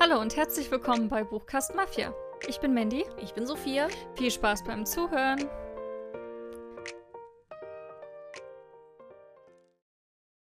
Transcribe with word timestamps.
Hallo 0.00 0.20
und 0.20 0.36
herzlich 0.36 0.70
willkommen 0.70 1.08
bei 1.08 1.22
Buchcast 1.22 1.74
Mafia. 1.76 2.12
Ich 2.48 2.58
bin 2.58 2.74
Mandy. 2.74 3.06
Ich 3.22 3.32
bin 3.32 3.46
Sophia. 3.46 3.88
Viel 4.16 4.30
Spaß 4.30 4.64
beim 4.64 4.84
Zuhören. 4.84 5.48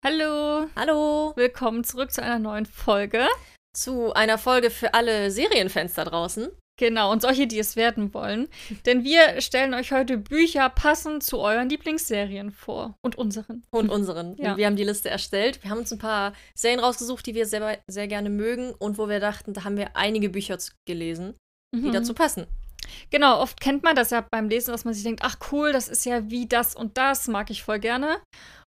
Hallo. 0.04 0.66
Hallo. 0.74 1.32
Willkommen 1.36 1.84
zurück 1.84 2.10
zu 2.10 2.22
einer 2.22 2.40
neuen 2.40 2.66
Folge. 2.66 3.26
Zu 3.72 4.12
einer 4.14 4.36
Folge 4.36 4.70
für 4.70 4.94
alle 4.94 5.30
Serienfans 5.30 5.94
da 5.94 6.04
draußen. 6.04 6.50
Genau, 6.78 7.10
und 7.10 7.22
solche, 7.22 7.46
die 7.46 7.58
es 7.58 7.74
werden 7.76 8.12
wollen. 8.12 8.48
Denn 8.86 9.02
wir 9.02 9.40
stellen 9.40 9.72
euch 9.74 9.92
heute 9.92 10.18
Bücher 10.18 10.68
passend 10.68 11.22
zu 11.22 11.38
euren 11.38 11.68
Lieblingsserien 11.68 12.50
vor. 12.50 12.96
Und 13.02 13.16
unseren. 13.16 13.64
Und 13.70 13.88
unseren. 13.90 14.36
Ja. 14.36 14.56
Wir 14.56 14.66
haben 14.66 14.76
die 14.76 14.84
Liste 14.84 15.08
erstellt. 15.08 15.62
Wir 15.62 15.70
haben 15.70 15.78
uns 15.78 15.92
ein 15.92 15.98
paar 15.98 16.34
Serien 16.54 16.80
rausgesucht, 16.80 17.24
die 17.26 17.34
wir 17.34 17.46
sehr, 17.46 17.78
sehr 17.88 18.08
gerne 18.08 18.28
mögen 18.30 18.72
und 18.78 18.98
wo 18.98 19.08
wir 19.08 19.20
dachten, 19.20 19.54
da 19.54 19.64
haben 19.64 19.76
wir 19.76 19.96
einige 19.96 20.28
Bücher 20.28 20.58
gelesen, 20.86 21.34
die 21.74 21.80
Mhm. 21.80 21.92
dazu 21.92 22.14
passen. 22.14 22.46
Genau, 23.10 23.40
oft 23.40 23.60
kennt 23.60 23.82
man 23.82 23.96
das 23.96 24.10
ja 24.10 24.24
beim 24.30 24.48
Lesen, 24.48 24.70
dass 24.70 24.84
man 24.84 24.94
sich 24.94 25.02
denkt, 25.02 25.22
ach 25.24 25.36
cool, 25.50 25.72
das 25.72 25.88
ist 25.88 26.04
ja 26.04 26.30
wie 26.30 26.46
das 26.46 26.76
und 26.76 26.96
das, 26.98 27.26
mag 27.26 27.50
ich 27.50 27.62
voll 27.62 27.78
gerne. 27.80 28.20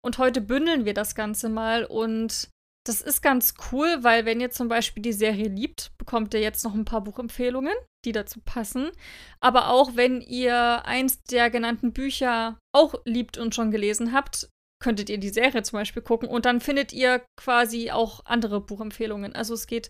Und 0.05 0.17
heute 0.17 0.41
bündeln 0.41 0.85
wir 0.85 0.93
das 0.93 1.15
Ganze 1.15 1.49
mal 1.49 1.85
und 1.85 2.49
das 2.85 3.01
ist 3.01 3.21
ganz 3.21 3.53
cool, 3.71 3.99
weil 4.01 4.25
wenn 4.25 4.41
ihr 4.41 4.51
zum 4.51 4.67
Beispiel 4.67 5.01
die 5.01 5.13
Serie 5.13 5.47
liebt, 5.47 5.91
bekommt 5.97 6.33
ihr 6.33 6.41
jetzt 6.41 6.63
noch 6.65 6.73
ein 6.73 6.85
paar 6.85 7.01
Buchempfehlungen, 7.01 7.73
die 8.05 8.11
dazu 8.11 8.41
passen. 8.43 8.91
Aber 9.39 9.69
auch 9.69 9.95
wenn 9.95 10.19
ihr 10.21 10.85
eins 10.85 11.21
der 11.23 11.49
genannten 11.49 11.93
Bücher 11.93 12.57
auch 12.75 12.95
liebt 13.05 13.37
und 13.37 13.55
schon 13.55 13.71
gelesen 13.71 14.11
habt, 14.13 14.49
könntet 14.83 15.09
ihr 15.09 15.17
die 15.17 15.29
Serie 15.29 15.63
zum 15.63 15.79
Beispiel 15.79 16.01
gucken 16.01 16.27
und 16.27 16.45
dann 16.45 16.59
findet 16.59 16.91
ihr 16.91 17.23
quasi 17.39 17.89
auch 17.91 18.25
andere 18.25 18.59
Buchempfehlungen. 18.59 19.33
Also 19.33 19.53
es 19.53 19.65
geht 19.67 19.89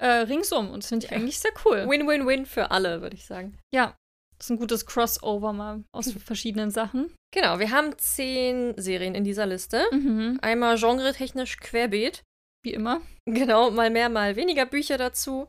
äh, 0.00 0.06
ringsum 0.06 0.70
und 0.70 0.84
das 0.84 0.88
finde 0.90 1.06
ich 1.06 1.10
Ja. 1.10 1.16
eigentlich 1.18 1.40
sehr 1.40 1.50
cool. 1.64 1.88
Win-win-win 1.88 2.46
für 2.46 2.70
alle, 2.70 3.02
würde 3.02 3.16
ich 3.16 3.26
sagen. 3.26 3.58
Ja, 3.74 3.96
das 4.42 4.46
ist 4.46 4.56
ein 4.56 4.58
gutes 4.58 4.86
Crossover 4.86 5.52
mal 5.52 5.84
aus 5.94 6.10
verschiedenen 6.10 6.72
Sachen. 6.72 7.14
Genau, 7.32 7.60
wir 7.60 7.70
haben 7.70 7.96
zehn 7.96 8.74
Serien 8.76 9.14
in 9.14 9.22
dieser 9.22 9.46
Liste. 9.46 9.84
Mhm. 9.92 10.40
Einmal 10.42 10.76
genretechnisch 10.80 11.58
querbeet. 11.58 12.24
Wie 12.64 12.72
immer. 12.72 13.02
Genau, 13.24 13.70
mal 13.70 13.88
mehr, 13.90 14.08
mal 14.08 14.34
weniger 14.34 14.66
Bücher 14.66 14.98
dazu. 14.98 15.48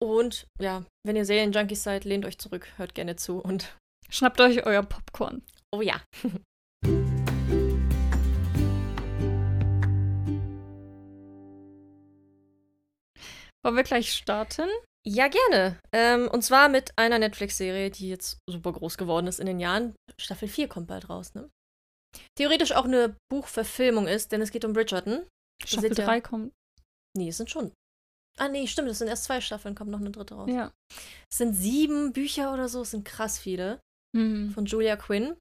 Und 0.00 0.46
ja, 0.60 0.84
wenn 1.04 1.16
ihr 1.16 1.24
Serienjunkies 1.24 1.82
seid, 1.82 2.04
lehnt 2.04 2.24
euch 2.24 2.38
zurück, 2.38 2.68
hört 2.76 2.94
gerne 2.94 3.16
zu 3.16 3.40
und 3.40 3.76
Schnappt 4.08 4.40
euch 4.40 4.64
euer 4.64 4.84
Popcorn. 4.84 5.42
oh 5.74 5.80
ja. 5.80 6.00
Wollen 13.64 13.76
wir 13.76 13.82
gleich 13.82 14.12
starten? 14.12 14.68
Ja, 15.06 15.28
gerne. 15.28 15.80
Ähm, 15.92 16.28
und 16.28 16.42
zwar 16.42 16.68
mit 16.68 16.96
einer 16.96 17.18
Netflix-Serie, 17.18 17.90
die 17.90 18.08
jetzt 18.08 18.38
super 18.48 18.72
groß 18.72 18.96
geworden 18.98 19.26
ist 19.26 19.40
in 19.40 19.46
den 19.46 19.58
Jahren. 19.58 19.94
Staffel 20.20 20.46
4 20.48 20.68
kommt 20.68 20.86
bald 20.86 21.08
raus, 21.08 21.34
ne? 21.34 21.50
Theoretisch 22.38 22.72
auch 22.72 22.84
eine 22.84 23.16
Buchverfilmung 23.30 24.06
ist, 24.06 24.30
denn 24.32 24.42
es 24.42 24.52
geht 24.52 24.64
um 24.64 24.74
Bridgerton. 24.74 25.26
Staffel 25.64 25.88
seht 25.88 25.98
ihr- 25.98 26.04
3 26.04 26.20
kommt. 26.20 26.52
Nee, 27.16 27.28
es 27.28 27.36
sind 27.38 27.50
schon. 27.50 27.72
Ah, 28.38 28.48
nee, 28.48 28.66
stimmt, 28.66 28.88
es 28.88 28.98
sind 28.98 29.08
erst 29.08 29.24
zwei 29.24 29.40
Staffeln, 29.40 29.74
kommt 29.74 29.90
noch 29.90 30.00
eine 30.00 30.10
dritte 30.10 30.34
raus. 30.34 30.48
Ja. 30.50 30.72
Es 31.30 31.38
sind 31.38 31.54
sieben 31.54 32.12
Bücher 32.12 32.52
oder 32.54 32.68
so, 32.68 32.82
es 32.82 32.92
sind 32.92 33.04
krass 33.04 33.38
viele. 33.38 33.80
Mhm. 34.16 34.52
Von 34.52 34.66
Julia 34.66 34.96
Quinn. 34.96 35.36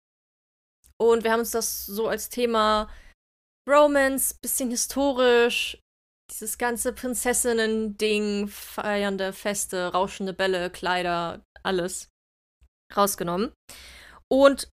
Und 1.00 1.24
wir 1.24 1.32
haben 1.32 1.40
uns 1.40 1.52
das 1.52 1.86
so 1.86 2.08
als 2.08 2.30
Thema 2.30 2.90
Romance, 3.70 4.36
bisschen 4.42 4.70
historisch, 4.72 5.80
dieses 6.32 6.58
ganze 6.58 6.94
Prinzessinnen-Ding, 6.94 8.48
feiernde 8.48 9.34
Feste, 9.34 9.92
rauschende 9.92 10.34
Bälle, 10.34 10.70
Kleider, 10.70 11.44
alles 11.62 12.10
rausgenommen. 12.96 13.52
Und 14.32 14.70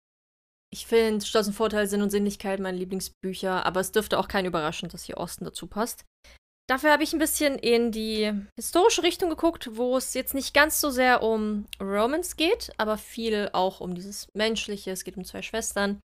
ich 0.72 0.86
finde 0.86 1.26
Stolz 1.26 1.48
und 1.48 1.54
Vorteil, 1.54 1.88
Sinn 1.88 2.02
und 2.02 2.12
Sinnlichkeit 2.12 2.60
meine 2.60 2.78
Lieblingsbücher, 2.78 3.66
aber 3.66 3.82
es 3.82 3.92
dürfte 3.92 4.18
auch 4.18 4.30
kein 4.30 4.46
überraschen, 4.46 4.90
dass 4.90 5.04
hier 5.04 5.18
Osten 5.18 5.44
dazu 5.44 5.68
passt. 5.68 6.06
Dafür 6.70 6.92
habe 6.92 7.02
ich 7.02 7.14
ein 7.14 7.20
bisschen 7.20 7.58
in 7.58 7.92
die 7.92 8.32
historische 8.56 9.02
Richtung 9.02 9.32
geguckt, 9.32 9.76
wo 9.76 9.98
es 9.98 10.14
jetzt 10.14 10.36
nicht 10.36 10.54
ganz 10.54 10.80
so 10.80 10.92
sehr 10.92 11.24
um 11.24 11.66
Romance 11.82 12.36
geht, 12.36 12.72
aber 12.78 13.00
viel 13.00 13.50
auch 13.54 13.80
um 13.80 13.96
dieses 13.96 14.28
Menschliche. 14.36 14.92
Es 14.92 15.04
geht 15.04 15.18
um 15.18 15.26
zwei 15.26 15.42
Schwestern. 15.42 16.00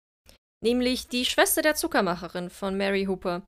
Nämlich 0.63 1.09
die 1.09 1.25
Schwester 1.25 1.63
der 1.63 1.77
Zuckermacherin 1.77 2.51
von 2.51 2.77
Mary 2.77 3.07
Hooper. 3.07 3.43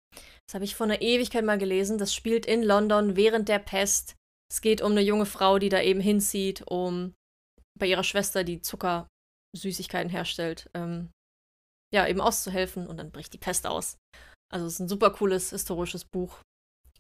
Das 0.47 0.55
habe 0.55 0.65
ich 0.65 0.75
vor 0.75 0.87
einer 0.87 1.03
Ewigkeit 1.03 1.45
mal 1.45 1.59
gelesen. 1.59 1.99
Das 1.99 2.15
spielt 2.15 2.47
in 2.47 2.63
London 2.63 3.15
während 3.15 3.51
der 3.51 3.59
Pest. 3.59 4.17
Es 4.51 4.63
geht 4.63 4.81
um 4.81 4.93
eine 4.93 5.03
junge 5.03 5.27
Frau, 5.27 5.59
die 5.59 5.69
da 5.69 5.83
eben 5.83 6.01
hinzieht, 6.01 6.63
um 6.67 7.13
bei 7.79 7.87
ihrer 7.87 8.05
Schwester, 8.05 8.43
die 8.43 8.63
Zuckersüßigkeiten 8.63 10.11
herstellt, 10.11 10.71
ähm, 10.73 11.11
ja, 11.93 12.07
eben 12.07 12.23
auszuhelfen 12.23 12.87
und 12.87 12.97
dann 12.97 13.11
bricht 13.11 13.35
die 13.35 13.39
Pest 13.39 13.67
aus. 13.67 13.99
Also 14.51 14.65
es 14.65 14.75
ist 14.75 14.81
ein 14.81 14.89
super 14.89 15.11
cooles 15.11 15.51
historisches 15.51 16.07
Buch. 16.07 16.39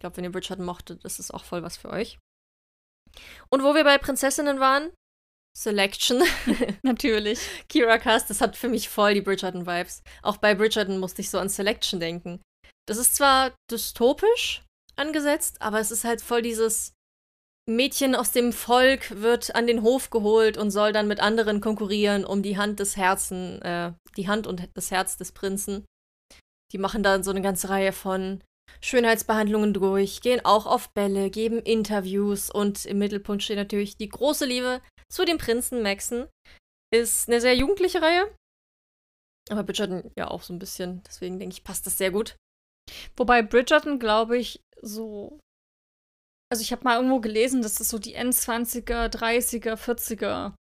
Ich 0.02 0.04
glaube, 0.04 0.16
wenn 0.16 0.24
ihr 0.24 0.32
Bridgerton 0.32 0.64
mochtet, 0.64 1.04
ist 1.04 1.20
es 1.20 1.30
auch 1.30 1.44
voll 1.44 1.62
was 1.62 1.76
für 1.76 1.88
euch. 1.88 2.18
Und 3.50 3.62
wo 3.62 3.76
wir 3.76 3.84
bei 3.84 3.98
Prinzessinnen 3.98 4.58
waren, 4.58 4.90
Selection. 5.56 6.24
Natürlich. 6.82 7.38
Kira 7.68 7.98
Cast, 7.98 8.28
das 8.28 8.40
hat 8.40 8.56
für 8.56 8.68
mich 8.68 8.88
voll 8.88 9.14
die 9.14 9.20
Bridgerton-Vibes. 9.20 10.02
Auch 10.22 10.38
bei 10.38 10.56
Bridgerton 10.56 10.98
musste 10.98 11.20
ich 11.20 11.30
so 11.30 11.38
an 11.38 11.48
Selection 11.48 12.00
denken. 12.00 12.42
Das 12.88 12.96
ist 12.96 13.14
zwar 13.14 13.54
dystopisch 13.70 14.64
angesetzt, 14.96 15.62
aber 15.62 15.78
es 15.78 15.92
ist 15.92 16.02
halt 16.02 16.20
voll 16.20 16.42
dieses 16.42 16.94
Mädchen 17.70 18.16
aus 18.16 18.32
dem 18.32 18.52
Volk 18.52 19.22
wird 19.22 19.54
an 19.54 19.68
den 19.68 19.82
Hof 19.82 20.10
geholt 20.10 20.58
und 20.58 20.72
soll 20.72 20.92
dann 20.92 21.06
mit 21.06 21.20
anderen 21.20 21.60
konkurrieren 21.60 22.24
um 22.24 22.42
die 22.42 22.58
Hand 22.58 22.80
des 22.80 22.96
Herzen, 22.96 23.62
äh, 23.62 23.92
die 24.16 24.26
Hand 24.26 24.48
und 24.48 24.68
das 24.74 24.90
Herz 24.90 25.16
des 25.16 25.30
Prinzen. 25.30 25.84
Die 26.72 26.78
machen 26.78 27.04
dann 27.04 27.22
so 27.22 27.30
eine 27.30 27.40
ganze 27.40 27.68
Reihe 27.68 27.92
von 27.92 28.42
Schönheitsbehandlungen 28.80 29.72
durch, 29.72 30.20
gehen 30.20 30.44
auch 30.44 30.66
auf 30.66 30.90
Bälle, 30.90 31.30
geben 31.30 31.60
Interviews 31.60 32.50
und 32.50 32.84
im 32.84 32.98
Mittelpunkt 32.98 33.42
steht 33.42 33.56
natürlich 33.56 33.96
die 33.96 34.08
große 34.08 34.44
Liebe 34.44 34.80
zu 35.08 35.24
dem 35.24 35.38
Prinzen 35.38 35.82
Maxon. 35.82 36.28
Ist 36.92 37.28
eine 37.28 37.40
sehr 37.40 37.56
jugendliche 37.56 38.02
Reihe. 38.02 38.34
Aber 39.50 39.62
Bridgerton 39.62 40.10
ja 40.16 40.28
auch 40.28 40.42
so 40.42 40.52
ein 40.52 40.58
bisschen. 40.58 41.02
Deswegen 41.06 41.38
denke 41.38 41.54
ich, 41.54 41.64
passt 41.64 41.86
das 41.86 41.98
sehr 41.98 42.10
gut. 42.10 42.36
Wobei 43.16 43.42
Bridgerton, 43.42 43.98
glaube 43.98 44.38
ich, 44.38 44.60
so. 44.80 45.38
Also, 46.50 46.62
ich 46.62 46.72
habe 46.72 46.84
mal 46.84 46.96
irgendwo 46.96 47.20
gelesen, 47.20 47.62
dass 47.62 47.76
das 47.76 47.88
so 47.88 47.98
die 47.98 48.16
N20er, 48.16 49.08
30er, 49.08 49.74
40er 49.76 50.54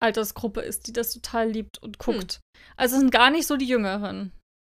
Altersgruppe 0.00 0.60
ist, 0.60 0.86
die 0.86 0.92
das 0.92 1.12
total 1.12 1.50
liebt 1.50 1.82
und 1.82 1.98
guckt. 1.98 2.40
Also, 2.76 2.94
es 2.94 3.00
sind 3.00 3.10
gar 3.10 3.30
nicht 3.30 3.46
so 3.46 3.56
die 3.56 3.66
Jüngeren. 3.66 4.32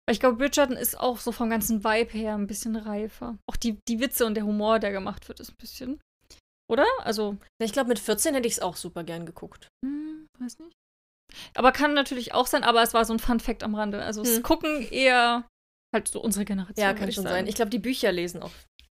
Weil 0.09 0.15
ich 0.15 0.21
glaube, 0.21 0.39
Bridgerton 0.39 0.75
ist 0.79 0.99
auch 0.99 1.19
so 1.19 1.33
vom 1.33 1.51
ganzen 1.51 1.85
Vibe 1.85 2.13
her 2.17 2.35
ein 2.35 2.47
bisschen 2.47 2.77
reifer. 2.77 3.37
Auch 3.47 3.57
die, 3.57 3.79
die 3.89 4.01
Witze 4.01 4.25
und 4.25 4.37
der 4.37 4.47
Humor, 4.47 4.79
der 4.79 4.91
gemacht 4.91 5.29
wird, 5.29 5.39
ist 5.39 5.51
ein 5.51 5.57
bisschen. 5.59 6.01
Oder? 6.67 6.87
Also, 7.01 7.37
Ich 7.63 7.75
glaube, 7.75 7.89
mit 7.89 7.99
14 7.99 8.35
hätte 8.35 8.47
ich 8.49 8.55
es 8.55 8.61
auch 8.61 8.77
super 8.77 9.05
gern 9.05 9.27
geguckt. 9.27 9.69
hm, 9.85 10.27
weiß 10.39 10.61
nicht. 10.61 10.73
Aber 11.55 11.73
kann 11.73 11.93
natürlich 11.93 12.33
auch 12.33 12.47
sein, 12.47 12.65
aber 12.65 12.83
es 12.83 12.95
war 12.95 13.05
so 13.05 13.13
ein 13.13 13.19
Fun-Fact 13.19 13.63
am 13.63 13.75
Rande. 13.75 14.03
Also, 14.03 14.23
es 14.23 14.37
Hm. 14.37 14.43
gucken 14.45 14.81
eher 14.91 15.47
halt 15.95 16.09
so 16.09 16.23
unsere 16.23 16.47
Generation. 16.47 16.83
Ja, 16.83 16.95
kann 16.95 17.13
schon 17.13 17.25
sagen. 17.25 17.35
sein. 17.35 17.47
Ich 17.47 17.55
glaube, 17.55 17.71
die 17.71 17.79
Bücher 17.79 18.11
lesen 18.11 18.43
auch 18.43 18.53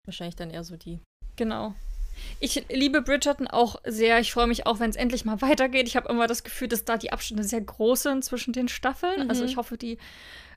wahrscheinlich 0.07 0.37
dann 0.37 0.51
eher 0.51 0.63
so 0.63 0.77
die. 0.77 1.01
Genau. 1.35 1.75
Ich 2.39 2.65
liebe 2.69 3.03
Bridgerton 3.03 3.49
auch 3.49 3.81
sehr. 3.85 4.21
Ich 4.21 4.33
freue 4.33 4.47
mich 4.47 4.67
auch, 4.67 4.79
wenn 4.79 4.91
es 4.91 4.97
endlich 4.97 5.25
mal 5.25 5.41
weitergeht. 5.43 5.89
Ich 5.89 5.97
habe 5.97 6.09
immer 6.09 6.29
das 6.29 6.45
Gefühl, 6.45 6.69
dass 6.69 6.85
da 6.85 6.99
die 6.99 7.13
Abstände 7.13 7.43
sehr 7.43 7.63
groß 7.63 8.03
sind 8.05 8.25
zwischen 8.25 8.53
den 8.53 8.69
Staffeln. 8.69 9.29
Also 9.29 9.43
Mhm. 9.43 9.49
ich 9.51 9.57
hoffe, 9.57 9.77
die 9.77 9.99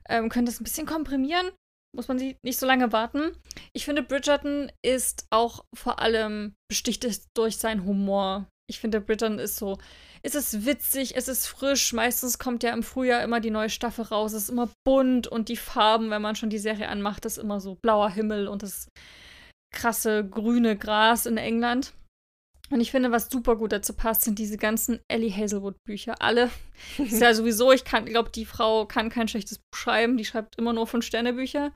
ähm, 0.08 0.28
können 0.28 0.46
das 0.46 0.60
ein 0.60 0.64
bisschen 0.64 0.86
komprimieren. 0.86 1.50
Muss 1.94 2.08
man 2.08 2.18
sie 2.18 2.36
nicht 2.42 2.58
so 2.58 2.66
lange 2.66 2.92
warten. 2.92 3.36
Ich 3.72 3.84
finde, 3.84 4.02
Bridgerton 4.02 4.70
ist 4.82 5.26
auch 5.30 5.64
vor 5.74 6.00
allem 6.00 6.54
besticht 6.68 7.04
es 7.04 7.28
durch 7.34 7.58
seinen 7.58 7.84
Humor. 7.84 8.48
Ich 8.68 8.80
finde, 8.80 9.00
Bridgerton 9.00 9.38
ist 9.38 9.56
so, 9.56 9.78
es 10.22 10.34
ist 10.34 10.66
witzig, 10.66 11.16
es 11.16 11.28
ist 11.28 11.46
frisch. 11.46 11.92
Meistens 11.92 12.38
kommt 12.38 12.62
ja 12.62 12.72
im 12.72 12.82
Frühjahr 12.82 13.22
immer 13.22 13.40
die 13.40 13.50
neue 13.50 13.70
Staffel 13.70 14.06
raus. 14.06 14.32
Es 14.32 14.44
ist 14.44 14.48
immer 14.48 14.70
bunt 14.84 15.28
und 15.28 15.48
die 15.48 15.56
Farben, 15.56 16.10
wenn 16.10 16.22
man 16.22 16.34
schon 16.34 16.50
die 16.50 16.58
Serie 16.58 16.88
anmacht, 16.88 17.26
ist 17.26 17.38
immer 17.38 17.60
so 17.60 17.76
blauer 17.76 18.10
Himmel 18.10 18.48
und 18.48 18.62
das 18.62 18.88
krasse 19.72 20.26
grüne 20.28 20.76
Gras 20.76 21.26
in 21.26 21.36
England. 21.36 21.92
Und 22.74 22.80
ich 22.80 22.90
finde, 22.90 23.12
was 23.12 23.30
super 23.30 23.54
gut 23.54 23.70
dazu 23.70 23.92
passt, 23.92 24.22
sind 24.22 24.36
diese 24.36 24.56
ganzen 24.56 24.98
Ellie 25.08 25.30
Hazelwood 25.30 25.76
Bücher. 25.86 26.16
Alle. 26.20 26.50
ist 26.98 27.20
ja 27.20 27.32
sowieso, 27.32 27.70
ich 27.70 27.84
kann, 27.84 28.04
glaube, 28.04 28.30
die 28.30 28.44
Frau 28.44 28.84
kann 28.84 29.10
kein 29.10 29.28
schlechtes 29.28 29.58
Buch 29.58 29.78
schreiben. 29.78 30.16
Die 30.16 30.24
schreibt 30.24 30.58
immer 30.58 30.72
nur 30.72 30.88
fünf 30.88 31.04
Sterne 31.06 31.34
Bücher. 31.34 31.72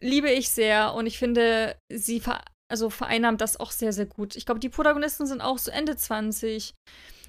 Liebe 0.00 0.32
ich 0.32 0.48
sehr. 0.48 0.94
Und 0.94 1.06
ich 1.06 1.16
finde, 1.16 1.76
sie 1.92 2.18
ver 2.18 2.42
also 2.68 2.90
vereinnahmt 2.90 3.40
das 3.40 3.60
auch 3.60 3.70
sehr, 3.70 3.92
sehr 3.92 4.06
gut. 4.06 4.34
Ich 4.34 4.44
glaube, 4.44 4.58
die 4.58 4.68
Protagonisten 4.68 5.26
sind 5.26 5.42
auch 5.42 5.58
so 5.58 5.70
Ende 5.70 5.94
20. 5.94 6.74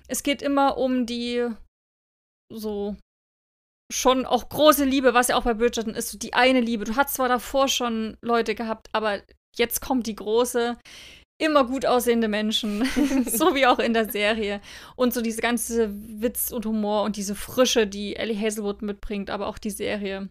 Es 0.08 0.24
geht 0.24 0.42
immer 0.42 0.78
um 0.80 1.06
die 1.06 1.48
so 2.52 2.96
schon 3.92 4.26
auch 4.26 4.50
große 4.50 4.86
Liebe, 4.86 5.14
was 5.14 5.28
ja 5.28 5.36
auch 5.36 5.44
bei 5.44 5.54
Bridgerton 5.54 5.94
ist, 5.94 6.10
so 6.10 6.18
die 6.18 6.34
eine 6.34 6.62
Liebe. 6.62 6.86
Du 6.86 6.96
hast 6.96 7.14
zwar 7.14 7.30
davor 7.30 7.68
schon 7.68 8.18
Leute 8.24 8.56
gehabt, 8.56 8.88
aber 8.92 9.22
jetzt 9.56 9.82
kommt 9.82 10.08
die 10.08 10.16
große, 10.16 10.80
immer 11.40 11.66
gut 11.66 11.86
aussehende 11.86 12.28
Menschen, 12.28 12.86
so 13.26 13.56
wie 13.56 13.66
auch 13.66 13.80
in 13.80 13.94
der 13.94 14.10
Serie. 14.10 14.62
Und 14.96 15.14
so 15.14 15.22
diese 15.22 15.42
ganze 15.42 15.90
Witz 16.22 16.52
und 16.52 16.66
Humor 16.66 17.04
und 17.04 17.18
diese 17.18 17.36
Frische, 17.36 17.88
die 17.88 18.16
Ellie 18.16 18.40
Hazelwood 18.40 18.82
mitbringt, 18.82 19.30
aber 19.30 19.48
auch 19.48 19.58
die 19.58 19.72
Serie, 19.72 20.30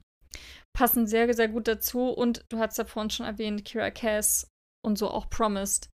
passen 0.73 1.07
sehr, 1.07 1.33
sehr 1.35 1.49
gut 1.49 1.69
dazu. 1.69 2.09
Und 2.09 2.45
du 2.49 2.59
hast 2.59 2.79
ja 2.79 2.85
vorhin 2.85 3.11
schon 3.11 3.27
erwähnt, 3.27 3.65
Kira 3.65 3.91
Cass 3.91 4.49
und 4.85 4.99
so 4.99 5.11
auch 5.11 5.29
Promised. 5.29 5.91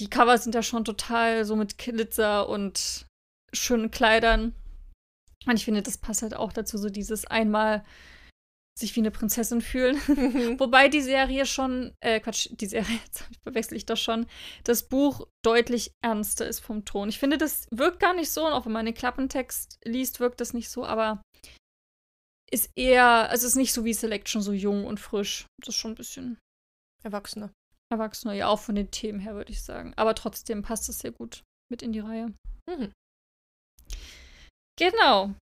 Die 0.00 0.08
Cover 0.08 0.36
sind 0.38 0.54
ja 0.54 0.62
schon 0.62 0.84
total 0.84 1.44
so 1.44 1.56
mit 1.56 1.78
Glitzer 1.78 2.48
und 2.48 3.06
schönen 3.52 3.90
Kleidern. 3.90 4.54
Und 5.46 5.54
ich 5.54 5.64
finde, 5.64 5.82
das 5.82 5.98
passt 5.98 6.22
halt 6.22 6.34
auch 6.34 6.52
dazu, 6.52 6.78
so 6.78 6.88
dieses 6.88 7.26
einmal 7.26 7.84
sich 8.78 8.96
wie 8.96 9.00
eine 9.00 9.10
Prinzessin 9.10 9.60
fühlen. 9.60 9.96
Wobei 10.58 10.88
die 10.88 11.02
Serie 11.02 11.46
schon, 11.46 11.94
äh, 12.00 12.20
Quatsch, 12.20 12.48
die 12.50 12.66
Serie, 12.66 12.96
jetzt 13.04 13.24
verwechsel 13.42 13.76
ich 13.76 13.86
das 13.86 14.00
schon, 14.00 14.26
das 14.64 14.88
Buch 14.88 15.26
deutlich 15.44 15.92
ernster 16.02 16.46
ist 16.46 16.60
vom 16.60 16.84
Ton. 16.84 17.08
Ich 17.08 17.18
finde, 17.18 17.38
das 17.38 17.66
wirkt 17.70 18.00
gar 18.00 18.14
nicht 18.14 18.30
so, 18.30 18.46
und 18.46 18.52
auch 18.52 18.66
wenn 18.66 18.72
man 18.72 18.86
den 18.86 18.94
Klappentext 18.94 19.78
liest, 19.84 20.20
wirkt 20.20 20.40
das 20.40 20.54
nicht 20.54 20.70
so, 20.70 20.84
aber 20.84 21.22
ist 22.50 22.70
eher, 22.76 23.30
also 23.30 23.46
ist 23.46 23.56
nicht 23.56 23.72
so 23.72 23.84
wie 23.84 23.94
Selection, 23.94 24.42
so 24.42 24.52
jung 24.52 24.84
und 24.86 25.00
frisch. 25.00 25.46
Das 25.60 25.74
ist 25.74 25.80
schon 25.80 25.92
ein 25.92 25.96
bisschen 25.96 26.38
Erwachsener. 27.02 27.50
Erwachsener, 27.90 28.34
ja, 28.34 28.48
auch 28.48 28.58
von 28.58 28.74
den 28.74 28.90
Themen 28.90 29.20
her, 29.20 29.34
würde 29.34 29.52
ich 29.52 29.62
sagen. 29.62 29.92
Aber 29.96 30.14
trotzdem 30.14 30.62
passt 30.62 30.88
es 30.88 30.98
sehr 30.98 31.12
gut 31.12 31.42
mit 31.70 31.82
in 31.82 31.92
die 31.92 32.00
Reihe. 32.00 32.34
Mhm. 32.68 32.92
Genau. 34.78 35.34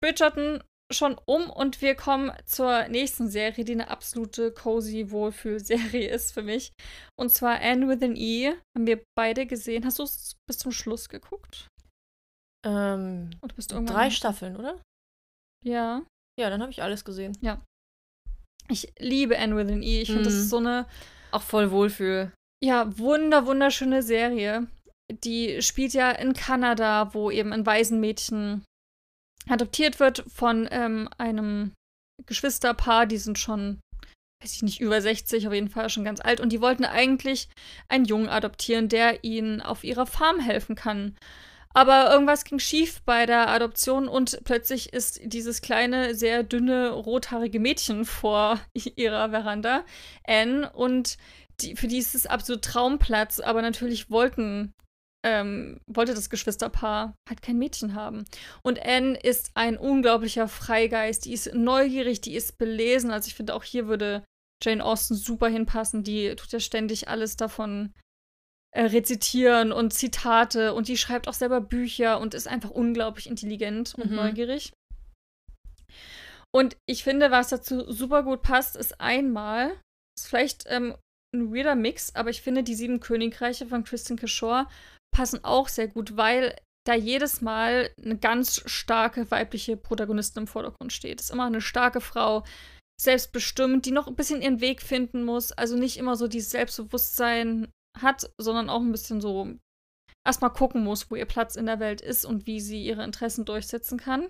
Bridgerton 0.00 0.62
schon 0.92 1.18
um 1.24 1.50
und 1.50 1.82
wir 1.82 1.94
kommen 1.94 2.32
zur 2.44 2.88
nächsten 2.88 3.28
Serie, 3.28 3.64
die 3.64 3.72
eine 3.72 3.90
absolute 3.90 4.52
cozy 4.52 5.10
Wohlfühlserie 5.10 6.08
ist 6.14 6.32
für 6.32 6.42
mich. 6.42 6.72
Und 7.18 7.30
zwar 7.30 7.60
Anne 7.60 7.88
with 7.88 8.02
an 8.02 8.16
E. 8.16 8.54
Haben 8.76 8.86
wir 8.86 9.02
beide 9.16 9.46
gesehen. 9.46 9.84
Hast 9.84 9.98
du 9.98 10.04
es 10.04 10.36
bis 10.48 10.58
zum 10.58 10.72
Schluss 10.72 11.08
geguckt? 11.08 11.68
Ähm, 12.64 13.30
oder 13.42 13.54
bist 13.54 13.72
du 13.72 13.84
drei 13.84 14.10
Staffeln, 14.10 14.56
oder? 14.56 14.80
Ja. 15.64 16.02
Ja, 16.38 16.50
dann 16.50 16.60
habe 16.60 16.70
ich 16.70 16.82
alles 16.82 17.04
gesehen. 17.04 17.36
Ja. 17.40 17.64
Ich 18.68 18.92
liebe 18.98 19.38
Anne 19.38 19.56
with 19.56 19.72
an 19.72 19.82
E. 19.82 20.02
Ich 20.02 20.08
finde, 20.08 20.22
mhm. 20.22 20.26
das 20.26 20.34
ist 20.34 20.50
so 20.50 20.58
eine. 20.58 20.86
Auch 21.32 21.42
voll 21.42 21.70
Wohlfühl. 21.70 22.32
Ja, 22.62 22.98
wunder, 22.98 23.46
wunderschöne 23.46 24.02
Serie. 24.02 24.66
Die 25.24 25.62
spielt 25.62 25.92
ja 25.92 26.10
in 26.10 26.32
Kanada, 26.32 27.14
wo 27.14 27.30
eben 27.30 27.52
ein 27.52 27.66
Waisenmädchen 27.66 28.64
adoptiert 29.48 30.00
wird 30.00 30.24
von 30.28 30.68
ähm, 30.70 31.08
einem 31.18 31.72
Geschwisterpaar, 32.26 33.06
die 33.06 33.18
sind 33.18 33.38
schon, 33.38 33.80
weiß 34.42 34.54
ich 34.54 34.62
nicht, 34.62 34.80
über 34.80 35.00
60, 35.00 35.46
auf 35.46 35.52
jeden 35.52 35.68
Fall 35.68 35.90
schon 35.90 36.04
ganz 36.04 36.20
alt. 36.20 36.40
Und 36.40 36.50
die 36.50 36.60
wollten 36.60 36.84
eigentlich 36.84 37.48
einen 37.88 38.04
Jungen 38.04 38.28
adoptieren, 38.28 38.88
der 38.88 39.24
ihnen 39.24 39.60
auf 39.60 39.84
ihrer 39.84 40.06
Farm 40.06 40.40
helfen 40.40 40.74
kann. 40.74 41.16
Aber 41.76 42.10
irgendwas 42.10 42.44
ging 42.44 42.58
schief 42.58 43.02
bei 43.04 43.26
der 43.26 43.48
Adoption 43.48 44.08
und 44.08 44.40
plötzlich 44.44 44.94
ist 44.94 45.20
dieses 45.22 45.60
kleine, 45.60 46.14
sehr 46.14 46.42
dünne, 46.42 46.88
rothaarige 46.88 47.60
Mädchen 47.60 48.06
vor 48.06 48.58
ihrer 48.96 49.28
Veranda, 49.28 49.84
Anne, 50.26 50.70
und 50.72 51.18
die, 51.60 51.76
für 51.76 51.86
die 51.86 51.98
ist 51.98 52.14
es 52.14 52.26
absolut 52.26 52.62
Traumplatz, 52.62 53.40
aber 53.40 53.60
natürlich 53.60 54.10
wollten 54.10 54.72
ähm, 55.24 55.80
wollte 55.86 56.14
das 56.14 56.30
Geschwisterpaar 56.30 57.16
halt 57.28 57.42
kein 57.42 57.58
Mädchen 57.58 57.94
haben. 57.94 58.24
Und 58.62 58.80
Anne 58.84 59.16
ist 59.16 59.50
ein 59.54 59.76
unglaublicher 59.76 60.48
Freigeist. 60.48 61.24
Die 61.24 61.32
ist 61.32 61.54
neugierig, 61.54 62.20
die 62.20 62.34
ist 62.34 62.58
belesen. 62.58 63.10
Also 63.10 63.28
ich 63.28 63.34
finde, 63.34 63.54
auch 63.54 63.64
hier 63.64 63.88
würde 63.88 64.24
Jane 64.62 64.84
Austen 64.84 65.14
super 65.14 65.48
hinpassen. 65.48 66.04
Die 66.04 66.34
tut 66.36 66.52
ja 66.52 66.60
ständig 66.60 67.08
alles 67.08 67.36
davon 67.36 67.92
äh, 68.72 68.82
rezitieren 68.82 69.72
und 69.72 69.92
Zitate. 69.92 70.74
Und 70.74 70.88
die 70.88 70.96
schreibt 70.96 71.28
auch 71.28 71.34
selber 71.34 71.60
Bücher 71.60 72.20
und 72.20 72.34
ist 72.34 72.48
einfach 72.48 72.70
unglaublich 72.70 73.28
intelligent 73.28 73.94
und 73.96 74.10
mhm. 74.10 74.16
neugierig. 74.16 74.72
Und 76.54 76.76
ich 76.86 77.04
finde, 77.04 77.30
was 77.30 77.48
dazu 77.48 77.90
super 77.92 78.22
gut 78.22 78.42
passt, 78.42 78.76
ist 78.76 79.00
einmal, 79.00 79.72
ist 80.16 80.28
vielleicht 80.28 80.64
ähm, 80.68 80.94
ein 81.36 81.54
weirder 81.54 81.74
Mix, 81.74 82.14
aber 82.14 82.30
ich 82.30 82.42
finde, 82.42 82.62
die 82.62 82.74
Sieben 82.74 83.00
Königreiche 83.00 83.66
von 83.66 83.84
Kristen 83.84 84.16
Kishore 84.16 84.66
passen 85.14 85.44
auch 85.44 85.68
sehr 85.68 85.88
gut, 85.88 86.16
weil 86.16 86.56
da 86.86 86.94
jedes 86.94 87.40
Mal 87.40 87.90
eine 88.02 88.16
ganz 88.16 88.62
starke 88.66 89.30
weibliche 89.30 89.76
Protagonistin 89.76 90.44
im 90.44 90.46
Vordergrund 90.46 90.92
steht. 90.92 91.20
Es 91.20 91.26
ist 91.26 91.32
immer 91.32 91.46
eine 91.46 91.60
starke 91.60 92.00
Frau, 92.00 92.44
selbstbestimmt, 93.00 93.86
die 93.86 93.90
noch 93.90 94.06
ein 94.06 94.14
bisschen 94.14 94.40
ihren 94.40 94.60
Weg 94.60 94.82
finden 94.82 95.24
muss. 95.24 95.52
Also 95.52 95.76
nicht 95.76 95.96
immer 95.96 96.16
so 96.16 96.28
dieses 96.28 96.50
Selbstbewusstsein 96.50 97.68
hat, 97.98 98.30
sondern 98.40 98.70
auch 98.70 98.80
ein 98.80 98.92
bisschen 98.92 99.20
so 99.20 99.54
erstmal 100.24 100.52
gucken 100.52 100.84
muss, 100.84 101.10
wo 101.10 101.16
ihr 101.16 101.26
Platz 101.26 101.56
in 101.56 101.66
der 101.66 101.80
Welt 101.80 102.00
ist 102.00 102.24
und 102.24 102.46
wie 102.46 102.60
sie 102.60 102.84
ihre 102.84 103.04
Interessen 103.04 103.44
durchsetzen 103.44 103.98
kann. 103.98 104.28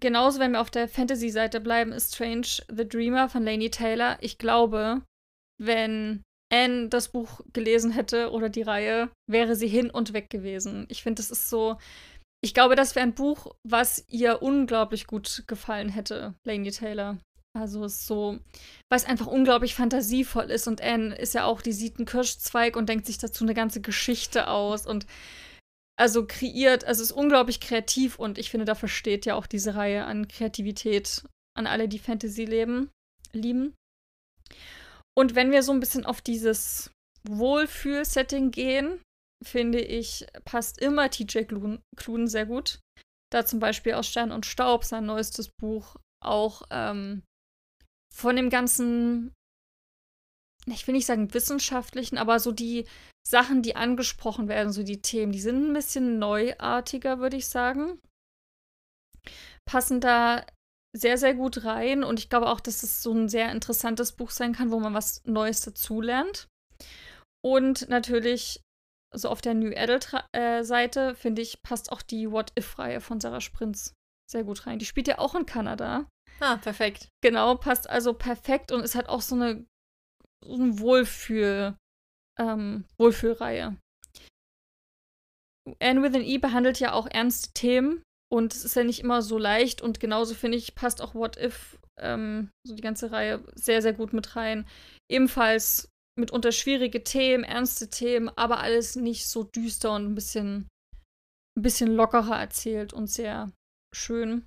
Genauso, 0.00 0.40
wenn 0.40 0.52
wir 0.52 0.60
auf 0.60 0.70
der 0.70 0.88
Fantasy-Seite 0.88 1.60
bleiben, 1.60 1.92
ist 1.92 2.14
Strange 2.14 2.62
the 2.68 2.86
Dreamer 2.86 3.28
von 3.28 3.42
Lainey 3.42 3.70
Taylor. 3.70 4.18
Ich 4.20 4.36
glaube, 4.36 5.02
wenn 5.58 6.22
Anne 6.52 6.88
das 6.88 7.08
Buch 7.08 7.40
gelesen 7.52 7.90
hätte 7.90 8.30
oder 8.30 8.48
die 8.48 8.62
Reihe, 8.62 9.10
wäre 9.28 9.56
sie 9.56 9.68
hin 9.68 9.90
und 9.90 10.12
weg 10.12 10.30
gewesen. 10.30 10.86
Ich 10.88 11.02
finde, 11.02 11.20
das 11.20 11.30
ist 11.30 11.50
so. 11.50 11.78
Ich 12.42 12.54
glaube, 12.54 12.76
das 12.76 12.94
wäre 12.94 13.06
ein 13.06 13.14
Buch, 13.14 13.54
was 13.66 14.04
ihr 14.08 14.42
unglaublich 14.42 15.06
gut 15.06 15.44
gefallen 15.46 15.88
hätte, 15.88 16.34
Lainey 16.46 16.70
Taylor. 16.70 17.18
Also 17.56 17.84
es 17.84 17.94
ist 17.94 18.06
so, 18.06 18.38
weil 18.90 18.98
es 18.98 19.06
einfach 19.06 19.26
unglaublich 19.26 19.74
fantasievoll 19.74 20.50
ist 20.50 20.68
und 20.68 20.82
Anne 20.82 21.14
ist 21.14 21.34
ja 21.34 21.44
auch, 21.44 21.62
die 21.62 21.72
sieht 21.72 21.96
einen 21.96 22.06
Kirschzweig 22.06 22.76
und 22.76 22.88
denkt 22.88 23.06
sich 23.06 23.16
dazu 23.16 23.44
eine 23.44 23.54
ganze 23.54 23.80
Geschichte 23.80 24.48
aus 24.48 24.86
und 24.86 25.06
also 25.98 26.26
kreiert, 26.26 26.84
also 26.84 27.02
ist 27.02 27.12
unglaublich 27.12 27.60
kreativ 27.60 28.18
und 28.18 28.36
ich 28.36 28.50
finde, 28.50 28.66
dafür 28.66 28.90
steht 28.90 29.24
ja 29.24 29.34
auch 29.34 29.46
diese 29.46 29.74
Reihe 29.74 30.04
an 30.04 30.28
Kreativität 30.28 31.24
an 31.56 31.66
alle, 31.66 31.88
die 31.88 31.98
Fantasy 31.98 32.44
leben, 32.44 32.90
lieben. 33.32 33.74
Und 35.16 35.34
wenn 35.34 35.50
wir 35.50 35.62
so 35.62 35.72
ein 35.72 35.80
bisschen 35.80 36.04
auf 36.04 36.20
dieses 36.20 36.90
Wohlfühl-Setting 37.26 38.50
gehen, 38.50 39.00
finde 39.44 39.80
ich, 39.80 40.26
passt 40.44 40.78
immer 40.80 41.10
TJ 41.10 41.44
Klun 41.96 42.28
sehr 42.28 42.46
gut. 42.46 42.80
Da 43.32 43.44
zum 43.44 43.58
Beispiel 43.58 43.94
aus 43.94 44.06
Stern 44.06 44.30
und 44.30 44.46
Staub, 44.46 44.84
sein 44.84 45.06
neuestes 45.06 45.50
Buch, 45.58 45.96
auch 46.22 46.62
ähm, 46.70 47.22
von 48.14 48.36
dem 48.36 48.50
ganzen, 48.50 49.32
ich 50.66 50.86
will 50.86 50.94
nicht 50.94 51.06
sagen 51.06 51.34
wissenschaftlichen, 51.34 52.18
aber 52.18 52.38
so 52.38 52.52
die 52.52 52.86
Sachen, 53.26 53.62
die 53.62 53.74
angesprochen 53.74 54.48
werden, 54.48 54.72
so 54.72 54.82
die 54.82 55.02
Themen, 55.02 55.32
die 55.32 55.40
sind 55.40 55.70
ein 55.70 55.72
bisschen 55.72 56.18
neuartiger, 56.18 57.18
würde 57.18 57.36
ich 57.36 57.48
sagen. 57.48 58.00
Passen 59.68 60.00
da 60.00 60.46
sehr, 60.96 61.18
sehr 61.18 61.34
gut 61.34 61.64
rein 61.64 62.04
und 62.04 62.18
ich 62.18 62.28
glaube 62.28 62.48
auch, 62.48 62.60
dass 62.60 62.82
es 62.82 63.02
so 63.02 63.12
ein 63.12 63.28
sehr 63.28 63.50
interessantes 63.52 64.12
Buch 64.12 64.30
sein 64.30 64.52
kann, 64.52 64.70
wo 64.70 64.80
man 64.80 64.94
was 64.94 65.22
Neues 65.24 65.60
dazulernt. 65.60 66.48
Und 67.44 67.88
natürlich, 67.88 68.62
so 69.14 69.28
auf 69.28 69.40
der 69.40 69.54
New 69.54 69.72
Adult-Seite, 69.74 71.00
äh, 71.00 71.14
finde 71.14 71.42
ich, 71.42 71.62
passt 71.62 71.92
auch 71.92 72.02
die 72.02 72.30
What-If-Reihe 72.30 73.00
von 73.00 73.20
Sarah 73.20 73.40
Sprintz 73.40 73.94
sehr 74.30 74.44
gut 74.44 74.66
rein. 74.66 74.78
Die 74.78 74.86
spielt 74.86 75.08
ja 75.08 75.18
auch 75.18 75.34
in 75.34 75.46
Kanada. 75.46 76.08
Ah, 76.40 76.56
perfekt. 76.56 77.08
Genau, 77.22 77.54
passt 77.54 77.88
also 77.88 78.12
perfekt 78.12 78.72
und 78.72 78.80
ist 78.80 78.94
halt 78.94 79.08
auch 79.08 79.22
so 79.22 79.34
eine, 79.36 79.64
so 80.44 80.54
eine 80.54 80.78
Wohlfühl, 80.80 81.76
ähm, 82.38 82.84
Wohlfühlreihe. 82.98 83.76
Anne 85.80 86.02
with 86.02 86.14
an 86.14 86.22
E 86.22 86.38
behandelt 86.38 86.78
ja 86.78 86.92
auch 86.92 87.06
ernste 87.06 87.52
Themen, 87.52 88.02
und 88.36 88.54
es 88.54 88.64
ist 88.64 88.76
ja 88.76 88.84
nicht 88.84 89.00
immer 89.00 89.22
so 89.22 89.38
leicht 89.38 89.80
und 89.80 89.98
genauso 89.98 90.34
finde 90.34 90.58
ich, 90.58 90.74
passt 90.74 91.00
auch 91.00 91.14
What 91.14 91.38
If, 91.38 91.78
ähm, 91.98 92.50
so 92.66 92.74
die 92.74 92.82
ganze 92.82 93.10
Reihe, 93.10 93.42
sehr, 93.54 93.80
sehr 93.80 93.94
gut 93.94 94.12
mit 94.12 94.36
rein. 94.36 94.68
Ebenfalls 95.10 95.88
mitunter 96.18 96.52
schwierige 96.52 97.02
Themen, 97.02 97.44
ernste 97.44 97.88
Themen, 97.88 98.28
aber 98.36 98.60
alles 98.60 98.94
nicht 98.94 99.26
so 99.26 99.42
düster 99.42 99.94
und 99.94 100.04
ein 100.04 100.14
bisschen, 100.14 100.68
ein 101.56 101.62
bisschen 101.62 101.96
lockerer 101.96 102.38
erzählt 102.38 102.92
und 102.92 103.06
sehr 103.06 103.50
schön. 103.94 104.44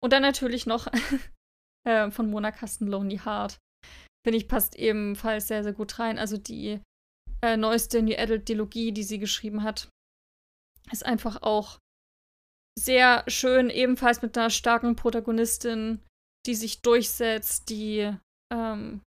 Und 0.00 0.12
dann 0.12 0.22
natürlich 0.22 0.66
noch 0.66 0.86
äh, 1.88 2.12
von 2.12 2.30
Mona 2.30 2.52
Kasten 2.52 2.86
Lonely 2.86 3.18
Heart. 3.18 3.58
Finde 4.24 4.36
ich, 4.36 4.46
passt 4.46 4.76
ebenfalls 4.76 5.48
sehr, 5.48 5.64
sehr 5.64 5.72
gut 5.72 5.98
rein. 5.98 6.18
Also 6.18 6.36
die 6.36 6.80
äh, 7.42 7.56
neueste 7.56 8.00
New 8.00 8.14
Adult 8.16 8.48
Dilogie, 8.48 8.92
die 8.92 9.02
sie 9.02 9.18
geschrieben 9.18 9.64
hat, 9.64 9.88
ist 10.92 11.04
einfach 11.04 11.42
auch 11.42 11.78
sehr 12.78 13.24
schön, 13.26 13.70
ebenfalls 13.70 14.22
mit 14.22 14.36
einer 14.36 14.50
starken 14.50 14.96
Protagonistin, 14.96 16.00
die 16.46 16.54
sich 16.54 16.80
durchsetzt, 16.80 17.68
die 17.70 18.12
ähm, 18.52 19.02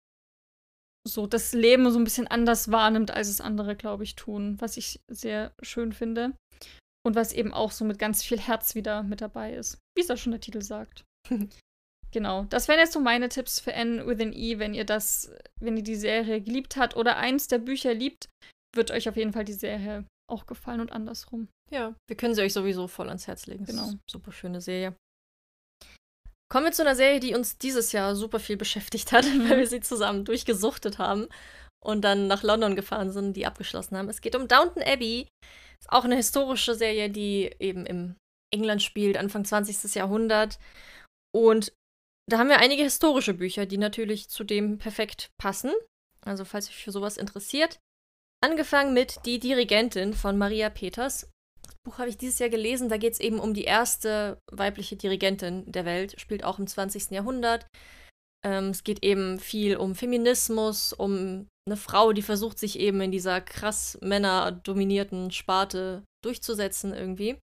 so 1.08 1.28
das 1.28 1.54
Leben 1.54 1.90
so 1.92 2.00
ein 2.00 2.04
bisschen 2.04 2.28
anders 2.28 2.72
wahrnimmt, 2.72 3.12
als 3.12 3.30
es 3.30 3.42
andere, 3.42 3.76
glaube 3.76 4.04
ich, 4.04 4.16
tun, 4.16 4.58
was 4.60 4.78
ich 4.78 5.02
sehr 5.08 5.54
schön 5.62 5.94
finde. 5.94 6.34
Und 7.06 7.16
was 7.16 7.32
eben 7.32 7.54
auch 7.54 7.72
so 7.72 7.86
mit 7.86 8.00
ganz 8.00 8.22
viel 8.22 8.38
Herz 8.38 8.76
wieder 8.76 9.02
mit 9.02 9.22
dabei 9.22 9.54
ist. 9.54 9.80
Wie 9.96 10.02
es 10.02 10.10
ja 10.10 10.18
schon 10.18 10.34
der 10.34 10.42
Titel 10.42 10.62
sagt. 10.62 11.06
genau. 12.12 12.44
Das 12.50 12.68
wären 12.68 12.80
jetzt 12.80 12.92
so 12.92 13.00
meine 13.00 13.30
Tipps 13.30 13.62
für 13.62 13.72
N 13.72 14.06
Within 14.06 14.34
E, 14.34 14.60
wenn 14.60 14.74
ihr 14.74 14.84
das, 14.84 15.32
wenn 15.62 15.78
ihr 15.78 15.84
die 15.84 15.96
Serie 15.96 16.42
geliebt 16.42 16.76
habt 16.76 16.98
oder 16.98 17.16
eins 17.16 17.48
der 17.48 17.60
Bücher 17.60 17.94
liebt, 17.94 18.28
wird 18.76 18.92
euch 18.92 19.08
auf 19.08 19.16
jeden 19.16 19.32
Fall 19.32 19.46
die 19.46 19.54
Serie 19.54 20.06
auch 20.30 20.48
gefallen 20.48 20.82
und 20.82 20.92
andersrum. 20.92 21.48
Ja, 21.70 21.94
wir 22.08 22.18
können 22.18 22.36
sie 22.36 22.42
euch 22.42 22.54
sowieso 22.54 22.88
voll 22.88 23.08
ans 23.08 23.28
Herz 23.28 23.46
legen. 23.48 23.66
Genau. 23.66 23.92
Super 24.10 24.32
schöne 24.32 24.62
Serie. 24.62 24.96
Kommen 26.50 26.66
wir 26.66 26.72
zu 26.72 26.82
einer 26.82 26.96
Serie, 26.96 27.20
die 27.20 27.36
uns 27.36 27.58
dieses 27.58 27.92
Jahr 27.92 28.16
super 28.16 28.40
viel 28.40 28.56
beschäftigt 28.56 29.12
hat, 29.12 29.26
mhm. 29.34 29.50
weil 29.50 29.58
wir 29.58 29.68
sie 29.68 29.82
zusammen 29.82 30.26
durchgesuchtet 30.26 30.98
haben 30.98 31.28
und 31.84 32.02
dann 32.02 32.28
nach 32.28 32.44
London 32.44 32.76
gefahren 32.76 33.12
sind, 33.12 33.34
die 33.34 33.46
abgeschlossen 33.46 33.98
haben. 33.98 34.10
Es 34.10 34.22
geht 34.22 34.36
um 34.36 34.48
Downton 34.48 34.84
Abbey. 34.84 35.28
Ist 35.80 35.92
auch 35.92 36.06
eine 36.06 36.16
historische 36.16 36.74
Serie, 36.74 37.10
die 37.10 37.54
eben 37.60 37.86
im 37.86 38.16
England 38.54 38.82
spielt, 38.82 39.18
Anfang 39.18 39.46
20. 39.46 39.94
Jahrhundert. 39.96 40.58
Und 41.36 41.74
da 42.30 42.40
haben 42.40 42.50
wir 42.50 42.60
einige 42.60 42.84
historische 42.84 43.34
Bücher, 43.34 43.66
die 43.66 43.78
natürlich 43.78 44.30
zu 44.30 44.44
dem 44.44 44.78
perfekt 44.78 45.30
passen. 45.40 45.72
Also, 46.26 46.46
falls 46.46 46.70
euch 46.70 46.84
für 46.84 46.92
sowas 46.92 47.18
interessiert. 47.18 47.80
Angefangen 48.44 48.94
mit 48.94 49.26
Die 49.26 49.40
Dirigentin 49.40 50.14
von 50.14 50.38
Maria 50.38 50.70
Peters. 50.70 51.30
Buch 51.84 51.98
habe 51.98 52.10
ich 52.10 52.18
dieses 52.18 52.40
Jahr 52.40 52.50
gelesen. 52.50 52.90
Da 52.90 52.98
geht 52.98 53.14
es 53.14 53.20
eben 53.20 53.40
um 53.40 53.54
die 53.54 53.64
erste 53.64 54.40
weibliche 54.52 54.96
Dirigentin 54.96 55.72
der 55.72 55.86
Welt. 55.86 56.20
Spielt 56.20 56.44
auch 56.44 56.60
im 56.60 56.68
20. 56.68 57.12
Jahrhundert. 57.12 57.68
Ähm, 58.46 58.70
es 58.70 58.84
geht 58.84 59.04
eben 59.04 59.40
viel 59.40 59.78
um 59.78 59.96
Feminismus, 59.96 60.94
um 60.94 61.48
eine 61.68 61.78
Frau, 61.78 62.14
die 62.14 62.22
versucht, 62.22 62.60
sich 62.60 62.80
eben 62.80 63.02
in 63.02 63.12
dieser 63.12 63.42
krass 63.42 63.98
männerdominierten 64.02 65.32
Sparte 65.32 66.04
durchzusetzen 66.24 66.94
irgendwie. 66.94 67.38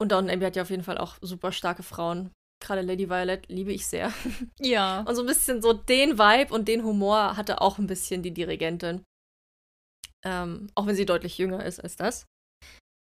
Und 0.00 0.10
Downton 0.10 0.30
Abbey 0.30 0.44
hat 0.44 0.56
ja 0.56 0.62
auf 0.62 0.70
jeden 0.70 0.82
Fall 0.82 0.98
auch 0.98 1.16
super 1.20 1.52
starke 1.52 1.82
Frauen. 1.82 2.32
Gerade 2.62 2.82
Lady 2.82 3.08
Violet 3.08 3.48
liebe 3.48 3.72
ich 3.72 3.86
sehr. 3.86 4.12
Ja. 4.60 5.00
Und 5.00 5.14
so 5.14 5.22
ein 5.22 5.26
bisschen 5.26 5.62
so 5.62 5.72
den 5.72 6.18
Vibe 6.18 6.54
und 6.54 6.66
den 6.68 6.84
Humor 6.84 7.36
hatte 7.36 7.60
auch 7.60 7.78
ein 7.78 7.86
bisschen 7.86 8.22
die 8.22 8.32
Dirigentin. 8.32 9.04
Ähm, 10.24 10.68
auch 10.74 10.86
wenn 10.86 10.94
sie 10.94 11.06
deutlich 11.06 11.38
jünger 11.38 11.64
ist 11.64 11.80
als 11.80 11.96
das. 11.96 12.26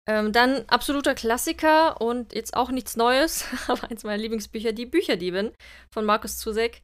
Ähm, 0.08 0.32
dann 0.32 0.64
absoluter 0.68 1.14
Klassiker 1.14 2.00
und 2.00 2.34
jetzt 2.34 2.54
auch 2.54 2.70
nichts 2.70 2.96
Neues, 2.96 3.44
aber 3.68 3.90
eins 3.90 4.04
meiner 4.04 4.22
Lieblingsbücher, 4.22 4.72
Die 4.72 4.86
Bücherdiebin 4.86 5.52
von 5.92 6.04
Markus 6.04 6.38
Zusek. 6.38 6.82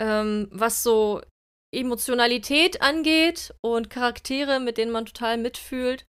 Ähm, 0.00 0.48
was 0.52 0.82
so 0.82 1.20
Emotionalität 1.74 2.80
angeht 2.80 3.54
und 3.60 3.90
Charaktere, 3.90 4.60
mit 4.60 4.78
denen 4.78 4.92
man 4.92 5.06
total 5.06 5.36
mitfühlt 5.36 6.06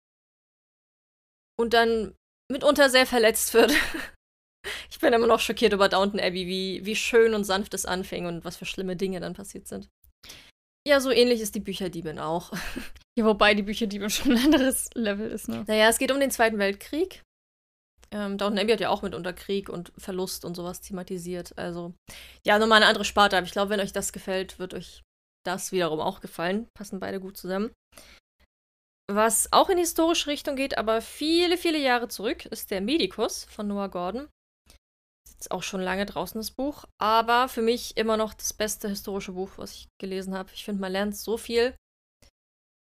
und 1.58 1.74
dann 1.74 2.14
mitunter 2.50 2.90
sehr 2.90 3.06
verletzt 3.06 3.54
wird. 3.54 3.72
ich 4.90 4.98
bin 5.00 5.12
immer 5.12 5.26
noch 5.26 5.40
schockiert 5.40 5.72
über 5.72 5.88
Downton 5.88 6.20
Abbey, 6.20 6.46
wie, 6.46 6.84
wie 6.84 6.96
schön 6.96 7.34
und 7.34 7.44
sanft 7.44 7.74
es 7.74 7.86
anfing 7.86 8.26
und 8.26 8.44
was 8.44 8.56
für 8.56 8.66
schlimme 8.66 8.96
Dinge 8.96 9.20
dann 9.20 9.34
passiert 9.34 9.66
sind. 9.66 9.88
Ja, 10.88 11.00
so 11.00 11.10
ähnlich 11.10 11.42
ist 11.42 11.54
die 11.54 11.60
Bücherdiebin 11.60 12.18
auch. 12.18 12.50
Ja, 13.18 13.24
wobei 13.24 13.52
die 13.54 13.64
Bücherdiebin 13.64 14.10
schon 14.10 14.30
ein 14.30 14.44
anderes 14.44 14.90
Level 14.94 15.28
ist, 15.28 15.48
ne? 15.48 15.64
Naja, 15.66 15.88
es 15.88 15.98
geht 15.98 16.12
um 16.12 16.20
den 16.20 16.30
Zweiten 16.30 16.58
Weltkrieg. 16.58 17.24
Ähm, 18.12 18.38
Downton 18.38 18.60
Abbey 18.60 18.70
hat 18.70 18.80
ja 18.80 18.90
auch 18.90 19.02
mitunter 19.02 19.32
Krieg 19.32 19.68
und 19.68 19.92
Verlust 19.98 20.44
und 20.44 20.54
sowas 20.54 20.80
thematisiert. 20.80 21.58
Also, 21.58 21.94
ja, 22.46 22.60
nochmal 22.60 22.76
eine 22.76 22.86
andere 22.86 23.04
Sparte. 23.04 23.36
Aber 23.36 23.44
ich 23.44 23.50
glaube, 23.50 23.70
wenn 23.70 23.80
euch 23.80 23.92
das 23.92 24.12
gefällt, 24.12 24.60
wird 24.60 24.72
euch 24.72 25.02
das 25.44 25.72
wiederum 25.72 25.98
auch 25.98 26.20
gefallen. 26.20 26.68
Passen 26.78 27.00
beide 27.00 27.18
gut 27.18 27.36
zusammen. 27.36 27.72
Was 29.10 29.52
auch 29.52 29.68
in 29.68 29.78
historische 29.78 30.30
Richtung 30.30 30.54
geht, 30.54 30.78
aber 30.78 31.00
viele, 31.00 31.56
viele 31.56 31.78
Jahre 31.78 32.06
zurück, 32.06 32.46
ist 32.46 32.70
der 32.70 32.80
Medikus 32.82 33.46
von 33.46 33.66
Noah 33.66 33.88
Gordon. 33.88 34.28
Ist 35.40 35.52
auch 35.52 35.62
schon 35.62 35.80
lange 35.80 36.04
draußen 36.04 36.40
das 36.40 36.50
Buch, 36.50 36.84
aber 36.98 37.48
für 37.48 37.62
mich 37.62 37.96
immer 37.96 38.16
noch 38.16 38.34
das 38.34 38.52
beste 38.52 38.88
historische 38.88 39.32
Buch, 39.32 39.50
was 39.56 39.72
ich 39.72 39.88
gelesen 40.00 40.34
habe. 40.34 40.50
Ich 40.52 40.64
finde, 40.64 40.80
man 40.80 40.90
lernt 40.90 41.16
so 41.16 41.36
viel. 41.36 41.76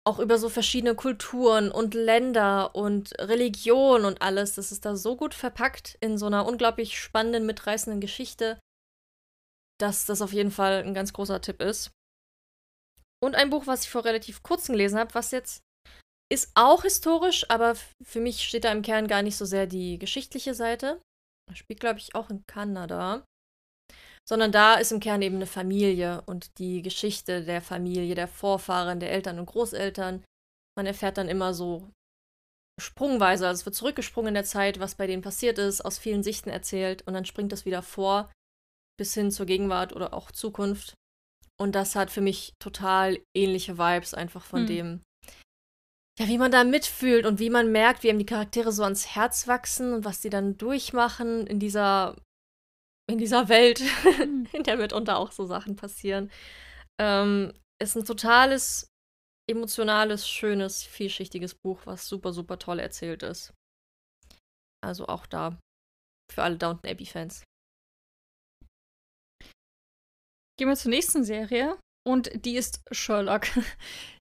Auch 0.07 0.19
über 0.19 0.37
so 0.37 0.49
verschiedene 0.49 0.93
Kulturen 0.93 1.71
und 1.71 1.95
Länder 1.95 2.75
und 2.75 3.17
Religion 3.19 4.05
und 4.05 4.21
alles. 4.21 4.53
Das 4.53 4.71
ist 4.71 4.85
da 4.85 4.95
so 4.95 5.15
gut 5.15 5.33
verpackt 5.33 5.97
in 6.01 6.19
so 6.19 6.27
einer 6.27 6.45
unglaublich 6.45 6.99
spannenden, 6.99 7.47
mitreißenden 7.47 7.99
Geschichte, 7.99 8.59
dass 9.79 10.05
das 10.05 10.21
auf 10.21 10.31
jeden 10.31 10.51
Fall 10.51 10.83
ein 10.83 10.93
ganz 10.93 11.13
großer 11.13 11.41
Tipp 11.41 11.63
ist. 11.63 11.89
Und 13.23 13.33
ein 13.33 13.49
Buch, 13.49 13.65
was 13.65 13.85
ich 13.85 13.89
vor 13.89 14.05
relativ 14.05 14.43
kurzem 14.43 14.73
gelesen 14.73 14.99
habe, 14.99 15.15
was 15.15 15.31
jetzt 15.31 15.63
ist 16.31 16.51
auch 16.55 16.83
historisch, 16.83 17.49
aber 17.49 17.75
für 18.03 18.19
mich 18.19 18.43
steht 18.43 18.63
da 18.63 18.71
im 18.71 18.81
Kern 18.81 19.07
gar 19.07 19.21
nicht 19.21 19.37
so 19.37 19.45
sehr 19.45 19.67
die 19.67 19.99
geschichtliche 19.99 20.53
Seite. 20.53 21.01
Das 21.47 21.57
spielt, 21.57 21.79
glaube 21.79 21.99
ich, 21.99 22.15
auch 22.15 22.29
in 22.29 22.45
Kanada. 22.47 23.25
Sondern 24.27 24.51
da 24.51 24.75
ist 24.75 24.91
im 24.91 24.99
Kern 24.99 25.21
eben 25.21 25.35
eine 25.35 25.45
Familie 25.45 26.23
und 26.25 26.57
die 26.57 26.81
Geschichte 26.81 27.43
der 27.43 27.61
Familie, 27.61 28.15
der 28.15 28.27
Vorfahren, 28.27 28.99
der 28.99 29.11
Eltern 29.11 29.39
und 29.39 29.45
Großeltern. 29.45 30.23
Man 30.75 30.85
erfährt 30.87 31.17
dann 31.17 31.29
immer 31.29 31.53
so 31.53 31.91
sprungweise, 32.81 33.47
also 33.47 33.61
es 33.61 33.65
wird 33.65 33.75
zurückgesprungen 33.75 34.29
in 34.29 34.33
der 34.33 34.43
Zeit, 34.43 34.79
was 34.79 34.95
bei 34.95 35.07
denen 35.07 35.21
passiert 35.21 35.59
ist, 35.59 35.81
aus 35.81 35.97
vielen 35.97 36.23
Sichten 36.23 36.49
erzählt 36.49 37.03
und 37.07 37.13
dann 37.13 37.25
springt 37.25 37.51
das 37.51 37.65
wieder 37.65 37.81
vor 37.81 38.31
bis 38.97 39.13
hin 39.13 39.31
zur 39.31 39.45
Gegenwart 39.45 39.93
oder 39.93 40.13
auch 40.13 40.31
Zukunft. 40.31 40.95
Und 41.57 41.73
das 41.73 41.95
hat 41.95 42.11
für 42.11 42.21
mich 42.21 42.53
total 42.59 43.21
ähnliche 43.35 43.77
Vibes 43.77 44.13
einfach 44.13 44.43
von 44.43 44.61
hm. 44.61 44.67
dem, 44.67 45.01
ja, 46.17 46.27
wie 46.27 46.37
man 46.37 46.51
da 46.51 46.63
mitfühlt 46.63 47.25
und 47.25 47.39
wie 47.39 47.49
man 47.49 47.71
merkt, 47.71 48.03
wie 48.03 48.09
einem 48.09 48.19
die 48.19 48.25
Charaktere 48.25 48.71
so 48.71 48.83
ans 48.83 49.15
Herz 49.15 49.47
wachsen 49.47 49.93
und 49.93 50.05
was 50.05 50.21
die 50.21 50.29
dann 50.29 50.57
durchmachen 50.57 51.45
in 51.45 51.59
dieser, 51.59 52.21
in 53.09 53.17
dieser 53.17 53.49
Welt, 53.49 53.79
hm. 53.79 54.47
in 54.53 54.63
der 54.63 54.77
mitunter 54.77 55.17
auch 55.17 55.31
so 55.31 55.45
Sachen 55.45 55.75
passieren. 55.75 56.31
Ähm, 56.99 57.53
ist 57.81 57.97
ein 57.97 58.05
totales, 58.05 58.87
emotionales, 59.49 60.27
schönes, 60.27 60.83
vielschichtiges 60.83 61.55
Buch, 61.55 61.85
was 61.85 62.07
super, 62.07 62.31
super 62.31 62.57
toll 62.57 62.79
erzählt 62.79 63.21
ist. 63.21 63.53
Also 64.81 65.07
auch 65.07 65.25
da 65.25 65.59
für 66.31 66.43
alle 66.43 66.57
Downton 66.57 66.89
Abbey-Fans. 66.89 67.43
Gehen 70.57 70.69
wir 70.69 70.77
zur 70.77 70.91
nächsten 70.91 71.25
Serie 71.25 71.77
und 72.05 72.45
die 72.45 72.55
ist 72.55 72.81
Sherlock. 72.91 73.47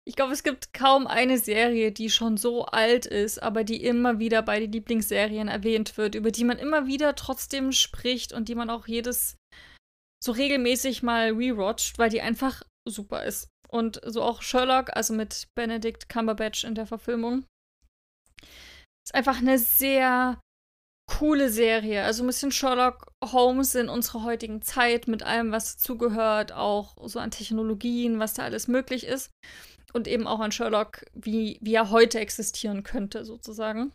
Ich 0.07 0.17
glaube, 0.17 0.35
es 0.35 0.43
gibt 0.43 0.75
kaum 0.75 1.07
eine 1.07 1.39
Serie, 1.39 1.91
die 1.91 2.11
schon 2.11 2.37
so 2.37 2.67
alt 2.67 3.07
ist, 3.07 3.43
aber 3.43 3.65
die 3.65 3.83
immer 3.83 4.19
wieder 4.19 4.43
bei 4.43 4.61
den 4.61 4.71
Lieblingsserien 4.71 5.49
erwähnt 5.49 5.97
wird, 5.97 6.15
über 6.15 6.31
die 6.31 6.45
man 6.45 6.59
immer 6.59 6.87
wieder 6.87 7.15
trotzdem 7.15 7.73
spricht 7.73 8.35
und 8.35 8.51
die 8.51 8.55
man 8.55 8.69
auch 8.69 8.87
jedes 8.87 9.39
so 10.23 10.33
regelmäßig 10.33 11.03
mal 11.03 11.31
rewatcht, 11.31 11.97
weil 11.97 12.11
die 12.11 12.21
einfach 12.21 12.63
super 12.87 13.25
ist. 13.25 13.49
Und 13.67 13.99
so 14.05 14.21
auch 14.21 14.43
Sherlock, 14.43 14.95
also 14.95 15.15
mit 15.15 15.49
Benedict 15.55 16.11
Cumberbatch 16.11 16.65
in 16.65 16.75
der 16.75 16.87
Verfilmung, 16.87 17.47
ist 19.07 19.15
einfach 19.15 19.39
eine 19.39 19.59
sehr 19.59 20.39
coole 21.07 21.51
Serie. 21.51 22.03
Also 22.05 22.23
ein 22.23 22.27
bisschen 22.27 22.53
Sherlock 22.53 23.13
Holmes 23.23 23.75
in 23.75 23.89
unserer 23.89 24.25
heutigen 24.25 24.63
Zeit 24.63 25.09
mit 25.09 25.23
allem, 25.23 25.53
was 25.53 25.77
zugehört, 25.77 26.53
auch 26.53 26.97
so 27.07 27.19
an 27.19 27.31
Technologien, 27.31 28.19
was 28.19 28.35
da 28.35 28.45
alles 28.45 28.69
möglich 28.69 29.05
ist. 29.05 29.31
Und 29.93 30.09
eben 30.09 30.27
auch 30.27 30.41
an 30.41 30.53
Sherlock, 30.53 31.05
wie, 31.15 31.59
wie 31.61 31.75
er 31.75 31.91
heute 31.91 32.19
existieren 32.19 32.83
könnte, 32.83 33.25
sozusagen. 33.25 33.93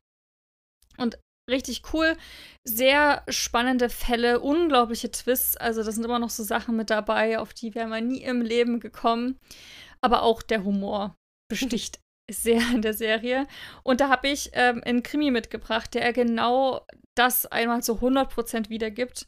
Und 0.98 1.20
richtig 1.50 1.82
cool. 1.94 2.16
Sehr 2.66 3.24
spannende 3.28 3.90
Fälle, 3.90 4.40
unglaubliche 4.40 5.12
Twists. 5.12 5.58
Also, 5.58 5.84
da 5.84 5.92
sind 5.92 6.06
immer 6.06 6.20
noch 6.20 6.30
so 6.30 6.44
Sachen 6.44 6.78
mit 6.78 6.90
dabei, 6.90 7.40
auf 7.40 7.54
die 7.54 7.76
wären 7.76 7.90
wir 7.90 8.02
nie 8.02 8.22
im 8.22 8.42
Leben 8.42 8.80
gekommen. 8.80 9.38
Aber 10.02 10.24
auch 10.24 10.42
der 10.42 10.64
Humor 10.64 11.16
besticht 11.50 12.00
sehr 12.30 12.62
in 12.74 12.82
der 12.82 12.94
Serie. 12.94 13.48
Und 13.84 14.02
da 14.02 14.10
habe 14.10 14.28
ich 14.30 14.52
ähm, 14.54 14.82
einen 14.86 15.04
Krimi 15.04 15.32
mitgebracht, 15.32 15.94
der 15.94 16.14
genau 16.14 16.86
das 17.16 17.46
einmal 17.46 17.84
zu 17.84 17.96
100% 17.96 18.70
wiedergibt. 18.70 19.28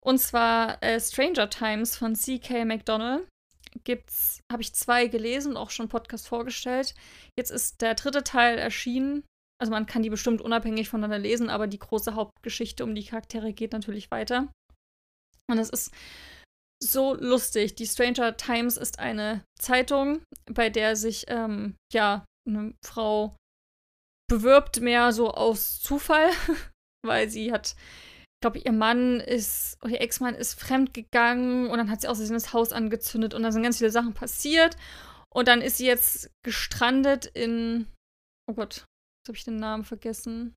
Und 0.00 0.18
zwar 0.18 0.82
äh, 0.82 1.00
Stranger 1.00 1.50
Times 1.50 1.96
von 1.96 2.14
C.K. 2.14 2.64
McDonald. 2.64 3.26
Gibt's, 3.82 4.40
habe 4.52 4.62
ich 4.62 4.74
zwei 4.74 5.08
gelesen 5.08 5.52
und 5.52 5.56
auch 5.56 5.70
schon 5.70 5.88
Podcast 5.88 6.28
vorgestellt. 6.28 6.94
Jetzt 7.36 7.50
ist 7.50 7.82
der 7.82 7.94
dritte 7.94 8.22
Teil 8.22 8.58
erschienen. 8.58 9.24
Also 9.60 9.72
man 9.72 9.86
kann 9.86 10.02
die 10.02 10.10
bestimmt 10.10 10.40
unabhängig 10.40 10.88
voneinander 10.88 11.18
lesen, 11.18 11.50
aber 11.50 11.66
die 11.66 11.78
große 11.78 12.14
Hauptgeschichte 12.14 12.84
um 12.84 12.94
die 12.94 13.04
Charaktere 13.04 13.52
geht 13.52 13.72
natürlich 13.72 14.10
weiter. 14.10 14.48
Und 15.50 15.58
es 15.58 15.70
ist 15.70 15.92
so 16.82 17.14
lustig. 17.14 17.74
Die 17.74 17.86
Stranger 17.86 18.36
Times 18.36 18.76
ist 18.76 18.98
eine 18.98 19.44
Zeitung, 19.58 20.22
bei 20.46 20.70
der 20.70 20.96
sich 20.96 21.24
ähm, 21.28 21.76
ja 21.92 22.24
eine 22.46 22.74
Frau 22.84 23.36
bewirbt 24.28 24.80
mehr 24.80 25.12
so 25.12 25.30
aus 25.30 25.80
Zufall 25.80 26.30
weil 27.04 27.28
sie 27.28 27.52
hat, 27.52 27.76
ich 27.76 28.40
glaube, 28.42 28.58
ihr 28.58 28.72
Mann 28.72 29.20
ist, 29.20 29.78
ihr 29.86 30.00
Ex-Mann 30.00 30.34
ist 30.34 30.58
fremdgegangen 30.58 31.68
und 31.68 31.78
dann 31.78 31.90
hat 31.90 32.00
sie 32.00 32.08
aus 32.08 32.18
das 32.18 32.52
Haus 32.52 32.72
angezündet 32.72 33.34
und 33.34 33.42
dann 33.42 33.52
sind 33.52 33.62
ganz 33.62 33.78
viele 33.78 33.90
Sachen 33.90 34.14
passiert. 34.14 34.76
Und 35.30 35.48
dann 35.48 35.62
ist 35.62 35.78
sie 35.78 35.86
jetzt 35.86 36.30
gestrandet 36.44 37.26
in, 37.26 37.88
oh 38.48 38.54
Gott, 38.54 38.86
Jetzt 39.24 39.28
habe 39.28 39.38
ich 39.38 39.44
den 39.44 39.56
Namen 39.56 39.84
vergessen. 39.84 40.54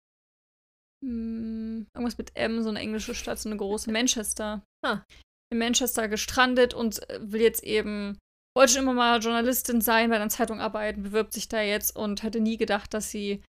Hm, 1.01 1.87
irgendwas 1.95 2.17
mit 2.17 2.35
M, 2.35 2.61
so 2.61 2.67
eine 2.67 2.79
englische 2.79 3.15
Stadt, 3.15 3.39
so 3.39 3.47
eine 3.47 3.57
große. 3.57 3.89
Manchester. 3.89 4.61
Ah. 4.85 5.03
In 5.49 5.59
Manchester 5.59 6.09
gestrandet 6.09 6.73
und 6.73 7.09
äh, 7.09 7.19
will 7.21 7.39
jetzt 7.39 7.63
eben, 7.63 8.17
wollte 8.57 8.73
schon 8.73 8.83
immer 8.83 8.93
mal 8.93 9.19
Journalistin 9.19 9.81
sein, 9.81 10.09
bei 10.09 10.15
einer 10.15 10.29
Zeitung 10.29 10.59
arbeiten, 10.59 11.03
bewirbt 11.03 11.31
sich 11.31 11.47
da 11.47 11.61
jetzt 11.61 11.95
und 11.95 12.23
hätte 12.23 12.39
nie 12.39 12.57
gedacht, 12.57 12.93
dass 12.93 13.11
sie 13.11 13.43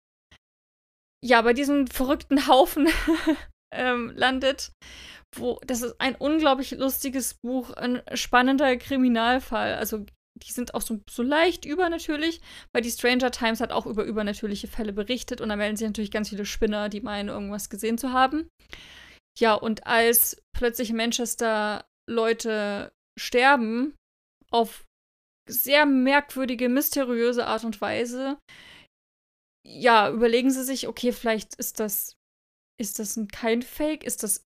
ja 1.24 1.40
bei 1.42 1.52
diesem 1.52 1.86
verrückten 1.86 2.48
Haufen 2.48 2.88
ähm, 3.74 4.12
landet. 4.16 4.72
Wo, 5.34 5.60
das 5.64 5.82
ist 5.82 6.00
ein 6.00 6.16
unglaublich 6.16 6.72
lustiges 6.72 7.34
Buch, 7.34 7.70
ein 7.70 8.02
spannender 8.14 8.76
Kriminalfall. 8.76 9.74
Also 9.74 10.04
die 10.42 10.52
sind 10.52 10.74
auch 10.74 10.82
so, 10.82 11.00
so 11.08 11.22
leicht 11.22 11.64
übernatürlich, 11.64 12.40
weil 12.74 12.82
die 12.82 12.90
Stranger 12.90 13.30
Times 13.30 13.60
hat 13.60 13.72
auch 13.72 13.86
über 13.86 14.04
übernatürliche 14.04 14.66
Fälle 14.66 14.92
berichtet 14.92 15.40
und 15.40 15.48
da 15.48 15.56
melden 15.56 15.76
sich 15.76 15.86
natürlich 15.86 16.10
ganz 16.10 16.30
viele 16.30 16.44
Spinner, 16.44 16.88
die 16.88 17.00
meinen, 17.00 17.28
irgendwas 17.28 17.70
gesehen 17.70 17.96
zu 17.96 18.12
haben. 18.12 18.48
Ja, 19.38 19.54
und 19.54 19.86
als 19.86 20.42
plötzlich 20.56 20.90
in 20.90 20.96
Manchester 20.96 21.86
Leute 22.08 22.92
sterben, 23.18 23.94
auf 24.50 24.84
sehr 25.48 25.86
merkwürdige, 25.86 26.68
mysteriöse 26.68 27.46
Art 27.46 27.64
und 27.64 27.80
Weise, 27.80 28.38
ja, 29.66 30.10
überlegen 30.10 30.50
sie 30.50 30.64
sich, 30.64 30.86
okay, 30.86 31.12
vielleicht 31.12 31.54
ist 31.56 31.80
das, 31.80 32.14
ist 32.80 32.98
das 32.98 33.18
kein 33.32 33.62
Fake, 33.62 34.04
ist 34.04 34.22
das 34.22 34.44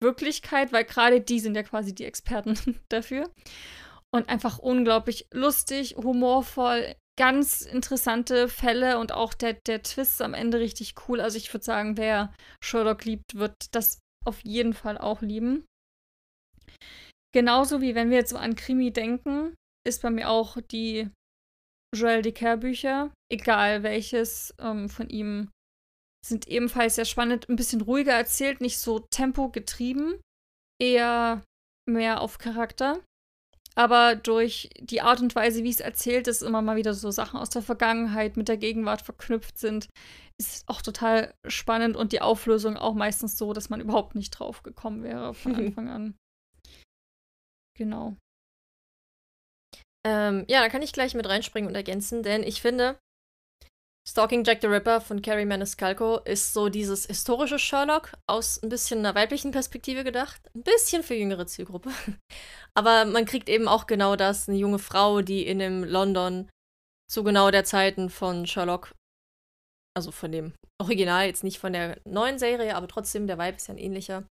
Wirklichkeit, 0.00 0.72
weil 0.72 0.84
gerade 0.84 1.20
die 1.20 1.40
sind 1.40 1.54
ja 1.54 1.62
quasi 1.62 1.94
die 1.94 2.04
Experten 2.04 2.78
dafür 2.88 3.30
und 4.14 4.28
einfach 4.28 4.58
unglaublich 4.58 5.26
lustig, 5.32 5.96
humorvoll, 5.96 6.94
ganz 7.18 7.62
interessante 7.62 8.48
Fälle 8.48 8.98
und 8.98 9.12
auch 9.12 9.34
der, 9.34 9.54
der 9.66 9.82
Twist 9.82 10.22
am 10.22 10.34
Ende 10.34 10.58
richtig 10.58 10.94
cool. 11.08 11.20
Also 11.20 11.36
ich 11.36 11.52
würde 11.52 11.64
sagen, 11.64 11.96
wer 11.96 12.32
Sherlock 12.62 13.04
liebt, 13.04 13.34
wird 13.34 13.54
das 13.72 14.00
auf 14.24 14.40
jeden 14.44 14.74
Fall 14.74 14.98
auch 14.98 15.20
lieben. 15.20 15.64
Genauso 17.32 17.80
wie 17.80 17.94
wenn 17.94 18.10
wir 18.10 18.18
jetzt 18.18 18.30
so 18.30 18.36
an 18.36 18.56
Krimi 18.56 18.92
denken, 18.92 19.54
ist 19.86 20.02
bei 20.02 20.10
mir 20.10 20.28
auch 20.28 20.58
die 20.60 21.10
Joel 21.94 22.22
Decker 22.22 22.56
Bücher, 22.56 23.12
egal 23.30 23.82
welches 23.82 24.54
ähm, 24.58 24.88
von 24.88 25.08
ihm, 25.08 25.50
sind 26.24 26.46
ebenfalls 26.48 26.96
sehr 26.96 27.04
spannend, 27.04 27.48
ein 27.48 27.56
bisschen 27.56 27.80
ruhiger 27.80 28.12
erzählt, 28.12 28.60
nicht 28.60 28.78
so 28.78 29.00
tempogetrieben, 29.00 30.20
eher 30.80 31.42
mehr 31.88 32.20
auf 32.20 32.38
Charakter 32.38 33.02
aber 33.74 34.16
durch 34.16 34.68
die 34.80 35.00
Art 35.00 35.20
und 35.20 35.34
Weise, 35.34 35.62
wie 35.64 35.70
es 35.70 35.80
erzählt 35.80 36.28
ist, 36.28 36.42
immer 36.42 36.62
mal 36.62 36.76
wieder 36.76 36.94
so 36.94 37.10
Sachen 37.10 37.38
aus 37.38 37.50
der 37.50 37.62
Vergangenheit 37.62 38.36
mit 38.36 38.48
der 38.48 38.56
Gegenwart 38.56 39.02
verknüpft 39.02 39.58
sind, 39.58 39.88
ist 40.38 40.68
auch 40.68 40.82
total 40.82 41.34
spannend 41.46 41.96
und 41.96 42.12
die 42.12 42.20
Auflösung 42.20 42.76
auch 42.76 42.94
meistens 42.94 43.38
so, 43.38 43.52
dass 43.52 43.70
man 43.70 43.80
überhaupt 43.80 44.14
nicht 44.14 44.30
drauf 44.30 44.62
gekommen 44.62 45.02
wäre 45.02 45.34
von 45.34 45.54
Anfang 45.56 45.88
an. 45.88 46.14
Genau. 47.76 48.16
Ähm, 50.06 50.44
ja, 50.48 50.60
da 50.60 50.68
kann 50.68 50.82
ich 50.82 50.92
gleich 50.92 51.14
mit 51.14 51.28
reinspringen 51.28 51.68
und 51.68 51.74
ergänzen, 51.74 52.22
denn 52.22 52.42
ich 52.42 52.62
finde, 52.62 52.98
Stalking 54.08 54.44
Jack 54.44 54.60
the 54.62 54.66
Ripper 54.66 55.00
von 55.00 55.20
Carrie 55.20 55.44
Maniscalco 55.44 56.18
ist 56.24 56.54
so 56.54 56.68
dieses 56.68 57.06
historische 57.06 57.58
Sherlock 57.58 58.12
aus 58.26 58.60
ein 58.62 58.70
bisschen 58.70 59.00
einer 59.00 59.14
weiblichen 59.14 59.50
Perspektive 59.50 60.04
gedacht. 60.04 60.40
Ein 60.54 60.62
bisschen 60.62 61.02
für 61.02 61.14
jüngere 61.14 61.46
Zielgruppe. 61.46 61.90
Aber 62.74 63.04
man 63.04 63.26
kriegt 63.26 63.48
eben 63.48 63.68
auch 63.68 63.86
genau 63.86 64.16
das, 64.16 64.48
eine 64.48 64.56
junge 64.56 64.78
Frau, 64.78 65.20
die 65.20 65.46
in 65.46 65.58
dem 65.58 65.84
London 65.84 66.48
zu 67.10 67.22
genau 67.24 67.50
der 67.50 67.64
Zeiten 67.64 68.08
von 68.08 68.46
Sherlock, 68.46 68.94
also 69.96 70.12
von 70.12 70.32
dem 70.32 70.54
Original, 70.80 71.26
jetzt 71.26 71.44
nicht 71.44 71.58
von 71.58 71.72
der 71.72 72.00
neuen 72.04 72.38
Serie, 72.38 72.76
aber 72.76 72.88
trotzdem, 72.88 73.26
der 73.26 73.38
Vibe 73.38 73.56
ist 73.56 73.68
ja 73.68 73.74
ein 73.74 73.78
ähnlicher, 73.78 74.24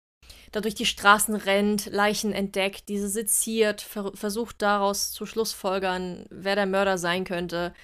da 0.53 0.61
durch 0.61 0.75
die 0.75 0.87
Straßen 0.87 1.35
rennt, 1.35 1.87
Leichen 1.87 2.33
entdeckt, 2.33 2.89
diese 2.89 3.09
seziert, 3.09 3.81
ver 3.81 4.13
versucht 4.15 4.63
daraus 4.63 5.13
zu 5.13 5.27
schlussfolgern, 5.27 6.27
wer 6.31 6.55
der 6.55 6.67
Mörder 6.67 6.99
sein 6.99 7.25
könnte 7.25 7.75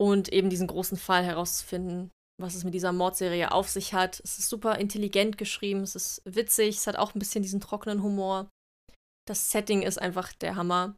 und 0.00 0.32
eben 0.32 0.50
diesen 0.50 0.66
großen 0.66 0.96
Fall 0.96 1.24
herauszufinden, 1.24 2.10
was 2.40 2.54
es 2.54 2.64
mit 2.64 2.74
dieser 2.74 2.92
Mordserie 2.92 3.52
auf 3.52 3.68
sich 3.68 3.94
hat. 3.94 4.20
Es 4.24 4.38
ist 4.38 4.48
super 4.48 4.78
intelligent 4.78 5.38
geschrieben, 5.38 5.82
es 5.82 5.94
ist 5.94 6.22
witzig, 6.24 6.76
es 6.76 6.86
hat 6.86 6.96
auch 6.96 7.14
ein 7.14 7.18
bisschen 7.18 7.42
diesen 7.42 7.60
trockenen 7.60 8.02
Humor. 8.02 8.50
Das 9.28 9.50
Setting 9.50 9.82
ist 9.82 10.00
einfach 10.00 10.32
der 10.32 10.56
Hammer. 10.56 10.96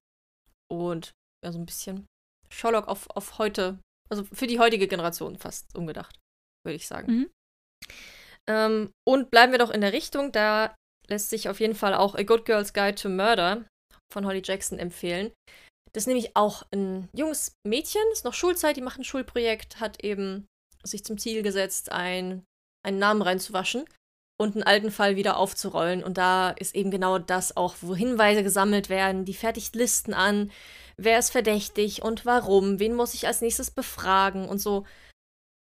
Und 0.70 1.12
ja, 1.44 1.52
so 1.52 1.58
ein 1.58 1.66
bisschen 1.66 2.06
Sherlock 2.50 2.88
auf, 2.88 3.10
auf 3.10 3.38
heute, 3.38 3.78
also 4.08 4.24
für 4.24 4.46
die 4.46 4.58
heutige 4.58 4.88
Generation 4.88 5.36
fast 5.36 5.76
umgedacht, 5.76 6.18
würde 6.64 6.76
ich 6.76 6.86
sagen. 6.86 7.12
Mhm. 7.12 7.30
Ähm, 8.48 8.92
und 9.06 9.30
bleiben 9.30 9.52
wir 9.52 9.58
doch 9.58 9.70
in 9.70 9.80
der 9.80 9.92
Richtung, 9.92 10.32
da 10.32 10.74
lässt 11.08 11.30
sich 11.30 11.48
auf 11.48 11.60
jeden 11.60 11.74
Fall 11.74 11.94
auch 11.94 12.14
A 12.14 12.22
Good 12.22 12.44
Girl's 12.44 12.72
Guide 12.72 12.94
to 12.94 13.08
Murder 13.08 13.64
von 14.12 14.26
Holly 14.26 14.42
Jackson 14.44 14.78
empfehlen. 14.78 15.32
Das 15.92 16.02
ist 16.02 16.06
nämlich 16.08 16.34
auch 16.34 16.64
ein 16.72 17.08
junges 17.12 17.52
Mädchen, 17.66 18.02
ist 18.12 18.24
noch 18.24 18.34
Schulzeit, 18.34 18.76
die 18.76 18.82
macht 18.82 18.98
ein 18.98 19.04
Schulprojekt, 19.04 19.80
hat 19.80 20.02
eben 20.02 20.46
sich 20.82 21.04
zum 21.04 21.18
Ziel 21.18 21.42
gesetzt, 21.42 21.92
ein, 21.92 22.44
einen 22.84 22.98
Namen 22.98 23.22
reinzuwaschen 23.22 23.84
und 24.40 24.54
einen 24.54 24.64
alten 24.64 24.90
Fall 24.90 25.16
wieder 25.16 25.36
aufzurollen. 25.36 26.02
Und 26.02 26.18
da 26.18 26.50
ist 26.50 26.74
eben 26.74 26.90
genau 26.90 27.18
das 27.18 27.56
auch, 27.56 27.76
wo 27.80 27.94
Hinweise 27.94 28.42
gesammelt 28.42 28.88
werden, 28.88 29.24
die 29.24 29.34
fertigt 29.34 29.76
Listen 29.76 30.14
an, 30.14 30.50
wer 30.96 31.18
ist 31.18 31.30
verdächtig 31.30 32.02
und 32.02 32.26
warum, 32.26 32.80
wen 32.80 32.94
muss 32.94 33.14
ich 33.14 33.26
als 33.26 33.40
nächstes 33.40 33.70
befragen 33.70 34.48
und 34.48 34.58
so. 34.58 34.84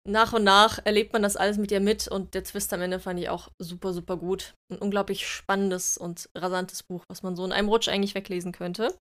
Nach 0.06 0.34
und 0.34 0.44
nach 0.44 0.86
erlebt 0.86 1.14
man 1.14 1.22
das 1.22 1.38
alles 1.38 1.58
mit 1.58 1.72
ihr 1.72 1.80
mit 1.80 2.10
und 2.10 2.34
der 2.34 2.44
Twist 2.44 2.74
am 2.74 2.82
Ende 2.82 3.00
fand 3.00 3.20
ich 3.20 3.30
auch 3.30 3.50
super, 3.58 3.94
super 3.94 4.18
gut. 4.18 4.54
Ein 4.70 4.78
unglaublich 4.78 5.26
spannendes 5.26 5.98
und 5.98 6.30
rasantes 6.36 6.84
Buch, 6.84 7.06
was 7.08 7.24
man 7.24 7.38
so 7.38 7.46
in 7.46 7.54
einem 7.54 7.70
Rutsch 7.70 7.88
eigentlich 7.88 8.14
weglesen 8.14 8.52
könnte. 8.52 8.98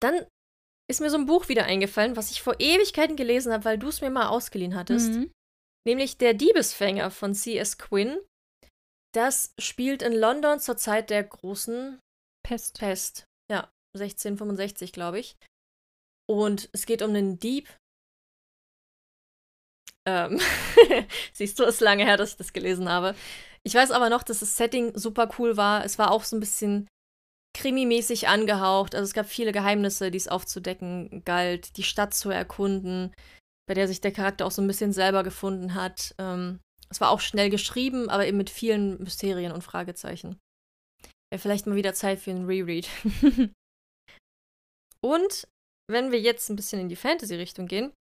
Dann 0.00 0.26
ist 0.90 1.00
mir 1.00 1.10
so 1.10 1.18
ein 1.18 1.26
Buch 1.26 1.48
wieder 1.48 1.64
eingefallen, 1.64 2.16
was 2.16 2.30
ich 2.30 2.42
vor 2.42 2.56
Ewigkeiten 2.58 3.16
gelesen 3.16 3.52
habe, 3.52 3.64
weil 3.64 3.78
du 3.78 3.88
es 3.88 4.00
mir 4.00 4.10
mal 4.10 4.28
ausgeliehen 4.28 4.74
hattest. 4.74 5.12
Mhm. 5.12 5.30
Nämlich 5.86 6.16
Der 6.16 6.32
Diebesfänger 6.32 7.10
von 7.10 7.34
C.S. 7.34 7.76
Quinn. 7.78 8.18
Das 9.14 9.54
spielt 9.58 10.02
in 10.02 10.14
London 10.14 10.58
zur 10.58 10.76
Zeit 10.76 11.10
der 11.10 11.22
großen 11.22 12.00
Pest. 12.42 12.78
Pest. 12.78 13.26
Ja, 13.50 13.70
1665, 13.94 14.92
glaube 14.92 15.20
ich. 15.20 15.36
Und 16.28 16.70
es 16.72 16.86
geht 16.86 17.02
um 17.02 17.10
einen 17.10 17.38
Dieb. 17.38 17.68
Ähm, 20.06 20.40
siehst 21.32 21.58
du, 21.58 21.64
ist 21.64 21.80
lange 21.80 22.04
her, 22.04 22.16
dass 22.16 22.32
ich 22.32 22.36
das 22.36 22.52
gelesen 22.52 22.88
habe. 22.88 23.14
Ich 23.62 23.74
weiß 23.74 23.90
aber 23.90 24.10
noch, 24.10 24.22
dass 24.22 24.40
das 24.40 24.56
Setting 24.56 24.96
super 24.96 25.30
cool 25.38 25.56
war. 25.56 25.84
Es 25.84 25.98
war 25.98 26.10
auch 26.10 26.24
so 26.24 26.36
ein 26.36 26.40
bisschen 26.40 26.86
krimimäßig 27.56 28.28
angehaucht. 28.28 28.94
Also 28.94 29.04
es 29.04 29.14
gab 29.14 29.26
viele 29.26 29.52
Geheimnisse, 29.52 30.10
die 30.10 30.18
es 30.18 30.28
aufzudecken 30.28 31.22
galt, 31.24 31.76
die 31.76 31.82
Stadt 31.82 32.12
zu 32.12 32.30
erkunden, 32.30 33.14
bei 33.66 33.74
der 33.74 33.88
sich 33.88 34.00
der 34.00 34.12
Charakter 34.12 34.44
auch 34.46 34.50
so 34.50 34.60
ein 34.60 34.66
bisschen 34.66 34.92
selber 34.92 35.22
gefunden 35.22 35.74
hat. 35.74 36.14
Ähm, 36.18 36.60
es 36.90 37.00
war 37.00 37.10
auch 37.10 37.20
schnell 37.20 37.48
geschrieben, 37.48 38.10
aber 38.10 38.26
eben 38.26 38.36
mit 38.36 38.50
vielen 38.50 39.02
Mysterien 39.02 39.52
und 39.52 39.62
Fragezeichen. 39.62 40.38
Wäre 41.32 41.40
vielleicht 41.40 41.66
mal 41.66 41.76
wieder 41.76 41.94
Zeit 41.94 42.18
für 42.20 42.30
einen 42.30 42.46
Reread. 42.46 42.88
und 45.00 45.48
wenn 45.90 46.12
wir 46.12 46.20
jetzt 46.20 46.50
ein 46.50 46.56
bisschen 46.56 46.80
in 46.80 46.88
die 46.88 46.96
Fantasy-Richtung 46.96 47.66
gehen, 47.66 47.92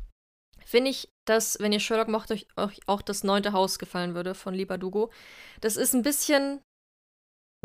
finde 0.65 0.91
ich, 0.91 1.09
dass, 1.25 1.59
wenn 1.59 1.73
ihr 1.73 1.79
Sherlock 1.79 2.07
mocht, 2.07 2.31
euch 2.31 2.79
auch 2.85 3.01
das 3.01 3.23
neunte 3.23 3.53
Haus 3.53 3.79
gefallen 3.79 4.15
würde 4.15 4.35
von 4.35 4.53
Libadugo. 4.53 5.11
Das 5.61 5.77
ist 5.77 5.93
ein 5.93 6.03
bisschen 6.03 6.61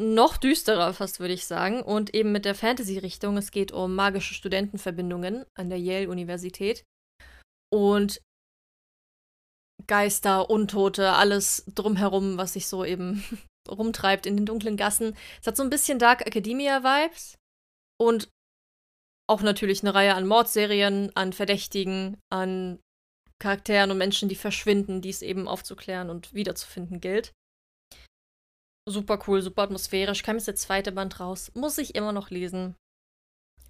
noch 0.00 0.36
düsterer, 0.36 0.94
fast 0.94 1.18
würde 1.18 1.34
ich 1.34 1.46
sagen. 1.46 1.82
Und 1.82 2.14
eben 2.14 2.32
mit 2.32 2.44
der 2.44 2.54
Fantasy-Richtung. 2.54 3.36
Es 3.36 3.50
geht 3.50 3.72
um 3.72 3.94
magische 3.94 4.34
Studentenverbindungen 4.34 5.44
an 5.54 5.70
der 5.70 5.80
Yale-Universität. 5.80 6.84
Und 7.70 8.22
Geister, 9.86 10.50
Untote, 10.50 11.12
alles 11.12 11.64
drumherum, 11.74 12.36
was 12.36 12.54
sich 12.54 12.68
so 12.68 12.84
eben 12.84 13.24
rumtreibt 13.68 14.26
in 14.26 14.36
den 14.36 14.46
dunklen 14.46 14.76
Gassen. 14.76 15.16
Es 15.40 15.46
hat 15.46 15.56
so 15.56 15.62
ein 15.62 15.70
bisschen 15.70 15.98
Dark 15.98 16.26
Academia-Vibes. 16.26 17.36
Und 18.00 18.28
auch 19.28 19.42
natürlich 19.42 19.82
eine 19.82 19.94
Reihe 19.94 20.14
an 20.14 20.26
Mordserien, 20.26 21.10
an 21.14 21.32
Verdächtigen, 21.32 22.16
an 22.30 22.78
Charakteren 23.40 23.90
und 23.90 23.98
Menschen, 23.98 24.28
die 24.28 24.34
verschwinden, 24.34 25.00
die 25.00 25.10
es 25.10 25.22
eben 25.22 25.46
aufzuklären 25.46 26.10
und 26.10 26.34
wiederzufinden 26.34 27.00
gilt. 27.00 27.32
Super 28.88 29.22
cool, 29.26 29.42
super 29.42 29.62
atmosphärisch. 29.62 30.22
Kam 30.22 30.36
jetzt 30.36 30.48
der 30.48 30.56
zweite 30.56 30.92
Band 30.92 31.20
raus. 31.20 31.52
Muss 31.54 31.78
ich 31.78 31.94
immer 31.94 32.12
noch 32.12 32.30
lesen. 32.30 32.74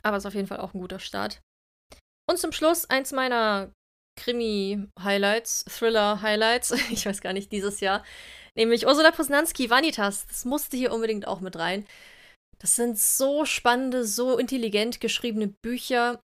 Aber 0.02 0.16
ist 0.16 0.26
auf 0.26 0.34
jeden 0.34 0.46
Fall 0.46 0.60
auch 0.60 0.74
ein 0.74 0.80
guter 0.80 1.00
Start. 1.00 1.40
Und 2.28 2.38
zum 2.38 2.52
Schluss 2.52 2.88
eins 2.88 3.12
meiner 3.12 3.72
Krimi-Highlights, 4.18 5.64
Thriller-Highlights, 5.64 6.70
ich 6.90 7.04
weiß 7.04 7.20
gar 7.20 7.32
nicht, 7.32 7.52
dieses 7.52 7.80
Jahr. 7.80 8.04
Nämlich 8.54 8.86
Ursula 8.86 9.10
Posnanski, 9.10 9.70
Vanitas. 9.70 10.26
Das 10.26 10.44
musste 10.44 10.76
hier 10.76 10.92
unbedingt 10.92 11.26
auch 11.26 11.40
mit 11.40 11.56
rein. 11.56 11.86
Das 12.58 12.74
sind 12.74 12.98
so 12.98 13.44
spannende, 13.44 14.04
so 14.04 14.36
intelligent 14.38 15.00
geschriebene 15.00 15.48
Bücher 15.62 16.20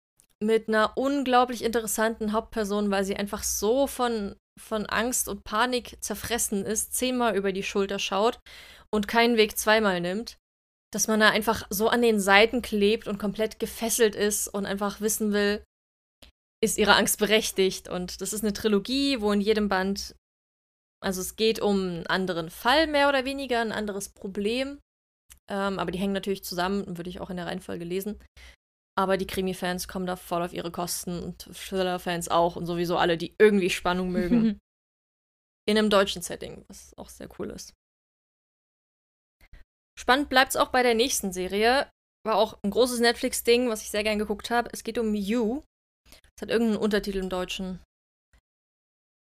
mit 0.45 0.67
einer 0.67 0.97
unglaublich 0.97 1.63
interessanten 1.63 2.31
Hauptperson, 2.31 2.91
weil 2.91 3.03
sie 3.03 3.15
einfach 3.15 3.43
so 3.43 3.87
von 3.87 4.35
von 4.59 4.85
Angst 4.85 5.27
und 5.27 5.43
Panik 5.43 5.97
zerfressen 5.99 6.65
ist, 6.65 6.93
zehnmal 6.93 7.35
über 7.35 7.51
die 7.51 7.63
Schulter 7.63 7.99
schaut 7.99 8.39
und 8.91 9.07
keinen 9.07 9.37
Weg 9.37 9.57
zweimal 9.57 9.99
nimmt, 9.99 10.37
dass 10.93 11.07
man 11.07 11.19
da 11.19 11.29
einfach 11.29 11.65
so 11.69 11.89
an 11.89 12.01
den 12.01 12.19
Seiten 12.19 12.61
klebt 12.61 13.07
und 13.07 13.17
komplett 13.17 13.59
gefesselt 13.59 14.15
ist 14.15 14.47
und 14.47 14.65
einfach 14.65 15.01
wissen 15.01 15.33
will, 15.33 15.63
ist 16.63 16.77
ihre 16.77 16.95
Angst 16.95 17.17
berechtigt. 17.17 17.89
Und 17.89 18.21
das 18.21 18.31
ist 18.31 18.43
eine 18.43 18.53
Trilogie, 18.53 19.19
wo 19.21 19.31
in 19.31 19.41
jedem 19.41 19.69
Band, 19.69 20.15
also 21.03 21.19
es 21.19 21.35
geht 21.35 21.59
um 21.59 21.79
einen 21.79 22.07
anderen 22.07 22.49
Fall 22.49 22.87
mehr 22.87 23.09
oder 23.09 23.25
weniger, 23.25 23.59
ein 23.59 23.71
anderes 23.71 24.09
Problem. 24.09 24.79
Ähm, 25.49 25.79
aber 25.79 25.91
die 25.91 25.99
hängen 25.99 26.13
natürlich 26.13 26.43
zusammen, 26.43 26.97
würde 26.97 27.09
ich 27.09 27.19
auch 27.19 27.29
in 27.29 27.37
der 27.37 27.47
Reihenfolge 27.47 27.83
lesen. 27.83 28.19
Aber 28.95 29.17
die 29.17 29.27
Krimi-Fans 29.27 29.87
kommen 29.87 30.05
da 30.05 30.15
voll 30.15 30.43
auf 30.43 30.53
ihre 30.53 30.71
Kosten 30.71 31.23
und 31.23 31.49
Thriller-Fans 31.51 32.29
auch 32.29 32.55
und 32.55 32.65
sowieso 32.65 32.97
alle, 32.97 33.17
die 33.17 33.35
irgendwie 33.39 33.69
Spannung 33.69 34.11
mögen. 34.11 34.59
in 35.65 35.77
einem 35.77 35.89
deutschen 35.89 36.21
Setting, 36.21 36.65
was 36.67 36.95
auch 36.97 37.09
sehr 37.09 37.29
cool 37.39 37.49
ist. 37.49 37.73
Spannend 39.97 40.29
bleibt 40.29 40.51
es 40.51 40.55
auch 40.57 40.69
bei 40.69 40.83
der 40.83 40.95
nächsten 40.95 41.31
Serie. 41.31 41.89
War 42.25 42.35
auch 42.35 42.57
ein 42.63 42.71
großes 42.71 42.99
Netflix-Ding, 42.99 43.69
was 43.69 43.81
ich 43.81 43.89
sehr 43.89 44.03
gern 44.03 44.19
geguckt 44.19 44.49
habe. 44.49 44.69
Es 44.73 44.83
geht 44.83 44.97
um 44.97 45.13
You. 45.13 45.63
Es 46.35 46.41
hat 46.41 46.49
irgendeinen 46.49 46.81
Untertitel 46.81 47.19
im 47.19 47.29
Deutschen. 47.29 47.81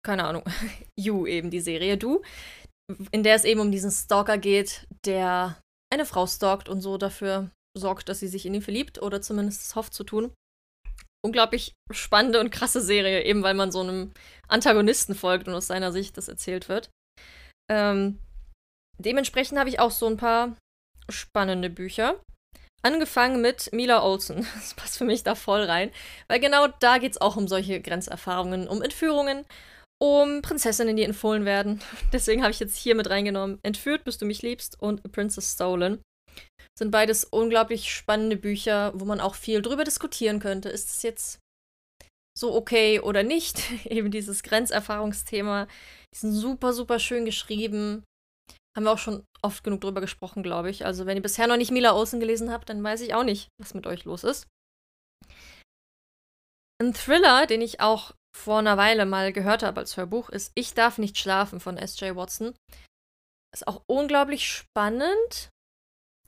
Keine 0.04 0.24
Ahnung. 0.24 0.44
you 0.98 1.26
eben, 1.26 1.50
die 1.50 1.60
Serie 1.60 1.96
Du. 1.96 2.22
In 3.10 3.22
der 3.22 3.34
es 3.34 3.44
eben 3.44 3.60
um 3.60 3.70
diesen 3.70 3.90
Stalker 3.90 4.38
geht, 4.38 4.86
der 5.04 5.60
eine 5.92 6.06
Frau 6.06 6.26
stalkt 6.26 6.68
und 6.68 6.80
so 6.80 6.98
dafür 6.98 7.50
sorgt, 7.76 8.08
dass 8.08 8.20
sie 8.20 8.28
sich 8.28 8.46
in 8.46 8.54
ihn 8.54 8.62
verliebt 8.62 9.00
oder 9.00 9.20
zumindest 9.20 9.62
es 9.62 9.76
hofft 9.76 9.94
zu 9.94 10.04
tun. 10.04 10.32
Unglaublich 11.24 11.74
spannende 11.90 12.40
und 12.40 12.50
krasse 12.50 12.80
Serie, 12.80 13.24
eben 13.24 13.42
weil 13.42 13.54
man 13.54 13.70
so 13.70 13.80
einem 13.80 14.12
Antagonisten 14.48 15.14
folgt 15.14 15.48
und 15.48 15.54
aus 15.54 15.66
seiner 15.66 15.92
Sicht 15.92 16.16
das 16.16 16.28
erzählt 16.28 16.68
wird. 16.68 16.90
Ähm, 17.70 18.18
dementsprechend 18.98 19.58
habe 19.58 19.68
ich 19.68 19.80
auch 19.80 19.90
so 19.90 20.06
ein 20.06 20.16
paar 20.16 20.56
spannende 21.10 21.70
Bücher. 21.70 22.20
Angefangen 22.82 23.42
mit 23.42 23.72
Mila 23.72 24.02
Olsen. 24.02 24.46
Das 24.54 24.74
passt 24.74 24.98
für 24.98 25.04
mich 25.04 25.22
da 25.22 25.34
voll 25.34 25.64
rein. 25.64 25.90
Weil 26.28 26.40
genau 26.40 26.66
da 26.80 26.98
geht 26.98 27.12
es 27.12 27.20
auch 27.20 27.36
um 27.36 27.46
solche 27.46 27.80
Grenzerfahrungen, 27.80 28.68
um 28.68 28.82
Entführungen, 28.82 29.44
um 30.00 30.40
Prinzessinnen, 30.40 30.96
die 30.96 31.04
entfohlen 31.04 31.44
werden. 31.44 31.82
Deswegen 32.12 32.42
habe 32.42 32.52
ich 32.52 32.60
jetzt 32.60 32.76
hier 32.76 32.94
mit 32.94 33.10
reingenommen: 33.10 33.58
Entführt, 33.62 34.04
bis 34.04 34.16
du 34.16 34.24
mich 34.24 34.40
liebst 34.42 34.80
und 34.80 35.04
A 35.04 35.08
Princess 35.08 35.52
Stolen. 35.52 36.00
Sind 36.80 36.92
beides 36.92 37.24
unglaublich 37.24 37.92
spannende 37.92 38.38
Bücher, 38.38 38.92
wo 38.94 39.04
man 39.04 39.20
auch 39.20 39.34
viel 39.34 39.60
drüber 39.60 39.84
diskutieren 39.84 40.40
könnte. 40.40 40.70
Ist 40.70 40.88
es 40.88 41.02
jetzt 41.02 41.38
so 42.34 42.54
okay 42.54 43.00
oder 43.00 43.22
nicht? 43.22 43.60
Eben 43.84 44.10
dieses 44.10 44.42
Grenzerfahrungsthema. 44.42 45.66
Die 46.14 46.18
sind 46.18 46.32
super, 46.32 46.72
super 46.72 46.98
schön 46.98 47.26
geschrieben. 47.26 48.02
Haben 48.74 48.84
wir 48.84 48.92
auch 48.92 48.98
schon 48.98 49.24
oft 49.42 49.62
genug 49.62 49.82
drüber 49.82 50.00
gesprochen, 50.00 50.42
glaube 50.42 50.70
ich. 50.70 50.86
Also, 50.86 51.04
wenn 51.04 51.18
ihr 51.18 51.22
bisher 51.22 51.46
noch 51.46 51.58
nicht 51.58 51.70
Mila 51.70 51.92
Olsen 51.92 52.18
gelesen 52.18 52.50
habt, 52.50 52.70
dann 52.70 52.82
weiß 52.82 53.02
ich 53.02 53.12
auch 53.12 53.24
nicht, 53.24 53.48
was 53.60 53.74
mit 53.74 53.86
euch 53.86 54.04
los 54.04 54.24
ist. 54.24 54.46
Ein 56.80 56.94
Thriller, 56.94 57.46
den 57.46 57.60
ich 57.60 57.80
auch 57.80 58.14
vor 58.34 58.60
einer 58.60 58.78
Weile 58.78 59.04
mal 59.04 59.34
gehört 59.34 59.62
habe 59.62 59.80
als 59.80 59.98
Hörbuch, 59.98 60.30
ist 60.30 60.52
Ich 60.54 60.72
darf 60.72 60.96
nicht 60.96 61.18
schlafen 61.18 61.60
von 61.60 61.76
S.J. 61.76 62.16
Watson. 62.16 62.54
Ist 63.52 63.68
auch 63.68 63.82
unglaublich 63.86 64.50
spannend. 64.50 65.50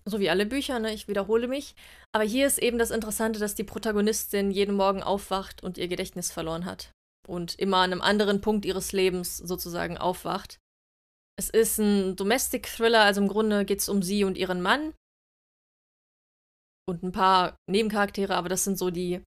So 0.05 0.19
wie 0.19 0.31
alle 0.31 0.47
Bücher, 0.47 0.79
ne? 0.79 0.93
Ich 0.93 1.07
wiederhole 1.07 1.47
mich. 1.49 1.75
Aber 2.13 2.25
hier 2.25 2.47
ist 2.47 2.59
eben 2.59 2.79
das 2.79 2.91
Interessante, 2.91 3.39
dass 3.39 3.55
die 3.55 3.65
Protagonistin 3.65 4.51
jeden 4.51 4.75
Morgen 4.75 5.03
aufwacht 5.03 5.63
und 5.63 5.79
ihr 5.79 5.89
Gedächtnis 5.89 6.33
verloren 6.33 6.65
hat. 6.65 6.93
Und 7.29 7.55
immer 7.59 7.79
an 7.79 7.93
einem 7.93 8.03
anderen 8.03 8.41
Punkt 8.41 8.65
ihres 8.65 8.93
Lebens 8.93 9.37
sozusagen 9.37 9.97
aufwacht. 9.97 10.59
Es 11.39 11.49
ist 11.49 11.79
ein 11.79 12.17
Domestic 12.17 12.67
Thriller, 12.67 13.03
also 13.03 13.21
im 13.21 13.29
Grunde 13.29 13.65
geht 13.65 13.81
es 13.81 13.89
um 13.89 14.03
sie 14.03 14.25
und 14.25 14.37
ihren 14.37 14.61
Mann. 14.61 14.93
Und 16.89 17.05
ein 17.05 17.13
paar 17.13 17.57
Nebencharaktere, 17.71 18.35
aber 18.35 18.49
das 18.49 18.65
sind 18.65 18.77
so 18.77 18.91
die, 18.91 19.23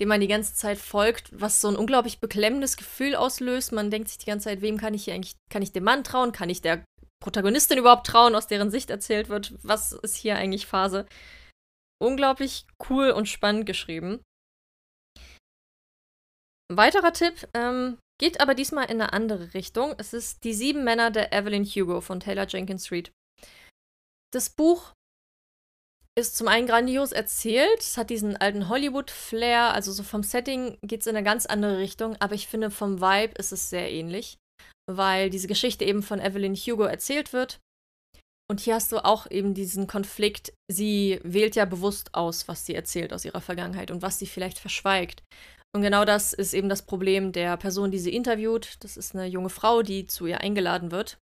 denen 0.00 0.08
man 0.08 0.20
die 0.20 0.26
ganze 0.26 0.54
Zeit 0.54 0.78
folgt, 0.78 1.30
was 1.32 1.60
so 1.60 1.68
ein 1.68 1.76
unglaublich 1.76 2.18
beklemmendes 2.20 2.76
Gefühl 2.76 3.14
auslöst. 3.14 3.72
Man 3.72 3.90
denkt 3.90 4.08
sich 4.08 4.18
die 4.18 4.26
ganze 4.26 4.44
Zeit, 4.44 4.62
wem 4.62 4.78
kann 4.78 4.94
ich 4.94 5.04
hier 5.04 5.14
eigentlich, 5.14 5.36
kann 5.48 5.62
ich 5.62 5.72
dem 5.72 5.84
Mann 5.84 6.02
trauen? 6.02 6.32
Kann 6.32 6.50
ich 6.50 6.60
der 6.60 6.84
Protagonistin 7.20 7.78
überhaupt 7.78 8.06
trauen, 8.06 8.34
aus 8.34 8.46
deren 8.46 8.70
Sicht 8.70 8.90
erzählt 8.90 9.28
wird? 9.28 9.54
Was 9.62 9.92
ist 9.92 10.16
hier 10.16 10.36
eigentlich 10.36 10.66
Phase? 10.66 11.06
Unglaublich 12.00 12.66
cool 12.88 13.10
und 13.10 13.28
spannend 13.28 13.66
geschrieben. 13.66 14.22
Ein 16.70 16.76
weiterer 16.76 17.12
Tipp, 17.12 17.48
ähm, 17.54 17.98
Geht 18.20 18.40
aber 18.40 18.54
diesmal 18.54 18.86
in 18.86 19.00
eine 19.00 19.12
andere 19.12 19.54
Richtung. 19.54 19.94
Es 19.98 20.12
ist 20.12 20.42
Die 20.42 20.52
sieben 20.52 20.82
Männer 20.82 21.10
der 21.10 21.32
Evelyn 21.32 21.64
Hugo 21.64 22.00
von 22.00 22.18
Taylor 22.18 22.48
Jenkins 22.48 22.90
Reid. 22.90 23.12
Das 24.32 24.50
Buch 24.50 24.92
ist 26.18 26.36
zum 26.36 26.48
einen 26.48 26.66
grandios 26.66 27.12
erzählt. 27.12 27.78
Es 27.78 27.96
hat 27.96 28.10
diesen 28.10 28.36
alten 28.36 28.68
Hollywood-Flair. 28.68 29.72
Also 29.72 29.92
so 29.92 30.02
vom 30.02 30.24
Setting 30.24 30.78
geht 30.82 31.02
es 31.02 31.06
in 31.06 31.14
eine 31.14 31.24
ganz 31.24 31.46
andere 31.46 31.78
Richtung. 31.78 32.16
Aber 32.18 32.34
ich 32.34 32.48
finde, 32.48 32.72
vom 32.72 33.00
Vibe 33.00 33.34
ist 33.38 33.52
es 33.52 33.70
sehr 33.70 33.88
ähnlich. 33.88 34.36
Weil 34.90 35.30
diese 35.30 35.48
Geschichte 35.48 35.84
eben 35.84 36.02
von 36.02 36.20
Evelyn 36.20 36.54
Hugo 36.54 36.84
erzählt 36.84 37.32
wird. 37.32 37.60
Und 38.50 38.60
hier 38.60 38.74
hast 38.74 38.92
du 38.92 39.04
auch 39.04 39.30
eben 39.30 39.52
diesen 39.52 39.86
Konflikt. 39.86 40.54
Sie 40.70 41.20
wählt 41.22 41.54
ja 41.54 41.66
bewusst 41.66 42.14
aus, 42.14 42.48
was 42.48 42.64
sie 42.64 42.74
erzählt 42.74 43.12
aus 43.12 43.26
ihrer 43.26 43.42
Vergangenheit 43.42 43.90
und 43.90 44.00
was 44.00 44.18
sie 44.18 44.26
vielleicht 44.26 44.58
verschweigt. 44.58 45.22
Und 45.74 45.82
genau 45.82 46.06
das 46.06 46.32
ist 46.32 46.54
eben 46.54 46.70
das 46.70 46.82
Problem 46.82 47.32
der 47.32 47.58
Person, 47.58 47.90
die 47.90 47.98
sie 47.98 48.14
interviewt. 48.14 48.76
Das 48.80 48.96
ist 48.96 49.14
eine 49.14 49.26
junge 49.26 49.50
Frau, 49.50 49.82
die 49.82 50.06
zu 50.06 50.24
ihr 50.26 50.40
eingeladen 50.40 50.90
wird. 50.90 51.18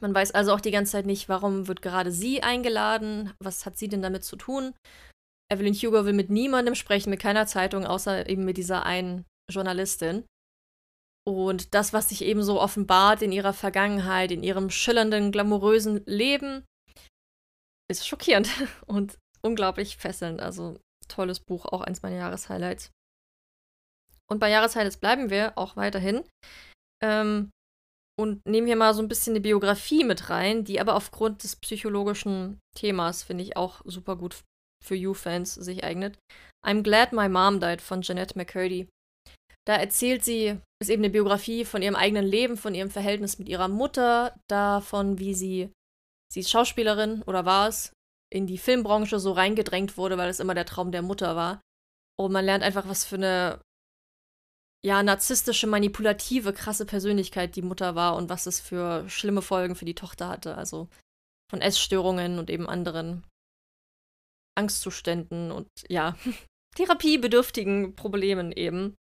Man 0.00 0.12
weiß 0.12 0.32
also 0.32 0.52
auch 0.52 0.60
die 0.60 0.72
ganze 0.72 0.92
Zeit 0.92 1.06
nicht, 1.06 1.28
warum 1.28 1.68
wird 1.68 1.80
gerade 1.80 2.10
sie 2.10 2.42
eingeladen, 2.42 3.32
was 3.38 3.64
hat 3.64 3.78
sie 3.78 3.86
denn 3.86 4.02
damit 4.02 4.24
zu 4.24 4.34
tun. 4.34 4.74
Evelyn 5.48 5.74
Hugo 5.74 6.04
will 6.04 6.12
mit 6.12 6.28
niemandem 6.28 6.74
sprechen, 6.74 7.10
mit 7.10 7.20
keiner 7.20 7.46
Zeitung, 7.46 7.86
außer 7.86 8.28
eben 8.28 8.44
mit 8.44 8.56
dieser 8.56 8.84
einen 8.84 9.24
Journalistin. 9.48 10.24
Und 11.24 11.74
das, 11.74 11.92
was 11.92 12.08
sich 12.08 12.22
eben 12.22 12.42
so 12.42 12.60
offenbart 12.60 13.22
in 13.22 13.32
ihrer 13.32 13.52
Vergangenheit, 13.52 14.32
in 14.32 14.42
ihrem 14.42 14.70
schillernden, 14.70 15.30
glamourösen 15.30 16.02
Leben, 16.06 16.64
ist 17.90 18.06
schockierend 18.06 18.48
und 18.86 19.18
unglaublich 19.42 19.96
fesselnd. 19.96 20.40
Also 20.40 20.78
tolles 21.08 21.40
Buch, 21.40 21.66
auch 21.66 21.82
eins 21.82 22.02
meiner 22.02 22.16
Jahreshighlights. 22.16 22.90
Und 24.30 24.38
bei 24.38 24.50
Jahreshighlights 24.50 24.96
bleiben 24.96 25.30
wir 25.30 25.56
auch 25.56 25.76
weiterhin. 25.76 26.24
Ähm, 27.02 27.50
und 28.18 28.44
nehmen 28.46 28.66
hier 28.66 28.76
mal 28.76 28.94
so 28.94 29.02
ein 29.02 29.08
bisschen 29.08 29.32
eine 29.32 29.40
Biografie 29.40 30.04
mit 30.04 30.30
rein, 30.30 30.64
die 30.64 30.80
aber 30.80 30.94
aufgrund 30.94 31.42
des 31.42 31.56
psychologischen 31.56 32.60
Themas, 32.76 33.22
finde 33.22 33.42
ich, 33.42 33.56
auch 33.56 33.80
super 33.84 34.16
gut 34.16 34.42
für 34.84 34.94
You-Fans 34.94 35.54
sich 35.54 35.84
eignet. 35.84 36.18
I'm 36.66 36.82
Glad 36.82 37.12
My 37.12 37.28
Mom 37.28 37.60
Died 37.60 37.80
von 37.80 38.02
Jeanette 38.02 38.36
McCurdy. 38.36 38.88
Da 39.66 39.76
erzählt 39.76 40.24
sie, 40.24 40.58
ist 40.80 40.90
eben 40.90 41.02
eine 41.02 41.10
Biografie 41.10 41.64
von 41.64 41.82
ihrem 41.82 41.94
eigenen 41.94 42.26
Leben, 42.26 42.56
von 42.56 42.74
ihrem 42.74 42.90
Verhältnis 42.90 43.38
mit 43.38 43.48
ihrer 43.48 43.68
Mutter, 43.68 44.34
davon, 44.48 45.18
wie 45.18 45.34
sie, 45.34 45.72
sie 46.32 46.40
ist 46.40 46.50
Schauspielerin 46.50 47.22
oder 47.22 47.44
war 47.44 47.68
es, 47.68 47.92
in 48.32 48.46
die 48.46 48.58
Filmbranche 48.58 49.20
so 49.20 49.32
reingedrängt 49.32 49.96
wurde, 49.96 50.18
weil 50.18 50.30
es 50.30 50.40
immer 50.40 50.54
der 50.54 50.66
Traum 50.66 50.90
der 50.90 51.02
Mutter 51.02 51.36
war. 51.36 51.60
Und 52.18 52.32
man 52.32 52.44
lernt 52.44 52.64
einfach, 52.64 52.88
was 52.88 53.04
für 53.04 53.16
eine 53.16 53.62
ja, 54.84 55.02
narzisstische, 55.02 55.66
manipulative, 55.66 56.52
krasse 56.52 56.86
Persönlichkeit 56.86 57.54
die 57.54 57.62
Mutter 57.62 57.94
war 57.94 58.16
und 58.16 58.28
was 58.28 58.46
es 58.46 58.58
für 58.58 59.08
schlimme 59.08 59.42
Folgen 59.42 59.76
für 59.76 59.84
die 59.84 59.94
Tochter 59.94 60.28
hatte. 60.28 60.56
Also 60.56 60.88
von 61.50 61.60
Essstörungen 61.60 62.38
und 62.38 62.50
eben 62.50 62.68
anderen 62.68 63.24
Angstzuständen 64.56 65.52
und 65.52 65.68
ja, 65.88 66.16
therapiebedürftigen 66.76 67.94
Problemen 67.94 68.50
eben. 68.50 68.96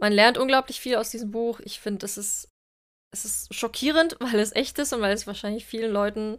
Man 0.00 0.12
lernt 0.12 0.38
unglaublich 0.38 0.80
viel 0.80 0.96
aus 0.96 1.10
diesem 1.10 1.30
Buch. 1.30 1.60
Ich 1.60 1.80
finde, 1.80 2.04
es 2.04 2.18
ist, 2.18 2.48
es 3.12 3.24
ist 3.24 3.54
schockierend, 3.54 4.16
weil 4.20 4.38
es 4.38 4.52
echt 4.52 4.78
ist 4.78 4.92
und 4.92 5.00
weil 5.00 5.14
es 5.14 5.26
wahrscheinlich 5.26 5.66
vielen 5.66 5.92
Leuten 5.92 6.38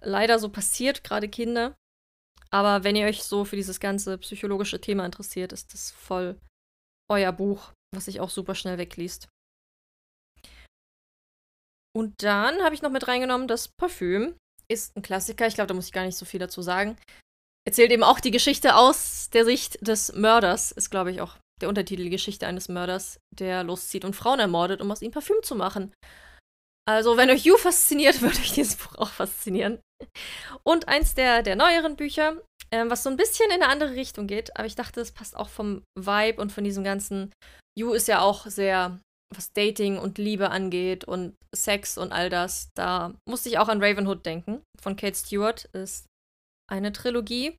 leider 0.00 0.38
so 0.38 0.48
passiert, 0.48 1.04
gerade 1.04 1.28
Kinder. 1.28 1.74
Aber 2.50 2.82
wenn 2.84 2.96
ihr 2.96 3.06
euch 3.06 3.24
so 3.24 3.44
für 3.44 3.56
dieses 3.56 3.78
ganze 3.78 4.16
psychologische 4.18 4.80
Thema 4.80 5.04
interessiert, 5.04 5.52
ist 5.52 5.74
das 5.74 5.90
voll 5.90 6.40
euer 7.10 7.32
Buch, 7.32 7.72
was 7.94 8.06
sich 8.06 8.20
auch 8.20 8.30
super 8.30 8.54
schnell 8.54 8.78
wegliest. 8.78 9.28
Und 11.94 12.22
dann 12.22 12.62
habe 12.62 12.74
ich 12.74 12.82
noch 12.82 12.90
mit 12.90 13.08
reingenommen, 13.08 13.48
das 13.48 13.68
Parfüm 13.68 14.36
ist 14.70 14.96
ein 14.96 15.02
Klassiker. 15.02 15.46
Ich 15.46 15.54
glaube, 15.54 15.68
da 15.68 15.74
muss 15.74 15.86
ich 15.86 15.92
gar 15.92 16.04
nicht 16.04 16.16
so 16.16 16.24
viel 16.24 16.40
dazu 16.40 16.62
sagen. 16.62 16.96
Erzählt 17.66 17.90
eben 17.90 18.04
auch 18.04 18.20
die 18.20 18.30
Geschichte 18.30 18.76
aus 18.76 19.30
der 19.30 19.44
Sicht 19.44 19.86
des 19.86 20.12
Mörders, 20.12 20.72
ist, 20.72 20.90
glaube 20.90 21.10
ich, 21.10 21.20
auch 21.20 21.36
der 21.60 21.68
Untertitel, 21.68 22.08
Geschichte 22.10 22.46
eines 22.46 22.68
Mörders, 22.68 23.20
der 23.30 23.64
loszieht 23.64 24.04
und 24.04 24.16
Frauen 24.16 24.40
ermordet, 24.40 24.80
um 24.80 24.90
aus 24.90 25.02
ihnen 25.02 25.12
Parfüm 25.12 25.42
zu 25.42 25.54
machen. 25.54 25.92
Also, 26.86 27.16
wenn 27.16 27.30
euch 27.30 27.44
You 27.44 27.56
fasziniert, 27.56 28.20
würde 28.22 28.38
euch 28.38 28.52
dieses 28.52 28.76
Buch 28.76 28.96
auch 28.96 29.10
faszinieren. 29.10 29.80
Und 30.62 30.88
eins 30.88 31.14
der, 31.14 31.42
der 31.42 31.56
neueren 31.56 31.96
Bücher 31.96 32.36
ähm, 32.70 32.90
was 32.90 33.02
so 33.02 33.10
ein 33.10 33.16
bisschen 33.16 33.50
in 33.50 33.62
eine 33.62 33.68
andere 33.68 33.94
Richtung 33.94 34.26
geht. 34.26 34.56
Aber 34.56 34.66
ich 34.66 34.74
dachte, 34.74 35.00
es 35.00 35.12
passt 35.12 35.36
auch 35.36 35.48
vom 35.48 35.82
Vibe 35.98 36.40
und 36.40 36.52
von 36.52 36.64
diesem 36.64 36.84
ganzen. 36.84 37.32
You 37.78 37.92
ist 37.92 38.08
ja 38.08 38.20
auch 38.20 38.46
sehr 38.46 39.00
was 39.34 39.52
Dating 39.52 39.98
und 39.98 40.18
Liebe 40.18 40.50
angeht 40.50 41.04
und 41.04 41.34
Sex 41.54 41.98
und 41.98 42.12
all 42.12 42.30
das. 42.30 42.70
Da 42.76 43.14
musste 43.28 43.48
ich 43.48 43.58
auch 43.58 43.68
an 43.68 43.82
Ravenhood 43.82 44.24
denken. 44.24 44.62
Von 44.80 44.96
Kate 44.96 45.16
Stewart 45.16 45.64
ist 45.72 46.06
eine 46.70 46.92
Trilogie, 46.92 47.56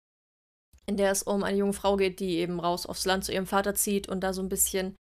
in 0.89 0.97
der 0.97 1.11
es 1.11 1.23
um 1.23 1.43
eine 1.43 1.57
junge 1.57 1.73
Frau 1.73 1.95
geht, 1.95 2.19
die 2.19 2.37
eben 2.37 2.59
raus 2.59 2.87
aufs 2.87 3.05
Land 3.05 3.23
zu 3.23 3.31
ihrem 3.31 3.45
Vater 3.45 3.75
zieht 3.75 4.09
und 4.09 4.21
da 4.21 4.33
so 4.33 4.41
ein 4.41 4.49
bisschen 4.49 4.95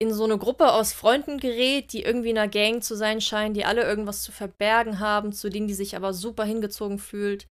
in 0.00 0.12
so 0.12 0.24
eine 0.24 0.38
Gruppe 0.38 0.72
aus 0.72 0.92
Freunden 0.92 1.38
gerät, 1.38 1.92
die 1.92 2.02
irgendwie 2.02 2.30
in 2.30 2.38
einer 2.38 2.48
Gang 2.48 2.82
zu 2.82 2.96
sein 2.96 3.20
scheinen, 3.20 3.54
die 3.54 3.64
alle 3.64 3.84
irgendwas 3.84 4.22
zu 4.22 4.32
verbergen 4.32 4.98
haben, 4.98 5.32
zu 5.32 5.50
denen 5.50 5.68
die 5.68 5.74
sich 5.74 5.94
aber 5.94 6.12
super 6.14 6.44
hingezogen 6.44 6.98
fühlt. 6.98 7.46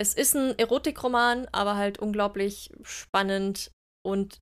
Es 0.00 0.14
ist 0.14 0.36
ein 0.36 0.56
Erotikroman, 0.58 1.48
aber 1.50 1.76
halt 1.76 1.98
unglaublich 1.98 2.70
spannend 2.82 3.72
und 4.06 4.38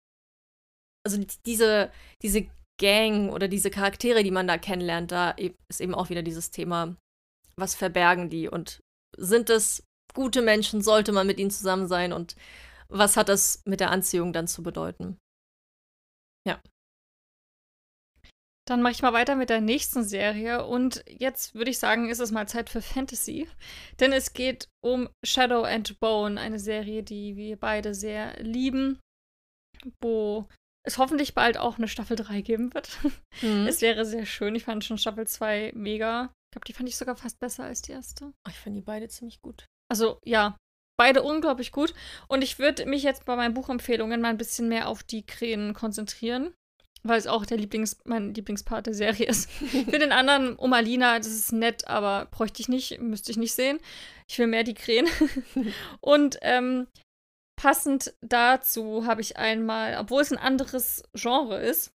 also 1.06 1.24
diese, 1.46 1.90
diese 2.20 2.46
Gang 2.78 3.32
oder 3.32 3.48
diese 3.48 3.70
Charaktere, 3.70 4.22
die 4.24 4.32
man 4.32 4.48
da 4.48 4.58
kennenlernt, 4.58 5.12
da 5.12 5.34
e-, 5.38 5.54
ist 5.68 5.80
eben 5.80 5.94
auch 5.94 6.10
wieder 6.10 6.22
dieses 6.22 6.50
Thema, 6.50 6.96
was 7.56 7.74
verbergen 7.74 8.28
die 8.28 8.48
und 8.48 8.80
sind 9.16 9.48
es 9.48 9.82
gute 10.16 10.42
Menschen, 10.42 10.82
sollte 10.82 11.12
man 11.12 11.26
mit 11.28 11.38
ihnen 11.38 11.52
zusammen 11.52 11.86
sein 11.86 12.12
und 12.12 12.34
was 12.88 13.16
hat 13.16 13.28
das 13.28 13.62
mit 13.64 13.80
der 13.80 13.90
Anziehung 13.90 14.32
dann 14.32 14.48
zu 14.48 14.62
bedeuten? 14.62 15.18
Ja. 16.46 16.60
Dann 18.68 18.82
mache 18.82 18.92
ich 18.92 19.02
mal 19.02 19.12
weiter 19.12 19.36
mit 19.36 19.50
der 19.50 19.60
nächsten 19.60 20.02
Serie 20.02 20.66
und 20.66 21.04
jetzt 21.06 21.54
würde 21.54 21.70
ich 21.70 21.78
sagen, 21.78 22.08
ist 22.08 22.18
es 22.18 22.32
mal 22.32 22.48
Zeit 22.48 22.70
für 22.70 22.82
Fantasy, 22.82 23.48
denn 24.00 24.12
es 24.12 24.32
geht 24.32 24.68
um 24.82 25.08
Shadow 25.24 25.62
and 25.62 26.00
Bone, 26.00 26.40
eine 26.40 26.58
Serie, 26.58 27.04
die 27.04 27.36
wir 27.36 27.56
beide 27.56 27.94
sehr 27.94 28.42
lieben, 28.42 28.98
wo 30.00 30.48
es 30.84 30.98
hoffentlich 30.98 31.34
bald 31.34 31.58
auch 31.58 31.78
eine 31.78 31.88
Staffel 31.88 32.16
3 32.16 32.40
geben 32.40 32.72
wird. 32.72 32.98
Mhm. 33.42 33.66
Es 33.66 33.82
wäre 33.82 34.04
sehr 34.04 34.24
schön. 34.24 34.54
Ich 34.54 34.64
fand 34.64 34.84
schon 34.84 34.98
Staffel 34.98 35.26
2 35.26 35.72
mega. 35.74 36.24
Ich 36.24 36.52
glaube, 36.52 36.64
die 36.66 36.72
fand 36.72 36.88
ich 36.88 36.96
sogar 36.96 37.16
fast 37.16 37.38
besser 37.38 37.64
als 37.64 37.82
die 37.82 37.92
erste. 37.92 38.32
Ich 38.48 38.54
finde 38.54 38.80
die 38.80 38.84
beide 38.84 39.08
ziemlich 39.08 39.42
gut. 39.42 39.66
Also, 39.88 40.18
ja, 40.24 40.56
beide 40.98 41.22
unglaublich 41.22 41.72
gut. 41.72 41.94
Und 42.28 42.42
ich 42.42 42.58
würde 42.58 42.86
mich 42.86 43.02
jetzt 43.02 43.24
bei 43.24 43.36
meinen 43.36 43.54
Buchempfehlungen 43.54 44.20
mal 44.20 44.28
ein 44.28 44.38
bisschen 44.38 44.68
mehr 44.68 44.88
auf 44.88 45.02
die 45.02 45.24
Krähen 45.24 45.74
konzentrieren. 45.74 46.54
Weil 47.02 47.18
es 47.18 47.28
auch 47.28 47.46
der 47.46 47.58
Lieblings 47.58 47.98
mein 48.04 48.34
Lieblingspart 48.34 48.86
der 48.86 48.94
Serie 48.94 49.26
ist. 49.26 49.48
Für 49.50 49.98
den 49.98 50.10
anderen, 50.10 50.56
um 50.56 50.72
Alina, 50.72 51.18
das 51.18 51.28
ist 51.28 51.52
nett, 51.52 51.86
aber 51.86 52.26
bräuchte 52.32 52.60
ich 52.60 52.68
nicht, 52.68 53.00
müsste 53.00 53.30
ich 53.30 53.36
nicht 53.36 53.54
sehen. 53.54 53.78
Ich 54.28 54.38
will 54.38 54.48
mehr 54.48 54.64
die 54.64 54.74
Krähen. 54.74 55.06
Und 56.00 56.38
ähm, 56.42 56.88
Passend 57.56 58.14
dazu 58.20 59.06
habe 59.06 59.22
ich 59.22 59.38
einmal, 59.38 59.96
obwohl 59.98 60.20
es 60.20 60.30
ein 60.30 60.38
anderes 60.38 61.02
Genre 61.14 61.58
ist, 61.58 61.90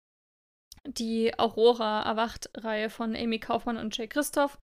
die 0.87 1.37
Aurora 1.38 2.03
Erwacht-Reihe 2.03 2.90
von 2.90 3.16
Amy 3.16 3.40
Kaufmann 3.40 3.79
und 3.79 3.96
Jay 3.96 4.07
Christoph. 4.07 4.59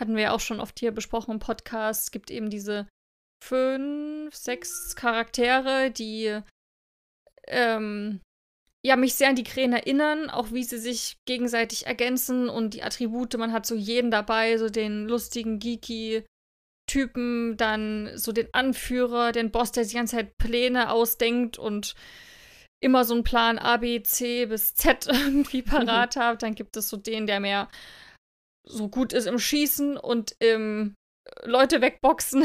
Hatten 0.00 0.16
wir 0.16 0.32
auch 0.32 0.40
schon 0.40 0.60
oft 0.60 0.78
hier 0.78 0.92
besprochen 0.92 1.32
im 1.32 1.38
Podcast. 1.38 2.04
Es 2.04 2.10
gibt 2.10 2.30
eben 2.30 2.50
diese 2.50 2.88
fünf, 3.42 4.34
sechs 4.34 4.96
Charaktere, 4.96 5.90
die 5.90 6.40
ähm, 7.48 8.20
ja, 8.84 8.96
mich 8.96 9.14
sehr 9.14 9.28
an 9.28 9.36
die 9.36 9.44
Krähen 9.44 9.72
erinnern, 9.72 10.28
auch 10.28 10.52
wie 10.52 10.64
sie 10.64 10.78
sich 10.78 11.16
gegenseitig 11.26 11.86
ergänzen 11.86 12.48
und 12.48 12.74
die 12.74 12.82
Attribute. 12.82 13.36
Man 13.38 13.52
hat 13.52 13.64
so 13.64 13.76
jeden 13.76 14.10
dabei, 14.10 14.58
so 14.58 14.68
den 14.68 15.06
lustigen, 15.06 15.58
geeky 15.58 16.24
Typen, 16.88 17.56
dann 17.56 18.10
so 18.16 18.32
den 18.32 18.52
Anführer, 18.52 19.30
den 19.30 19.52
Boss, 19.52 19.70
der 19.70 19.84
sich 19.84 19.92
die 19.92 19.98
ganze 19.98 20.16
Zeit 20.16 20.36
Pläne 20.36 20.90
ausdenkt 20.90 21.58
und 21.58 21.94
immer 22.80 23.04
so 23.04 23.14
einen 23.14 23.22
Plan 23.22 23.58
A, 23.58 23.76
B, 23.76 24.02
C 24.02 24.46
bis 24.46 24.74
Z 24.74 25.06
irgendwie 25.10 25.62
parat 25.62 26.16
hat. 26.16 26.42
Dann 26.42 26.56
gibt 26.56 26.76
es 26.76 26.88
so 26.88 26.96
den, 26.96 27.26
der 27.26 27.38
mehr 27.38 27.68
so 28.64 28.88
gut 28.88 29.12
ist 29.12 29.26
im 29.26 29.38
Schießen 29.38 29.96
und 29.96 30.36
im 30.38 30.94
Leute 31.44 31.80
wegboxen. 31.80 32.44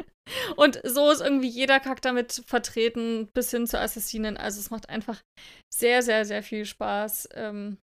und 0.56 0.80
so 0.84 1.10
ist 1.10 1.20
irgendwie 1.20 1.48
jeder 1.48 1.80
Charakter 1.80 2.12
mit 2.12 2.42
vertreten, 2.46 3.28
bis 3.32 3.50
hin 3.50 3.66
zur 3.66 3.80
Assassinen. 3.80 4.36
Also 4.36 4.60
es 4.60 4.70
macht 4.70 4.88
einfach 4.88 5.22
sehr, 5.72 6.02
sehr, 6.02 6.24
sehr 6.24 6.42
viel 6.42 6.64
Spaß, 6.64 7.30
ähm, 7.34 7.78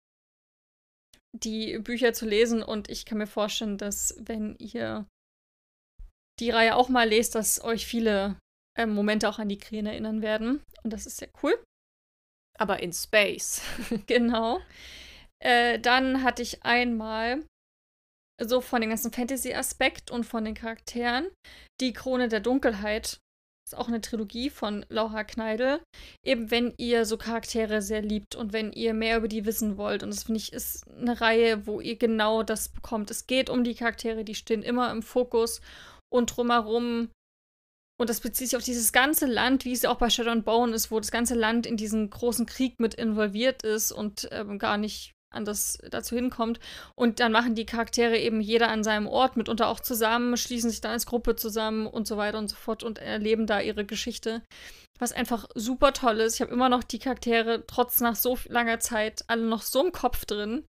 die 1.33 1.77
Bücher 1.79 2.13
zu 2.13 2.25
lesen. 2.25 2.63
Und 2.63 2.89
ich 2.89 3.05
kann 3.05 3.17
mir 3.17 3.27
vorstellen, 3.27 3.77
dass 3.77 4.15
wenn 4.19 4.55
ihr 4.57 5.05
die 6.39 6.49
Reihe 6.49 6.75
auch 6.75 6.89
mal 6.89 7.07
lest, 7.07 7.35
dass 7.35 7.63
euch 7.63 7.85
viele 7.85 8.37
äh, 8.77 8.85
Momente 8.85 9.29
auch 9.29 9.39
an 9.39 9.49
die 9.49 9.57
Krähen 9.57 9.85
erinnern 9.85 10.21
werden. 10.21 10.61
Und 10.83 10.91
das 10.91 11.05
ist 11.05 11.17
sehr 11.17 11.29
cool. 11.43 11.57
Aber 12.57 12.81
in 12.81 12.93
Space. 12.93 13.61
genau. 14.07 14.59
Äh, 15.39 15.79
dann 15.79 16.23
hatte 16.23 16.41
ich 16.41 16.63
einmal 16.63 17.45
so 18.41 18.61
von 18.61 18.81
dem 18.81 18.89
ganzen 18.89 19.11
Fantasy-Aspekt 19.11 20.11
und 20.11 20.25
von 20.25 20.45
den 20.45 20.55
Charakteren 20.55 21.27
die 21.81 21.93
Krone 21.93 22.27
der 22.27 22.39
Dunkelheit. 22.39 23.19
Ist 23.67 23.75
auch 23.75 23.87
eine 23.87 24.01
Trilogie 24.01 24.51
von 24.51 24.85
Laura 24.89 25.23
Kneidel. 25.23 25.81
Eben 26.23 26.51
wenn 26.51 26.75
ihr 26.77 27.05
so 27.05 27.17
Charaktere 27.17 27.81
sehr 27.81 28.03
liebt 28.03 28.35
und 28.35 28.53
wenn 28.53 28.71
ihr 28.71 28.93
mehr 28.93 29.17
über 29.17 29.27
die 29.27 29.45
wissen 29.45 29.77
wollt. 29.77 30.03
Und 30.03 30.11
das 30.11 30.23
finde 30.23 30.39
ich 30.39 30.53
ist 30.53 30.87
eine 30.87 31.19
Reihe, 31.19 31.65
wo 31.65 31.81
ihr 31.81 31.97
genau 31.97 32.43
das 32.43 32.69
bekommt. 32.69 33.09
Es 33.09 33.25
geht 33.25 33.49
um 33.49 33.63
die 33.63 33.73
Charaktere, 33.73 34.23
die 34.23 34.35
stehen 34.35 34.61
immer 34.61 34.91
im 34.91 35.01
Fokus 35.01 35.61
und 36.13 36.27
drumherum. 36.27 37.09
Und 37.97 38.09
das 38.09 38.19
bezieht 38.19 38.49
sich 38.49 38.57
auf 38.57 38.63
dieses 38.63 38.91
ganze 38.91 39.25
Land, 39.25 39.65
wie 39.65 39.71
es 39.71 39.85
auch 39.85 39.97
bei 39.97 40.11
Shadow 40.11 40.29
and 40.29 40.45
Bone 40.45 40.75
ist, 40.75 40.91
wo 40.91 40.99
das 40.99 41.11
ganze 41.11 41.33
Land 41.33 41.65
in 41.65 41.77
diesen 41.77 42.09
großen 42.11 42.45
Krieg 42.45 42.79
mit 42.79 42.93
involviert 42.93 43.63
ist 43.63 43.91
und 43.91 44.27
ähm, 44.31 44.59
gar 44.59 44.77
nicht 44.77 45.14
anders 45.35 45.77
dazu 45.89 46.15
hinkommt. 46.15 46.59
Und 46.95 47.19
dann 47.19 47.31
machen 47.31 47.55
die 47.55 47.65
Charaktere 47.65 48.17
eben 48.17 48.41
jeder 48.41 48.69
an 48.69 48.83
seinem 48.83 49.07
Ort, 49.07 49.37
mitunter 49.37 49.67
auch 49.67 49.79
zusammen, 49.79 50.37
schließen 50.37 50.69
sich 50.69 50.81
dann 50.81 50.91
als 50.91 51.05
Gruppe 51.05 51.35
zusammen 51.35 51.87
und 51.87 52.07
so 52.07 52.17
weiter 52.17 52.37
und 52.37 52.47
so 52.47 52.55
fort 52.55 52.83
und 52.83 52.99
erleben 52.99 53.47
da 53.47 53.59
ihre 53.61 53.85
Geschichte. 53.85 54.41
Was 54.99 55.11
einfach 55.11 55.47
super 55.55 55.91
toll 55.93 56.21
ist. 56.21 56.35
Ich 56.35 56.41
habe 56.41 56.53
immer 56.53 56.69
noch 56.69 56.83
die 56.83 56.99
Charaktere, 56.99 57.65
trotz 57.67 57.99
nach 57.99 58.15
so 58.15 58.37
langer 58.47 58.79
Zeit, 58.79 59.25
alle 59.27 59.43
noch 59.43 59.61
so 59.61 59.85
im 59.85 59.91
Kopf 59.91 60.25
drin. 60.25 60.65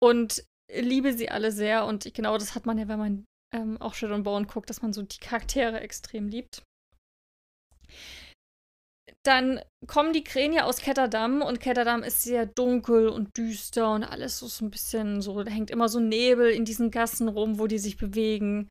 Und 0.00 0.44
liebe 0.72 1.12
sie 1.12 1.30
alle 1.30 1.52
sehr. 1.52 1.84
Und 1.84 2.12
genau 2.14 2.38
das 2.38 2.54
hat 2.54 2.66
man 2.66 2.78
ja, 2.78 2.88
wenn 2.88 2.98
man 2.98 3.24
ähm, 3.54 3.80
auch 3.80 3.94
Shadow 3.94 4.36
and 4.36 4.48
guckt, 4.48 4.70
dass 4.70 4.82
man 4.82 4.92
so 4.92 5.02
die 5.02 5.18
Charaktere 5.18 5.80
extrem 5.80 6.28
liebt. 6.28 6.62
Dann 9.26 9.60
kommen 9.88 10.12
die 10.12 10.22
Krähen 10.22 10.52
ja 10.52 10.64
aus 10.64 10.78
Ketterdam 10.78 11.42
und 11.42 11.58
Ketterdam 11.58 12.04
ist 12.04 12.22
sehr 12.22 12.46
dunkel 12.46 13.08
und 13.08 13.36
düster 13.36 13.92
und 13.92 14.04
alles 14.04 14.38
so, 14.38 14.64
ein 14.64 14.70
bisschen 14.70 15.20
so, 15.20 15.42
da 15.42 15.50
hängt 15.50 15.70
immer 15.70 15.88
so 15.88 15.98
Nebel 15.98 16.50
in 16.50 16.64
diesen 16.64 16.92
Gassen 16.92 17.28
rum, 17.28 17.58
wo 17.58 17.66
die 17.66 17.78
sich 17.78 17.96
bewegen. 17.96 18.68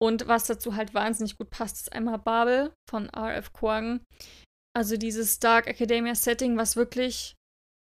Und 0.00 0.28
was 0.28 0.44
dazu 0.44 0.76
halt 0.76 0.94
wahnsinnig 0.94 1.36
gut 1.36 1.50
passt, 1.50 1.76
ist 1.76 1.92
einmal 1.92 2.18
Babel 2.18 2.72
von 2.88 3.08
R.F. 3.08 3.52
Kuang. 3.52 4.00
Also 4.76 4.96
dieses 4.96 5.40
Dark 5.40 5.66
Academia 5.66 6.14
Setting, 6.14 6.56
was 6.56 6.76
wirklich 6.76 7.34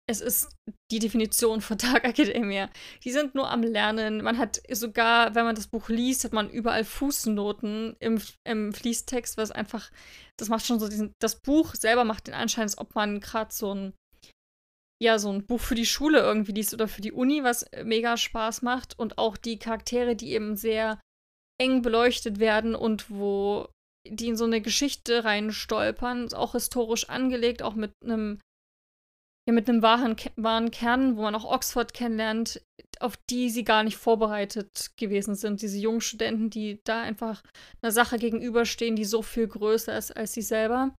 es 0.10 0.22
ist 0.22 0.50
die 0.89 1.00
Definition 1.00 1.62
von 1.62 1.78
Dark 1.78 2.06
Academia. 2.06 2.70
Die 3.04 3.12
sind 3.12 3.36
nur 3.36 3.50
am 3.52 3.62
Lernen. 3.62 4.24
Man 4.24 4.38
hat 4.38 4.62
sogar, 4.72 5.36
wenn 5.36 5.46
man 5.46 5.56
das 5.56 5.67
Buch 5.67 5.89
liest, 5.89 6.24
hat 6.24 6.34
man 6.34 6.50
überall 6.50 6.86
Fußnoten 6.86 7.98
im, 8.00 8.22
im 8.46 8.74
Fließtext, 8.74 9.38
was 9.38 9.52
einfach, 9.52 9.91
das 10.38 10.50
macht 10.50 10.65
schon 10.65 10.80
so 10.80 10.88
diesen, 10.88 11.13
das 11.20 11.41
Buch 11.41 11.76
selber 11.76 12.06
macht 12.06 12.28
den 12.28 12.34
Anschein, 12.34 12.63
als 12.63 12.78
ob 12.78 12.96
man 12.96 13.20
gerade 13.20 13.54
so 13.54 13.74
ein, 13.74 13.93
ja, 15.00 15.20
so 15.20 15.32
ein 15.32 15.46
Buch 15.46 15.60
für 15.60 15.76
die 15.76 15.86
Schule 15.86 16.20
irgendwie 16.20 16.54
liest 16.54 16.74
oder 16.74 16.88
für 16.88 17.02
die 17.02 17.12
Uni, 17.12 17.43
was 17.43 17.65
mega 17.84 18.17
Spaß 18.17 18.62
macht. 18.62 18.98
Und 18.98 19.17
auch 19.17 19.36
die 19.36 19.60
Charaktere, 19.60 20.15
die 20.15 20.32
eben 20.32 20.56
sehr 20.56 21.00
eng 21.60 21.82
beleuchtet 21.82 22.39
werden 22.39 22.76
und 22.76 23.12
wo 23.12 23.67
die 24.08 24.30
in 24.30 24.38
so 24.38 24.46
eine 24.46 24.62
Geschichte 24.62 25.26
reinstolpern, 25.26 26.34
auch 26.34 26.54
historisch 26.54 27.10
angelegt, 27.10 27.62
auch 27.62 27.76
mit 27.76 27.91
einem 28.02 28.39
ja, 29.48 29.54
mit 29.54 29.70
einem 29.70 29.82
wahren, 29.82 30.16
wahren 30.36 30.72
Kern, 30.72 31.16
wo 31.16 31.22
man 31.22 31.34
auch 31.34 31.46
Oxford 31.46 31.94
kennenlernt, 31.94 32.62
auf 33.00 33.16
die 33.30 33.50
sie 33.50 33.64
gar 33.64 33.84
nicht 33.84 33.96
vorbereitet 33.96 34.92
gewesen 34.98 35.36
sind. 35.36 35.62
Diese 35.62 35.78
jungen 35.78 36.02
Studenten, 36.02 36.50
die 36.50 36.82
da 36.84 37.02
einfach 37.02 37.42
einer 37.82 37.92
Sache 37.92 38.18
gegenüberstehen, 38.18 38.98
die 38.98 39.06
so 39.06 39.22
viel 39.22 39.48
größer 39.48 39.98
ist 39.98 40.16
als 40.16 40.34
sie 40.34 40.42
selber. 40.42 40.94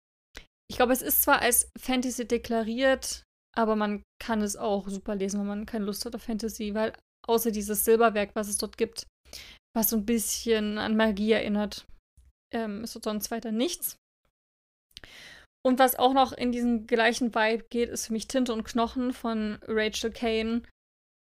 Ich 0.70 0.78
glaube, 0.78 0.94
es 0.94 1.02
ist 1.02 1.24
zwar 1.24 1.42
als 1.42 1.70
Fantasy 1.78 2.28
deklariert, 2.28 3.24
aber 3.58 3.76
man 3.76 4.04
kann 4.22 4.42
es 4.42 4.56
auch 4.56 4.88
super 4.88 5.16
lesen, 5.16 5.40
wenn 5.40 5.48
man 5.48 5.66
keine 5.66 5.86
Lust 5.86 6.06
hat 6.06 6.16
auf 6.16 6.24
Fantasy, 6.24 6.74
weil 6.74 6.94
außer 7.28 7.52
dieses 7.52 7.84
Silberwerk, 7.84 8.32
was 8.34 8.48
es 8.48 8.58
dort 8.58 8.78
gibt, 8.78 9.08
was 9.76 9.90
so 9.90 9.98
ein 9.98 10.06
bisschen 10.06 10.78
an 10.78 10.96
Magie 10.96 11.32
erinnert, 11.32 11.86
ähm, 12.54 12.84
ist 12.84 12.96
dort 12.96 13.06
sonst 13.06 13.30
weiter 13.32 13.52
nichts. 13.52 13.98
Und 15.66 15.80
was 15.80 15.96
auch 15.98 16.14
noch 16.14 16.32
in 16.32 16.52
diesen 16.52 16.88
gleichen 16.88 17.36
Vibe 17.36 17.66
geht, 17.70 17.90
ist 17.90 18.08
für 18.08 18.14
mich 18.14 18.28
Tinte 18.28 18.54
und 18.54 18.64
Knochen 18.64 19.14
von 19.14 19.60
Rachel 19.68 20.12
Kane. 20.12 20.64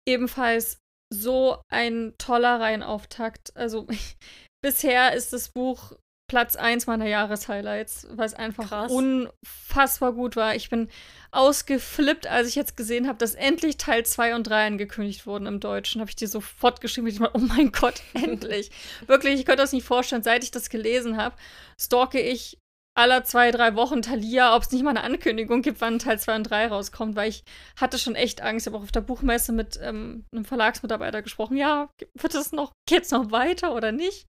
Ebenfalls 0.07 0.79
so 1.13 1.61
ein 1.71 2.13
toller 2.17 2.59
Reihenauftakt. 2.59 3.55
Also 3.55 3.88
bisher 4.61 5.13
ist 5.13 5.33
das 5.33 5.49
Buch 5.49 5.93
Platz 6.27 6.55
1 6.55 6.88
meiner 6.88 7.05
Jahreshighlights, 7.05 8.07
weil 8.11 8.25
es 8.25 8.33
einfach 8.33 8.67
Krass. 8.69 8.91
unfassbar 8.91 10.13
gut 10.13 10.35
war. 10.35 10.55
Ich 10.55 10.69
bin 10.69 10.89
ausgeflippt, 11.31 12.25
als 12.25 12.47
ich 12.47 12.55
jetzt 12.55 12.75
gesehen 12.75 13.07
habe, 13.07 13.19
dass 13.19 13.35
endlich 13.35 13.77
Teil 13.77 14.05
2 14.05 14.35
und 14.35 14.43
3 14.43 14.67
angekündigt 14.67 15.27
wurden 15.27 15.45
im 15.45 15.59
Deutschen. 15.59 16.01
Habe 16.01 16.09
ich 16.09 16.15
dir 16.15 16.27
sofort 16.27 16.81
geschrieben, 16.81 17.07
ich 17.07 17.19
meine, 17.19 17.33
oh 17.35 17.39
mein 17.39 17.71
Gott, 17.71 18.01
endlich. 18.15 18.71
Wirklich, 19.05 19.39
ich 19.39 19.45
könnte 19.45 19.61
das 19.61 19.71
nicht 19.71 19.85
vorstellen, 19.85 20.23
seit 20.23 20.43
ich 20.43 20.51
das 20.51 20.69
gelesen 20.69 21.17
habe, 21.17 21.35
stalke 21.79 22.19
ich 22.19 22.57
aller 22.95 23.23
zwei, 23.23 23.51
drei 23.51 23.75
Wochen 23.75 24.01
Thalia, 24.01 24.55
ob 24.55 24.63
es 24.63 24.71
nicht 24.71 24.84
mal 24.84 24.91
eine 24.91 25.03
Ankündigung 25.03 25.62
gibt, 25.62 25.81
wann 25.81 25.99
Teil 25.99 26.17
2 26.17 26.36
und 26.38 26.43
3 26.43 26.67
rauskommt, 26.67 27.15
weil 27.15 27.29
ich 27.29 27.43
hatte 27.75 27.97
schon 27.97 28.15
echt 28.15 28.41
Angst. 28.41 28.65
Ich 28.65 28.71
habe 28.71 28.79
auch 28.79 28.84
auf 28.84 28.91
der 28.91 29.01
Buchmesse 29.01 29.51
mit 29.51 29.77
ähm, 29.81 30.25
einem 30.31 30.45
Verlagsmitarbeiter 30.45 31.21
gesprochen. 31.21 31.58
Ja, 31.58 31.89
wird 32.13 32.34
es 32.34 32.51
noch, 32.53 32.71
geht's 32.88 33.12
noch 33.12 33.31
weiter 33.31 33.75
oder 33.75 33.91
nicht? 33.91 34.25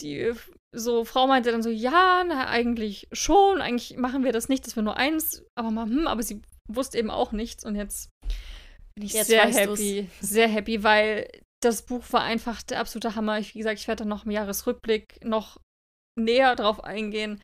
Die 0.00 0.32
so 0.74 1.04
Frau 1.04 1.26
meinte 1.26 1.52
dann 1.52 1.62
so, 1.62 1.70
ja, 1.70 2.24
na, 2.26 2.48
eigentlich 2.48 3.06
schon, 3.12 3.60
eigentlich 3.60 3.96
machen 3.96 4.24
wir 4.24 4.32
das 4.32 4.48
nicht, 4.48 4.66
dass 4.66 4.76
wir 4.76 4.82
nur 4.82 4.96
eins, 4.96 5.44
aber 5.56 5.70
mal, 5.70 5.86
hm, 5.86 6.06
aber 6.08 6.22
sie 6.22 6.42
wusste 6.68 6.98
eben 6.98 7.10
auch 7.10 7.32
nichts 7.32 7.64
und 7.64 7.76
jetzt 7.76 8.10
bin 8.96 9.06
ich 9.06 9.12
Jetzt 9.12 9.28
sehr 9.28 9.46
happy, 9.46 10.08
sehr 10.20 10.48
happy, 10.48 10.82
weil 10.82 11.28
das 11.60 11.82
Buch 11.82 12.02
war 12.10 12.22
einfach 12.22 12.62
der 12.62 12.80
absolute 12.80 13.14
Hammer. 13.14 13.38
Ich, 13.38 13.54
wie 13.54 13.58
gesagt, 13.58 13.78
ich 13.78 13.88
werde 13.88 14.00
dann 14.00 14.08
noch 14.08 14.24
im 14.24 14.30
Jahresrückblick 14.30 15.24
noch 15.24 15.58
näher 16.18 16.56
drauf 16.56 16.82
eingehen. 16.82 17.40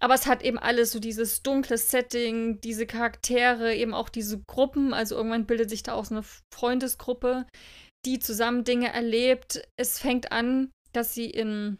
Aber 0.00 0.14
es 0.14 0.26
hat 0.26 0.42
eben 0.42 0.58
alles 0.58 0.92
so 0.92 0.98
dieses 0.98 1.42
dunkle 1.42 1.78
Setting, 1.78 2.60
diese 2.60 2.86
Charaktere, 2.86 3.74
eben 3.74 3.94
auch 3.94 4.08
diese 4.08 4.42
Gruppen. 4.46 4.92
Also 4.92 5.16
irgendwann 5.16 5.46
bildet 5.46 5.70
sich 5.70 5.82
da 5.82 5.94
auch 5.94 6.04
so 6.04 6.16
eine 6.16 6.24
Freundesgruppe, 6.52 7.46
die 8.04 8.18
zusammen 8.18 8.64
Dinge 8.64 8.92
erlebt. 8.92 9.62
Es 9.78 9.98
fängt 9.98 10.32
an, 10.32 10.70
dass 10.92 11.14
sie 11.14 11.30
in 11.30 11.78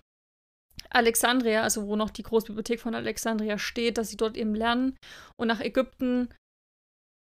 Alexandria, 0.90 1.62
also 1.62 1.86
wo 1.86 1.96
noch 1.96 2.10
die 2.10 2.22
Großbibliothek 2.22 2.80
von 2.80 2.94
Alexandria 2.94 3.58
steht, 3.58 3.98
dass 3.98 4.08
sie 4.08 4.16
dort 4.16 4.36
eben 4.36 4.54
lernen 4.54 4.96
und 5.38 5.48
nach 5.48 5.60
Ägypten 5.60 6.32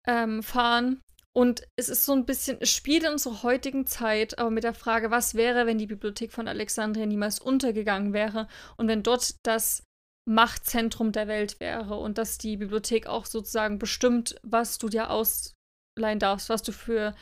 ähm, 0.07 0.43
fahren. 0.43 1.01
Und 1.35 1.67
es 1.77 1.89
ist 1.89 2.05
so 2.05 2.13
ein 2.13 2.27
bisschen, 2.27 2.59
es 2.61 2.71
spielt 2.71 3.05
in 3.05 3.13
unserer 3.13 3.43
heutigen 3.43 3.87
Zeit, 3.87 4.39
aber 4.39 4.51
mit 4.51 4.65
der 4.65 4.75
Frage, 4.75 5.11
was 5.11 5.35
wäre, 5.35 5.67
wenn 5.67 5.79
die 5.79 5.87
Bibliothek 5.87 6.31
von 6.31 6.47
Alexandria 6.47 7.07
niemals 7.07 7.39
untergegangen 7.39 8.13
wäre 8.13 8.49
und 8.77 8.87
wenn 8.89 9.03
dort 9.03 9.37
das 9.43 9.83
Machtzentrum 10.29 11.11
der 11.11 11.29
Welt 11.29 11.59
wäre 11.59 11.97
und 11.97 12.19
dass 12.19 12.39
die 12.39 12.59
Bibliothek 12.59 13.07
auch 13.07 13.25
sozusagen 13.25 13.79
bestimmt, 13.79 14.37
was 14.43 14.79
du 14.79 14.89
dir 14.89 15.11
ausleihen 15.11 16.19
darfst, 16.19 16.49
was 16.49 16.63
du 16.63 16.73
für 16.73 17.15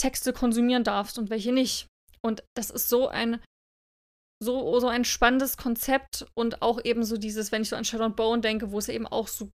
Texte 0.00 0.32
konsumieren 0.32 0.82
darfst 0.82 1.18
und 1.18 1.28
welche 1.28 1.52
nicht. 1.52 1.86
Und 2.22 2.42
das 2.56 2.70
ist 2.70 2.88
so 2.88 3.08
ein 3.08 3.40
so, 4.42 4.80
so 4.80 4.88
ein 4.88 5.04
spannendes 5.04 5.58
Konzept 5.58 6.24
und 6.34 6.62
auch 6.62 6.82
eben 6.82 7.04
so 7.04 7.18
dieses, 7.18 7.52
wenn 7.52 7.60
ich 7.60 7.68
so 7.68 7.76
an 7.76 7.84
Shadow 7.84 8.08
Bone 8.08 8.40
denke, 8.40 8.72
wo 8.72 8.78
es 8.78 8.88
eben 8.88 9.06
auch 9.06 9.28
so 9.28 9.50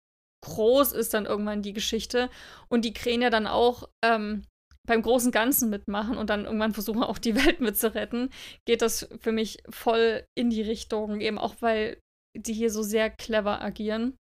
groß 0.43 0.93
ist 0.93 1.15
dann 1.15 1.27
irgendwann 1.27 1.63
die 1.63 1.73
Geschichte 1.73 2.31
und 2.69 2.85
die 2.85 2.93
Krähen 2.93 3.23
ja 3.23 3.31
dann 3.31 3.47
auch 3.47 3.89
ähm, 4.05 4.45
beim 4.87 5.03
großen 5.03 5.31
Ganzen 5.31 5.71
mitmachen 5.71 6.17
und 6.17 6.31
dann 6.31 6.45
irgendwann 6.45 6.75
versuchen 6.75 7.03
auch 7.03 7.19
die 7.19 7.35
Welt 7.47 7.61
mitzuretten, 7.61 8.31
geht 8.67 8.83
das 8.83 9.09
für 9.21 9.33
mich 9.33 9.63
voll 9.69 10.25
in 10.37 10.51
die 10.51 10.63
Richtung, 10.63 11.21
eben 11.21 11.39
auch 11.39 11.57
weil 11.61 12.01
die 12.37 12.53
hier 12.53 12.71
so 12.71 12.83
sehr 12.83 13.11
clever 13.11 13.61
agieren. 13.61 14.17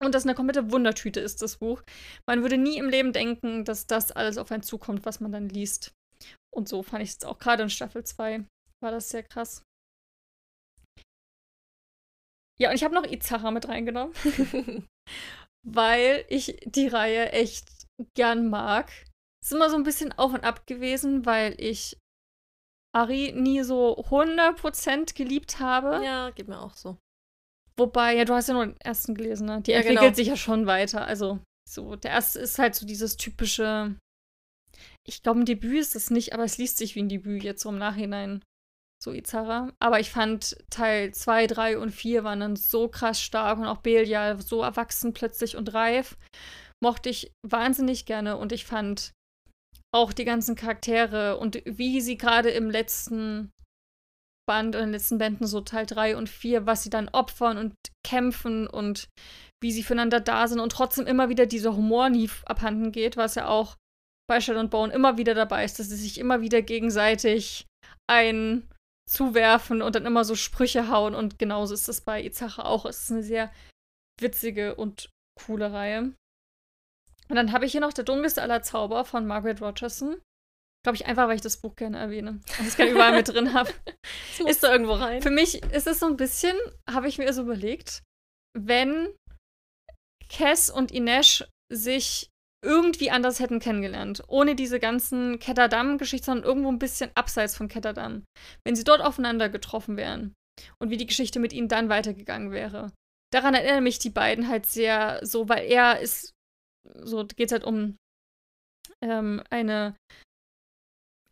Und 0.00 0.14
das 0.14 0.24
eine 0.24 0.34
komplette 0.34 0.70
Wundertüte 0.70 1.18
ist, 1.18 1.42
das 1.42 1.56
Buch. 1.56 1.82
Man 2.26 2.42
würde 2.42 2.56
nie 2.56 2.78
im 2.78 2.88
Leben 2.88 3.12
denken, 3.12 3.64
dass 3.64 3.86
das 3.86 4.12
alles 4.12 4.38
auf 4.38 4.52
einen 4.52 4.62
zukommt, 4.62 5.04
was 5.04 5.18
man 5.18 5.32
dann 5.32 5.48
liest. 5.48 5.92
Und 6.54 6.68
so 6.68 6.82
fand 6.82 7.02
ich 7.02 7.10
es 7.10 7.24
auch 7.24 7.38
gerade 7.38 7.64
in 7.64 7.70
Staffel 7.70 8.04
2. 8.04 8.44
War 8.80 8.90
das 8.92 9.08
sehr 9.08 9.24
krass. 9.24 9.62
Ja, 12.60 12.70
und 12.70 12.74
ich 12.74 12.84
habe 12.84 12.94
noch 12.94 13.04
Izara 13.04 13.50
mit 13.50 13.68
reingenommen, 13.68 14.14
weil 15.66 16.24
ich 16.28 16.58
die 16.64 16.88
Reihe 16.88 17.32
echt 17.32 17.68
gern 18.14 18.48
mag. 18.48 18.90
Ist 19.42 19.52
immer 19.52 19.70
so 19.70 19.76
ein 19.76 19.84
bisschen 19.84 20.12
auf 20.12 20.32
und 20.32 20.44
ab 20.44 20.66
gewesen, 20.66 21.26
weil 21.26 21.54
ich 21.58 21.96
Ari 22.94 23.32
nie 23.32 23.62
so 23.62 23.98
100% 23.98 25.14
geliebt 25.14 25.60
habe. 25.60 26.04
Ja, 26.04 26.30
geht 26.30 26.48
mir 26.48 26.60
auch 26.60 26.74
so. 26.74 26.98
Wobei, 27.76 28.16
ja, 28.16 28.24
du 28.24 28.34
hast 28.34 28.48
ja 28.48 28.54
nur 28.54 28.66
den 28.66 28.80
ersten 28.80 29.14
gelesen, 29.14 29.46
ne? 29.46 29.62
Die 29.62 29.70
Ja, 29.70 29.78
entwickelt 29.78 30.00
genau. 30.00 30.14
sich 30.14 30.26
ja 30.26 30.36
schon 30.36 30.66
weiter. 30.66 31.06
Also, 31.06 31.38
so, 31.68 31.94
der 31.96 32.10
erste 32.10 32.40
ist 32.40 32.58
halt 32.58 32.74
so 32.74 32.86
dieses 32.86 33.16
typische. 33.16 33.96
Ich 35.06 35.22
glaube, 35.22 35.40
ein 35.40 35.46
Debüt 35.46 35.78
ist 35.78 35.94
es 35.94 36.10
nicht, 36.10 36.32
aber 36.32 36.44
es 36.44 36.58
liest 36.58 36.78
sich 36.78 36.94
wie 36.96 37.02
ein 37.02 37.08
Debüt 37.08 37.44
jetzt 37.44 37.62
so 37.62 37.68
im 37.68 37.78
Nachhinein. 37.78 38.42
So 39.02 39.12
Izara. 39.12 39.72
Aber 39.78 40.00
ich 40.00 40.10
fand 40.10 40.56
Teil 40.70 41.12
2, 41.14 41.46
3 41.46 41.78
und 41.78 41.90
4 41.90 42.24
waren 42.24 42.40
dann 42.40 42.56
so 42.56 42.88
krass 42.88 43.20
stark 43.20 43.58
und 43.58 43.66
auch 43.66 43.78
Belial 43.78 44.40
so 44.40 44.62
erwachsen 44.62 45.12
plötzlich 45.12 45.56
und 45.56 45.72
reif. 45.72 46.16
Mochte 46.82 47.08
ich 47.08 47.32
wahnsinnig 47.46 48.06
gerne 48.06 48.36
und 48.36 48.52
ich 48.52 48.64
fand 48.64 49.12
auch 49.94 50.12
die 50.12 50.24
ganzen 50.24 50.54
Charaktere 50.54 51.38
und 51.38 51.62
wie 51.64 52.00
sie 52.00 52.18
gerade 52.18 52.50
im 52.50 52.70
letzten 52.70 53.50
Band 54.48 54.74
und 54.74 54.82
in 54.82 54.88
den 54.88 54.92
letzten 54.92 55.18
Bänden, 55.18 55.46
so 55.46 55.60
Teil 55.60 55.86
3 55.86 56.16
und 56.16 56.28
4, 56.28 56.66
was 56.66 56.82
sie 56.82 56.90
dann 56.90 57.08
opfern 57.08 57.58
und 57.58 57.74
kämpfen 58.04 58.66
und 58.66 59.08
wie 59.62 59.72
sie 59.72 59.82
füreinander 59.82 60.20
da 60.20 60.48
sind 60.48 60.60
und 60.60 60.72
trotzdem 60.72 61.06
immer 61.06 61.28
wieder 61.28 61.46
dieser 61.46 61.76
Humor 61.76 62.10
nie 62.10 62.30
abhanden 62.46 62.92
geht, 62.92 63.16
was 63.16 63.34
ja 63.34 63.46
auch 63.46 63.76
bei 64.28 64.40
Shadow 64.40 64.60
und 64.60 64.70
Bone 64.70 64.92
immer 64.92 65.18
wieder 65.18 65.34
dabei 65.34 65.64
ist, 65.64 65.78
dass 65.78 65.88
sie 65.88 65.96
sich 65.96 66.18
immer 66.18 66.40
wieder 66.40 66.62
gegenseitig 66.62 67.66
ein 68.10 68.68
zuwerfen 69.08 69.82
und 69.82 69.96
dann 69.96 70.06
immer 70.06 70.24
so 70.24 70.34
Sprüche 70.34 70.88
hauen 70.88 71.14
und 71.14 71.38
genauso 71.38 71.74
ist 71.74 71.88
das 71.88 72.00
bei 72.02 72.22
Izacha 72.22 72.62
auch. 72.62 72.84
Es 72.84 73.02
ist 73.02 73.10
eine 73.10 73.22
sehr 73.22 73.52
witzige 74.20 74.74
und 74.74 75.10
coole 75.34 75.72
Reihe. 75.72 76.12
Und 77.28 77.36
dann 77.36 77.52
habe 77.52 77.66
ich 77.66 77.72
hier 77.72 77.80
noch 77.80 77.92
Der 77.92 78.04
dunkelste 78.04 78.42
aller 78.42 78.62
Zauber 78.62 79.04
von 79.04 79.26
Margaret 79.26 79.60
Rogerson. 79.60 80.20
Glaube 80.84 80.96
ich 80.96 81.06
einfach, 81.06 81.28
weil 81.28 81.36
ich 81.36 81.42
das 81.42 81.60
Buch 81.60 81.74
gerne 81.74 81.98
erwähne. 81.98 82.40
Und 82.58 82.66
es 82.66 82.76
gerne 82.76 82.92
überall 82.92 83.14
mit 83.14 83.28
drin 83.28 83.52
habe. 83.52 83.72
Musst 84.40 84.62
du 84.62 84.68
irgendwo 84.68 84.92
rein. 84.92 85.22
Für 85.22 85.30
mich 85.30 85.62
ist 85.62 85.86
es 85.86 86.00
so 86.00 86.06
ein 86.06 86.16
bisschen, 86.16 86.56
habe 86.88 87.08
ich 87.08 87.18
mir 87.18 87.32
so 87.32 87.42
überlegt, 87.42 88.02
wenn 88.56 89.14
Cass 90.28 90.70
und 90.70 90.92
Inesh 90.92 91.44
sich 91.70 92.30
irgendwie 92.64 93.10
anders 93.10 93.40
hätten 93.40 93.60
kennengelernt, 93.60 94.22
ohne 94.26 94.54
diese 94.54 94.80
ganzen 94.80 95.38
Ketterdam-Geschichten, 95.38 96.26
sondern 96.26 96.44
irgendwo 96.44 96.68
ein 96.70 96.78
bisschen 96.78 97.10
abseits 97.14 97.56
von 97.56 97.68
Ketterdam. 97.68 98.24
Wenn 98.64 98.74
sie 98.74 98.84
dort 98.84 99.00
aufeinander 99.00 99.48
getroffen 99.48 99.96
wären 99.96 100.34
und 100.80 100.90
wie 100.90 100.96
die 100.96 101.06
Geschichte 101.06 101.38
mit 101.38 101.52
ihnen 101.52 101.68
dann 101.68 101.88
weitergegangen 101.88 102.50
wäre. 102.50 102.92
Daran 103.32 103.54
erinnern 103.54 103.84
mich 103.84 103.98
die 103.98 104.10
beiden 104.10 104.48
halt 104.48 104.66
sehr 104.66 105.20
so, 105.22 105.48
weil 105.48 105.70
er 105.70 106.00
ist, 106.00 106.32
so 107.00 107.24
geht 107.24 107.48
es 107.48 107.52
halt 107.52 107.64
um 107.64 107.96
ähm, 109.04 109.42
eine 109.50 109.94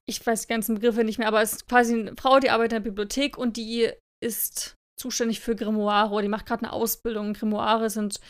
ich 0.08 0.24
weiß 0.24 0.42
die 0.42 0.48
ganzen 0.48 0.76
Begriffe 0.76 1.04
nicht 1.04 1.18
mehr, 1.18 1.28
aber 1.28 1.42
es 1.42 1.54
ist 1.54 1.68
quasi 1.68 1.94
eine 1.94 2.14
Frau, 2.16 2.38
die 2.38 2.50
arbeitet 2.50 2.78
in 2.78 2.84
der 2.84 2.90
Bibliothek 2.90 3.36
und 3.36 3.56
die 3.56 3.90
ist 4.22 4.74
zuständig 4.98 5.40
für 5.40 5.56
Grimoire 5.56 6.22
die 6.22 6.28
macht 6.28 6.46
gerade 6.46 6.64
eine 6.64 6.72
Ausbildung. 6.72 7.34
Grimoire 7.34 7.90
sind 7.90 8.20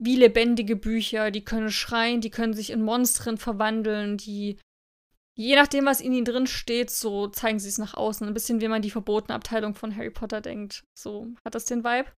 wie 0.00 0.16
lebendige 0.16 0.76
Bücher, 0.76 1.30
die 1.30 1.44
können 1.44 1.70
schreien, 1.70 2.20
die 2.20 2.30
können 2.30 2.54
sich 2.54 2.70
in 2.70 2.82
Monstren 2.82 3.36
verwandeln, 3.36 4.16
die 4.16 4.58
je 5.36 5.54
nachdem, 5.56 5.86
was 5.86 6.00
in 6.00 6.12
ihnen 6.12 6.24
drin 6.24 6.46
steht, 6.46 6.90
so 6.90 7.28
zeigen 7.28 7.58
sie 7.58 7.68
es 7.68 7.78
nach 7.78 7.94
außen. 7.94 8.26
Ein 8.26 8.34
bisschen 8.34 8.60
wie 8.60 8.68
man 8.68 8.82
die 8.82 8.90
verbotene 8.90 9.34
Abteilung 9.34 9.74
von 9.74 9.94
Harry 9.94 10.10
Potter 10.10 10.40
denkt. 10.40 10.84
So 10.98 11.28
hat 11.44 11.54
das 11.54 11.66
den 11.66 11.84
Vibe. 11.84 12.10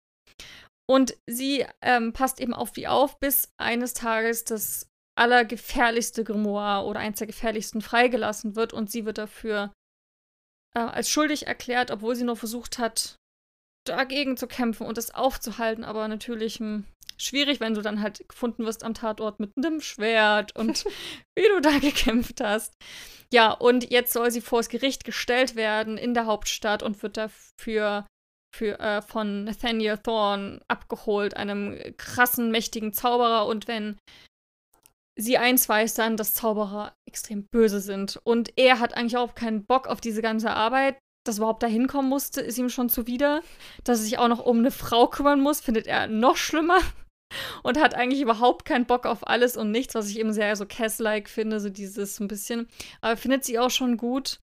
Und 0.90 1.18
sie 1.28 1.66
ähm, 1.82 2.14
passt 2.14 2.40
eben 2.40 2.54
auf 2.54 2.72
die 2.72 2.88
auf, 2.88 3.20
bis 3.20 3.52
eines 3.58 3.94
Tages 3.94 4.44
das 4.44 4.88
allergefährlichste 5.18 6.24
Grimoire 6.24 6.86
oder 6.86 7.00
eins 7.00 7.18
der 7.18 7.28
gefährlichsten 7.28 7.82
freigelassen 7.82 8.56
wird 8.56 8.74
und 8.74 8.90
sie 8.90 9.06
wird 9.06 9.18
dafür 9.18 9.74
äh, 10.76 10.80
als 10.80 11.10
schuldig 11.10 11.48
erklärt, 11.48 11.92
obwohl 11.92 12.16
sie 12.16 12.24
nur 12.24 12.36
versucht 12.36 12.80
hat, 12.80 13.16
dagegen 13.86 14.38
zu 14.38 14.48
kämpfen 14.48 14.86
und 14.88 14.98
es 14.98 15.14
aufzuhalten, 15.14 15.84
aber 15.84 16.08
natürlich 16.08 16.56
hm, 16.56 16.86
schwierig, 17.22 17.60
wenn 17.60 17.74
du 17.74 17.82
dann 17.82 18.02
halt 18.02 18.28
gefunden 18.28 18.66
wirst 18.66 18.84
am 18.84 18.94
Tatort 18.94 19.40
mit 19.40 19.52
einem 19.58 19.82
Schwert 19.82 20.56
und 20.56 20.86
wie 21.36 21.48
du 21.48 21.62
da 21.62 21.80
gekämpft 21.80 22.42
hast. 22.42 22.74
Ja, 23.34 23.52
und 23.52 23.90
jetzt 23.90 24.14
soll 24.14 24.32
sie 24.32 24.42
vors 24.42 24.70
Gericht 24.70 25.04
gestellt 25.06 25.56
werden 25.56 25.98
in 25.98 26.14
der 26.14 26.26
Hauptstadt 26.26 26.84
und 26.84 27.02
wird 27.02 27.18
dafür 27.18 28.06
für, 28.54 28.80
äh, 28.80 29.02
von 29.02 29.46
Nathaniel 29.46 29.98
Thorne 29.98 30.60
abgeholt, 30.68 31.38
einem 31.38 31.80
krassen, 31.98 32.52
mächtigen 32.52 32.94
Zauberer. 32.94 33.46
Und 33.46 33.68
wenn 33.68 33.98
sie 35.16 35.38
eins 35.38 35.68
weiß 35.70 35.94
dann, 35.94 36.18
dass 36.18 36.34
Zauberer 36.34 36.94
extrem 37.08 37.48
böse 37.48 37.80
sind. 37.80 38.20
Und 38.24 38.58
er 38.58 38.80
hat 38.80 38.96
eigentlich 38.96 39.18
auch 39.18 39.36
keinen 39.36 39.66
Bock 39.66 39.88
auf 39.88 40.02
diese 40.02 40.22
ganze 40.22 40.52
Arbeit. 40.52 40.98
Dass 41.24 41.36
er 41.38 41.42
überhaupt 41.42 41.62
da 41.62 41.68
hinkommen 41.68 42.10
musste, 42.10 42.42
ist 42.42 42.58
ihm 42.58 42.70
schon 42.70 42.90
zuwider. 42.90 43.42
Dass 43.84 44.00
er 44.00 44.04
sich 44.06 44.18
auch 44.18 44.28
noch 44.28 44.44
um 44.44 44.60
eine 44.60 44.72
Frau 44.72 45.08
kümmern 45.08 45.40
muss, 45.40 45.62
findet 45.62 45.88
er 45.88 46.08
noch 46.08 46.36
schlimmer. 46.36 46.80
Und 47.64 47.80
hat 47.80 47.94
eigentlich 47.96 48.22
überhaupt 48.22 48.66
keinen 48.66 48.86
Bock 48.86 49.06
auf 49.06 49.28
alles 49.28 49.58
und 49.58 49.72
nichts, 49.72 49.96
was 49.96 50.10
ich 50.10 50.20
eben 50.20 50.34
sehr 50.34 50.56
so 50.56 50.66
Cass-like 50.66 51.30
finde, 51.30 51.60
so 51.60 51.70
dieses 51.70 52.20
ein 52.20 52.28
bisschen. 52.28 52.68
Aber 53.02 53.18
findet 53.18 53.44
sie 53.46 53.60
auch 53.60 53.72
schon 53.72 53.98
gut. 53.98 54.40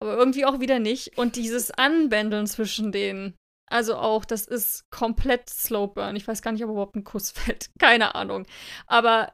Aber 0.00 0.16
irgendwie 0.16 0.44
auch 0.44 0.60
wieder 0.60 0.78
nicht. 0.78 1.18
Und 1.18 1.36
dieses 1.36 1.70
Anbändeln 1.72 2.46
zwischen 2.46 2.92
denen 2.92 3.34
Also 3.70 3.96
auch, 3.96 4.24
das 4.24 4.46
ist 4.46 4.90
komplett 4.90 5.50
Slow 5.50 5.88
Burn. 5.88 6.16
Ich 6.16 6.26
weiß 6.26 6.40
gar 6.42 6.52
nicht, 6.52 6.64
ob 6.64 6.70
überhaupt 6.70 6.96
ein 6.96 7.04
Kuss 7.04 7.30
fällt. 7.32 7.70
Keine 7.78 8.14
Ahnung. 8.14 8.46
Aber 8.86 9.32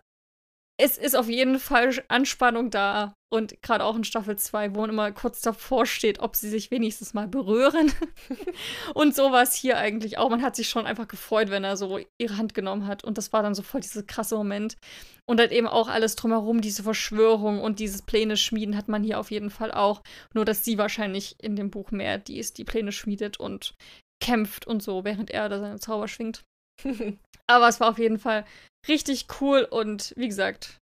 es 0.77 0.99
ist 0.99 1.15
auf 1.15 1.29
jeden 1.29 1.61
Fall 1.61 2.03
Anspannung 2.09 2.71
da. 2.71 3.15
Und 3.33 3.61
gerade 3.63 3.85
auch 3.85 3.97
in 3.97 4.05
Staffel 4.05 4.37
2, 4.37 4.75
wo 4.75 4.81
man 4.81 4.91
immer 4.91 5.11
kurz 5.11 5.41
davor 5.41 5.87
steht, 5.87 6.21
ob 6.21 6.37
sie 6.37 6.49
sich 6.49 6.71
wenigstens 6.71 7.15
mal 7.15 7.27
berühren. 7.27 7.93
und 8.95 9.15
sowas 9.15 9.55
hier 9.55 9.77
eigentlich 9.77 10.19
auch. 10.19 10.31
Man 10.31 10.43
hat 10.43 10.55
sich 10.57 10.69
schon 10.69 10.87
einfach 10.87 11.09
gefreut, 11.09 11.51
wenn 11.51 11.65
er 11.65 11.77
so 11.77 11.99
ihre 12.21 12.37
Hand 12.37 12.55
genommen 12.55 12.87
hat. 12.87 13.03
Und 13.03 13.19
das 13.19 13.33
war 13.33 13.43
dann 13.43 13.55
so 13.55 13.63
voll 13.63 13.81
dieser 13.81 14.03
krasse 14.03 14.37
Moment. 14.37 14.77
Und 15.27 15.39
dann 15.39 15.51
eben 15.51 15.67
auch 15.67 15.89
alles 15.89 16.17
drumherum, 16.17 16.61
diese 16.61 16.83
Verschwörung 16.83 17.61
und 17.61 17.79
dieses 17.79 18.03
Pläne 18.03 18.37
schmieden 18.37 18.77
hat 18.77 18.89
man 18.89 19.03
hier 19.03 19.19
auf 19.19 19.31
jeden 19.31 19.51
Fall 19.51 19.73
auch. 19.73 20.03
Nur, 20.33 20.45
dass 20.45 20.65
sie 20.65 20.79
wahrscheinlich 20.79 21.37
in 21.43 21.57
dem 21.57 21.71
Buch 21.71 21.91
mehr 21.91 22.19
die 22.19 22.39
ist, 22.39 22.59
die 22.59 22.65
Pläne 22.65 22.93
schmiedet 22.93 23.39
und 23.39 23.75
kämpft 24.21 24.67
und 24.67 24.83
so, 24.83 25.05
während 25.05 25.31
er 25.31 25.49
da 25.49 25.59
seine 25.61 25.81
Zauber 25.81 26.09
schwingt. 26.09 26.45
Aber 27.47 27.69
es 27.69 27.81
war 27.81 27.91
auf 27.91 27.99
jeden 27.99 28.19
Fall 28.19 28.45
richtig 28.89 29.27
cool 29.41 29.67
und 29.69 30.15
wie 30.17 30.29
gesagt, 30.29 30.79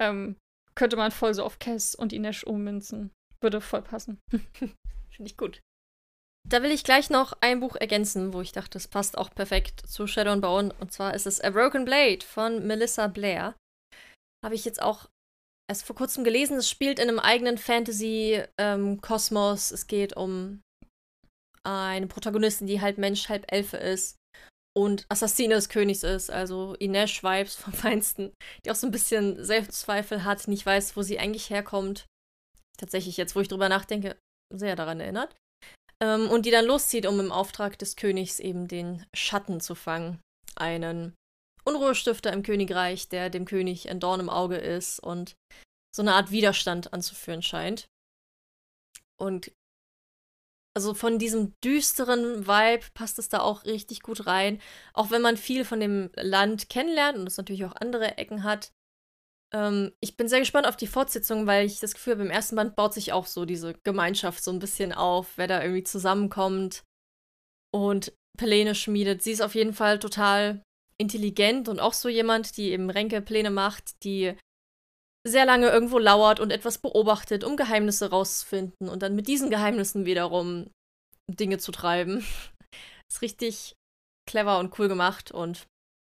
ähm, 0.00 0.36
könnte 0.74 0.96
man 0.96 1.10
voll 1.10 1.34
so 1.34 1.44
auf 1.44 1.58
Cass 1.58 1.94
und 1.94 2.12
Inesh 2.12 2.44
ummünzen. 2.44 3.10
Würde 3.40 3.60
voll 3.60 3.82
passen. 3.82 4.18
Finde 4.30 5.26
ich 5.26 5.36
gut. 5.36 5.60
Da 6.48 6.62
will 6.62 6.70
ich 6.70 6.84
gleich 6.84 7.10
noch 7.10 7.34
ein 7.40 7.58
Buch 7.60 7.76
ergänzen, 7.76 8.32
wo 8.32 8.40
ich 8.40 8.52
dachte, 8.52 8.70
das 8.70 8.88
passt 8.88 9.18
auch 9.18 9.28
perfekt 9.30 9.86
zu 9.86 10.06
Shadow 10.06 10.30
and 10.30 10.40
Bone. 10.40 10.74
Und 10.80 10.92
zwar 10.92 11.12
ist 11.14 11.26
es 11.26 11.40
A 11.40 11.50
Broken 11.50 11.84
Blade 11.84 12.24
von 12.24 12.66
Melissa 12.66 13.08
Blair. 13.08 13.54
Habe 14.44 14.54
ich 14.54 14.64
jetzt 14.64 14.80
auch 14.80 15.08
erst 15.68 15.84
vor 15.84 15.96
kurzem 15.96 16.24
gelesen. 16.24 16.56
Es 16.56 16.70
spielt 16.70 16.98
in 16.98 17.08
einem 17.08 17.18
eigenen 17.18 17.58
Fantasy-Kosmos. 17.58 19.70
Ähm, 19.70 19.74
es 19.74 19.86
geht 19.86 20.16
um 20.16 20.62
eine 21.64 22.06
Protagonistin, 22.06 22.66
die 22.66 22.80
halb 22.80 22.96
Mensch, 22.98 23.28
halb 23.28 23.52
Elfe 23.52 23.76
ist 23.76 24.17
und 24.78 25.06
Assassine 25.08 25.54
des 25.54 25.68
Königs 25.68 26.04
ist, 26.04 26.30
also 26.30 26.74
Ines 26.74 27.24
Vibes 27.24 27.56
vom 27.56 27.72
Feinsten, 27.74 28.32
die 28.64 28.70
auch 28.70 28.76
so 28.76 28.86
ein 28.86 28.92
bisschen 28.92 29.44
Selbstzweifel 29.44 30.22
hat, 30.22 30.46
nicht 30.46 30.64
weiß, 30.64 30.96
wo 30.96 31.02
sie 31.02 31.18
eigentlich 31.18 31.50
herkommt. 31.50 32.06
Tatsächlich 32.78 33.16
jetzt, 33.16 33.34
wo 33.34 33.40
ich 33.40 33.48
drüber 33.48 33.68
nachdenke, 33.68 34.16
sehr 34.54 34.76
daran 34.76 35.00
erinnert. 35.00 35.34
Ähm, 36.00 36.30
und 36.30 36.46
die 36.46 36.52
dann 36.52 36.64
loszieht, 36.64 37.06
um 37.06 37.18
im 37.18 37.32
Auftrag 37.32 37.76
des 37.76 37.96
Königs 37.96 38.38
eben 38.38 38.68
den 38.68 39.04
Schatten 39.12 39.60
zu 39.60 39.74
fangen. 39.74 40.20
Einen 40.54 41.16
Unruhestifter 41.64 42.32
im 42.32 42.44
Königreich, 42.44 43.08
der 43.08 43.30
dem 43.30 43.46
König 43.46 43.90
ein 43.90 43.98
Dorn 43.98 44.20
im 44.20 44.30
Auge 44.30 44.58
ist 44.58 45.00
und 45.00 45.34
so 45.92 46.02
eine 46.02 46.14
Art 46.14 46.30
Widerstand 46.30 46.92
anzuführen 46.92 47.42
scheint. 47.42 47.88
Und 49.20 49.50
also 50.74 50.94
von 50.94 51.18
diesem 51.18 51.54
düsteren 51.64 52.46
Vibe 52.46 52.84
passt 52.94 53.18
es 53.18 53.28
da 53.28 53.40
auch 53.40 53.64
richtig 53.64 54.00
gut 54.00 54.26
rein. 54.26 54.60
Auch 54.92 55.10
wenn 55.10 55.22
man 55.22 55.36
viel 55.36 55.64
von 55.64 55.80
dem 55.80 56.10
Land 56.14 56.68
kennenlernt 56.68 57.18
und 57.18 57.26
es 57.26 57.36
natürlich 57.36 57.64
auch 57.64 57.74
andere 57.74 58.16
Ecken 58.18 58.44
hat. 58.44 58.72
Ähm, 59.52 59.92
ich 60.00 60.16
bin 60.16 60.28
sehr 60.28 60.40
gespannt 60.40 60.66
auf 60.66 60.76
die 60.76 60.86
Fortsetzung, 60.86 61.46
weil 61.46 61.66
ich 61.66 61.80
das 61.80 61.94
Gefühl 61.94 62.14
habe, 62.14 62.24
im 62.24 62.30
ersten 62.30 62.56
Band 62.56 62.76
baut 62.76 62.94
sich 62.94 63.12
auch 63.12 63.26
so 63.26 63.44
diese 63.44 63.74
Gemeinschaft 63.84 64.44
so 64.44 64.50
ein 64.50 64.58
bisschen 64.58 64.92
auf, 64.92 65.32
wer 65.36 65.46
da 65.46 65.62
irgendwie 65.62 65.84
zusammenkommt 65.84 66.84
und 67.72 68.12
Pläne 68.36 68.74
schmiedet. 68.74 69.22
Sie 69.22 69.32
ist 69.32 69.42
auf 69.42 69.54
jeden 69.54 69.72
Fall 69.72 69.98
total 69.98 70.62
intelligent 70.98 71.68
und 71.68 71.80
auch 71.80 71.92
so 71.92 72.08
jemand, 72.08 72.56
die 72.56 72.70
eben 72.70 72.90
Ränke-Pläne 72.90 73.50
macht, 73.50 74.04
die 74.04 74.34
sehr 75.28 75.46
lange 75.46 75.68
irgendwo 75.68 75.98
lauert 75.98 76.40
und 76.40 76.50
etwas 76.50 76.78
beobachtet, 76.78 77.44
um 77.44 77.56
Geheimnisse 77.56 78.10
rauszufinden 78.10 78.88
und 78.88 79.02
dann 79.02 79.14
mit 79.14 79.28
diesen 79.28 79.50
Geheimnissen 79.50 80.04
wiederum 80.04 80.70
Dinge 81.28 81.58
zu 81.58 81.72
treiben. 81.72 82.24
Ist 83.10 83.22
richtig 83.22 83.74
clever 84.28 84.58
und 84.58 84.78
cool 84.78 84.88
gemacht 84.88 85.30
und 85.30 85.66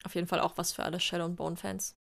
auf 0.05 0.15
jeden 0.15 0.27
Fall 0.27 0.41
auch 0.41 0.59
was 0.59 0.73
für 0.73 0.83
alle 0.83 1.01
Shadow 1.01 1.25
and 1.25 1.37
Bone 1.37 1.57
Fans. 1.57 1.95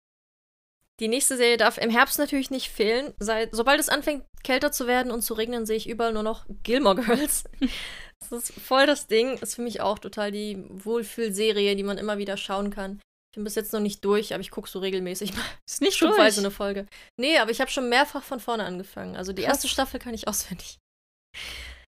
Die 0.99 1.07
nächste 1.07 1.35
Serie 1.35 1.57
darf 1.57 1.77
im 1.79 1.89
Herbst 1.89 2.19
natürlich 2.19 2.51
nicht 2.51 2.69
fehlen. 2.69 3.13
Seit, 3.17 3.55
sobald 3.55 3.79
es 3.79 3.89
anfängt, 3.89 4.23
kälter 4.43 4.71
zu 4.71 4.85
werden 4.85 5.11
und 5.11 5.23
zu 5.23 5.33
regnen, 5.33 5.65
sehe 5.65 5.77
ich 5.77 5.89
überall 5.89 6.13
nur 6.13 6.21
noch 6.21 6.45
Gilmore 6.61 7.01
Girls. 7.01 7.45
das 8.19 8.31
ist 8.31 8.53
voll 8.53 8.85
das 8.85 9.07
Ding. 9.07 9.37
Ist 9.39 9.55
für 9.55 9.63
mich 9.63 9.81
auch 9.81 9.97
total 9.97 10.31
die 10.31 10.63
Wohlfühlserie, 10.69 11.75
die 11.75 11.83
man 11.83 11.97
immer 11.97 12.19
wieder 12.19 12.37
schauen 12.37 12.69
kann. 12.69 13.01
Ich 13.31 13.35
bin 13.35 13.45
bis 13.45 13.55
jetzt 13.55 13.71
noch 13.71 13.79
nicht 13.79 14.03
durch, 14.03 14.33
aber 14.33 14.41
ich 14.41 14.51
gucke 14.51 14.69
so 14.69 14.79
regelmäßig 14.79 15.33
mal. 15.33 15.45
Ist 15.69 15.81
nicht 15.81 16.01
durch. 16.01 16.37
eine 16.37 16.51
Folge. 16.51 16.85
Nee, 17.17 17.37
aber 17.37 17.51
ich 17.51 17.61
habe 17.61 17.71
schon 17.71 17.87
mehrfach 17.87 18.23
von 18.23 18.41
vorne 18.41 18.65
angefangen. 18.65 19.15
Also 19.15 19.31
die 19.31 19.43
Krass. 19.43 19.53
erste 19.53 19.67
Staffel 19.69 19.99
kann 19.99 20.13
ich 20.13 20.27
auswendig. 20.27 20.79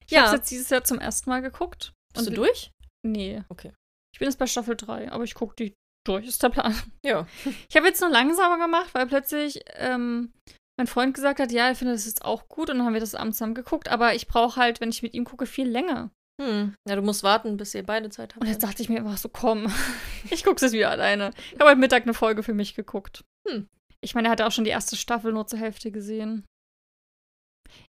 Ich 0.07 0.13
ja. 0.13 0.27
habe 0.27 0.37
jetzt 0.37 0.51
dieses 0.51 0.71
Jahr 0.71 0.85
zum 0.85 1.01
ersten 1.01 1.31
Mal 1.31 1.41
geguckt. 1.43 1.93
Bist 2.15 2.29
du 2.29 2.31
durch? 2.31 2.71
Nee. 3.05 3.43
Okay. 3.49 3.73
Ich 4.13 4.21
bin 4.21 4.29
jetzt 4.29 4.39
bei 4.39 4.47
Staffel 4.47 4.77
3, 4.77 5.11
aber 5.11 5.25
ich 5.25 5.35
gucke 5.35 5.57
die 5.57 5.75
durch, 6.07 6.27
ist 6.27 6.43
der 6.43 6.51
Plan. 6.51 6.75
Ja. 7.05 7.27
Ich 7.69 7.77
habe 7.77 7.87
jetzt 7.87 8.01
nur 8.01 8.11
langsamer 8.11 8.59
gemacht, 8.59 8.91
weil 8.93 9.07
plötzlich 9.07 9.61
ähm, 9.75 10.33
mein 10.79 10.87
Freund 10.87 11.15
gesagt 11.15 11.41
hat, 11.41 11.51
ja, 11.51 11.67
er 11.67 11.75
findet 11.75 11.97
das 11.97 12.07
jetzt 12.07 12.25
auch 12.25 12.49
gut 12.49 12.71
und 12.71 12.79
dann 12.79 12.87
haben 12.87 12.95
wir 12.95 13.01
das 13.01 13.15
abends 13.15 13.39
zusammen 13.39 13.55
geguckt, 13.55 13.89
aber 13.89 14.15
ich 14.15 14.29
brauche 14.29 14.61
halt, 14.61 14.81
wenn 14.81 14.91
ich 14.91 15.03
mit 15.03 15.15
ihm 15.15 15.25
gucke, 15.25 15.47
viel 15.47 15.69
länger. 15.69 16.11
Hm. 16.41 16.75
Ja, 16.89 16.97
du 16.97 17.03
musst 17.03 17.23
warten, 17.23 17.57
bis 17.57 17.75
ihr 17.75 17.85
beide 17.85 18.11
Zeit 18.11 18.35
habt. 18.35 18.43
Und 18.43 18.51
jetzt 18.51 18.63
dachte 18.63 18.83
ich 18.83 18.89
mir 18.89 18.99
einfach 18.99 19.19
so, 19.19 19.29
komm, 19.29 19.73
ich 20.31 20.45
gucke 20.45 20.65
es 20.65 20.73
wieder 20.73 20.91
alleine. 20.91 21.31
Ich 21.53 21.61
habe 21.61 21.71
heute 21.71 21.81
Mittag 21.81 22.03
eine 22.03 22.15
Folge 22.15 22.43
für 22.43 22.55
mich 22.55 22.75
geguckt. 22.75 23.25
Hm. 23.49 23.69
Ich 24.01 24.15
meine, 24.15 24.29
er 24.29 24.33
hatte 24.33 24.47
auch 24.47 24.53
schon 24.53 24.65
die 24.65 24.71
erste 24.71 24.97
Staffel 24.97 25.33
nur 25.33 25.47
zur 25.47 25.59
Hälfte 25.59 25.91
gesehen. 25.91 26.45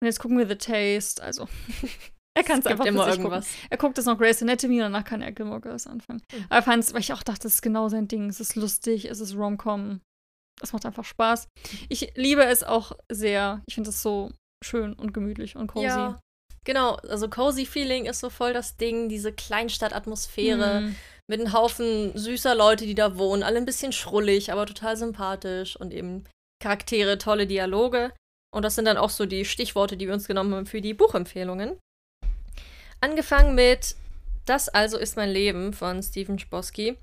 Und 0.01 0.05
jetzt 0.05 0.19
gucken 0.19 0.37
wir 0.37 0.47
The 0.47 0.55
Taste, 0.55 1.23
also. 1.23 1.47
er 2.37 2.43
kann 2.43 2.59
es 2.59 2.67
einfach 2.67 2.85
immer 2.85 3.07
irgendwas. 3.07 3.47
Gucken. 3.47 3.67
Er 3.69 3.77
guckt 3.77 3.97
jetzt 3.97 4.05
noch 4.05 4.17
Grey's 4.17 4.41
Anatomy 4.41 4.75
und 4.75 4.81
danach 4.91 5.05
kann 5.05 5.21
er 5.21 5.31
Gilmore 5.31 5.61
Girls 5.61 5.87
anfangen. 5.87 6.21
Hm. 6.31 6.45
Aber 6.49 6.61
fand's, 6.61 6.93
weil 6.93 6.99
ich 7.01 7.13
auch 7.13 7.23
dachte, 7.23 7.43
das 7.43 7.55
ist 7.55 7.61
genau 7.61 7.87
sein 7.87 8.07
Ding. 8.07 8.29
Es 8.29 8.41
ist 8.41 8.55
lustig, 8.55 9.05
es 9.05 9.21
ist 9.21 9.35
Rom-Com. 9.35 10.01
Es 10.61 10.73
macht 10.73 10.85
einfach 10.85 11.05
Spaß. 11.05 11.47
Ich 11.89 12.13
liebe 12.15 12.43
es 12.43 12.63
auch 12.63 12.93
sehr. 13.09 13.61
Ich 13.67 13.75
finde 13.75 13.89
es 13.89 14.01
so 14.01 14.31
schön 14.63 14.93
und 14.93 15.13
gemütlich 15.13 15.55
und 15.55 15.67
cozy. 15.67 15.85
Ja, 15.85 16.19
Genau, 16.65 16.95
also 16.95 17.29
Cozy 17.29 17.65
Feeling 17.65 18.05
ist 18.05 18.19
so 18.19 18.29
voll 18.29 18.51
das 18.51 18.75
Ding, 18.75 19.07
diese 19.07 19.31
Kleinstadtatmosphäre 19.31 20.81
mhm. 20.81 20.95
mit 21.27 21.39
einem 21.39 21.53
Haufen 21.53 22.17
süßer 22.17 22.55
Leute, 22.55 22.85
die 22.85 22.95
da 22.95 23.17
wohnen, 23.17 23.43
alle 23.43 23.57
ein 23.57 23.65
bisschen 23.65 23.91
schrullig, 23.91 24.51
aber 24.51 24.65
total 24.65 24.97
sympathisch 24.97 25.79
und 25.79 25.93
eben 25.93 26.25
Charaktere, 26.61 27.19
tolle 27.19 27.45
Dialoge. 27.45 28.11
Und 28.51 28.63
das 28.63 28.75
sind 28.75 28.85
dann 28.85 28.97
auch 28.97 29.11
so 29.11 29.27
die 29.27 29.45
Stichworte, 29.45 29.95
die 29.95 30.07
wir 30.07 30.13
uns 30.13 30.27
genommen 30.27 30.55
haben 30.55 30.65
für 30.65 30.81
die 30.81 30.93
Buchempfehlungen. 30.93 31.77
Angefangen 32.99 33.53
mit 33.53 33.95
Das 34.45 34.69
also 34.69 34.97
ist 34.97 35.17
mein 35.17 35.29
Leben 35.29 35.73
von 35.73 36.01
Stephen 36.01 36.37
Chbosky. 36.37 36.97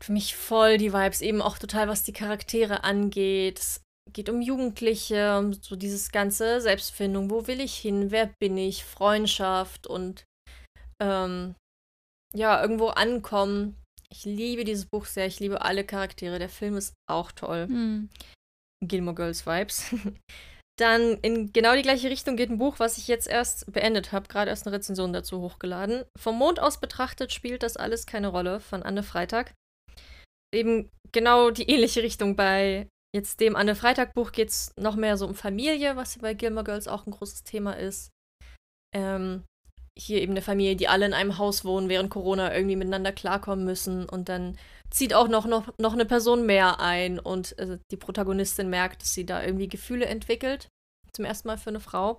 Für 0.00 0.12
mich 0.12 0.34
voll 0.34 0.78
die 0.78 0.92
Vibes, 0.92 1.20
eben 1.20 1.42
auch 1.42 1.58
total, 1.58 1.88
was 1.88 2.04
die 2.04 2.12
Charaktere 2.12 2.84
angeht. 2.84 3.80
Geht 4.12 4.28
um 4.28 4.42
Jugendliche, 4.42 5.38
um 5.38 5.54
so 5.54 5.76
dieses 5.76 6.12
ganze 6.12 6.60
Selbstfindung, 6.60 7.30
wo 7.30 7.46
will 7.46 7.60
ich 7.60 7.74
hin, 7.76 8.10
wer 8.10 8.30
bin 8.38 8.58
ich, 8.58 8.84
Freundschaft 8.84 9.86
und 9.86 10.24
ähm, 11.00 11.54
ja, 12.34 12.60
irgendwo 12.60 12.88
ankommen. 12.88 13.76
Ich 14.10 14.24
liebe 14.24 14.64
dieses 14.64 14.86
Buch 14.86 15.06
sehr, 15.06 15.26
ich 15.26 15.40
liebe 15.40 15.62
alle 15.62 15.84
Charaktere. 15.84 16.38
Der 16.38 16.50
Film 16.50 16.76
ist 16.76 16.94
auch 17.10 17.32
toll. 17.32 17.66
Hm. 17.66 18.10
Gilmore 18.84 19.14
Girls 19.14 19.46
Vibes. 19.46 19.94
Dann 20.78 21.18
in 21.18 21.52
genau 21.52 21.74
die 21.74 21.82
gleiche 21.82 22.10
Richtung 22.10 22.36
geht 22.36 22.50
ein 22.50 22.58
Buch, 22.58 22.78
was 22.78 22.98
ich 22.98 23.06
jetzt 23.06 23.28
erst 23.28 23.70
beendet 23.72 24.12
habe, 24.12 24.28
gerade 24.28 24.50
erst 24.50 24.66
eine 24.66 24.74
Rezension 24.74 25.12
dazu 25.12 25.40
hochgeladen. 25.40 26.04
Vom 26.18 26.38
Mond 26.38 26.60
aus 26.60 26.80
betrachtet 26.80 27.32
spielt 27.32 27.62
das 27.62 27.76
alles 27.76 28.06
keine 28.06 28.28
Rolle 28.28 28.58
von 28.58 28.82
Anne 28.82 29.02
Freitag. 29.02 29.54
Eben 30.54 30.90
genau 31.12 31.50
die 31.50 31.68
ähnliche 31.68 32.02
Richtung 32.02 32.36
bei 32.36 32.88
Jetzt 33.14 33.40
dem 33.40 33.56
Anne 33.56 33.74
Freitag 33.74 34.14
Buch 34.14 34.32
geht 34.32 34.48
es 34.48 34.72
noch 34.76 34.96
mehr 34.96 35.18
so 35.18 35.26
um 35.26 35.34
Familie, 35.34 35.96
was 35.96 36.18
bei 36.18 36.32
Gilmore 36.32 36.64
Girls 36.64 36.88
auch 36.88 37.06
ein 37.06 37.12
großes 37.12 37.44
Thema 37.44 37.72
ist. 37.72 38.10
Ähm, 38.94 39.44
hier 39.98 40.22
eben 40.22 40.32
eine 40.32 40.40
Familie, 40.40 40.76
die 40.76 40.88
alle 40.88 41.04
in 41.04 41.12
einem 41.12 41.36
Haus 41.36 41.64
wohnen, 41.64 41.90
während 41.90 42.08
Corona 42.08 42.54
irgendwie 42.54 42.76
miteinander 42.76 43.12
klarkommen 43.12 43.66
müssen. 43.66 44.08
Und 44.08 44.30
dann 44.30 44.58
zieht 44.90 45.12
auch 45.12 45.28
noch, 45.28 45.46
noch, 45.46 45.76
noch 45.78 45.92
eine 45.92 46.06
Person 46.06 46.46
mehr 46.46 46.80
ein 46.80 47.18
und 47.18 47.58
äh, 47.58 47.78
die 47.90 47.98
Protagonistin 47.98 48.70
merkt, 48.70 49.02
dass 49.02 49.12
sie 49.12 49.26
da 49.26 49.42
irgendwie 49.42 49.68
Gefühle 49.68 50.06
entwickelt. 50.06 50.68
Zum 51.12 51.26
ersten 51.26 51.48
Mal 51.48 51.58
für 51.58 51.70
eine 51.70 51.80
Frau. 51.80 52.18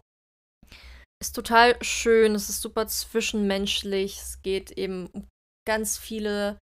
Ist 1.20 1.36
total 1.36 1.82
schön, 1.82 2.36
es 2.36 2.50
ist 2.50 2.62
super 2.62 2.86
zwischenmenschlich, 2.86 4.18
es 4.18 4.42
geht 4.44 4.72
eben 4.72 5.08
um 5.08 5.26
ganz 5.66 5.98
viele 5.98 6.60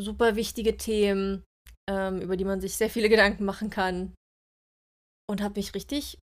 super 0.00 0.36
wichtige 0.36 0.76
Themen 0.76 1.44
ähm, 1.88 2.20
über 2.20 2.36
die 2.36 2.44
man 2.44 2.60
sich 2.60 2.76
sehr 2.76 2.90
viele 2.90 3.08
Gedanken 3.08 3.44
machen 3.44 3.70
kann. 3.70 4.14
Und 5.28 5.40
hat 5.40 5.56
mich 5.56 5.74
richtig 5.74 6.18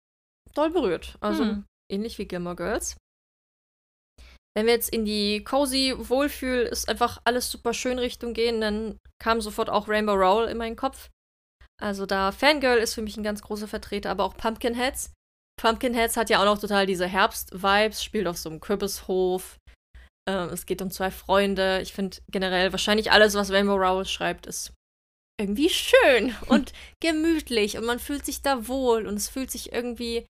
doll 0.54 0.72
berührt. 0.72 1.18
Also 1.20 1.44
hm. 1.44 1.66
ähnlich 1.92 2.18
wie 2.18 2.28
Gilmore 2.28 2.56
Girls. 2.56 2.98
Wenn 4.56 4.66
wir 4.66 4.74
jetzt 4.74 4.90
in 4.90 5.06
die 5.06 5.44
cozy 5.44 5.94
Wohlfühl 5.96 6.62
ist 6.62 6.90
einfach 6.90 7.22
alles 7.26 7.52
super 7.52 7.76
schön 7.76 8.00
Richtung 8.00 8.34
gehen, 8.34 8.60
dann 8.60 8.98
kam 9.22 9.40
sofort 9.40 9.70
auch 9.70 9.88
Rainbow 9.88 10.16
Roll 10.16 10.48
in 10.48 10.58
meinen 10.58 10.76
Kopf. 10.76 11.10
Also 11.80 12.08
da 12.08 12.32
Fangirl 12.32 12.80
ist 12.80 12.96
für 12.96 13.04
mich 13.04 13.18
ein 13.18 13.24
ganz 13.24 13.44
großer 13.44 13.68
Vertreter, 13.68 14.10
aber 14.10 14.24
auch 14.24 14.36
Pumpkinheads. 14.36 15.14
Pumpkinheads 15.62 16.18
hat 16.18 16.32
ja 16.32 16.40
auch 16.40 16.46
noch 16.46 16.60
total 16.60 16.88
diese 16.88 17.06
Herbst-Vibes, 17.06 18.04
spielt 18.04 18.28
auf 18.28 18.38
so 18.38 18.50
einem 18.50 18.60
Kürbishof. 18.60 19.58
Ähm, 20.28 20.50
es 20.50 20.66
geht 20.66 20.82
um 20.82 20.90
zwei 20.90 21.12
Freunde. 21.12 21.82
Ich 21.82 21.94
finde 21.94 22.18
generell 22.32 22.72
wahrscheinlich 22.72 23.12
alles, 23.12 23.36
was 23.36 23.52
Rainbow 23.52 23.76
Rowell 23.76 24.06
schreibt, 24.06 24.48
ist 24.48 24.74
irgendwie 25.40 25.70
schön 25.70 26.36
und 26.48 26.74
gemütlich 27.00 27.78
und 27.78 27.86
man 27.86 28.00
fühlt 28.00 28.26
sich 28.26 28.42
da 28.42 28.68
wohl 28.68 29.08
und 29.08 29.16
es 29.16 29.30
fühlt 29.30 29.52
sich 29.52 29.72
irgendwie 29.72 30.26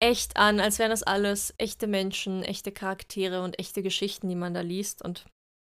echt 0.00 0.36
an, 0.36 0.60
als 0.60 0.78
wären 0.78 0.90
das 0.90 1.02
alles 1.02 1.54
echte 1.58 1.86
Menschen, 1.86 2.42
echte 2.42 2.72
Charaktere 2.72 3.42
und 3.42 3.58
echte 3.58 3.82
Geschichten, 3.82 4.28
die 4.28 4.34
man 4.34 4.52
da 4.52 4.60
liest. 4.60 5.02
Und 5.02 5.26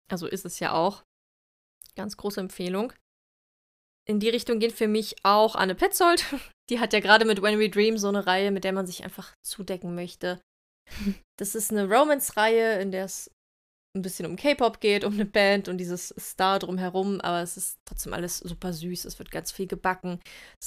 also 0.10 0.28
ist 0.28 0.46
es 0.46 0.60
ja 0.60 0.74
auch. 0.74 1.04
Ganz 1.96 2.16
große 2.16 2.40
Empfehlung. 2.40 2.94
In 4.08 4.20
die 4.20 4.30
Richtung 4.30 4.60
geht 4.60 4.72
für 4.72 4.88
mich 4.88 5.16
auch 5.24 5.56
Anne 5.56 5.76
Petzold. 5.76 6.26
Die 6.70 6.80
hat 6.80 6.94
ja 6.94 7.02
gerade 7.02 7.26
mit 7.26 7.42
When 7.42 7.60
We 7.60 7.70
Dream 7.70 7.98
so 7.98 8.08
eine 8.08 8.26
Reihe, 8.26 8.50
mit 8.50 8.64
der 8.64 8.72
man 8.72 8.88
sich 8.88 9.04
einfach 9.04 9.36
zudecken 9.42 9.96
möchte. 9.96 10.42
Das 11.38 11.56
ist 11.56 11.72
eine 11.72 11.90
Romance-Reihe, 11.90 12.80
in 12.80 12.92
der 12.92 13.06
es 13.06 13.32
ein 13.94 14.02
bisschen 14.02 14.26
um 14.26 14.38
K-Pop 14.38 14.80
geht, 14.80 15.04
um 15.04 15.14
eine 15.14 15.26
Band 15.26 15.68
und 15.68 15.78
dieses 15.78 16.14
Star 16.18 16.60
drumherum, 16.60 17.20
aber 17.22 17.42
es 17.42 17.58
ist 17.58 17.78
trotzdem 17.86 18.14
alles 18.14 18.40
super 18.40 18.72
süß. 18.72 19.06
Es 19.06 19.20
wird 19.20 19.32
ganz 19.32 19.52
viel 19.52 19.68
gebacken. 19.68 20.20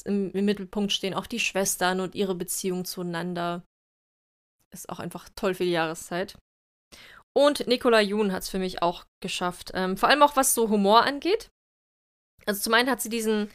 Im, 0.05 0.31
Im, 0.33 0.45
Mittelpunkt 0.45 0.93
stehen 0.93 1.14
auch 1.14 1.27
die 1.27 1.41
Schwestern 1.41 2.01
und 2.01 2.14
ihre 2.14 2.35
Beziehung 2.35 2.85
zueinander. 2.85 3.62
Ist 4.72 4.89
auch 4.89 4.99
einfach 4.99 5.29
toll 5.37 5.55
für 5.55 5.64
die 5.64 5.70
Jahreszeit. 5.70 6.37
Und 7.37 7.66
Nicola 7.66 8.01
Jun 8.01 8.33
hat 8.33 8.43
es 8.43 8.51
für 8.51 8.59
mich 8.59 8.83
auch 8.83 9.05
geschafft. 9.22 9.72
Ähm, 9.75 9.97
vor 9.97 10.09
allem 10.09 10.22
auch 10.22 10.37
was 10.37 10.55
so 10.55 10.68
Humor 10.68 11.05
angeht. 11.05 11.49
Also 12.47 12.61
zum 12.61 12.75
einen 12.75 12.91
hat 12.91 13.01
sie 13.01 13.09
diesen, 13.09 13.51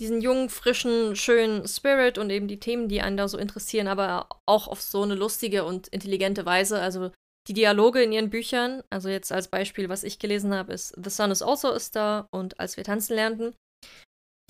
diesen 0.00 0.20
jungen, 0.20 0.50
frischen, 0.50 1.14
schönen 1.14 1.66
Spirit 1.68 2.18
und 2.18 2.30
eben 2.30 2.48
die 2.48 2.58
Themen, 2.58 2.88
die 2.88 3.00
einen 3.00 3.16
da 3.16 3.28
so 3.28 3.38
interessieren, 3.38 3.86
aber 3.86 4.28
auch 4.46 4.66
auf 4.66 4.82
so 4.82 5.02
eine 5.02 5.14
lustige 5.14 5.64
und 5.64 5.88
intelligente 5.88 6.44
Weise. 6.44 6.80
Also 6.80 7.12
die 7.48 7.54
Dialoge 7.54 8.02
in 8.02 8.12
ihren 8.12 8.30
Büchern, 8.30 8.82
also 8.90 9.08
jetzt 9.08 9.32
als 9.32 9.48
Beispiel, 9.48 9.88
was 9.88 10.04
ich 10.04 10.18
gelesen 10.18 10.54
habe, 10.54 10.72
ist 10.72 10.94
The 11.02 11.10
Sun 11.10 11.30
is 11.30 11.42
also 11.42 11.72
a 11.72 11.80
Star 11.80 12.28
und 12.32 12.60
Als 12.60 12.76
wir 12.76 12.84
tanzen 12.84 13.14
lernten. 13.14 13.54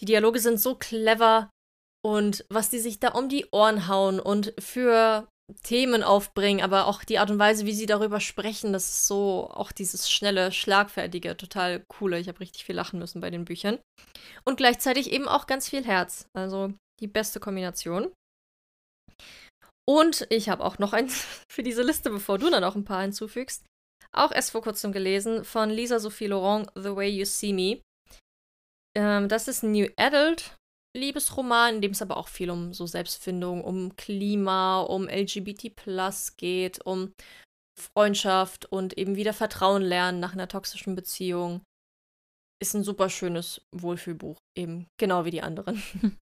Die 0.00 0.04
Dialoge 0.04 0.40
sind 0.40 0.60
so 0.60 0.74
clever 0.74 1.50
und 2.04 2.44
was 2.50 2.70
die 2.70 2.80
sich 2.80 2.98
da 2.98 3.08
um 3.08 3.28
die 3.28 3.46
Ohren 3.52 3.88
hauen 3.88 4.20
und 4.20 4.52
für 4.58 5.28
Themen 5.62 6.02
aufbringen, 6.02 6.62
aber 6.62 6.86
auch 6.86 7.04
die 7.04 7.18
Art 7.18 7.30
und 7.30 7.38
Weise, 7.38 7.66
wie 7.66 7.74
sie 7.74 7.86
darüber 7.86 8.20
sprechen, 8.20 8.72
das 8.72 8.88
ist 8.88 9.06
so 9.06 9.50
auch 9.52 9.72
dieses 9.72 10.10
schnelle, 10.10 10.50
schlagfertige, 10.52 11.36
total 11.36 11.84
coole. 11.88 12.18
Ich 12.18 12.28
habe 12.28 12.40
richtig 12.40 12.64
viel 12.64 12.74
lachen 12.74 12.98
müssen 12.98 13.20
bei 13.20 13.30
den 13.30 13.44
Büchern. 13.44 13.78
Und 14.44 14.56
gleichzeitig 14.56 15.12
eben 15.12 15.28
auch 15.28 15.46
ganz 15.46 15.68
viel 15.68 15.84
Herz. 15.84 16.26
Also 16.34 16.72
die 17.00 17.06
beste 17.06 17.40
Kombination. 17.40 18.12
Und 19.88 20.26
ich 20.30 20.48
habe 20.48 20.64
auch 20.64 20.78
noch 20.78 20.92
eins 20.92 21.26
für 21.50 21.62
diese 21.62 21.82
Liste, 21.82 22.10
bevor 22.10 22.38
du 22.38 22.50
dann 22.50 22.64
auch 22.64 22.76
ein 22.76 22.84
paar 22.84 23.02
hinzufügst. 23.02 23.64
Auch 24.12 24.32
erst 24.32 24.50
vor 24.50 24.62
kurzem 24.62 24.92
gelesen 24.92 25.44
von 25.44 25.70
Lisa 25.70 25.98
Sophie 25.98 26.26
Laurent, 26.26 26.68
The 26.74 26.94
Way 26.94 27.10
You 27.10 27.24
See 27.24 27.52
Me. 27.52 27.80
Ähm, 28.94 29.28
das 29.28 29.48
ist 29.48 29.62
ein 29.62 29.72
New 29.72 29.88
Adult 29.96 30.54
Liebesroman, 30.94 31.76
in 31.76 31.80
dem 31.80 31.92
es 31.92 32.02
aber 32.02 32.16
auch 32.18 32.28
viel 32.28 32.50
um 32.50 32.74
so 32.74 32.86
Selbstfindung, 32.86 33.64
um 33.64 33.96
Klima, 33.96 34.80
um 34.82 35.08
LGBT 35.08 35.72
geht, 36.36 36.84
um 36.84 37.14
Freundschaft 37.80 38.66
und 38.66 38.98
eben 38.98 39.16
wieder 39.16 39.32
Vertrauen 39.32 39.82
lernen 39.82 40.20
nach 40.20 40.34
einer 40.34 40.48
toxischen 40.48 40.94
Beziehung. 40.94 41.62
Ist 42.60 42.74
ein 42.74 42.84
super 42.84 43.08
schönes 43.08 43.62
Wohlfühlbuch, 43.74 44.36
eben 44.56 44.86
genau 45.00 45.24
wie 45.24 45.30
die 45.30 45.42
anderen. 45.42 45.82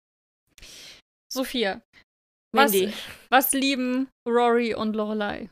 Sophia, 1.32 1.82
was, 2.54 2.74
was 3.30 3.54
lieben 3.54 4.10
Rory 4.28 4.74
und 4.74 4.96
Lorelei? 4.96 5.50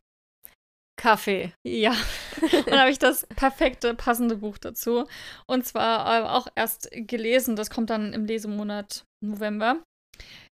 Kaffee. 1.00 1.54
Ja. 1.64 1.95
Und 2.41 2.68
dann 2.68 2.80
habe 2.80 2.89
ich 2.89 3.00
das 3.00 3.28
perfekte, 3.36 3.93
passende 3.93 4.38
Buch 4.38 4.58
dazu. 4.58 5.06
Und 5.45 5.66
zwar 5.66 6.24
äh, 6.24 6.28
auch 6.28 6.48
erst 6.56 6.89
gelesen, 6.91 7.56
das 7.56 7.70
kommt 7.70 7.89
dann 7.89 8.14
im 8.14 8.26
Lesemonat 8.26 9.06
November. 9.24 9.84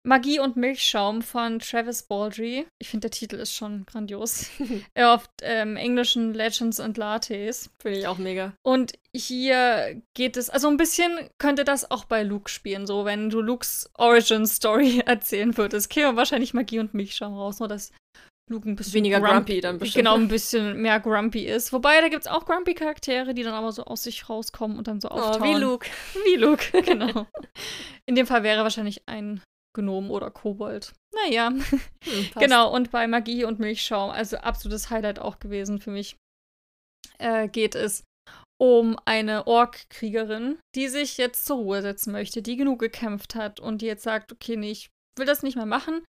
Magie 0.06 0.38
und 0.38 0.56
Milchschaum 0.56 1.22
von 1.22 1.58
Travis 1.58 2.02
Baldry. 2.02 2.66
Ich 2.78 2.88
finde, 2.90 3.08
der 3.08 3.10
Titel 3.10 3.36
ist 3.36 3.54
schon 3.54 3.86
grandios. 3.86 4.50
Auf 4.98 5.28
ähm, 5.40 5.76
englischen 5.76 6.34
Legends 6.34 6.78
and 6.78 6.98
Lattes. 6.98 7.70
Finde 7.80 7.98
ich 7.98 8.06
auch 8.06 8.18
mega. 8.18 8.52
Und 8.62 8.92
hier 9.16 10.02
geht 10.14 10.36
es, 10.36 10.50
also 10.50 10.68
ein 10.68 10.76
bisschen 10.76 11.30
könnte 11.38 11.64
das 11.64 11.90
auch 11.90 12.04
bei 12.04 12.22
Luke 12.22 12.50
spielen, 12.50 12.86
so 12.86 13.06
wenn 13.06 13.30
du 13.30 13.40
Lukes 13.40 13.90
Origin 13.94 14.46
Story 14.46 15.02
erzählen 15.06 15.56
würdest. 15.56 15.88
Käme 15.88 16.16
wahrscheinlich 16.16 16.52
Magie 16.52 16.80
und 16.80 16.92
Milchschaum 16.92 17.34
raus, 17.34 17.58
nur 17.60 17.68
dass 17.68 17.90
Luke 18.50 18.68
ein 18.68 18.76
bisschen 18.76 18.92
weniger 18.92 19.20
grumpy, 19.20 19.34
grumpy 19.34 19.60
dann 19.62 19.78
bestimmt. 19.78 20.04
Genau, 20.04 20.16
ein 20.16 20.28
bisschen 20.28 20.82
mehr 20.82 21.00
grumpy 21.00 21.46
ist. 21.46 21.72
Wobei, 21.72 22.02
da 22.02 22.08
gibt 22.08 22.26
es 22.26 22.30
auch 22.30 22.44
grumpy 22.44 22.74
Charaktere, 22.74 23.32
die 23.32 23.42
dann 23.42 23.54
aber 23.54 23.72
so 23.72 23.84
aus 23.84 24.02
sich 24.02 24.28
rauskommen 24.28 24.76
und 24.76 24.86
dann 24.86 25.00
so 25.00 25.08
auftauen. 25.08 25.40
Oh, 25.40 25.44
wie 25.44 25.58
Luke. 25.58 25.88
Wie 26.26 26.36
Luke, 26.36 26.82
genau. 26.82 27.26
In 28.04 28.16
dem 28.16 28.26
Fall 28.26 28.42
wäre 28.42 28.62
wahrscheinlich 28.62 29.00
ein 29.06 29.40
Gnom 29.74 30.10
oder 30.10 30.30
Kobold. 30.30 30.92
Naja. 31.14 31.52
Hm, 32.04 32.28
genau, 32.38 32.70
und 32.70 32.90
bei 32.90 33.06
Magie 33.06 33.44
und 33.44 33.58
Milchschaum, 33.58 34.10
also 34.10 34.36
absolutes 34.36 34.90
Highlight 34.90 35.18
auch 35.18 35.38
gewesen 35.38 35.78
für 35.78 35.90
mich, 35.90 36.16
äh, 37.18 37.48
geht 37.48 37.74
es 37.74 38.04
um 38.60 38.98
eine 39.06 39.46
Ork-Kriegerin, 39.46 40.58
die 40.74 40.88
sich 40.88 41.16
jetzt 41.16 41.46
zur 41.46 41.56
Ruhe 41.56 41.82
setzen 41.82 42.12
möchte, 42.12 42.42
die 42.42 42.56
genug 42.56 42.78
gekämpft 42.78 43.34
hat 43.34 43.58
und 43.58 43.80
die 43.80 43.86
jetzt 43.86 44.02
sagt, 44.02 44.32
okay, 44.32 44.56
nee, 44.56 44.70
ich 44.70 44.90
will 45.18 45.26
das 45.26 45.42
nicht 45.42 45.56
mehr 45.56 45.66
machen. 45.66 46.04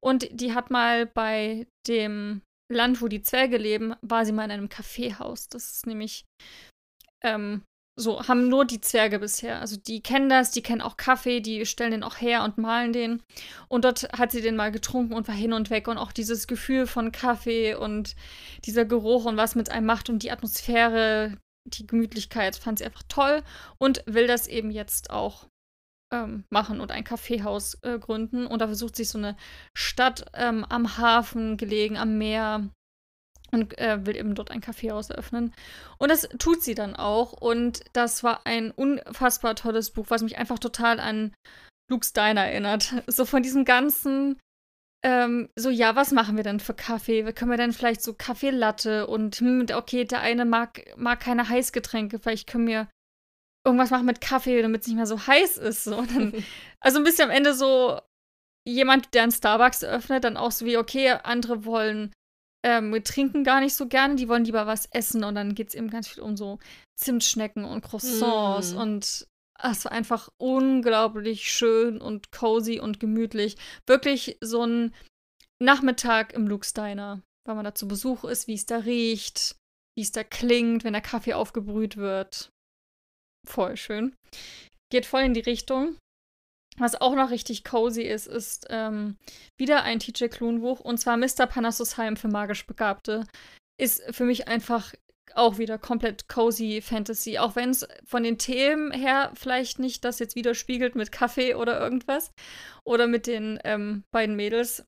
Und 0.00 0.28
die 0.30 0.54
hat 0.54 0.70
mal 0.70 1.06
bei 1.06 1.66
dem 1.88 2.42
Land, 2.72 3.02
wo 3.02 3.08
die 3.08 3.22
Zwerge 3.22 3.56
leben, 3.56 3.94
war 4.02 4.24
sie 4.24 4.32
mal 4.32 4.44
in 4.44 4.52
einem 4.52 4.68
Kaffeehaus. 4.68 5.48
Das 5.48 5.72
ist 5.72 5.86
nämlich 5.86 6.24
ähm, 7.22 7.62
so, 8.00 8.26
haben 8.26 8.48
nur 8.48 8.64
die 8.64 8.80
Zwerge 8.80 9.18
bisher. 9.18 9.60
Also 9.60 9.76
die 9.76 10.02
kennen 10.02 10.28
das, 10.28 10.50
die 10.50 10.62
kennen 10.62 10.80
auch 10.80 10.96
Kaffee, 10.96 11.40
die 11.40 11.66
stellen 11.66 11.92
den 11.92 12.02
auch 12.02 12.20
her 12.20 12.42
und 12.44 12.58
malen 12.58 12.92
den. 12.92 13.22
Und 13.68 13.84
dort 13.84 14.08
hat 14.12 14.32
sie 14.32 14.40
den 14.40 14.56
mal 14.56 14.72
getrunken 14.72 15.14
und 15.14 15.28
war 15.28 15.34
hin 15.34 15.52
und 15.52 15.70
weg. 15.70 15.88
Und 15.88 15.98
auch 15.98 16.12
dieses 16.12 16.46
Gefühl 16.46 16.86
von 16.86 17.12
Kaffee 17.12 17.74
und 17.74 18.16
dieser 18.64 18.84
Geruch 18.84 19.24
und 19.26 19.36
was 19.36 19.54
mit 19.54 19.70
einem 19.70 19.86
macht 19.86 20.10
und 20.10 20.22
die 20.22 20.30
Atmosphäre, 20.30 21.36
die 21.64 21.86
Gemütlichkeit 21.86 22.56
fand 22.56 22.78
sie 22.78 22.84
einfach 22.84 23.04
toll 23.08 23.42
und 23.78 24.02
will 24.06 24.26
das 24.26 24.46
eben 24.46 24.70
jetzt 24.70 25.10
auch 25.10 25.46
ähm, 26.12 26.44
machen 26.50 26.80
und 26.80 26.90
ein 26.90 27.04
Kaffeehaus 27.04 27.74
äh, 27.82 27.98
gründen. 27.98 28.46
Und 28.46 28.60
da 28.60 28.66
versucht 28.66 28.96
sich 28.96 29.08
so 29.08 29.18
eine 29.18 29.36
Stadt 29.76 30.26
ähm, 30.34 30.64
am 30.64 30.98
Hafen 30.98 31.56
gelegen, 31.56 31.96
am 31.96 32.18
Meer 32.18 32.70
und 33.52 33.78
äh, 33.78 34.04
will 34.06 34.16
eben 34.16 34.34
dort 34.34 34.50
ein 34.50 34.60
Kaffeehaus 34.60 35.10
eröffnen. 35.10 35.54
Und 35.98 36.10
das 36.10 36.28
tut 36.38 36.62
sie 36.62 36.74
dann 36.74 36.96
auch. 36.96 37.32
Und 37.32 37.82
das 37.92 38.22
war 38.22 38.46
ein 38.46 38.70
unfassbar 38.70 39.54
tolles 39.56 39.90
Buch, 39.90 40.06
was 40.08 40.22
mich 40.22 40.38
einfach 40.38 40.58
total 40.58 41.00
an 41.00 41.34
Luke's 41.90 42.12
Diner 42.12 42.46
erinnert. 42.46 42.94
So 43.06 43.24
von 43.24 43.42
diesem 43.42 43.64
ganzen, 43.64 44.38
ähm, 45.04 45.48
so 45.56 45.70
ja, 45.70 45.96
was 45.96 46.12
machen 46.12 46.36
wir 46.36 46.44
denn 46.44 46.60
für 46.60 46.74
Kaffee? 46.74 47.32
Können 47.32 47.50
wir 47.50 47.58
denn 47.58 47.72
vielleicht 47.72 48.02
so 48.02 48.14
Kaffeelatte 48.14 49.06
und 49.06 49.36
hm, 49.36 49.66
okay, 49.74 50.04
der 50.04 50.20
eine 50.20 50.44
mag, 50.44 50.82
mag 50.96 51.20
keine 51.20 51.48
Heißgetränke, 51.48 52.18
vielleicht 52.18 52.48
können 52.48 52.66
wir 52.66 52.88
irgendwas 53.66 53.90
machen 53.90 54.06
mit 54.06 54.20
Kaffee, 54.20 54.62
damit 54.62 54.82
es 54.82 54.86
nicht 54.86 54.96
mehr 54.96 55.06
so 55.06 55.26
heiß 55.26 55.58
ist. 55.58 55.84
So. 55.84 56.02
Dann, 56.14 56.44
also 56.80 56.98
ein 56.98 57.04
bisschen 57.04 57.30
am 57.30 57.36
Ende 57.36 57.54
so 57.54 58.00
jemand, 58.66 59.14
der 59.14 59.24
einen 59.24 59.32
Starbucks 59.32 59.82
eröffnet, 59.82 60.24
dann 60.24 60.36
auch 60.36 60.52
so 60.52 60.66
wie, 60.66 60.76
okay, 60.76 61.10
andere 61.10 61.64
wollen 61.64 62.12
ähm, 62.64 62.92
wir 62.92 63.02
trinken 63.02 63.44
gar 63.44 63.60
nicht 63.60 63.74
so 63.74 63.86
gerne, 63.86 64.16
die 64.16 64.28
wollen 64.28 64.44
lieber 64.44 64.66
was 64.66 64.86
essen 64.92 65.24
und 65.24 65.34
dann 65.34 65.54
geht 65.54 65.68
es 65.68 65.74
eben 65.74 65.90
ganz 65.90 66.08
viel 66.08 66.22
um 66.22 66.36
so 66.36 66.58
Zimtschnecken 66.98 67.64
und 67.64 67.82
Croissants 67.82 68.74
mm. 68.74 68.78
und 68.78 69.26
es 69.62 69.84
war 69.84 69.92
einfach 69.92 70.30
unglaublich 70.38 71.52
schön 71.52 72.00
und 72.00 72.32
cozy 72.32 72.80
und 72.80 73.00
gemütlich. 73.00 73.56
Wirklich 73.86 74.38
so 74.40 74.64
ein 74.64 74.94
Nachmittag 75.62 76.32
im 76.32 76.46
Luke's 76.46 76.72
Diner, 76.72 77.22
weil 77.46 77.54
man 77.54 77.64
da 77.64 77.74
zu 77.74 77.86
Besuch 77.86 78.24
ist, 78.24 78.46
wie 78.46 78.54
es 78.54 78.66
da 78.66 78.78
riecht, 78.78 79.56
wie 79.96 80.02
es 80.02 80.12
da 80.12 80.24
klingt, 80.24 80.84
wenn 80.84 80.94
der 80.94 81.02
Kaffee 81.02 81.34
aufgebrüht 81.34 81.96
wird. 81.96 82.50
Voll 83.46 83.76
schön. 83.76 84.14
Geht 84.90 85.06
voll 85.06 85.22
in 85.22 85.34
die 85.34 85.40
Richtung. 85.40 85.96
Was 86.78 87.00
auch 87.00 87.14
noch 87.14 87.30
richtig 87.30 87.64
cozy 87.64 88.02
ist, 88.02 88.26
ist 88.26 88.66
ähm, 88.70 89.16
wieder 89.58 89.82
ein 89.82 89.98
TJ 89.98 90.26
Klune 90.26 90.60
Buch 90.60 90.80
und 90.80 90.98
zwar 90.98 91.16
Mr. 91.16 91.46
Panassus 91.46 91.98
Heim 91.98 92.16
für 92.16 92.28
magisch 92.28 92.66
Begabte. 92.66 93.26
Ist 93.78 94.02
für 94.14 94.24
mich 94.24 94.48
einfach 94.48 94.92
auch 95.34 95.58
wieder 95.58 95.78
komplett 95.78 96.28
cozy 96.28 96.80
Fantasy, 96.82 97.38
auch 97.38 97.56
wenn 97.56 97.70
es 97.70 97.86
von 98.04 98.22
den 98.22 98.38
Themen 98.38 98.92
her 98.92 99.32
vielleicht 99.34 99.78
nicht 99.78 100.04
das 100.04 100.18
jetzt 100.18 100.36
widerspiegelt 100.36 100.94
mit 100.94 101.12
Kaffee 101.12 101.54
oder 101.54 101.80
irgendwas 101.80 102.32
oder 102.84 103.06
mit 103.06 103.26
den 103.26 103.58
ähm, 103.64 104.04
beiden 104.10 104.36
Mädels. 104.36 104.84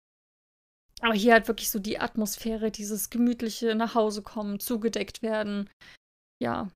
Aber 1.00 1.14
hier 1.14 1.32
halt 1.32 1.48
wirklich 1.48 1.70
so 1.70 1.78
die 1.78 1.98
Atmosphäre, 1.98 2.70
dieses 2.70 3.10
gemütliche 3.10 3.74
nach 3.74 3.94
Hause 3.94 4.22
kommen, 4.22 4.60
zugedeckt 4.60 5.22
werden. 5.22 5.68
Ja, 6.40 6.68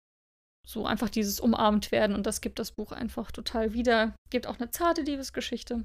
so 0.66 0.84
einfach 0.84 1.08
dieses 1.08 1.40
umarmt 1.40 1.92
werden 1.92 2.14
und 2.14 2.26
das 2.26 2.40
gibt 2.40 2.58
das 2.58 2.72
Buch 2.72 2.92
einfach 2.92 3.30
total 3.30 3.72
wieder. 3.72 4.14
Gibt 4.30 4.46
auch 4.46 4.58
eine 4.58 4.70
zarte 4.70 5.02
Liebesgeschichte, 5.02 5.84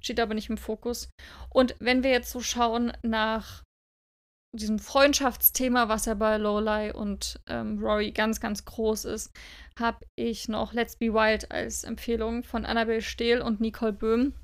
steht 0.00 0.20
aber 0.20 0.34
nicht 0.34 0.48
im 0.48 0.56
Fokus. 0.56 1.10
Und 1.50 1.74
wenn 1.80 2.02
wir 2.02 2.10
jetzt 2.10 2.30
so 2.30 2.40
schauen 2.40 2.92
nach 3.02 3.62
diesem 4.54 4.78
Freundschaftsthema, 4.78 5.88
was 5.88 6.04
ja 6.04 6.14
bei 6.14 6.36
Lorelei 6.36 6.94
und 6.94 7.40
ähm, 7.48 7.78
Rory 7.78 8.12
ganz, 8.12 8.40
ganz 8.40 8.64
groß 8.64 9.06
ist, 9.06 9.30
habe 9.78 10.04
ich 10.14 10.48
noch 10.48 10.72
Let's 10.72 10.96
Be 10.96 11.12
Wild 11.12 11.50
als 11.50 11.84
Empfehlung 11.84 12.44
von 12.44 12.66
Annabelle 12.66 13.02
Stehl 13.02 13.40
und 13.40 13.60
Nicole 13.60 13.94
Böhm. 13.94 14.34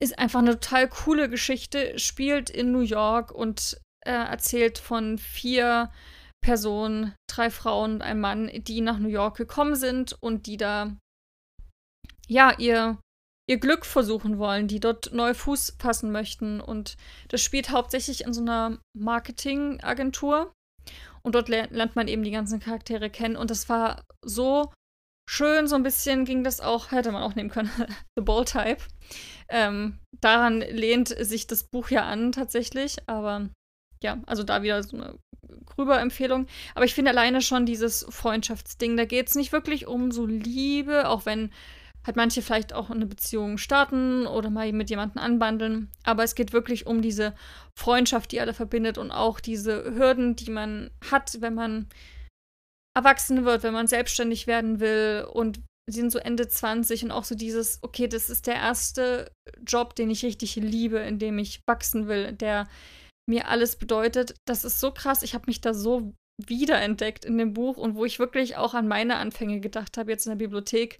Ist 0.00 0.18
einfach 0.18 0.40
eine 0.40 0.58
total 0.58 0.88
coole 0.88 1.28
Geschichte, 1.28 1.98
spielt 1.98 2.50
in 2.50 2.72
New 2.72 2.80
York 2.80 3.32
und 3.32 3.80
äh, 4.06 4.12
erzählt 4.12 4.78
von 4.78 5.18
vier 5.18 5.90
Personen, 6.44 7.14
drei 7.26 7.48
Frauen 7.48 7.94
und 7.94 8.02
einem 8.02 8.20
Mann, 8.20 8.50
die 8.52 8.82
nach 8.82 8.98
New 8.98 9.08
York 9.08 9.36
gekommen 9.36 9.76
sind 9.76 10.14
und 10.20 10.46
die 10.46 10.58
da 10.58 10.94
ja 12.28 12.52
ihr 12.58 12.98
ihr 13.46 13.58
Glück 13.58 13.84
versuchen 13.84 14.38
wollen, 14.38 14.68
die 14.68 14.80
dort 14.80 15.12
neu 15.12 15.34
Fuß 15.34 15.76
fassen 15.78 16.12
möchten. 16.12 16.60
Und 16.60 16.96
das 17.28 17.42
spielt 17.42 17.70
hauptsächlich 17.70 18.24
in 18.24 18.32
so 18.32 18.40
einer 18.40 18.78
Marketingagentur. 18.96 20.52
Und 21.22 21.34
dort 21.34 21.48
lernt 21.48 21.96
man 21.96 22.08
eben 22.08 22.22
die 22.22 22.30
ganzen 22.30 22.60
Charaktere 22.60 23.10
kennen. 23.10 23.36
Und 23.36 23.50
das 23.50 23.68
war 23.68 24.04
so 24.22 24.72
schön, 25.28 25.66
so 25.66 25.76
ein 25.76 25.82
bisschen 25.82 26.24
ging 26.24 26.44
das 26.44 26.60
auch, 26.60 26.90
hätte 26.90 27.12
man 27.12 27.22
auch 27.22 27.34
nehmen 27.34 27.50
können, 27.50 27.70
The 28.16 28.24
Ball 28.24 28.44
Type. 28.44 28.82
Ähm, 29.48 29.98
daran 30.20 30.60
lehnt 30.60 31.08
sich 31.08 31.46
das 31.46 31.64
Buch 31.64 31.90
ja 31.90 32.04
an, 32.04 32.32
tatsächlich. 32.32 32.96
Aber 33.06 33.50
ja, 34.02 34.22
also 34.26 34.42
da 34.42 34.62
wieder 34.62 34.82
so 34.82 34.96
eine 34.96 35.18
grüber 35.66 36.00
Empfehlung. 36.00 36.46
Aber 36.74 36.84
ich 36.84 36.94
finde 36.94 37.10
alleine 37.10 37.40
schon 37.40 37.66
dieses 37.66 38.06
Freundschaftsding, 38.08 38.96
da 38.96 39.04
geht 39.04 39.28
es 39.28 39.34
nicht 39.34 39.52
wirklich 39.52 39.86
um 39.86 40.10
so 40.10 40.26
Liebe, 40.26 41.08
auch 41.08 41.26
wenn 41.26 41.50
halt 42.06 42.16
manche 42.16 42.42
vielleicht 42.42 42.72
auch 42.72 42.90
eine 42.90 43.06
Beziehung 43.06 43.56
starten 43.56 44.26
oder 44.26 44.50
mal 44.50 44.70
mit 44.72 44.90
jemandem 44.90 45.22
anbandeln. 45.22 45.90
Aber 46.04 46.22
es 46.22 46.34
geht 46.34 46.52
wirklich 46.52 46.86
um 46.86 47.00
diese 47.00 47.34
Freundschaft, 47.78 48.32
die 48.32 48.40
alle 48.40 48.54
verbindet 48.54 48.98
und 48.98 49.10
auch 49.10 49.40
diese 49.40 49.84
Hürden, 49.96 50.36
die 50.36 50.50
man 50.50 50.90
hat, 51.10 51.38
wenn 51.40 51.54
man 51.54 51.88
erwachsen 52.96 53.44
wird, 53.44 53.62
wenn 53.62 53.72
man 53.72 53.86
selbstständig 53.86 54.46
werden 54.46 54.80
will 54.80 55.26
und 55.32 55.60
sie 55.86 56.00
sind 56.00 56.12
so 56.12 56.18
Ende 56.18 56.48
20 56.48 57.04
und 57.04 57.10
auch 57.10 57.24
so 57.24 57.34
dieses, 57.34 57.78
okay, 57.82 58.06
das 58.08 58.30
ist 58.30 58.46
der 58.46 58.54
erste 58.54 59.30
Job, 59.66 59.94
den 59.94 60.10
ich 60.10 60.24
richtig 60.24 60.56
liebe, 60.56 60.98
in 60.98 61.18
dem 61.18 61.38
ich 61.38 61.60
wachsen 61.66 62.06
will, 62.06 62.32
der 62.32 62.68
mir 63.28 63.48
alles 63.48 63.76
bedeutet. 63.76 64.34
Das 64.46 64.64
ist 64.64 64.80
so 64.80 64.90
krass. 64.90 65.22
Ich 65.22 65.34
habe 65.34 65.44
mich 65.46 65.60
da 65.60 65.74
so 65.74 66.12
wiederentdeckt 66.44 67.24
in 67.24 67.38
dem 67.38 67.52
Buch 67.52 67.76
und 67.76 67.94
wo 67.94 68.04
ich 68.04 68.18
wirklich 68.18 68.56
auch 68.56 68.74
an 68.74 68.88
meine 68.88 69.16
Anfänge 69.16 69.60
gedacht 69.60 69.96
habe, 69.96 70.10
jetzt 70.10 70.26
in 70.26 70.30
der 70.30 70.44
Bibliothek, 70.44 70.98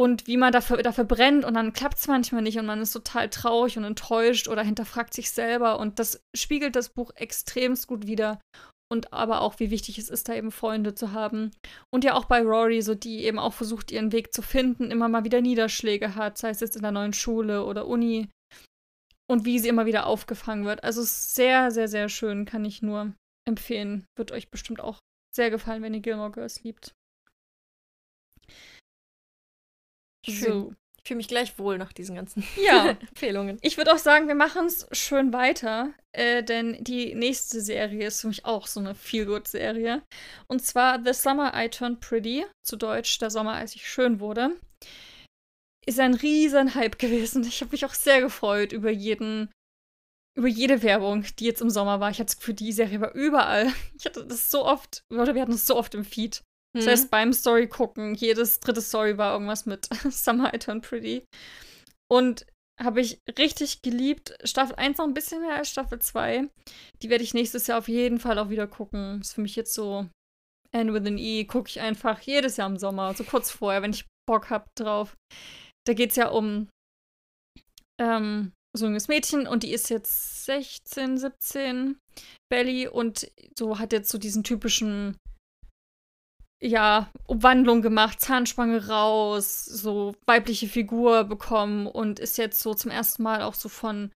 und 0.00 0.26
wie 0.26 0.38
man 0.38 0.50
dafür, 0.50 0.78
dafür 0.78 1.04
brennt 1.04 1.44
und 1.44 1.52
dann 1.52 1.74
klappt 1.74 1.98
es 1.98 2.08
manchmal 2.08 2.40
nicht 2.40 2.58
und 2.58 2.64
man 2.64 2.80
ist 2.80 2.92
total 2.92 3.28
traurig 3.28 3.76
und 3.76 3.84
enttäuscht 3.84 4.48
oder 4.48 4.62
hinterfragt 4.62 5.12
sich 5.12 5.30
selber 5.30 5.78
und 5.78 5.98
das 5.98 6.22
spiegelt 6.34 6.74
das 6.74 6.88
Buch 6.88 7.10
extremst 7.16 7.86
gut 7.86 8.06
wider 8.06 8.40
und 8.90 9.12
aber 9.12 9.42
auch, 9.42 9.60
wie 9.60 9.70
wichtig 9.70 9.98
es 9.98 10.08
ist, 10.08 10.26
da 10.28 10.34
eben 10.34 10.50
Freunde 10.50 10.94
zu 10.94 11.12
haben. 11.12 11.50
Und 11.94 12.02
ja 12.02 12.14
auch 12.14 12.24
bei 12.24 12.40
Rory, 12.40 12.80
so 12.80 12.94
die 12.94 13.24
eben 13.24 13.38
auch 13.38 13.52
versucht, 13.52 13.92
ihren 13.92 14.10
Weg 14.10 14.32
zu 14.32 14.40
finden, 14.40 14.90
immer 14.90 15.08
mal 15.08 15.24
wieder 15.24 15.42
Niederschläge 15.42 16.14
hat, 16.14 16.38
sei 16.38 16.48
es 16.48 16.60
jetzt 16.60 16.76
in 16.76 16.82
der 16.82 16.92
neuen 16.92 17.12
Schule 17.12 17.66
oder 17.66 17.86
Uni 17.86 18.30
und 19.30 19.44
wie 19.44 19.60
sie 19.60 19.68
immer 19.68 19.86
wieder 19.86 20.06
aufgefangen 20.06 20.64
wird. 20.64 20.82
Also 20.82 21.02
sehr, 21.04 21.70
sehr, 21.70 21.86
sehr 21.86 22.08
schön, 22.08 22.46
kann 22.46 22.64
ich 22.64 22.82
nur 22.82 23.14
empfehlen. 23.46 24.04
Wird 24.16 24.32
euch 24.32 24.50
bestimmt 24.50 24.80
auch 24.80 24.98
sehr 25.32 25.50
gefallen, 25.50 25.84
wenn 25.84 25.94
ihr 25.94 26.00
Gilmore 26.00 26.32
Girls 26.32 26.64
liebt. 26.64 26.94
Schön. 30.26 30.34
So. 30.34 30.74
Ich 30.98 31.08
fühle 31.08 31.18
mich 31.18 31.28
gleich 31.28 31.58
wohl 31.60 31.78
nach 31.78 31.92
diesen 31.92 32.16
ganzen 32.16 32.42
ja. 32.66 32.90
Empfehlungen. 33.08 33.58
Ich 33.62 33.76
würde 33.76 33.92
auch 33.92 33.98
sagen, 33.98 34.26
wir 34.26 34.34
machen 34.34 34.66
es 34.66 34.88
schön 34.90 35.32
weiter, 35.32 35.94
äh, 36.10 36.42
denn 36.42 36.82
die 36.82 37.14
nächste 37.14 37.60
Serie 37.60 38.08
ist 38.08 38.22
für 38.22 38.28
mich 38.28 38.44
auch 38.44 38.66
so 38.66 38.80
eine 38.80 38.96
Feel-Good-Serie. 38.96 40.02
Und 40.48 40.64
zwar 40.64 41.04
The 41.04 41.14
Summer 41.14 41.52
I 41.54 41.68
Turned 41.68 42.00
Pretty, 42.00 42.44
zu 42.64 42.74
Deutsch 42.74 43.16
Der 43.18 43.30
Sommer, 43.30 43.54
als 43.54 43.76
ich 43.76 43.88
schön 43.88 44.18
wurde. 44.18 44.56
Ist 45.86 46.00
ein 46.00 46.14
riesen 46.14 46.74
Hype 46.74 46.98
gewesen. 46.98 47.42
Ich 47.44 47.60
habe 47.60 47.72
mich 47.72 47.84
auch 47.84 47.94
sehr 47.94 48.20
gefreut 48.20 48.72
über 48.72 48.90
jeden, 48.90 49.50
über 50.36 50.48
jede 50.48 50.82
Werbung, 50.82 51.24
die 51.38 51.46
jetzt 51.46 51.62
im 51.62 51.70
Sommer 51.70 52.00
war. 52.00 52.10
Ich 52.10 52.18
hatte 52.18 52.26
das 52.26 52.38
Gefühl, 52.38 52.54
die 52.54 52.72
Serie 52.72 53.00
war 53.00 53.14
überall. 53.14 53.72
Ich 53.96 54.06
hatte 54.06 54.24
das 54.26 54.50
so 54.50 54.64
oft, 54.64 55.02
oder 55.10 55.34
wir 55.34 55.42
hatten 55.42 55.52
das 55.52 55.66
so 55.66 55.76
oft 55.76 55.94
im 55.94 56.04
Feed. 56.04 56.42
Das 56.72 56.86
heißt, 56.86 57.04
mhm. 57.06 57.10
beim 57.10 57.32
Story 57.32 57.68
gucken, 57.68 58.14
jedes 58.14 58.60
dritte 58.60 58.80
Story 58.80 59.18
war 59.18 59.32
irgendwas 59.32 59.66
mit 59.66 59.88
Summer 60.10 60.54
I 60.54 60.58
Turn 60.58 60.80
Pretty. 60.80 61.24
Und 62.08 62.46
habe 62.80 63.00
ich 63.00 63.20
richtig 63.38 63.82
geliebt. 63.82 64.36
Staffel 64.44 64.76
1 64.76 64.98
noch 64.98 65.04
ein 65.04 65.14
bisschen 65.14 65.42
mehr 65.42 65.56
als 65.56 65.68
Staffel 65.68 65.98
2. 65.98 66.48
Die 67.02 67.10
werde 67.10 67.24
ich 67.24 67.34
nächstes 67.34 67.66
Jahr 67.66 67.78
auf 67.78 67.88
jeden 67.88 68.18
Fall 68.18 68.38
auch 68.38 68.48
wieder 68.48 68.66
gucken. 68.66 69.20
Ist 69.20 69.34
für 69.34 69.42
mich 69.42 69.56
jetzt 69.56 69.74
so 69.74 70.08
N 70.72 70.94
with 70.94 71.06
an 71.06 71.18
E, 71.18 71.44
gucke 71.44 71.68
ich 71.68 71.80
einfach 71.80 72.20
jedes 72.20 72.56
Jahr 72.56 72.68
im 72.68 72.78
Sommer, 72.78 73.14
so 73.14 73.24
kurz 73.24 73.50
vorher, 73.50 73.82
wenn 73.82 73.92
ich 73.92 74.06
Bock 74.26 74.50
habe 74.50 74.66
drauf. 74.76 75.16
Da 75.90 75.94
geht 75.94 76.10
es 76.10 76.16
ja 76.16 76.28
um 76.28 76.68
ähm, 78.00 78.52
so 78.76 78.84
ein 78.84 78.90
junges 78.90 79.08
Mädchen 79.08 79.48
und 79.48 79.64
die 79.64 79.72
ist 79.72 79.90
jetzt 79.90 80.44
16, 80.44 81.18
17, 81.18 81.98
Belly 82.48 82.86
und 82.86 83.28
so 83.58 83.80
hat 83.80 83.92
jetzt 83.92 84.08
so 84.08 84.16
diesen 84.16 84.44
typischen 84.44 85.16
ja, 86.62 87.10
Umwandlung 87.26 87.82
gemacht, 87.82 88.20
Zahnspange 88.20 88.86
raus, 88.86 89.64
so 89.64 90.14
weibliche 90.26 90.68
Figur 90.68 91.24
bekommen 91.24 91.88
und 91.88 92.20
ist 92.20 92.38
jetzt 92.38 92.60
so 92.60 92.72
zum 92.72 92.92
ersten 92.92 93.24
Mal 93.24 93.42
auch 93.42 93.54
so 93.54 93.68
von 93.68 94.12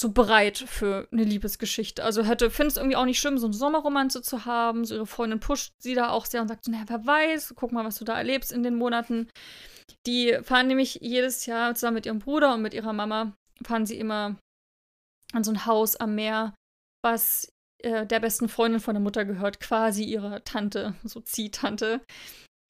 so 0.00 0.10
bereit 0.10 0.58
für 0.58 1.06
eine 1.12 1.24
Liebesgeschichte. 1.24 2.02
Also 2.02 2.24
hätte, 2.24 2.50
finde 2.50 2.68
es 2.68 2.76
irgendwie 2.76 2.96
auch 2.96 3.04
nicht 3.04 3.20
schlimm, 3.20 3.38
so 3.38 3.46
eine 3.46 3.54
Sommerromanze 3.54 4.22
zu 4.22 4.46
haben. 4.46 4.84
So 4.84 4.94
ihre 4.94 5.06
Freundin 5.06 5.40
pusht 5.40 5.74
sie 5.78 5.94
da 5.94 6.10
auch 6.10 6.24
sehr 6.24 6.40
und 6.40 6.48
sagt 6.48 6.64
so, 6.64 6.70
naja, 6.70 6.84
wer 6.86 7.06
weiß, 7.06 7.54
guck 7.56 7.72
mal, 7.72 7.84
was 7.84 7.98
du 7.98 8.04
da 8.04 8.16
erlebst 8.16 8.50
in 8.50 8.62
den 8.62 8.76
Monaten. 8.76 9.28
Die 10.06 10.38
fahren 10.42 10.68
nämlich 10.68 10.98
jedes 11.02 11.44
Jahr 11.46 11.74
zusammen 11.74 11.96
mit 11.96 12.06
ihrem 12.06 12.18
Bruder 12.18 12.54
und 12.54 12.62
mit 12.62 12.72
ihrer 12.72 12.92
Mama, 12.92 13.36
fahren 13.62 13.84
sie 13.84 13.98
immer 13.98 14.36
an 15.32 15.44
so 15.44 15.52
ein 15.52 15.66
Haus 15.66 15.96
am 15.96 16.14
Meer, 16.14 16.54
was 17.02 17.52
äh, 17.82 18.06
der 18.06 18.20
besten 18.20 18.48
Freundin 18.48 18.80
von 18.80 18.94
der 18.94 19.02
Mutter 19.02 19.24
gehört, 19.24 19.60
quasi 19.60 20.04
ihrer 20.04 20.42
Tante, 20.44 20.94
so 21.04 21.20
Ziehtante. 21.20 22.00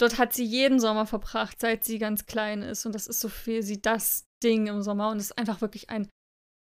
Dort 0.00 0.18
hat 0.18 0.32
sie 0.32 0.44
jeden 0.44 0.80
Sommer 0.80 1.06
verbracht, 1.06 1.60
seit 1.60 1.84
sie 1.84 1.98
ganz 1.98 2.26
klein 2.26 2.62
ist. 2.62 2.86
Und 2.86 2.94
das 2.94 3.06
ist 3.06 3.20
so 3.20 3.28
für 3.28 3.62
sie 3.62 3.80
das 3.80 4.24
Ding 4.42 4.66
im 4.66 4.82
Sommer. 4.82 5.10
Und 5.10 5.18
es 5.18 5.26
ist 5.26 5.38
einfach 5.38 5.60
wirklich 5.60 5.90
ein 5.90 6.08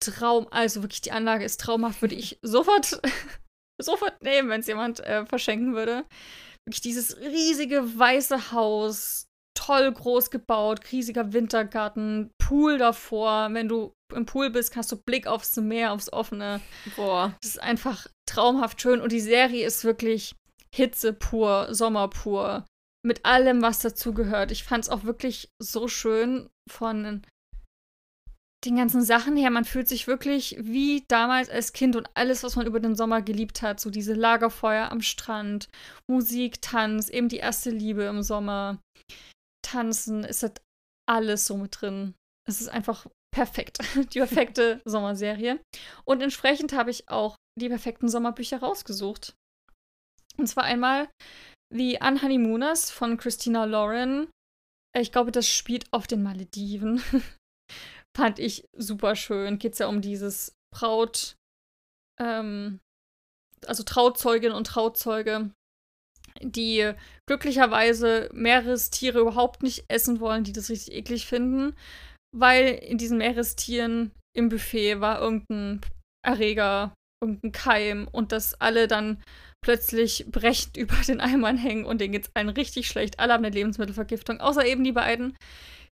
Traum. 0.00 0.46
Also 0.50 0.82
wirklich, 0.82 1.00
die 1.00 1.12
Anlage 1.12 1.44
ist 1.44 1.60
traumhaft. 1.60 2.02
Würde 2.02 2.14
ich 2.14 2.38
sofort, 2.42 3.00
sofort 3.80 4.22
nehmen, 4.22 4.48
wenn 4.48 4.60
es 4.60 4.66
jemand 4.66 5.00
äh, 5.00 5.24
verschenken 5.26 5.74
würde. 5.74 6.04
Wirklich 6.66 6.82
dieses 6.82 7.16
riesige 7.18 7.98
weiße 7.98 8.52
Haus, 8.52 9.26
toll 9.54 9.92
groß 9.92 10.30
gebaut, 10.30 10.80
riesiger 10.92 11.32
Wintergarten, 11.32 12.30
Pool 12.38 12.78
davor. 12.78 13.48
Wenn 13.52 13.68
du 13.68 13.92
im 14.14 14.26
Pool 14.26 14.50
bist, 14.50 14.74
hast 14.76 14.90
du 14.92 14.96
Blick 14.96 15.26
aufs 15.26 15.56
Meer, 15.56 15.92
aufs 15.92 16.12
offene. 16.12 16.60
Boah, 16.96 17.36
das 17.40 17.52
ist 17.52 17.62
einfach 17.62 18.06
traumhaft 18.26 18.80
schön. 18.80 19.00
Und 19.00 19.12
die 19.12 19.20
Serie 19.20 19.66
ist 19.66 19.84
wirklich 19.84 20.34
Hitze 20.74 21.12
pur, 21.12 21.68
Sommer 21.74 22.08
pur. 22.08 22.64
Mit 23.02 23.24
allem, 23.24 23.62
was 23.62 23.80
dazugehört. 23.80 24.50
Ich 24.50 24.64
fand 24.64 24.84
es 24.84 24.90
auch 24.90 25.04
wirklich 25.04 25.48
so 25.58 25.88
schön 25.88 26.50
von 26.68 27.22
den 28.64 28.76
ganzen 28.76 29.02
Sachen 29.02 29.36
her. 29.36 29.50
Man 29.50 29.64
fühlt 29.64 29.88
sich 29.88 30.06
wirklich 30.06 30.56
wie 30.60 31.04
damals 31.08 31.48
als 31.48 31.72
Kind 31.72 31.96
und 31.96 32.08
alles, 32.14 32.42
was 32.42 32.56
man 32.56 32.66
über 32.66 32.80
den 32.80 32.94
Sommer 32.94 33.22
geliebt 33.22 33.62
hat. 33.62 33.80
So 33.80 33.90
diese 33.90 34.14
Lagerfeuer 34.14 34.90
am 34.90 35.00
Strand, 35.00 35.68
Musik, 36.08 36.60
Tanz, 36.60 37.08
eben 37.08 37.28
die 37.28 37.38
erste 37.38 37.70
Liebe 37.70 38.04
im 38.04 38.22
Sommer. 38.22 38.78
Tanzen, 39.62 40.24
ist 40.24 40.42
das 40.42 40.52
alles 41.08 41.46
so 41.46 41.56
mit 41.56 41.80
drin. 41.80 42.14
Es 42.48 42.60
ist 42.60 42.68
einfach 42.68 43.06
perfekt. 43.32 43.78
Die 44.12 44.18
perfekte 44.18 44.80
Sommerserie. 44.84 45.60
Und 46.04 46.20
entsprechend 46.20 46.72
habe 46.72 46.90
ich 46.90 47.08
auch 47.08 47.36
die 47.58 47.68
perfekten 47.68 48.08
Sommerbücher 48.08 48.58
rausgesucht. 48.58 49.34
Und 50.36 50.46
zwar 50.46 50.64
einmal 50.64 51.08
The 51.72 51.98
Unhoneymooners 52.00 52.90
von 52.90 53.16
Christina 53.18 53.64
Lauren. 53.64 54.28
Ich 54.96 55.12
glaube, 55.12 55.30
das 55.30 55.48
spielt 55.48 55.92
auf 55.92 56.06
den 56.06 56.22
Malediven. 56.22 57.02
Fand 58.16 58.38
ich 58.38 58.64
super 58.76 59.16
schön. 59.16 59.58
Geht 59.58 59.74
es 59.74 59.78
ja 59.78 59.86
um 59.86 60.00
dieses 60.00 60.54
Braut, 60.74 61.36
ähm, 62.20 62.80
also 63.66 63.82
Trauzeugin 63.82 64.52
und 64.52 64.66
Trauzeuge, 64.66 65.50
die 66.40 66.92
glücklicherweise 67.26 68.28
Meerestiere 68.32 69.20
überhaupt 69.20 69.62
nicht 69.62 69.84
essen 69.88 70.20
wollen, 70.20 70.44
die 70.44 70.52
das 70.52 70.70
richtig 70.70 70.94
eklig 70.94 71.26
finden, 71.26 71.74
weil 72.36 72.68
in 72.68 72.98
diesen 72.98 73.18
Meerestieren 73.18 74.12
im 74.36 74.48
Buffet 74.48 75.00
war 75.00 75.20
irgendein 75.20 75.80
Erreger, 76.24 76.94
irgendein 77.22 77.52
Keim 77.52 78.08
und 78.10 78.32
dass 78.32 78.60
alle 78.60 78.88
dann 78.88 79.22
plötzlich 79.62 80.26
brechend 80.30 80.76
über 80.76 80.96
den 81.06 81.20
Eimern 81.20 81.56
hängen 81.56 81.84
und 81.84 82.00
denen 82.00 82.12
geht's 82.12 82.30
allen 82.34 82.48
richtig 82.48 82.88
schlecht. 82.88 83.18
Alle 83.18 83.32
haben 83.32 83.44
eine 83.44 83.54
Lebensmittelvergiftung, 83.54 84.40
außer 84.40 84.64
eben 84.64 84.84
die 84.84 84.92
beiden, 84.92 85.36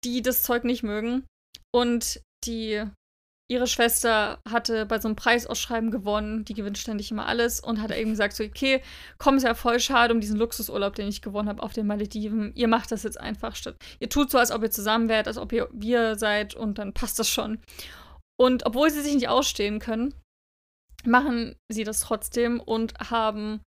die 0.04 0.22
das 0.22 0.42
Zeug 0.42 0.64
nicht 0.64 0.82
mögen. 0.82 1.26
Und 1.72 2.20
die 2.44 2.84
ihre 3.51 3.66
Schwester 3.66 4.40
hatte 4.48 4.86
bei 4.86 5.01
so 5.01 5.09
einem 5.09 5.16
Preisausschreiben 5.16 5.90
gewonnen, 5.90 6.44
die 6.44 6.55
gewinnt 6.55 6.78
ständig 6.78 7.11
immer 7.11 7.26
alles 7.26 7.59
und 7.59 7.82
hat 7.82 7.90
eben 7.90 8.11
gesagt, 8.11 8.34
so, 8.34 8.44
okay, 8.44 8.80
komm, 9.18 9.38
ist 9.38 9.42
ja 9.42 9.55
voll 9.55 9.80
schade 9.80 10.14
um 10.14 10.20
diesen 10.20 10.38
Luxusurlaub, 10.38 10.94
den 10.94 11.09
ich 11.09 11.20
gewonnen 11.20 11.48
habe 11.48 11.62
auf 11.62 11.72
den 11.72 11.88
Malediven. 11.88 12.55
Ihr 12.55 12.68
macht 12.68 12.92
das 12.92 13.03
jetzt 13.03 13.18
einfach 13.18 13.57
statt. 13.57 13.74
Ihr 13.98 14.09
tut 14.09 14.30
so, 14.30 14.38
als 14.38 14.53
ob 14.53 14.62
ihr 14.62 14.70
zusammen 14.70 15.09
wärt, 15.09 15.26
als 15.26 15.36
ob 15.36 15.53
ihr 15.53 15.68
wir 15.72 16.16
seid 16.16 16.55
und 16.55 16.78
dann 16.78 16.94
passt 16.94 17.18
das 17.18 17.28
schon. 17.28 17.61
Und 18.38 18.66
obwohl 18.66 18.88
sie 18.88 19.03
sich 19.03 19.14
nicht 19.14 19.28
ausstehen 19.28 19.80
können, 19.80 20.14
machen 21.05 21.57
sie 21.68 21.82
das 21.82 22.01
trotzdem 22.01 22.61
und 22.61 22.94
haben 23.11 23.62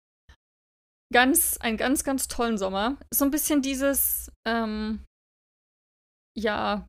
ganz, 1.12 1.58
einen 1.58 1.78
ganz, 1.78 2.06
ganz 2.06 2.30
tollen 2.30 2.58
Sommer. 2.58 2.98
So 3.14 3.26
ein 3.26 3.32
bisschen 3.32 3.62
dieses, 3.62 4.32
ähm, 4.48 5.04
ja, 6.38 6.88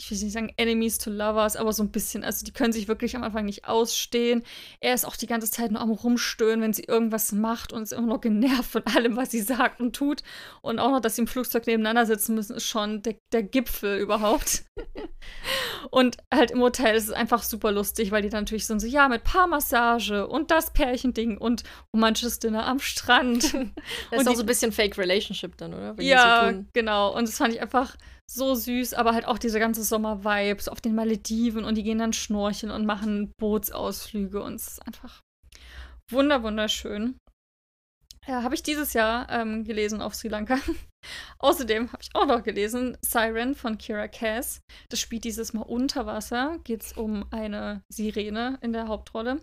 ich 0.00 0.10
will 0.10 0.18
nicht 0.18 0.32
sagen 0.32 0.52
Enemies 0.56 0.96
to 0.96 1.10
Lovers, 1.10 1.56
aber 1.56 1.74
so 1.74 1.82
ein 1.82 1.90
bisschen. 1.90 2.24
Also 2.24 2.44
die 2.46 2.52
können 2.52 2.72
sich 2.72 2.88
wirklich 2.88 3.16
am 3.16 3.22
Anfang 3.22 3.44
nicht 3.44 3.66
ausstehen. 3.66 4.42
Er 4.80 4.94
ist 4.94 5.04
auch 5.04 5.14
die 5.14 5.26
ganze 5.26 5.50
Zeit 5.50 5.70
nur 5.70 5.82
am 5.82 5.90
Rumstöhnen, 5.90 6.62
wenn 6.62 6.72
sie 6.72 6.84
irgendwas 6.84 7.32
macht 7.32 7.74
und 7.74 7.82
ist 7.82 7.92
immer 7.92 8.06
noch 8.06 8.22
genervt 8.22 8.70
von 8.70 8.82
allem, 8.86 9.16
was 9.16 9.30
sie 9.30 9.42
sagt 9.42 9.78
und 9.80 9.94
tut. 9.94 10.22
Und 10.62 10.78
auch 10.78 10.90
noch, 10.90 11.00
dass 11.00 11.16
sie 11.16 11.22
im 11.22 11.26
Flugzeug 11.26 11.66
nebeneinander 11.66 12.06
sitzen 12.06 12.34
müssen, 12.34 12.56
ist 12.56 12.66
schon 12.66 13.02
der, 13.02 13.16
der 13.32 13.42
Gipfel 13.42 13.98
überhaupt. 13.98 14.64
und 15.90 16.16
halt 16.32 16.50
im 16.50 16.62
Hotel 16.62 16.96
ist 16.96 17.04
es 17.04 17.12
einfach 17.12 17.42
super 17.42 17.70
lustig, 17.70 18.10
weil 18.10 18.22
die 18.22 18.30
dann 18.30 18.44
natürlich 18.44 18.66
sind 18.66 18.80
so, 18.80 18.86
ja, 18.86 19.06
mit 19.06 19.22
Paarmassage 19.24 20.26
und 20.26 20.50
das 20.50 20.72
Pärchending 20.72 21.36
und 21.36 21.62
romantisches 21.94 22.38
Dinner 22.38 22.66
am 22.66 22.80
Strand. 22.80 23.42
das 23.42 23.52
ist 23.52 24.18
und 24.18 24.28
auch 24.28 24.34
so 24.34 24.42
ein 24.42 24.46
bisschen 24.46 24.72
Fake 24.72 24.96
Relationship 24.96 25.58
dann, 25.58 25.74
oder? 25.74 25.98
Wenn 25.98 26.06
ja, 26.06 26.52
so 26.54 26.64
genau. 26.72 27.14
Und 27.14 27.28
das 27.28 27.36
fand 27.36 27.52
ich 27.52 27.60
einfach 27.60 27.96
so 28.30 28.54
süß, 28.54 28.94
aber 28.94 29.12
halt 29.12 29.26
auch 29.26 29.38
diese 29.38 29.58
ganze 29.58 29.82
Sommer-Vibes 29.82 30.68
auf 30.68 30.80
den 30.80 30.94
Malediven 30.94 31.64
und 31.64 31.76
die 31.76 31.82
gehen 31.82 31.98
dann 31.98 32.12
schnorcheln 32.12 32.70
und 32.70 32.86
machen 32.86 33.32
Bootsausflüge 33.38 34.42
und 34.42 34.54
es 34.54 34.68
ist 34.68 34.86
einfach 34.86 35.20
wunder 36.10 36.42
wunderschön. 36.42 37.16
Ja, 38.26 38.42
habe 38.42 38.54
ich 38.54 38.62
dieses 38.62 38.92
Jahr 38.92 39.28
ähm, 39.30 39.64
gelesen 39.64 40.00
auf 40.02 40.14
Sri 40.14 40.28
Lanka. 40.28 40.58
Außerdem 41.38 41.90
habe 41.90 42.02
ich 42.02 42.10
auch 42.14 42.26
noch 42.26 42.42
gelesen 42.42 42.96
Siren 43.00 43.54
von 43.54 43.78
Kira 43.78 44.08
Cass. 44.08 44.60
Das 44.90 45.00
spielt 45.00 45.24
dieses 45.24 45.52
Mal 45.52 45.62
unter 45.62 46.06
Wasser. 46.06 46.58
Geht 46.62 46.82
es 46.82 46.92
um 46.92 47.24
eine 47.32 47.82
Sirene 47.88 48.58
in 48.60 48.72
der 48.72 48.88
Hauptrolle 48.88 49.40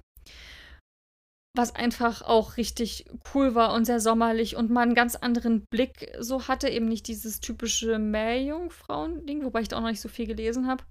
was 1.58 1.76
einfach 1.76 2.22
auch 2.22 2.58
richtig 2.58 3.06
cool 3.34 3.56
war 3.56 3.74
und 3.74 3.86
sehr 3.86 4.00
sommerlich 4.00 4.56
und 4.56 4.70
mal 4.70 4.82
einen 4.82 4.96
ganz 4.96 5.16
anderen 5.16 5.66
Blick 5.72 6.16
so 6.20 6.48
hatte. 6.48 6.70
Eben 6.70 6.88
nicht 6.88 7.08
dieses 7.08 7.40
typische 7.40 8.00
Meerjungfrauen-Ding, 8.00 9.44
wobei 9.44 9.62
ich 9.62 9.68
da 9.68 9.78
auch 9.78 9.82
noch 9.82 9.90
nicht 9.90 10.02
so 10.02 10.10
viel 10.10 10.28
gelesen 10.28 10.68
habe. 10.68 10.84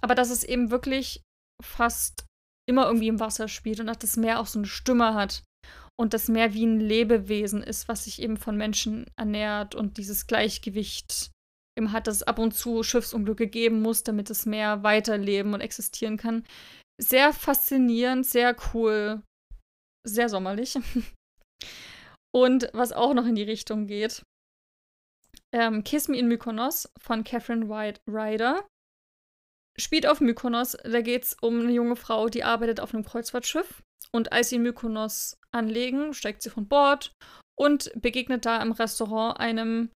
Aber 0.00 0.14
dass 0.14 0.30
es 0.30 0.44
eben 0.44 0.70
wirklich 0.70 1.22
fast 1.62 2.26
immer 2.68 2.86
irgendwie 2.86 3.08
im 3.08 3.20
Wasser 3.20 3.48
spielt 3.48 3.80
und 3.80 3.86
dass 3.86 3.98
das 3.98 4.16
Meer 4.16 4.40
auch 4.40 4.46
so 4.46 4.58
eine 4.58 4.66
Stimme 4.66 5.14
hat 5.14 5.42
und 5.98 6.14
das 6.14 6.28
Meer 6.28 6.54
wie 6.54 6.66
ein 6.66 6.80
Lebewesen 6.80 7.62
ist, 7.62 7.88
was 7.88 8.04
sich 8.04 8.22
eben 8.22 8.36
von 8.36 8.56
Menschen 8.56 9.06
ernährt 9.16 9.74
und 9.74 9.98
dieses 9.98 10.26
Gleichgewicht 10.26 11.30
eben 11.78 11.92
hat, 11.92 12.06
dass 12.06 12.16
es 12.16 12.22
ab 12.22 12.38
und 12.38 12.52
zu 12.52 12.82
Schiffsunglücke 12.82 13.46
geben 13.46 13.82
muss, 13.82 14.02
damit 14.02 14.30
das 14.30 14.46
Meer 14.46 14.82
weiterleben 14.82 15.54
und 15.54 15.60
existieren 15.60 16.16
kann. 16.16 16.44
Sehr 17.00 17.32
faszinierend, 17.32 18.26
sehr 18.26 18.56
cool 18.74 19.22
sehr 20.06 20.28
sommerlich. 20.28 20.78
Und 22.34 22.70
was 22.72 22.92
auch 22.92 23.14
noch 23.14 23.26
in 23.26 23.34
die 23.34 23.42
Richtung 23.42 23.86
geht, 23.86 24.22
ähm, 25.52 25.82
Kiss 25.84 26.08
Me 26.08 26.16
in 26.16 26.28
Mykonos 26.28 26.88
von 26.98 27.24
Catherine 27.24 27.68
White 27.68 28.00
Ryder. 28.06 28.66
Spielt 29.78 30.06
auf 30.06 30.20
Mykonos, 30.20 30.76
da 30.84 31.00
geht 31.00 31.24
es 31.24 31.36
um 31.40 31.60
eine 31.60 31.72
junge 31.72 31.96
Frau, 31.96 32.28
die 32.28 32.44
arbeitet 32.44 32.80
auf 32.80 32.94
einem 32.94 33.04
Kreuzfahrtschiff. 33.04 33.82
Und 34.12 34.32
als 34.32 34.50
sie 34.50 34.56
in 34.56 34.62
Mykonos 34.62 35.38
anlegen, 35.52 36.14
steigt 36.14 36.42
sie 36.42 36.50
von 36.50 36.68
Bord 36.68 37.12
und 37.58 37.90
begegnet 37.94 38.46
da 38.46 38.60
im 38.62 38.72
Restaurant 38.72 39.38
einem 39.38 39.90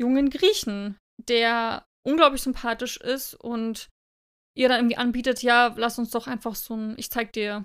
jungen 0.00 0.30
Griechen, 0.30 0.98
der 1.28 1.84
unglaublich 2.06 2.42
sympathisch 2.42 2.98
ist 2.98 3.34
und 3.34 3.88
ihr 4.56 4.68
dann 4.68 4.80
irgendwie 4.80 4.96
anbietet, 4.96 5.42
ja, 5.42 5.74
lass 5.76 5.98
uns 5.98 6.10
doch 6.10 6.26
einfach 6.26 6.54
so 6.54 6.74
ein, 6.74 6.94
ich 6.98 7.10
zeig 7.10 7.32
dir 7.32 7.64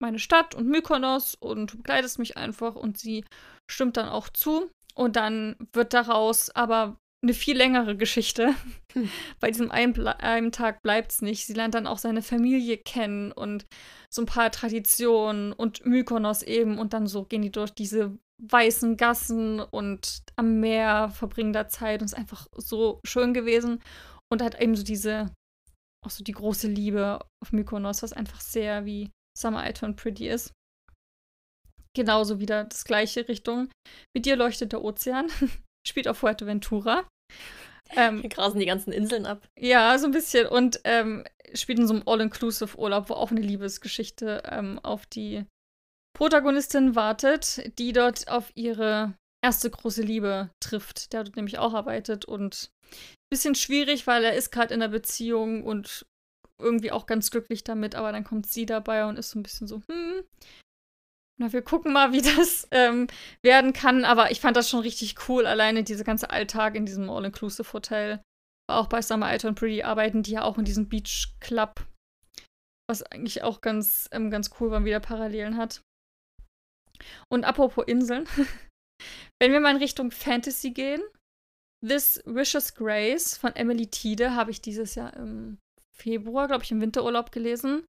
meine 0.00 0.18
Stadt 0.18 0.54
und 0.54 0.68
Mykonos 0.68 1.34
und 1.34 1.72
du 1.72 1.76
begleitest 1.78 2.18
mich 2.18 2.36
einfach 2.36 2.74
und 2.74 2.98
sie 2.98 3.24
stimmt 3.70 3.96
dann 3.96 4.08
auch 4.08 4.28
zu. 4.28 4.70
Und 4.94 5.16
dann 5.16 5.56
wird 5.72 5.92
daraus 5.92 6.50
aber 6.50 6.98
eine 7.24 7.34
viel 7.34 7.56
längere 7.56 7.96
Geschichte. 7.96 8.54
Hm. 8.92 9.10
Bei 9.40 9.50
diesem 9.50 9.70
einen, 9.70 10.06
einen 10.06 10.52
Tag 10.52 10.82
bleibt 10.82 11.12
es 11.12 11.22
nicht. 11.22 11.46
Sie 11.46 11.54
lernt 11.54 11.74
dann 11.74 11.86
auch 11.86 11.98
seine 11.98 12.22
Familie 12.22 12.78
kennen 12.78 13.32
und 13.32 13.66
so 14.10 14.22
ein 14.22 14.26
paar 14.26 14.50
Traditionen 14.50 15.52
und 15.52 15.84
Mykonos 15.84 16.42
eben. 16.42 16.78
Und 16.78 16.92
dann 16.92 17.06
so 17.06 17.24
gehen 17.24 17.42
die 17.42 17.50
durch 17.50 17.70
diese 17.70 18.16
weißen 18.42 18.96
Gassen 18.96 19.60
und 19.60 20.22
am 20.36 20.60
Meer 20.60 21.08
verbringen 21.10 21.52
da 21.52 21.68
Zeit 21.68 22.00
und 22.00 22.06
es 22.06 22.12
ist 22.12 22.18
einfach 22.18 22.46
so 22.56 23.00
schön 23.04 23.34
gewesen. 23.34 23.82
Und 24.30 24.42
hat 24.42 24.60
eben 24.60 24.74
so 24.74 24.82
diese, 24.82 25.32
auch 26.04 26.10
so 26.10 26.24
die 26.24 26.32
große 26.32 26.68
Liebe 26.68 27.20
auf 27.42 27.52
Mykonos, 27.52 28.02
was 28.02 28.12
einfach 28.12 28.40
sehr 28.40 28.84
wie 28.84 29.10
Summer 29.36 29.68
I 29.68 29.72
Turn 29.72 29.96
Pretty 29.96 30.28
ist. 30.28 30.52
Genauso 31.96 32.40
wieder 32.40 32.64
das 32.64 32.84
gleiche 32.84 33.28
Richtung. 33.28 33.70
Mit 34.14 34.26
dir 34.26 34.36
leuchtet 34.36 34.72
der 34.72 34.82
Ozean. 34.82 35.30
Spielt 35.86 36.08
auf 36.08 36.18
Fuerteventura. 36.18 37.06
Ähm, 37.90 38.22
Wir 38.22 38.30
grasen 38.30 38.58
die 38.58 38.66
ganzen 38.66 38.92
Inseln 38.92 39.26
ab. 39.26 39.46
Ja, 39.58 39.96
so 39.98 40.06
ein 40.06 40.12
bisschen. 40.12 40.46
Und 40.46 40.80
ähm, 40.84 41.24
spielt 41.54 41.78
in 41.78 41.86
so 41.86 41.94
einem 41.94 42.02
All-Inclusive-Urlaub, 42.06 43.08
wo 43.08 43.14
auch 43.14 43.30
eine 43.30 43.40
Liebesgeschichte 43.40 44.42
ähm, 44.46 44.80
auf 44.80 45.06
die 45.06 45.44
Protagonistin 46.16 46.94
wartet, 46.94 47.78
die 47.78 47.92
dort 47.92 48.28
auf 48.28 48.50
ihre 48.54 49.14
erste 49.44 49.68
große 49.68 50.02
Liebe 50.02 50.50
trifft, 50.60 51.12
der 51.12 51.24
dort 51.24 51.36
nämlich 51.36 51.58
auch 51.58 51.74
arbeitet 51.74 52.24
und 52.24 52.70
ein 52.92 53.30
bisschen 53.30 53.54
schwierig, 53.54 54.06
weil 54.06 54.24
er 54.24 54.34
ist 54.34 54.50
gerade 54.50 54.72
in 54.72 54.82
einer 54.82 54.90
Beziehung 54.90 55.64
und 55.64 56.06
irgendwie 56.64 56.90
auch 56.90 57.06
ganz 57.06 57.30
glücklich 57.30 57.62
damit, 57.64 57.94
aber 57.94 58.12
dann 58.12 58.24
kommt 58.24 58.46
sie 58.46 58.66
dabei 58.66 59.06
und 59.06 59.18
ist 59.18 59.30
so 59.30 59.38
ein 59.38 59.42
bisschen 59.42 59.66
so, 59.66 59.82
hm, 59.88 60.24
na, 61.38 61.52
wir 61.52 61.62
gucken 61.62 61.92
mal, 61.92 62.12
wie 62.12 62.22
das 62.22 62.68
ähm, 62.70 63.06
werden 63.42 63.72
kann. 63.72 64.04
Aber 64.04 64.30
ich 64.30 64.40
fand 64.40 64.56
das 64.56 64.68
schon 64.68 64.80
richtig 64.80 65.28
cool, 65.28 65.46
alleine 65.46 65.84
dieser 65.84 66.04
ganze 66.04 66.30
Alltag 66.30 66.74
in 66.74 66.86
diesem 66.86 67.10
All-Inclusive-Hotel. 67.10 68.22
Auch 68.70 68.86
bei 68.86 69.02
Summer 69.02 69.26
Alter 69.26 69.48
und 69.48 69.56
Pretty 69.56 69.82
arbeiten 69.82 70.22
die 70.22 70.32
ja 70.32 70.42
auch 70.42 70.56
in 70.56 70.64
diesem 70.64 70.88
Beach 70.88 71.34
Club. 71.40 71.86
Was 72.88 73.02
eigentlich 73.02 73.42
auch 73.42 73.60
ganz, 73.60 74.08
ähm, 74.12 74.30
ganz 74.30 74.50
cool 74.58 74.70
war, 74.70 74.84
wieder 74.84 75.00
Parallelen 75.00 75.56
hat. 75.56 75.82
Und 77.28 77.44
apropos 77.44 77.84
Inseln. 77.86 78.26
Wenn 79.40 79.52
wir 79.52 79.60
mal 79.60 79.72
in 79.72 79.82
Richtung 79.82 80.10
Fantasy 80.10 80.70
gehen, 80.70 81.02
This 81.86 82.22
Vicious 82.24 82.74
Grace 82.74 83.36
von 83.36 83.54
Emily 83.56 83.88
Tiede 83.88 84.34
habe 84.34 84.50
ich 84.50 84.62
dieses 84.62 84.94
Jahr 84.94 85.14
im 85.16 85.58
Februar, 85.96 86.48
glaube 86.48 86.64
ich, 86.64 86.70
im 86.70 86.80
Winterurlaub 86.80 87.32
gelesen. 87.32 87.86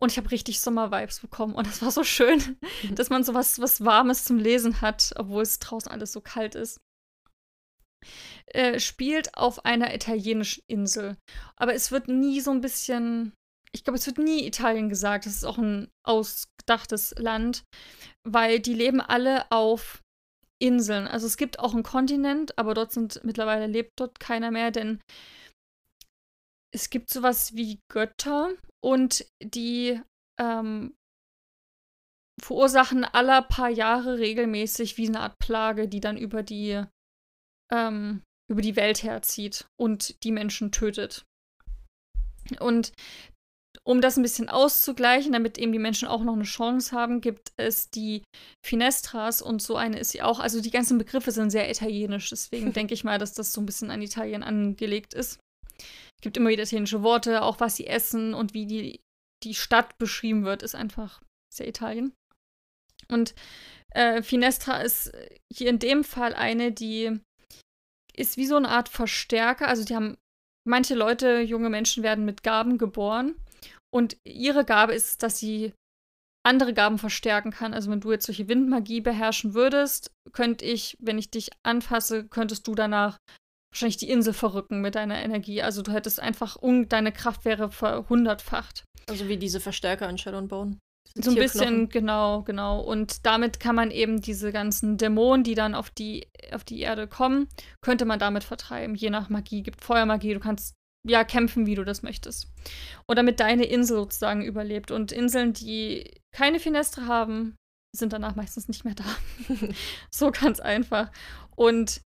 Und 0.00 0.10
ich 0.10 0.18
habe 0.18 0.30
richtig 0.30 0.60
Sommer-Vibes 0.60 1.20
bekommen. 1.20 1.54
Und 1.54 1.66
das 1.66 1.82
war 1.82 1.90
so 1.90 2.02
schön, 2.02 2.58
mhm. 2.82 2.94
dass 2.94 3.10
man 3.10 3.22
so 3.22 3.34
was, 3.34 3.60
was 3.60 3.84
Warmes 3.84 4.24
zum 4.24 4.38
Lesen 4.38 4.80
hat, 4.80 5.12
obwohl 5.16 5.42
es 5.42 5.58
draußen 5.58 5.90
alles 5.90 6.12
so 6.12 6.20
kalt 6.20 6.54
ist. 6.54 6.80
Äh, 8.46 8.80
spielt 8.80 9.36
auf 9.36 9.64
einer 9.64 9.94
italienischen 9.94 10.62
Insel. 10.68 11.16
Aber 11.56 11.74
es 11.74 11.92
wird 11.92 12.08
nie 12.08 12.40
so 12.40 12.50
ein 12.50 12.60
bisschen. 12.60 13.32
Ich 13.74 13.84
glaube, 13.84 13.98
es 13.98 14.06
wird 14.06 14.18
nie 14.18 14.46
Italien 14.46 14.88
gesagt. 14.88 15.26
Das 15.26 15.34
ist 15.34 15.44
auch 15.44 15.58
ein 15.58 15.88
ausgedachtes 16.04 17.14
Land, 17.16 17.62
weil 18.26 18.60
die 18.60 18.74
leben 18.74 19.00
alle 19.00 19.50
auf 19.50 20.02
Inseln. 20.60 21.08
Also 21.08 21.26
es 21.26 21.36
gibt 21.36 21.58
auch 21.58 21.74
einen 21.74 21.82
Kontinent, 21.82 22.58
aber 22.58 22.74
dort 22.74 22.92
sind 22.92 23.20
mittlerweile 23.24 23.66
lebt 23.66 23.90
dort 23.98 24.20
keiner 24.20 24.50
mehr, 24.50 24.70
denn 24.70 25.00
es 26.74 26.90
gibt 26.90 27.10
sowas 27.10 27.54
wie 27.54 27.80
Götter 27.90 28.50
und 28.82 29.26
die 29.42 30.00
ähm, 30.40 30.94
verursachen 32.40 33.04
aller 33.04 33.42
paar 33.42 33.68
Jahre 33.68 34.18
regelmäßig 34.18 34.96
wie 34.96 35.08
eine 35.08 35.20
Art 35.20 35.38
Plage, 35.38 35.86
die 35.86 36.00
dann 36.00 36.16
über 36.16 36.42
die 36.42 36.82
ähm, 37.70 38.22
über 38.50 38.62
die 38.62 38.76
Welt 38.76 39.02
herzieht 39.02 39.66
und 39.78 40.22
die 40.24 40.32
Menschen 40.32 40.72
tötet. 40.72 41.24
Und 42.58 42.92
um 43.84 44.00
das 44.00 44.16
ein 44.16 44.22
bisschen 44.22 44.48
auszugleichen, 44.48 45.32
damit 45.32 45.58
eben 45.58 45.72
die 45.72 45.78
Menschen 45.78 46.08
auch 46.08 46.22
noch 46.22 46.34
eine 46.34 46.44
Chance 46.44 46.94
haben, 46.94 47.20
gibt 47.20 47.52
es 47.56 47.88
die 47.88 48.22
Finestras 48.64 49.40
und 49.40 49.62
so 49.62 49.76
eine 49.76 49.98
ist 49.98 50.10
sie 50.10 50.22
auch. 50.22 50.38
Also 50.40 50.60
die 50.60 50.70
ganzen 50.70 50.98
Begriffe 50.98 51.30
sind 51.32 51.50
sehr 51.50 51.70
italienisch, 51.70 52.30
deswegen 52.30 52.72
denke 52.74 52.94
ich 52.94 53.04
mal, 53.04 53.18
dass 53.18 53.32
das 53.32 53.52
so 53.52 53.60
ein 53.60 53.66
bisschen 53.66 53.90
an 53.90 54.02
Italien 54.02 54.42
angelegt 54.42 55.14
ist 55.14 55.38
gibt 56.22 56.36
immer 56.36 56.50
wieder 56.50 56.62
italienische 56.62 57.02
Worte, 57.02 57.42
auch 57.42 57.60
was 57.60 57.76
sie 57.76 57.86
essen 57.86 58.34
und 58.34 58.54
wie 58.54 58.66
die, 58.66 59.00
die 59.42 59.54
Stadt 59.54 59.98
beschrieben 59.98 60.44
wird, 60.44 60.62
ist 60.62 60.74
einfach 60.74 61.22
sehr 61.52 61.68
Italien. 61.68 62.14
Und 63.08 63.34
äh, 63.90 64.22
Finestra 64.22 64.80
ist 64.80 65.12
hier 65.52 65.68
in 65.68 65.78
dem 65.78 66.04
Fall 66.04 66.34
eine, 66.34 66.72
die 66.72 67.20
ist 68.14 68.36
wie 68.36 68.46
so 68.46 68.56
eine 68.56 68.68
Art 68.68 68.88
Verstärker. 68.88 69.68
Also 69.68 69.84
die 69.84 69.94
haben, 69.94 70.16
manche 70.66 70.94
Leute, 70.94 71.40
junge 71.40 71.70
Menschen 71.70 72.02
werden 72.02 72.24
mit 72.24 72.42
Gaben 72.42 72.78
geboren 72.78 73.34
Und 73.92 74.16
ihre 74.24 74.64
Gabe 74.64 74.94
ist, 74.94 75.22
dass 75.22 75.38
sie 75.38 75.72
andere 76.44 76.74
Gaben 76.74 76.98
verstärken 76.98 77.50
kann. 77.50 77.74
Also 77.74 77.90
wenn 77.90 78.00
du 78.00 78.12
jetzt 78.12 78.26
solche 78.26 78.48
Windmagie 78.48 79.00
beherrschen 79.00 79.54
würdest, 79.54 80.10
könnte 80.32 80.64
ich, 80.64 80.96
wenn 81.00 81.18
ich 81.18 81.30
dich 81.30 81.50
anfasse, 81.62 82.26
könntest 82.26 82.66
du 82.66 82.74
danach 82.74 83.18
wahrscheinlich 83.72 83.96
die 83.96 84.10
Insel 84.10 84.34
verrücken 84.34 84.80
mit 84.80 84.94
deiner 84.94 85.22
Energie. 85.22 85.62
Also 85.62 85.82
du 85.82 85.92
hättest 85.92 86.20
einfach, 86.20 86.58
deine 86.88 87.12
Kraft 87.12 87.44
wäre 87.44 87.70
verhundertfacht. 87.70 88.84
Also 89.08 89.28
wie 89.28 89.38
diese 89.38 89.60
Verstärker 89.60 90.08
in 90.08 90.18
Shadow 90.18 90.38
and 90.38 90.48
Bone. 90.48 90.78
So 91.14 91.30
ein 91.30 91.36
bisschen, 91.36 91.88
genau, 91.88 92.42
genau. 92.42 92.80
Und 92.80 93.26
damit 93.26 93.60
kann 93.60 93.74
man 93.74 93.90
eben 93.90 94.22
diese 94.22 94.52
ganzen 94.52 94.96
Dämonen, 94.96 95.44
die 95.44 95.54
dann 95.54 95.74
auf 95.74 95.90
die, 95.90 96.28
auf 96.52 96.64
die 96.64 96.80
Erde 96.80 97.06
kommen, 97.06 97.48
könnte 97.82 98.04
man 98.04 98.18
damit 98.18 98.44
vertreiben, 98.44 98.94
je 98.94 99.10
nach 99.10 99.28
Magie. 99.28 99.62
Gibt 99.62 99.82
Feuermagie, 99.82 100.34
du 100.34 100.40
kannst 100.40 100.74
ja 101.06 101.24
kämpfen, 101.24 101.66
wie 101.66 101.74
du 101.74 101.84
das 101.84 102.02
möchtest. 102.02 102.48
Und 103.06 103.16
damit 103.16 103.40
deine 103.40 103.64
Insel 103.64 103.96
sozusagen 103.98 104.42
überlebt. 104.42 104.90
Und 104.90 105.12
Inseln, 105.12 105.52
die 105.52 106.18
keine 106.34 106.60
Finestre 106.60 107.06
haben, 107.06 107.56
sind 107.94 108.12
danach 108.12 108.36
meistens 108.36 108.68
nicht 108.68 108.84
mehr 108.84 108.94
da. 108.94 109.04
so 110.10 110.30
ganz 110.30 110.60
einfach. 110.60 111.10
Und 111.56 112.00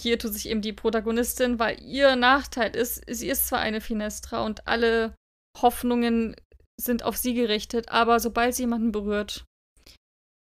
hier 0.00 0.18
tut 0.18 0.32
sich 0.32 0.48
eben 0.48 0.62
die 0.62 0.72
Protagonistin, 0.72 1.58
weil 1.58 1.80
ihr 1.82 2.16
Nachteil 2.16 2.74
ist, 2.74 3.02
sie 3.08 3.28
ist 3.28 3.48
zwar 3.48 3.60
eine 3.60 3.80
Finestra 3.80 4.44
und 4.44 4.66
alle 4.66 5.14
Hoffnungen 5.60 6.36
sind 6.80 7.02
auf 7.02 7.16
sie 7.16 7.34
gerichtet, 7.34 7.88
aber 7.88 8.20
sobald 8.20 8.54
sie 8.54 8.62
jemanden 8.62 8.92
berührt, 8.92 9.44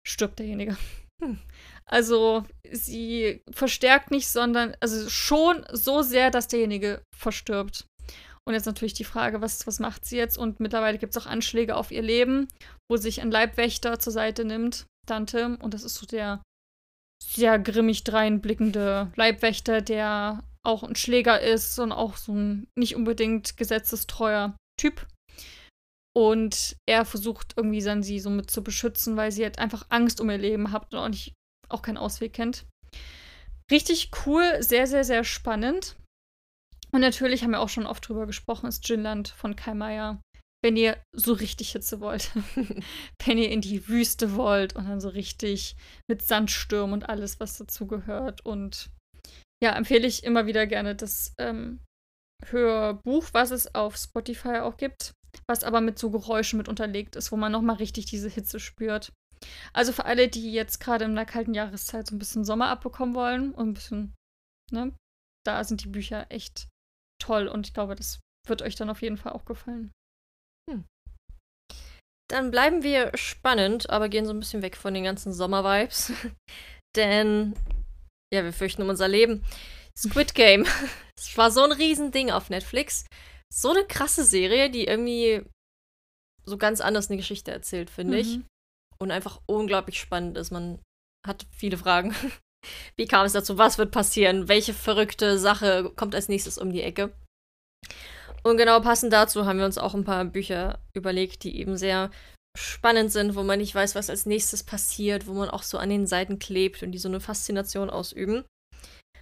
stirbt 0.06 0.39
derjenige. 0.39 0.78
Hm. 1.22 1.39
Also 1.86 2.43
sie 2.72 3.43
verstärkt 3.52 4.12
nicht, 4.12 4.28
sondern 4.28 4.76
also 4.80 5.08
schon 5.10 5.66
so 5.72 6.02
sehr, 6.02 6.32
dass 6.32 6.48
derjenige 6.48 7.04
verstirbt. 7.16 7.86
Und 8.48 8.54
jetzt 8.54 8.66
natürlich 8.66 8.93
die 8.93 9.04
Frage, 9.04 9.41
was, 9.41 9.66
was 9.66 9.80
macht 9.80 10.06
sie 10.06 10.18
jetzt? 10.18 10.38
Und 10.38 10.60
mittlerweile 10.60 10.98
gibt 10.98 11.16
es 11.16 11.22
auch 11.22 11.28
Anschläge 11.28 11.76
auf 11.76 11.91
ihr 11.91 12.04
Leben, 12.04 12.48
wo 12.89 12.98
sich 12.98 13.22
ein 13.22 13.32
Leibwächter 13.32 14.00
zur 14.00 14.14
Seite 14.14 14.46
nimmt, 14.46 14.86
Dante. 15.08 15.58
Und 15.62 15.74
das 15.74 15.84
ist 15.84 15.96
so 15.96 16.06
der 16.06 16.41
sehr 17.26 17.59
grimmig 17.59 18.03
dreinblickende 18.03 19.11
Leibwächter, 19.15 19.82
der 19.82 20.43
auch 20.63 20.84
ein 20.84 20.95
Schläger 20.95 21.41
ist 21.41 21.78
und 21.80 21.91
auch 21.91 22.17
so 22.17 22.34
ein 22.34 22.67
nicht 22.76 22.95
unbedingt 22.95 23.57
gesetzestreuer 23.57 24.55
Typ. 24.80 25.05
Und 26.15 26.78
er 26.88 27.03
versucht 27.05 27.53
irgendwie 27.57 27.82
dann 27.82 28.01
sie 28.01 28.19
so 28.19 28.30
mit 28.30 28.49
zu 28.49 28.63
beschützen, 28.63 29.17
weil 29.17 29.32
sie 29.32 29.43
halt 29.43 29.59
einfach 29.59 29.86
Angst 29.89 30.21
um 30.21 30.30
ihr 30.30 30.38
Leben 30.38 30.71
hat 30.71 30.93
und 30.93 30.99
auch, 30.99 31.09
nicht, 31.09 31.34
auch 31.69 31.82
keinen 31.82 31.97
Ausweg 31.97 32.34
kennt. 32.34 32.65
Richtig 33.69 34.11
cool, 34.26 34.43
sehr, 34.61 34.88
sehr, 34.88 35.03
sehr 35.03 35.23
spannend. 35.23 35.97
Und 36.91 37.01
natürlich 37.01 37.43
haben 37.43 37.51
wir 37.51 37.59
auch 37.59 37.69
schon 37.69 37.88
oft 37.88 38.07
drüber 38.07 38.26
gesprochen, 38.28 38.67
ist 38.67 38.86
Ginland 38.86 39.28
von 39.28 39.55
Kai 39.55 39.73
Meier. 39.73 40.21
Wenn 40.66 40.78
ihr 40.78 40.97
so 41.13 41.34
richtig 41.34 41.74
Hitze 41.74 41.99
wollt, 41.99 42.32
wenn 43.26 43.38
ihr 43.38 43.51
in 43.51 43.61
die 43.61 43.88
Wüste 43.88 44.36
wollt 44.36 44.76
und 44.76 44.89
dann 44.89 44.99
so 44.99 45.09
richtig 45.09 45.76
mit 46.09 46.24
Sandstürmen 46.24 46.93
und 46.93 47.07
alles, 47.07 47.39
was 47.39 47.57
dazugehört. 47.57 48.43
Und 48.43 48.89
ja, 49.63 49.76
empfehle 49.76 50.07
ich 50.07 50.24
immer 50.24 50.47
wieder 50.47 50.66
gerne 50.66 50.95
das 50.95 51.34
ähm, 51.39 51.82
Hörbuch, 52.47 53.28
was 53.34 53.51
es 53.51 53.76
auf 53.76 53.95
Spotify 53.95 54.57
auch 54.59 54.78
gibt 54.78 55.13
was 55.47 55.63
aber 55.63 55.82
mit 55.82 55.99
so 55.99 56.09
Geräuschen 56.11 56.57
mit 56.57 56.68
unterlegt 56.68 57.16
ist, 57.16 57.32
wo 57.32 57.38
man 57.38 57.51
nochmal 57.51 57.78
richtig 57.78 58.05
diese 58.05 58.30
Hitze 58.30 58.59
spürt. 58.59 59.11
Also 59.74 59.91
für 59.91 60.05
alle, 60.05 60.28
die 60.28 60.53
jetzt 60.53 60.80
gerade 60.80 61.05
in 61.05 61.16
der 61.16 61.26
kalten 61.26 61.53
Jahreszeit 61.53 62.07
so 62.07 62.16
ein 62.16 62.20
bisschen 62.20 62.45
Sommer 62.45 62.70
abbekommen 62.70 63.16
wollen 63.16 63.53
und 63.53 63.70
ein 63.70 63.74
bisschen, 63.74 64.16
ne, 64.72 64.93
da 65.45 65.63
sind 65.63 65.84
die 65.84 65.89
Bücher 65.89 66.28
echt 66.30 66.68
toll 67.22 67.47
und 67.47 67.68
ich 67.68 67.74
glaube, 67.74 67.95
das 67.95 68.20
wird 68.47 68.61
euch 68.61 68.76
dann 68.76 68.89
auf 68.89 69.01
jeden 69.01 69.18
Fall 69.18 69.34
auch 69.34 69.45
gefallen. 69.45 69.91
Dann 72.30 72.51
bleiben 72.51 72.84
wir 72.84 73.11
spannend, 73.15 73.89
aber 73.89 74.09
gehen 74.09 74.26
so 74.26 74.34
ein 74.34 74.39
bisschen 74.39 74.61
weg 74.61 74.76
von 74.76 74.93
den 74.93 75.03
ganzen 75.03 75.34
Sommer-Vibes. 75.34 76.11
Denn, 76.95 77.55
ja, 78.34 78.43
wir 78.43 78.53
fürchten 78.53 78.82
um 78.82 78.89
unser 78.89 79.07
Leben. 79.07 79.43
Squid 79.97 80.34
Game. 80.36 80.65
Es 81.17 81.38
war 81.38 81.49
so 81.49 81.63
ein 81.63 81.71
Riesending 81.71 82.30
auf 82.30 82.49
Netflix 82.49 83.05
so 83.55 83.71
eine 83.71 83.86
krasse 83.86 84.23
Serie, 84.23 84.69
die 84.69 84.86
irgendwie 84.86 85.41
so 86.43 86.57
ganz 86.57 86.82
anders 86.82 87.09
eine 87.09 87.17
Geschichte 87.17 87.51
erzählt, 87.51 87.89
finde 87.89 88.13
mhm. 88.13 88.19
ich. 88.19 88.39
Und 88.97 89.11
einfach 89.11 89.41
unglaublich 89.45 89.99
spannend 89.99 90.38
ist. 90.38 90.51
Man 90.51 90.80
hat 91.26 91.45
viele 91.51 91.78
Fragen. 91.78 92.13
Wie 92.97 93.05
kam 93.05 93.26
es 93.26 93.34
dazu? 93.34 93.57
Was 93.57 93.78
wird 93.78 93.91
passieren? 93.91 94.47
Welche 94.47 94.73
verrückte 94.73 95.38
Sache 95.38 95.91
kommt 95.95 96.15
als 96.15 96.30
nächstes 96.30 96.57
um 96.57 96.71
die 96.71 96.82
Ecke? 96.82 97.13
Und 98.46 98.58
genau 98.58 98.80
passend 98.80 99.12
dazu 99.12 99.46
haben 99.46 99.58
wir 99.58 99.66
uns 99.66 99.80
auch 99.80 99.96
ein 99.96 100.04
paar 100.04 100.24
Bücher 100.24 100.80
überlegt, 100.93 101.43
die 101.43 101.58
eben 101.58 101.78
sehr 101.78 102.12
spannend 102.56 103.12
sind, 103.12 103.36
wo 103.36 103.43
man 103.43 103.60
nicht 103.60 103.74
weiß, 103.74 103.96
was 103.96 104.10
als 104.10 104.26
nächstes 104.28 104.64
passiert, 104.64 105.26
wo 105.26 105.34
man 105.34 105.50
auch 105.50 105.64
so 105.64 105.78
an 105.80 105.89
den 105.89 106.06
Seiten 106.06 106.38
klebt 106.38 106.84
und 106.84 106.91
die 106.91 107.00
so 107.00 107.10
eine 107.10 107.20
Faszination 107.20 107.89
ausüben. 107.89 108.46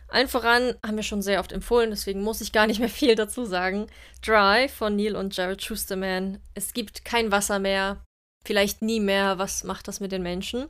Allen 0.09 0.27
voran 0.27 0.75
haben 0.85 0.97
wir 0.97 1.03
schon 1.03 1.21
sehr 1.21 1.39
oft 1.39 1.53
empfohlen, 1.53 1.89
deswegen 1.89 2.21
muss 2.21 2.41
ich 2.41 2.51
gar 2.51 2.67
nicht 2.67 2.79
mehr 2.79 2.89
viel 2.89 3.15
dazu 3.15 3.45
sagen. 3.45 3.87
Dry 4.21 4.67
von 4.67 4.95
Neil 4.95 5.15
und 5.15 5.35
Jared 5.35 5.63
Schusterman. 5.63 6.39
Es 6.53 6.73
gibt 6.73 7.05
kein 7.05 7.31
Wasser 7.31 7.59
mehr, 7.59 8.03
vielleicht 8.45 8.81
nie 8.81 8.99
mehr. 8.99 9.39
Was 9.39 9.63
macht 9.63 9.87
das 9.87 10.01
mit 10.01 10.11
den 10.11 10.21
Menschen? 10.21 10.67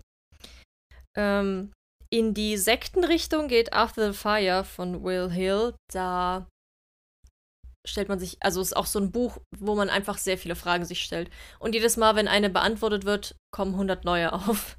Ähm, 1.17 1.73
in 2.09 2.35
die 2.35 2.57
Sektenrichtung 2.57 3.47
geht 3.47 3.73
After 3.73 4.13
the 4.13 4.17
Fire 4.17 4.63
von 4.63 5.03
Will 5.03 5.31
Hill. 5.31 5.73
Da 5.91 6.47
stellt 7.85 8.09
man 8.09 8.19
sich, 8.19 8.37
also 8.41 8.61
ist 8.61 8.75
auch 8.75 8.85
so 8.85 8.99
ein 8.99 9.11
Buch, 9.11 9.39
wo 9.57 9.75
man 9.75 9.89
einfach 9.89 10.17
sehr 10.17 10.37
viele 10.37 10.55
Fragen 10.55 10.85
sich 10.85 11.03
stellt. 11.03 11.29
Und 11.59 11.75
jedes 11.75 11.97
Mal, 11.97 12.15
wenn 12.15 12.27
eine 12.27 12.49
beantwortet 12.49 13.05
wird, 13.05 13.35
kommen 13.51 13.73
100 13.73 14.05
neue 14.05 14.33
auf. 14.47 14.77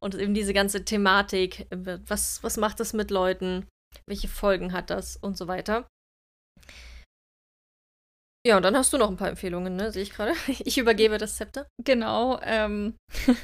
Und 0.00 0.14
eben 0.14 0.34
diese 0.34 0.52
ganze 0.52 0.84
Thematik, 0.84 1.66
was, 1.70 2.42
was 2.42 2.56
macht 2.56 2.78
das 2.80 2.92
mit 2.92 3.10
Leuten? 3.10 3.66
welche 4.06 4.28
Folgen 4.28 4.72
hat 4.72 4.90
das 4.90 5.16
und 5.16 5.36
so 5.36 5.48
weiter. 5.48 5.88
Ja, 8.46 8.58
und 8.58 8.62
dann 8.62 8.76
hast 8.76 8.92
du 8.92 8.98
noch 8.98 9.08
ein 9.08 9.16
paar 9.16 9.30
Empfehlungen, 9.30 9.74
ne? 9.76 9.90
Sehe 9.90 10.02
ich 10.02 10.10
gerade. 10.10 10.34
Ich 10.46 10.76
übergebe 10.76 11.18
das 11.18 11.36
Zepter. 11.36 11.66
Genau. 11.82 12.38
Ähm, 12.42 12.96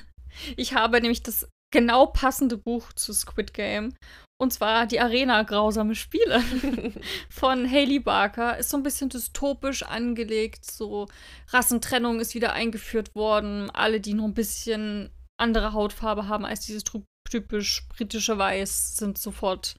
ich 0.57 0.75
habe 0.75 1.01
nämlich 1.01 1.23
das 1.23 1.49
genau 1.71 2.07
passende 2.07 2.57
Buch 2.57 2.93
zu 2.93 3.13
Squid 3.13 3.55
Game. 3.55 3.95
Und 4.41 4.53
zwar 4.53 4.87
die 4.87 5.01
Arena 5.01 5.43
Grausame 5.43 5.95
Spiele 5.95 6.43
von 7.31 7.71
Haley 7.71 8.01
Barker. 8.01 8.57
Ist 8.57 8.71
so 8.71 8.79
ein 8.79 8.83
bisschen 8.83 9.11
dystopisch 9.11 9.83
angelegt. 9.83 10.65
So 10.65 11.09
Rassentrennung 11.49 12.21
ist 12.21 12.35
wieder 12.35 12.55
eingeführt 12.55 13.15
worden. 13.15 13.71
Alle, 13.71 14.01
die 14.01 14.15
nur 14.15 14.27
ein 14.27 14.35
bisschen 14.35 15.11
andere 15.39 15.73
Hautfarbe 15.75 16.27
haben 16.27 16.45
als 16.45 16.61
dieses 16.61 16.85
typisch 17.29 17.87
britische 17.89 18.39
Weiß, 18.39 18.97
sind 18.97 19.19
sofort 19.19 19.77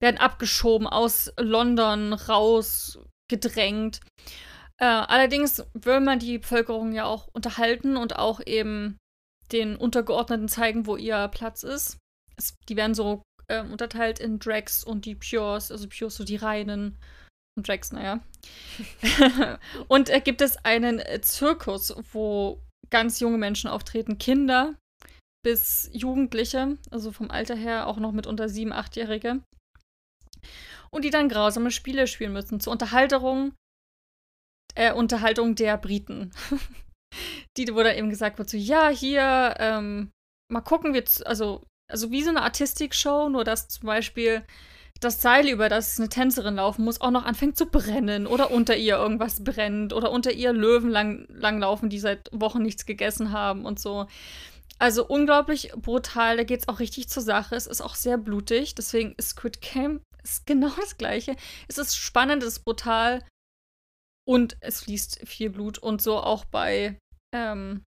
werden 0.00 0.18
abgeschoben 0.18 0.86
aus 0.86 1.32
London 1.38 2.12
raus 2.12 2.98
gedrängt. 3.30 4.00
Äh, 4.78 4.84
allerdings 4.84 5.64
will 5.74 6.00
man 6.00 6.18
die 6.18 6.38
Bevölkerung 6.38 6.92
ja 6.92 7.04
auch 7.04 7.28
unterhalten 7.32 7.96
und 7.96 8.16
auch 8.16 8.40
eben 8.44 8.98
den 9.52 9.76
Untergeordneten 9.76 10.48
zeigen, 10.48 10.86
wo 10.86 10.96
ihr 10.96 11.28
Platz 11.28 11.62
ist. 11.62 11.98
Es, 12.36 12.56
die 12.68 12.76
werden 12.76 12.94
so 12.94 13.22
äh, 13.48 13.62
unterteilt 13.62 14.18
in 14.18 14.38
Drags 14.38 14.84
und 14.84 15.04
die 15.04 15.14
Pures, 15.14 15.70
also 15.70 15.88
Pures 15.88 16.16
so 16.16 16.24
die 16.24 16.36
reinen 16.36 16.98
und 17.56 17.68
Drags, 17.68 17.92
naja. 17.92 18.20
und 19.88 20.08
äh, 20.08 20.20
gibt 20.20 20.40
es 20.40 20.56
einen 20.64 20.98
äh, 20.98 21.20
Zirkus, 21.20 21.94
wo 22.12 22.62
ganz 22.90 23.20
junge 23.20 23.38
Menschen 23.38 23.68
auftreten, 23.68 24.18
Kinder 24.18 24.74
bis 25.44 25.90
Jugendliche, 25.92 26.78
also 26.90 27.10
vom 27.10 27.30
Alter 27.30 27.56
her 27.56 27.88
auch 27.88 27.98
noch 27.98 28.12
mit 28.12 28.26
unter 28.26 28.48
sieben, 28.48 28.72
achtjährige 28.72 29.42
und 30.90 31.04
die 31.04 31.10
dann 31.10 31.28
grausame 31.28 31.70
Spiele 31.70 32.06
spielen 32.06 32.32
müssen 32.32 32.60
zur 32.60 32.72
Unterhalterung, 32.72 33.54
äh, 34.74 34.92
Unterhaltung 34.92 35.54
der 35.54 35.76
Briten. 35.78 36.32
die, 37.56 37.74
wo 37.74 37.82
da 37.82 37.92
eben 37.92 38.10
gesagt 38.10 38.38
wird, 38.38 38.50
so, 38.50 38.56
ja, 38.56 38.88
hier, 38.88 39.54
ähm, 39.58 40.10
mal 40.48 40.60
gucken, 40.60 40.94
wir, 40.94 41.04
also, 41.24 41.64
also 41.90 42.10
wie 42.10 42.22
so 42.22 42.30
eine 42.30 42.42
Artistik-Show, 42.42 43.28
nur 43.28 43.44
dass 43.44 43.68
zum 43.68 43.86
Beispiel 43.86 44.44
das 45.00 45.20
Seil, 45.20 45.48
über 45.48 45.68
das 45.68 45.98
eine 45.98 46.08
Tänzerin 46.08 46.56
laufen 46.56 46.84
muss, 46.84 47.00
auch 47.00 47.10
noch 47.10 47.24
anfängt 47.24 47.56
zu 47.56 47.66
brennen 47.66 48.26
oder 48.26 48.50
unter 48.50 48.76
ihr 48.76 48.96
irgendwas 48.96 49.42
brennt 49.42 49.92
oder 49.92 50.10
unter 50.10 50.32
ihr 50.32 50.52
Löwen 50.52 50.90
lang, 50.90 51.26
langlaufen, 51.28 51.90
die 51.90 51.98
seit 51.98 52.28
Wochen 52.32 52.62
nichts 52.62 52.86
gegessen 52.86 53.32
haben 53.32 53.64
und 53.64 53.80
so. 53.80 54.06
Also 54.78 55.06
unglaublich 55.06 55.72
brutal, 55.76 56.36
da 56.36 56.44
geht 56.44 56.60
es 56.60 56.68
auch 56.68 56.80
richtig 56.80 57.08
zur 57.08 57.22
Sache. 57.22 57.54
Es 57.56 57.66
ist 57.66 57.80
auch 57.80 57.94
sehr 57.94 58.18
blutig, 58.18 58.74
deswegen 58.74 59.14
ist 59.16 59.30
Squid 59.30 59.60
Game 59.60 60.00
ist 60.22 60.46
genau 60.46 60.70
das 60.80 60.96
Gleiche. 60.96 61.36
Es 61.68 61.78
ist 61.78 61.96
spannend, 61.96 62.42
es 62.42 62.58
ist 62.58 62.64
brutal 62.64 63.24
und 64.28 64.56
es 64.60 64.82
fließt 64.82 65.26
viel 65.26 65.50
Blut 65.50 65.78
und 65.78 66.00
so 66.00 66.18
auch 66.18 66.44
bei 66.44 66.98
ähm, 67.34 67.84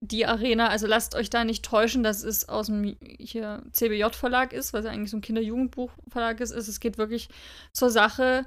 die 0.00 0.26
Arena. 0.26 0.68
Also 0.68 0.86
lasst 0.86 1.14
euch 1.14 1.30
da 1.30 1.44
nicht 1.44 1.64
täuschen, 1.64 2.02
dass 2.02 2.22
es 2.22 2.48
aus 2.48 2.66
dem 2.66 2.96
hier 3.18 3.62
CBJ-Verlag 3.72 4.52
ist, 4.52 4.72
was 4.72 4.84
ja 4.84 4.90
eigentlich 4.90 5.10
so 5.10 5.18
ein 5.18 5.22
Kinder-Jugendbuch-Verlag 5.22 6.40
ist. 6.40 6.52
Es 6.52 6.80
geht 6.80 6.98
wirklich 6.98 7.28
zur 7.72 7.90
Sache. 7.90 8.46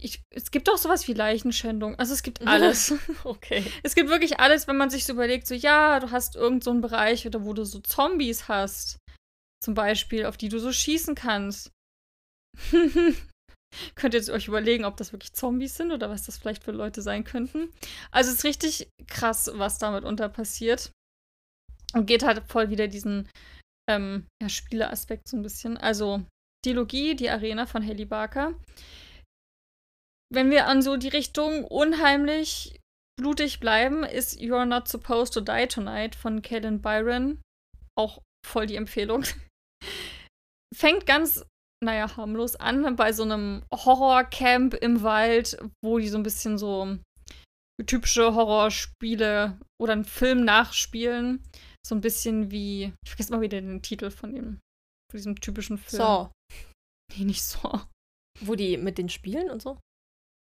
ich, 0.00 0.22
es 0.30 0.50
gibt 0.50 0.70
auch 0.70 0.76
sowas 0.76 1.08
wie 1.08 1.14
Leichenschändung. 1.14 1.98
Also 1.98 2.12
es 2.12 2.22
gibt 2.22 2.40
alles. 2.46 2.94
okay. 3.24 3.64
Es 3.82 3.94
gibt 3.94 4.10
wirklich 4.10 4.38
alles, 4.38 4.68
wenn 4.68 4.76
man 4.76 4.90
sich 4.90 5.04
so 5.04 5.14
überlegt, 5.14 5.46
so 5.46 5.54
ja, 5.54 5.98
du 6.00 6.10
hast 6.10 6.36
irgendeinen 6.36 6.62
so 6.62 6.70
einen 6.70 6.80
Bereich 6.80 7.26
oder 7.26 7.44
wo 7.44 7.52
du 7.52 7.64
so 7.64 7.80
Zombies 7.80 8.48
hast. 8.48 8.98
Zum 9.62 9.74
Beispiel, 9.74 10.26
auf 10.26 10.36
die 10.36 10.50
du 10.50 10.58
so 10.58 10.72
schießen 10.72 11.14
kannst. 11.14 11.72
Könnt 13.94 14.14
ihr 14.14 14.32
euch 14.32 14.48
überlegen, 14.48 14.84
ob 14.84 14.96
das 14.96 15.12
wirklich 15.12 15.32
Zombies 15.32 15.76
sind 15.76 15.92
oder 15.92 16.10
was 16.10 16.24
das 16.24 16.38
vielleicht 16.38 16.64
für 16.64 16.72
Leute 16.72 17.02
sein 17.02 17.24
könnten. 17.24 17.70
Also 18.10 18.30
es 18.30 18.38
ist 18.38 18.44
richtig 18.44 18.88
krass, 19.06 19.50
was 19.54 19.78
damit 19.78 20.04
unter 20.04 20.28
passiert. 20.28 20.90
Und 21.94 22.06
geht 22.06 22.24
halt 22.24 22.42
voll 22.50 22.70
wieder 22.70 22.88
diesen 22.88 23.28
ähm, 23.88 24.26
ja, 24.42 24.48
Spieleaspekt 24.48 25.28
so 25.28 25.36
ein 25.36 25.42
bisschen. 25.42 25.76
Also 25.76 26.24
Dilogie, 26.64 27.14
die 27.14 27.30
Arena 27.30 27.66
von 27.66 27.86
Haley 27.86 28.04
Barker. 28.04 28.54
Wenn 30.32 30.50
wir 30.50 30.66
an 30.66 30.82
so 30.82 30.96
die 30.96 31.08
Richtung 31.08 31.64
unheimlich 31.64 32.80
blutig 33.16 33.60
bleiben, 33.60 34.02
ist 34.02 34.40
You're 34.40 34.64
Not 34.64 34.88
Supposed 34.88 35.34
to 35.34 35.40
Die 35.40 35.68
Tonight 35.68 36.16
von 36.16 36.42
Kaylin 36.42 36.80
Byron 36.80 37.40
auch 37.96 38.22
voll 38.44 38.66
die 38.66 38.76
Empfehlung. 38.76 39.24
Fängt 40.74 41.06
ganz, 41.06 41.44
naja, 41.84 42.16
harmlos 42.16 42.56
an 42.56 42.96
bei 42.96 43.12
so 43.12 43.22
einem 43.22 43.62
Horrorcamp 43.72 44.74
im 44.74 45.02
Wald, 45.02 45.58
wo 45.84 45.98
die 45.98 46.08
so 46.08 46.18
ein 46.18 46.22
bisschen 46.22 46.58
so 46.58 46.98
typische 47.86 48.34
Horrorspiele 48.34 49.58
oder 49.80 49.92
einen 49.92 50.04
Film 50.04 50.44
nachspielen. 50.44 51.42
So 51.86 51.94
ein 51.94 52.00
bisschen 52.00 52.50
wie, 52.50 52.92
ich 53.04 53.10
vergesse 53.10 53.32
mal 53.32 53.40
wieder 53.40 53.60
den 53.60 53.82
Titel 53.82 54.10
von 54.10 54.32
dem, 54.32 54.60
von 55.10 55.18
diesem 55.18 55.40
typischen 55.40 55.78
Film. 55.78 56.02
Saw. 56.02 56.30
Nee, 57.14 57.24
nicht 57.24 57.42
Saw. 57.42 57.86
Wo 58.40 58.54
die 58.54 58.76
mit 58.76 58.98
den 58.98 59.08
Spielen 59.08 59.50
und 59.50 59.60
so? 59.60 59.78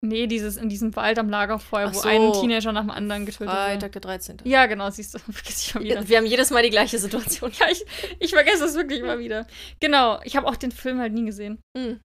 Nee, 0.01 0.27
dieses 0.27 0.55
in 0.55 0.69
diesem 0.69 0.95
Wald 0.95 1.19
am 1.19 1.29
Lagerfeuer, 1.29 1.87
Ach 1.89 1.93
wo 1.93 1.99
so. 1.99 2.07
ein 2.07 2.31
Teenager 2.33 2.71
nach 2.71 2.81
dem 2.81 2.89
anderen 2.89 3.25
getötet 3.25 3.49
Freitag 3.49 3.81
wird. 3.81 3.95
der 3.95 4.01
13. 4.01 4.37
Ja, 4.45 4.65
genau, 4.65 4.89
siehst 4.89 5.13
du, 5.13 5.19
vergesse 5.31 5.65
ich 5.67 5.75
mal 5.75 5.83
wieder. 5.83 6.07
Wir 6.07 6.17
haben 6.17 6.25
jedes 6.25 6.51
Mal 6.51 6.63
die 6.63 6.69
gleiche 6.69 6.97
Situation. 6.99 7.51
Ja, 7.59 7.67
ich, 7.69 7.83
ich 8.19 8.31
vergesse 8.31 8.59
das 8.59 8.75
wirklich 8.75 9.01
mal 9.01 9.19
wieder. 9.19 9.45
Genau, 9.81 10.19
ich 10.23 10.37
habe 10.37 10.47
auch 10.47 10.55
den 10.55 10.71
Film 10.71 10.99
halt 10.99 11.13
nie 11.13 11.25
gesehen. 11.25 11.59
Mhm. 11.77 11.99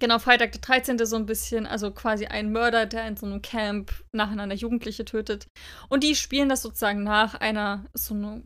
Genau, 0.00 0.18
Freitag 0.18 0.52
der 0.52 0.60
13. 0.60 0.98
so 1.06 1.16
ein 1.16 1.26
bisschen, 1.26 1.66
also 1.66 1.90
quasi 1.92 2.26
ein 2.26 2.52
Mörder, 2.52 2.86
der 2.86 3.06
in 3.06 3.16
so 3.16 3.26
einem 3.26 3.42
Camp 3.42 3.92
nacheinander 4.12 4.54
Jugendliche 4.54 5.04
tötet. 5.04 5.46
Und 5.88 6.04
die 6.04 6.14
spielen 6.14 6.48
das 6.48 6.62
sozusagen 6.62 7.02
nach 7.02 7.34
einer, 7.34 7.84
so 7.94 8.14
eine 8.14 8.44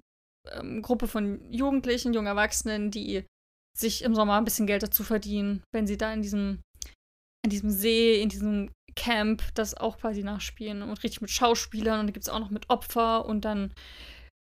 ähm, 0.50 0.82
Gruppe 0.82 1.08
von 1.08 1.50
Jugendlichen, 1.50 2.12
jungen 2.14 2.26
Erwachsenen, 2.26 2.90
die 2.90 3.24
sich 3.78 4.02
im 4.02 4.14
Sommer 4.14 4.36
ein 4.36 4.44
bisschen 4.44 4.66
Geld 4.66 4.82
dazu 4.82 5.02
verdienen, 5.02 5.62
wenn 5.72 5.86
sie 5.86 5.96
da 5.96 6.12
in 6.12 6.22
diesem, 6.22 6.60
in 7.44 7.50
diesem 7.50 7.70
See, 7.70 8.20
in 8.22 8.28
diesem 8.28 8.70
Camp 8.94 9.42
das 9.54 9.74
auch 9.74 9.98
quasi 9.98 10.22
nachspielen 10.22 10.82
und 10.82 11.02
richtig 11.02 11.20
mit 11.20 11.30
Schauspielern 11.30 12.00
und 12.00 12.06
da 12.06 12.12
gibt 12.12 12.24
es 12.24 12.32
auch 12.32 12.40
noch 12.40 12.50
mit 12.50 12.70
Opfer 12.70 13.24
und 13.24 13.44
dann 13.44 13.72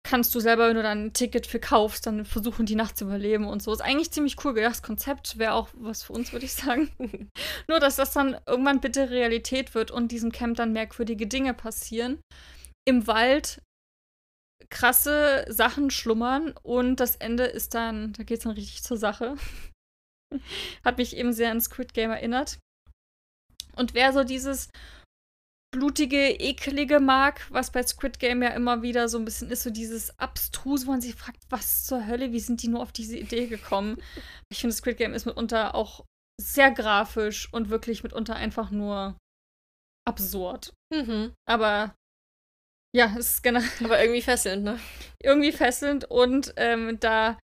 kannst 0.05 0.35
du 0.35 0.41
selber, 0.41 0.69
wenn 0.69 0.77
du 0.77 0.83
dann 0.83 1.07
ein 1.07 1.13
Ticket 1.13 1.47
für 1.47 1.61
kaufst, 1.61 2.07
dann 2.07 2.25
versuchen, 2.25 2.67
die 2.67 2.75
Nacht 2.75 2.99
zu 2.99 3.05
überleben 3.05 3.47
und 3.47 3.63
so. 3.63 3.73
Ist 3.73 3.81
eigentlich 3.81 4.11
ziemlich 4.11 4.45
cool 4.45 4.53
gedacht. 4.53 4.73
Das 4.73 4.83
Konzept 4.83 5.39
wäre 5.39 5.55
auch 5.55 5.69
was 5.75 6.03
für 6.03 6.13
uns, 6.13 6.33
würde 6.33 6.45
ich 6.45 6.53
sagen. 6.53 6.91
Nur, 7.69 7.81
dass 7.81 7.97
das 7.97 8.13
dann 8.13 8.37
irgendwann 8.47 8.81
bitte 8.81 9.11
Realität 9.11 9.75
wird 9.75 9.91
und 9.91 10.11
diesem 10.11 10.33
Camp 10.33 10.57
dann 10.57 10.73
merkwürdige 10.73 11.27
Dinge 11.27 11.55
passieren. 11.55 12.21
Im 12.85 13.07
Wald 13.07 13.63
krasse 14.71 15.45
Sachen 15.49 15.91
schlummern 15.91 16.55
und 16.63 16.97
das 16.97 17.17
Ende 17.17 17.45
ist 17.45 17.75
dann, 17.75 18.13
da 18.15 18.23
geht 18.23 18.39
es 18.39 18.45
dann 18.45 18.55
richtig 18.55 18.83
zur 18.83 18.97
Sache. 18.97 19.37
Hat 20.85 20.99
mich 20.99 21.17
eben 21.17 21.33
sehr 21.33 21.51
an 21.51 21.61
Squid 21.61 21.95
Game 21.95 22.11
erinnert. 22.11 22.59
Und 23.77 23.95
wer 23.95 24.13
so 24.13 24.25
dieses 24.25 24.69
blutige, 25.73 26.39
ekelige 26.39 27.01
mag, 27.01 27.47
was 27.51 27.71
bei 27.71 27.83
Squid 27.83 28.19
Game 28.19 28.43
ja 28.43 28.51
immer 28.51 28.83
wieder 28.83 29.09
so 29.09 29.19
ein 29.19 29.25
bisschen 29.25 29.51
ist, 29.51 29.63
so 29.63 29.71
dieses 29.71 30.19
Abstruse, 30.19 30.87
wo 30.87 30.91
man 30.91 31.01
sich 31.01 31.15
fragt, 31.15 31.43
was 31.49 31.85
zur 31.85 32.07
Hölle, 32.07 32.33
wie 32.33 32.41
sind 32.41 32.63
die 32.63 32.69
nur 32.69 32.83
auf 32.83 32.93
diese 32.93 33.17
Idee 33.17 33.47
gekommen? 33.47 34.01
ich 34.53 34.61
finde, 34.61 34.77
Squid 34.77 34.99
Game 34.99 35.15
ist 35.15 35.27
mitunter 35.27 35.75
auch 35.75 36.05
sehr 36.41 36.71
grafisch 36.71 37.53
und 37.53 37.71
wirklich 37.71 38.03
mitunter 38.03 38.37
einfach 38.37 38.71
nur 38.71 39.17
absurd. 40.07 40.75
Mhm. 40.93 41.33
Aber 41.49 41.95
ja, 42.95 43.07
es 43.19 43.35
ist 43.35 43.43
generell 43.43 43.69
Aber 43.85 44.01
irgendwie 44.01 44.23
fesselnd, 44.23 44.65
ne? 44.65 44.79
irgendwie 45.23 45.53
fesselnd 45.53 46.05
und 46.05 46.53
ähm, 46.57 46.99
da 47.01 47.39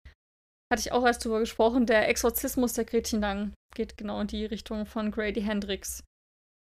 hatte 0.73 0.81
ich 0.81 0.93
auch 0.93 1.05
erst 1.05 1.25
drüber 1.25 1.41
gesprochen, 1.41 1.87
der 1.87 2.09
Exorzismus 2.09 2.73
der 2.73 2.85
Gretchen 2.85 3.21
Lang 3.21 3.53
geht 3.75 3.99
genau 3.99 4.21
in 4.21 4.29
die 4.29 4.47
Richtung 4.47 4.87
von 4.87 5.11
Grady 5.11 5.43
Hendrix. 5.43 6.03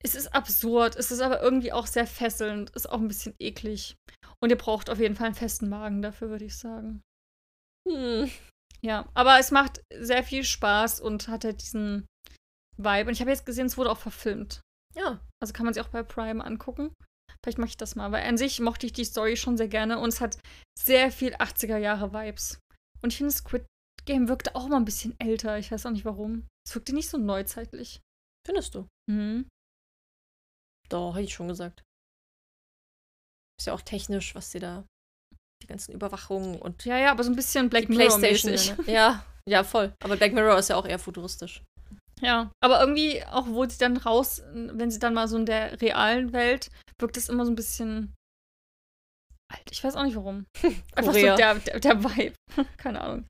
Es 0.02 0.14
ist 0.14 0.34
absurd, 0.34 0.96
es 0.96 1.10
ist 1.10 1.20
aber 1.20 1.42
irgendwie 1.42 1.72
auch 1.72 1.86
sehr 1.86 2.06
fesselnd, 2.06 2.70
ist 2.70 2.88
auch 2.88 3.00
ein 3.00 3.08
bisschen 3.08 3.34
eklig. 3.38 3.96
Und 4.42 4.50
ihr 4.50 4.56
braucht 4.56 4.88
auf 4.88 4.98
jeden 4.98 5.14
Fall 5.14 5.26
einen 5.26 5.34
festen 5.34 5.68
Magen 5.68 6.00
dafür, 6.00 6.30
würde 6.30 6.46
ich 6.46 6.56
sagen. 6.56 7.02
Hm. 7.88 8.30
Ja, 8.80 9.08
aber 9.12 9.38
es 9.38 9.50
macht 9.50 9.82
sehr 9.94 10.24
viel 10.24 10.44
Spaß 10.44 11.00
und 11.00 11.28
hat 11.28 11.44
halt 11.44 11.60
diesen 11.62 12.06
Vibe. 12.78 13.08
Und 13.08 13.12
ich 13.12 13.20
habe 13.20 13.30
jetzt 13.30 13.44
gesehen, 13.44 13.66
es 13.66 13.76
wurde 13.76 13.90
auch 13.90 13.98
verfilmt. 13.98 14.62
Ja. 14.94 15.20
Also 15.42 15.52
kann 15.52 15.64
man 15.64 15.74
sich 15.74 15.82
auch 15.82 15.88
bei 15.88 16.02
Prime 16.02 16.42
angucken. 16.42 16.94
Vielleicht 17.42 17.58
mache 17.58 17.68
ich 17.68 17.76
das 17.76 17.94
mal, 17.94 18.12
weil 18.12 18.26
an 18.26 18.38
sich 18.38 18.60
mochte 18.60 18.86
ich 18.86 18.92
die 18.92 19.04
Story 19.04 19.36
schon 19.36 19.56
sehr 19.56 19.68
gerne 19.68 19.98
und 19.98 20.08
es 20.10 20.20
hat 20.20 20.38
sehr 20.78 21.10
viel 21.10 21.34
80er 21.34 21.78
Jahre 21.78 22.12
Vibes. 22.12 22.58
Und 23.02 23.12
ich 23.12 23.18
finde, 23.18 23.32
Squid 23.32 23.64
Game 24.04 24.28
wirkte 24.28 24.54
auch 24.54 24.68
mal 24.68 24.76
ein 24.76 24.84
bisschen 24.84 25.14
älter. 25.18 25.58
Ich 25.58 25.70
weiß 25.70 25.86
auch 25.86 25.90
nicht 25.90 26.04
warum. 26.04 26.46
Es 26.66 26.74
wirkte 26.74 26.94
nicht 26.94 27.08
so 27.08 27.18
neuzeitlich. 27.18 28.00
Findest 28.46 28.74
du? 28.74 28.86
Mhm. 29.10 29.46
Doch, 30.90 31.14
hätte 31.14 31.24
ich 31.24 31.34
schon 31.34 31.48
gesagt. 31.48 31.82
Ist 33.58 33.66
ja 33.66 33.74
auch 33.74 33.82
technisch, 33.82 34.34
was 34.34 34.50
sie 34.50 34.58
da. 34.58 34.84
Die 35.62 35.66
ganzen 35.66 35.92
Überwachungen 35.92 36.60
und 36.60 36.84
Ja, 36.84 36.98
ja, 36.98 37.10
aber 37.10 37.22
so 37.22 37.30
ein 37.30 37.36
bisschen 37.36 37.68
Black 37.68 37.88
Mirror-mäßig. 37.88 38.78
Ne? 38.78 38.92
Ja, 38.92 39.24
ja, 39.46 39.64
voll. 39.64 39.94
Aber 40.02 40.16
Black 40.16 40.32
Mirror 40.32 40.58
ist 40.58 40.68
ja 40.68 40.76
auch 40.76 40.86
eher 40.86 40.98
futuristisch. 40.98 41.62
Ja, 42.20 42.50
aber 42.62 42.80
irgendwie, 42.80 43.22
auch 43.24 43.46
wo 43.46 43.64
sie 43.66 43.78
dann 43.78 43.96
raus, 43.96 44.42
wenn 44.52 44.90
sie 44.90 44.98
dann 44.98 45.14
mal 45.14 45.28
so 45.28 45.36
in 45.36 45.46
der 45.46 45.80
realen 45.80 46.32
Welt, 46.32 46.70
wirkt 46.98 47.16
es 47.16 47.28
immer 47.28 47.44
so 47.44 47.52
ein 47.52 47.56
bisschen 47.56 48.14
alt. 49.50 49.70
Ich 49.70 49.82
weiß 49.82 49.96
auch 49.96 50.04
nicht 50.04 50.16
warum. 50.16 50.46
Einfach 50.94 51.12
so 51.12 51.20
der, 51.20 51.36
der, 51.36 51.80
der 51.80 52.04
Vibe. 52.04 52.34
Keine 52.76 53.00
Ahnung. 53.00 53.26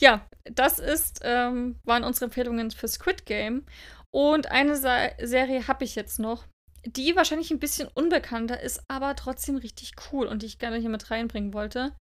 Ja, 0.00 0.26
das 0.44 0.78
ist, 0.78 1.20
ähm, 1.22 1.78
waren 1.84 2.04
unsere 2.04 2.26
Empfehlungen 2.26 2.70
für 2.70 2.88
Squid 2.88 3.26
Game. 3.26 3.64
Und 4.10 4.50
eine 4.50 4.76
Sa 4.76 5.10
Serie 5.20 5.66
habe 5.68 5.84
ich 5.84 5.94
jetzt 5.94 6.18
noch, 6.18 6.44
die 6.84 7.16
wahrscheinlich 7.16 7.50
ein 7.50 7.60
bisschen 7.60 7.88
unbekannter 7.94 8.60
ist, 8.60 8.82
aber 8.88 9.14
trotzdem 9.16 9.56
richtig 9.56 9.92
cool 10.10 10.26
und 10.26 10.42
die 10.42 10.46
ich 10.46 10.58
gerne 10.58 10.78
hier 10.78 10.90
mit 10.90 11.10
reinbringen 11.10 11.54
wollte. 11.54 11.94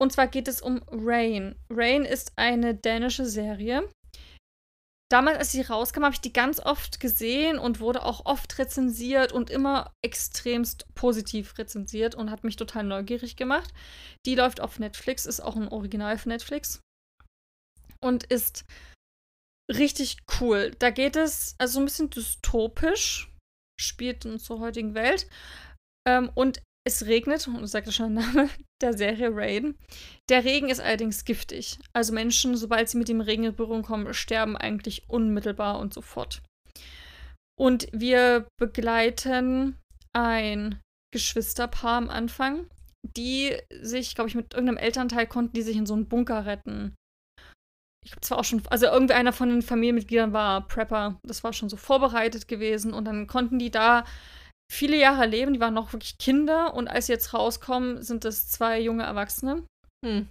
Und 0.00 0.12
zwar 0.12 0.26
geht 0.26 0.48
es 0.48 0.62
um 0.62 0.82
Rain. 0.88 1.56
Rain 1.70 2.04
ist 2.04 2.32
eine 2.36 2.74
dänische 2.74 3.24
Serie. 3.24 3.88
Damals, 5.12 5.38
als 5.38 5.52
sie 5.52 5.60
rauskam, 5.60 6.04
habe 6.04 6.14
ich 6.14 6.22
die 6.22 6.32
ganz 6.32 6.58
oft 6.58 6.98
gesehen 6.98 7.58
und 7.58 7.80
wurde 7.80 8.02
auch 8.02 8.24
oft 8.24 8.58
rezensiert 8.58 9.30
und 9.30 9.50
immer 9.50 9.92
extremst 10.02 10.86
positiv 10.94 11.58
rezensiert 11.58 12.14
und 12.14 12.30
hat 12.30 12.44
mich 12.44 12.56
total 12.56 12.84
neugierig 12.84 13.36
gemacht. 13.36 13.74
Die 14.24 14.34
läuft 14.34 14.62
auf 14.62 14.78
Netflix, 14.78 15.26
ist 15.26 15.40
auch 15.40 15.54
ein 15.54 15.68
Original 15.68 16.16
für 16.16 16.30
Netflix 16.30 16.80
und 18.00 18.24
ist 18.24 18.64
richtig 19.70 20.18
cool. 20.40 20.72
Da 20.78 20.90
geht 20.90 21.16
es 21.16 21.54
also 21.58 21.80
ein 21.80 21.84
bisschen 21.84 22.08
dystopisch, 22.10 23.31
spielt 23.82 24.24
in 24.24 24.32
unserer 24.32 24.60
heutigen 24.60 24.94
Welt 24.94 25.26
ähm, 26.06 26.30
und 26.34 26.62
es 26.84 27.06
regnet, 27.06 27.46
und 27.46 27.66
sagt 27.66 27.92
schon 27.92 28.14
der 28.14 28.24
Name 28.24 28.50
der 28.82 28.96
Serie 28.96 29.30
Rain. 29.32 29.76
Der 30.28 30.44
Regen 30.44 30.68
ist 30.68 30.80
allerdings 30.80 31.24
giftig. 31.24 31.78
Also 31.92 32.12
Menschen, 32.12 32.56
sobald 32.56 32.88
sie 32.88 32.98
mit 32.98 33.08
dem 33.08 33.20
Regen 33.20 33.44
in 33.44 33.54
Berührung 33.54 33.82
kommen, 33.82 34.12
sterben 34.14 34.56
eigentlich 34.56 35.08
unmittelbar 35.08 35.78
und 35.78 35.94
sofort. 35.94 36.42
Und 37.56 37.86
wir 37.92 38.48
begleiten 38.58 39.78
ein 40.12 40.80
Geschwisterpaar 41.12 41.98
am 41.98 42.10
Anfang, 42.10 42.68
die 43.16 43.56
sich, 43.80 44.14
glaube 44.14 44.28
ich, 44.28 44.34
mit 44.34 44.54
irgendeinem 44.54 44.78
Elternteil 44.78 45.26
konnten 45.26 45.54
die 45.54 45.62
sich 45.62 45.76
in 45.76 45.86
so 45.86 45.94
einen 45.94 46.08
Bunker 46.08 46.46
retten. 46.46 46.94
Ich 48.04 48.10
glaube, 48.10 48.20
zwar 48.22 48.38
auch 48.38 48.44
schon, 48.44 48.62
also 48.68 48.86
irgendwie 48.86 49.14
einer 49.14 49.32
von 49.32 49.48
den 49.48 49.62
Familienmitgliedern 49.62 50.32
war 50.32 50.66
Prepper. 50.66 51.20
Das 51.22 51.44
war 51.44 51.52
schon 51.52 51.68
so 51.68 51.76
vorbereitet 51.76 52.48
gewesen 52.48 52.92
und 52.92 53.04
dann 53.04 53.26
konnten 53.26 53.58
die 53.58 53.70
da 53.70 54.04
viele 54.70 54.96
Jahre 54.98 55.26
leben. 55.26 55.52
Die 55.52 55.60
waren 55.60 55.74
noch 55.74 55.92
wirklich 55.92 56.18
Kinder 56.18 56.74
und 56.74 56.88
als 56.88 57.06
sie 57.06 57.12
jetzt 57.12 57.32
rauskommen, 57.32 58.02
sind 58.02 58.24
das 58.24 58.48
zwei 58.48 58.80
junge 58.80 59.04
Erwachsene, 59.04 59.64
Hm. 60.04 60.28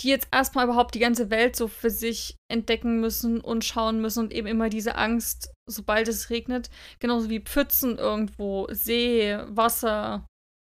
die 0.00 0.08
jetzt 0.08 0.28
erstmal 0.32 0.64
überhaupt 0.64 0.94
die 0.96 0.98
ganze 0.98 1.30
Welt 1.30 1.54
so 1.54 1.68
für 1.68 1.90
sich 1.90 2.34
entdecken 2.50 3.00
müssen 3.00 3.40
und 3.40 3.64
schauen 3.64 4.00
müssen 4.00 4.24
und 4.24 4.32
eben 4.32 4.48
immer 4.48 4.68
diese 4.68 4.96
Angst, 4.96 5.52
sobald 5.70 6.08
es 6.08 6.30
regnet, 6.30 6.68
genauso 6.98 7.30
wie 7.30 7.40
Pfützen 7.40 7.96
irgendwo, 7.96 8.66
See, 8.72 9.38
Wasser, 9.46 10.26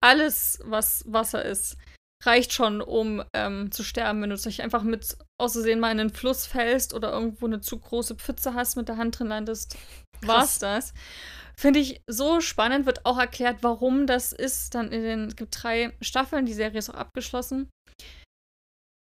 alles, 0.01 0.59
was 0.63 1.03
Wasser 1.07 1.43
ist, 1.43 1.77
reicht 2.25 2.53
schon, 2.53 2.81
um 2.81 3.23
ähm, 3.33 3.71
zu 3.71 3.83
sterben, 3.83 4.21
wenn 4.21 4.29
du 4.29 4.35
dich 4.35 4.61
einfach 4.61 4.83
mit 4.83 5.17
auszusehen 5.39 5.79
mal 5.79 5.91
in 5.91 5.99
einen 5.99 6.09
Fluss 6.09 6.45
fällst 6.45 6.93
oder 6.93 7.11
irgendwo 7.11 7.45
eine 7.45 7.61
zu 7.61 7.79
große 7.79 8.15
Pfütze 8.15 8.53
hast, 8.53 8.75
mit 8.75 8.89
der 8.89 8.97
Hand 8.97 9.19
drin 9.19 9.27
landest, 9.27 9.77
war's 10.21 10.59
das. 10.59 10.93
Finde 11.57 11.79
ich 11.79 12.01
so 12.07 12.39
spannend, 12.39 12.85
wird 12.85 13.05
auch 13.05 13.17
erklärt, 13.17 13.63
warum 13.63 14.07
das 14.07 14.31
ist. 14.31 14.75
Dann 14.75 14.91
in 14.91 15.03
den, 15.03 15.27
es 15.27 15.35
gibt 15.35 15.61
drei 15.61 15.95
Staffeln, 16.01 16.45
die 16.45 16.53
Serie 16.53 16.79
ist 16.79 16.89
auch 16.89 16.95
abgeschlossen. 16.95 17.69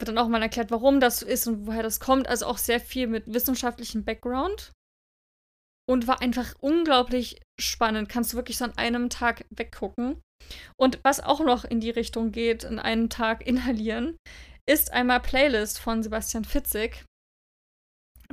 Wird 0.00 0.08
dann 0.08 0.18
auch 0.18 0.28
mal 0.28 0.42
erklärt, 0.42 0.70
warum 0.70 1.00
das 1.00 1.22
ist 1.22 1.46
und 1.46 1.66
woher 1.66 1.82
das 1.82 2.00
kommt. 2.00 2.28
Also 2.28 2.46
auch 2.46 2.58
sehr 2.58 2.80
viel 2.80 3.06
mit 3.06 3.32
wissenschaftlichem 3.32 4.04
Background. 4.04 4.72
Und 5.88 6.06
war 6.06 6.22
einfach 6.22 6.54
unglaublich 6.60 7.40
spannend. 7.60 8.08
Kannst 8.08 8.32
du 8.32 8.36
wirklich 8.36 8.58
so 8.58 8.64
an 8.64 8.78
einem 8.78 9.10
Tag 9.10 9.44
weggucken. 9.50 10.20
Und 10.76 11.00
was 11.02 11.20
auch 11.20 11.40
noch 11.40 11.64
in 11.64 11.80
die 11.80 11.90
Richtung 11.90 12.32
geht, 12.32 12.64
in 12.64 12.78
einem 12.78 13.08
Tag 13.08 13.46
inhalieren, 13.46 14.16
ist 14.68 14.92
einmal 14.92 15.20
Playlist 15.20 15.78
von 15.78 16.02
Sebastian 16.02 16.44
Fitzig. 16.44 17.04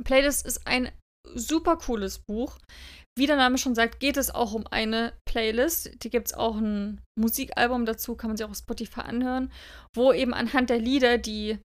Playlist 0.04 0.46
ist 0.46 0.66
ein 0.66 0.90
super 1.34 1.76
cooles 1.76 2.18
Buch 2.18 2.58
wie 3.16 3.26
der 3.26 3.36
Name 3.36 3.58
schon 3.58 3.74
sagt, 3.74 4.00
geht 4.00 4.16
es 4.16 4.34
auch 4.34 4.54
um 4.54 4.66
eine 4.66 5.12
Playlist. 5.26 6.02
Die 6.02 6.10
gibt 6.10 6.28
es 6.28 6.34
auch 6.34 6.56
ein 6.56 7.00
Musikalbum 7.18 7.84
dazu, 7.84 8.16
kann 8.16 8.30
man 8.30 8.36
sich 8.36 8.46
auch 8.46 8.50
auf 8.50 8.56
Spotify 8.56 9.00
anhören, 9.02 9.52
wo 9.94 10.12
eben 10.12 10.32
anhand 10.32 10.70
der 10.70 10.78
Lieder, 10.78 11.18
die 11.18 11.58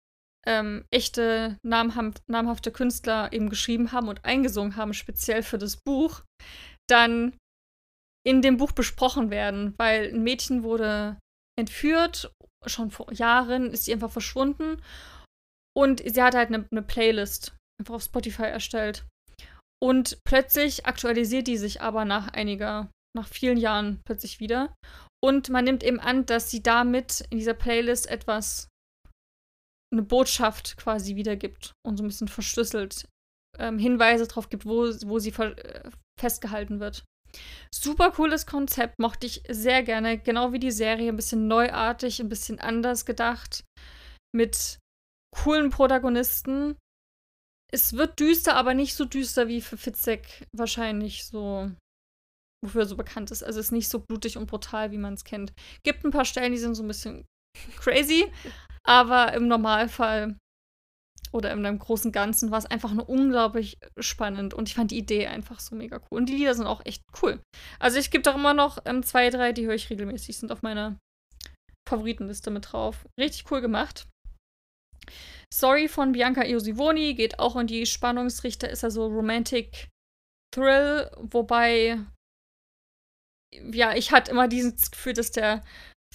ähm, 0.45 0.85
echte 0.91 1.57
namhaft, 1.65 2.21
namhafte 2.29 2.71
Künstler 2.71 3.31
eben 3.31 3.49
geschrieben 3.49 3.91
haben 3.91 4.09
und 4.09 4.25
eingesungen 4.25 4.75
haben, 4.75 4.93
speziell 4.93 5.41
für 5.41 5.57
das 5.57 5.77
Buch, 5.77 6.23
dann 6.89 7.37
in 8.27 8.41
dem 8.41 8.57
Buch 8.57 8.73
besprochen 8.73 9.29
werden, 9.29 9.73
weil 9.77 10.09
ein 10.13 10.21
Mädchen 10.21 10.63
wurde 10.63 11.17
entführt, 11.57 12.29
schon 12.65 12.91
vor 12.91 13.11
Jahren 13.13 13.71
ist 13.71 13.85
sie 13.85 13.93
einfach 13.93 14.11
verschwunden 14.11 14.81
und 15.73 16.01
sie 16.05 16.21
hat 16.21 16.35
halt 16.35 16.49
eine, 16.49 16.67
eine 16.69 16.81
Playlist 16.81 17.55
einfach 17.79 17.95
auf 17.95 18.03
Spotify 18.03 18.43
erstellt. 18.43 19.05
Und 19.81 20.17
plötzlich 20.25 20.85
aktualisiert 20.85 21.47
die 21.47 21.55
sich 21.55 21.81
aber 21.81 22.03
nach 22.03 22.27
einiger, 22.29 22.91
nach 23.15 23.27
vielen 23.29 23.57
Jahren 23.57 24.01
plötzlich 24.03 24.41
wieder. 24.41 24.75
Und 25.23 25.49
man 25.49 25.63
nimmt 25.63 25.83
eben 25.83 25.99
an, 25.99 26.25
dass 26.25 26.51
sie 26.51 26.61
damit 26.61 27.21
in 27.29 27.37
dieser 27.37 27.53
Playlist 27.53 28.09
etwas, 28.09 28.67
eine 29.93 30.03
Botschaft 30.03 30.75
quasi 30.75 31.15
wiedergibt 31.15 31.71
und 31.85 31.95
so 31.95 32.03
ein 32.03 32.07
bisschen 32.07 32.27
verschlüsselt 32.27 33.07
ähm, 33.57 33.79
Hinweise 33.79 34.27
darauf 34.27 34.49
gibt, 34.49 34.65
wo, 34.65 34.87
wo 35.05 35.19
sie 35.19 35.29
äh, 35.29 35.89
festgehalten 36.19 36.81
wird. 36.81 37.05
Super 37.73 38.11
cooles 38.11 38.45
Konzept, 38.45 38.99
mochte 38.99 39.27
ich 39.27 39.43
sehr 39.49 39.83
gerne. 39.83 40.17
Genau 40.17 40.53
wie 40.53 40.59
die 40.59 40.71
Serie, 40.71 41.09
ein 41.09 41.15
bisschen 41.15 41.47
neuartig, 41.47 42.19
ein 42.19 42.29
bisschen 42.29 42.59
anders 42.59 43.05
gedacht. 43.05 43.63
Mit 44.35 44.79
coolen 45.35 45.69
Protagonisten 45.69 46.75
es 47.71 47.93
wird 47.93 48.19
düster, 48.19 48.55
aber 48.55 48.73
nicht 48.73 48.95
so 48.95 49.05
düster 49.05 49.47
wie 49.47 49.61
für 49.61 49.77
Fitzek 49.77 50.47
wahrscheinlich 50.55 51.25
so, 51.25 51.71
wofür 52.63 52.83
er 52.83 52.87
so 52.87 52.95
bekannt 52.95 53.31
ist. 53.31 53.43
Also 53.43 53.59
es 53.59 53.67
ist 53.67 53.71
nicht 53.71 53.89
so 53.89 53.99
blutig 53.99 54.37
und 54.37 54.47
brutal, 54.47 54.91
wie 54.91 54.97
man 54.97 55.15
es 55.15 55.25
kennt. 55.25 55.53
Gibt 55.83 56.05
ein 56.05 56.11
paar 56.11 56.25
Stellen, 56.25 56.53
die 56.53 56.57
sind 56.57 56.75
so 56.75 56.83
ein 56.83 56.87
bisschen 56.87 57.25
crazy, 57.77 58.31
aber 58.83 59.33
im 59.33 59.47
Normalfall 59.47 60.37
oder 61.31 61.51
in 61.51 61.65
einem 61.65 61.79
großen 61.79 62.11
Ganzen 62.11 62.51
war 62.51 62.57
es 62.57 62.65
einfach 62.65 62.93
nur 62.93 63.07
unglaublich 63.09 63.77
spannend 63.99 64.53
und 64.53 64.67
ich 64.67 64.75
fand 64.75 64.91
die 64.91 64.97
Idee 64.97 65.27
einfach 65.27 65.59
so 65.59 65.75
mega 65.75 65.97
cool. 65.97 66.19
Und 66.19 66.29
die 66.29 66.35
Lieder 66.35 66.53
sind 66.53 66.67
auch 66.67 66.85
echt 66.85 67.03
cool. 67.21 67.41
Also 67.79 67.99
ich 67.99 68.11
gebe 68.11 68.23
doch 68.23 68.35
immer 68.35 68.53
noch 68.53 68.79
ähm, 68.85 69.03
zwei, 69.03 69.29
drei, 69.29 69.53
die 69.53 69.65
höre 69.65 69.75
ich 69.75 69.89
regelmäßig, 69.89 70.37
sind 70.37 70.51
auf 70.51 70.61
meiner 70.61 70.97
Favoritenliste 71.87 72.51
mit 72.51 72.71
drauf. 72.71 73.07
Richtig 73.19 73.49
cool 73.51 73.61
gemacht. 73.61 74.07
Sorry 75.53 75.87
von 75.87 76.11
Bianca 76.11 76.43
Iosivoni 76.43 77.13
geht 77.13 77.39
auch 77.39 77.55
in 77.55 77.67
die 77.67 77.85
Spannungsrichter, 77.85 78.69
ist 78.69 78.83
also 78.83 79.07
Romantic 79.07 79.87
Thrill, 80.53 81.09
wobei 81.17 81.99
ja, 83.53 83.95
ich 83.95 84.11
hatte 84.11 84.31
immer 84.31 84.47
dieses 84.47 84.91
Gefühl, 84.91 85.13
dass 85.13 85.31
der 85.31 85.63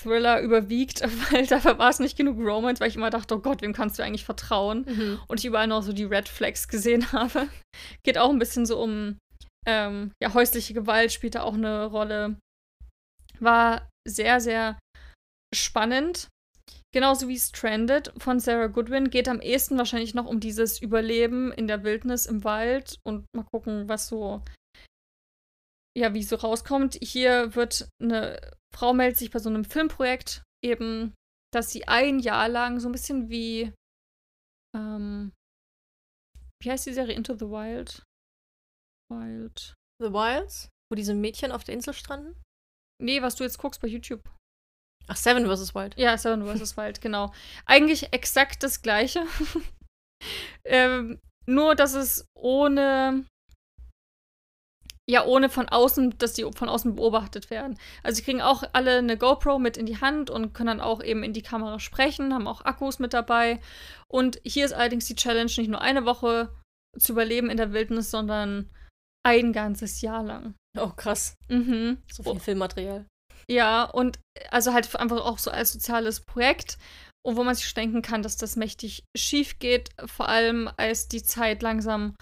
Thriller 0.01 0.41
überwiegt, 0.41 1.03
weil 1.33 1.47
dafür 1.47 1.79
war 1.79 1.91
es 1.91 1.99
nicht 1.99 2.17
genug 2.17 2.39
Romance, 2.39 2.81
weil 2.81 2.89
ich 2.89 2.97
immer 2.97 3.11
dachte, 3.11 3.35
oh 3.35 3.39
Gott, 3.39 3.63
wem 3.63 3.73
kannst 3.73 3.99
du 3.99 4.03
eigentlich 4.03 4.25
vertrauen? 4.25 4.85
Mhm. 4.89 5.21
Und 5.29 5.41
ich 5.41 5.47
überall 5.47 5.67
noch 5.67 5.83
so 5.83 5.93
die 5.93 6.05
Red 6.05 6.29
Flags 6.29 6.69
gesehen 6.69 7.13
habe. 7.13 7.49
Geht 8.05 8.19
auch 8.19 8.31
ein 8.31 8.39
bisschen 8.39 8.67
so 8.67 8.81
um 8.81 9.19
ähm, 9.67 10.13
ja, 10.21 10.35
häusliche 10.35 10.75
Gewalt, 10.75 11.13
spielt 11.13 11.35
da 11.35 11.43
auch 11.43 11.55
eine 11.55 11.87
Rolle. 11.87 12.37
War 13.39 13.89
sehr, 14.09 14.41
sehr 14.41 14.79
spannend. 15.55 16.29
Genauso 16.95 17.29
wie 17.29 17.39
Stranded 17.39 18.13
von 18.19 18.39
Sarah 18.39 18.67
Goodwin 18.67 19.09
geht 19.09 19.29
am 19.29 19.41
ehesten 19.41 19.79
wahrscheinlich 19.79 20.15
noch 20.15 20.27
um 20.27 20.41
dieses 20.41 20.81
Überleben 20.81 21.51
in 21.53 21.67
der 21.67 21.85
Wildnis 21.85 22.27
im 22.27 22.45
Wald 22.45 22.99
und 23.07 23.25
mal 23.35 23.47
gucken, 23.51 23.89
was 23.89 24.09
so, 24.09 24.43
ja, 25.97 26.15
wie 26.15 26.23
so 26.23 26.37
rauskommt. 26.37 26.99
Hier 27.03 27.55
wird 27.55 27.89
eine 28.01 28.41
Frau 28.75 28.95
meldet 28.95 29.19
sich 29.19 29.31
bei 29.31 29.39
so 29.39 29.49
einem 29.49 29.65
Filmprojekt 29.65 30.43
eben, 30.65 31.15
dass 31.53 31.71
sie 31.71 31.87
ein 31.89 32.19
Jahr 32.19 32.49
lang 32.49 32.81
so 32.81 32.89
ein 32.89 32.93
bisschen 32.93 33.29
wie, 33.29 33.73
ähm, 34.75 35.33
wie 36.63 36.71
heißt 36.71 36.87
die 36.87 36.95
Serie 36.95 37.15
Into 37.15 37.35
the 37.35 37.47
Wild? 37.47 38.03
Wild. 39.11 39.75
The 40.01 40.13
Wilds? 40.13 40.71
Wo 40.91 40.97
diese 40.97 41.15
Mädchen 41.15 41.53
auf 41.53 41.65
der 41.65 41.75
Insel 41.75 41.93
stranden? 41.93 42.41
Nee, 43.01 43.21
was 43.21 43.37
du 43.37 43.45
jetzt 43.45 43.59
guckst 43.59 43.81
bei 43.81 43.89
YouTube. 43.89 44.23
Ach, 45.09 45.17
Seven 45.17 45.45
vs. 45.47 45.75
Wild. 45.75 45.99
Ja, 45.99 46.17
Seven 46.17 46.47
vs. 46.59 46.77
Wild, 46.77 47.01
genau. 47.01 47.33
Eigentlich 47.67 48.13
exakt 48.13 48.63
das 48.63 48.83
gleiche. 48.83 49.27
ähm, 50.65 51.21
nur, 51.47 51.75
dass 51.75 51.95
es 51.95 52.27
ohne. 52.35 53.27
Ja, 55.11 55.25
ohne 55.25 55.49
von 55.49 55.69
außen, 55.69 56.17
dass 56.19 56.35
die 56.35 56.49
von 56.55 56.69
außen 56.69 56.95
beobachtet 56.95 57.51
werden. 57.51 57.77
Also, 58.03 58.17
sie 58.17 58.23
kriegen 58.23 58.41
auch 58.41 58.63
alle 58.73 58.99
eine 58.99 59.19
GoPro 59.19 59.59
mit 59.59 59.77
in 59.77 59.87
die 59.87 60.01
Hand 60.01 60.31
und 60.31 60.53
können 60.53 60.69
dann 60.69 60.81
auch 60.81 61.03
eben 61.03 61.25
in 61.25 61.33
die 61.33 61.43
Kamera 61.43 61.81
sprechen, 61.81 62.33
haben 62.33 62.47
auch 62.47 62.65
Akkus 62.65 63.01
mit 63.01 63.13
dabei. 63.13 63.61
Und 64.07 64.41
hier 64.45 64.65
ist 64.65 64.73
allerdings 64.73 65.07
die 65.07 65.17
Challenge, 65.17 65.51
nicht 65.57 65.69
nur 65.69 65.81
eine 65.81 66.05
Woche 66.05 66.55
zu 66.97 67.13
überleben 67.13 67.51
in 67.51 67.57
der 67.57 67.73
Wildnis, 67.73 68.11
sondern 68.11 68.71
ein 69.25 69.53
ganzes 69.53 70.01
Jahr 70.03 70.23
lang. 70.23 70.55
Oh, 70.79 70.91
krass. 70.91 71.35
Mhm. 71.49 71.99
So 72.11 72.23
viel 72.23 72.41
Filmmaterial. 72.41 73.07
Ja, 73.49 73.85
und 73.85 74.19
also 74.51 74.73
halt 74.73 74.95
einfach 74.97 75.25
auch 75.25 75.39
so 75.39 75.51
als 75.51 75.73
soziales 75.73 76.21
Projekt. 76.21 76.79
Und 77.25 77.37
wo 77.37 77.45
man 77.45 77.55
sich 77.55 77.73
denken 77.75 78.03
kann, 78.03 78.23
dass 78.23 78.37
das 78.37 78.57
mächtig 78.57 79.05
schief 79.17 79.59
geht, 79.61 79.91
vor 80.07 80.29
allem 80.29 80.69
als 80.77 81.07
die 81.09 81.23
Zeit 81.23 81.63
langsam 81.63 82.17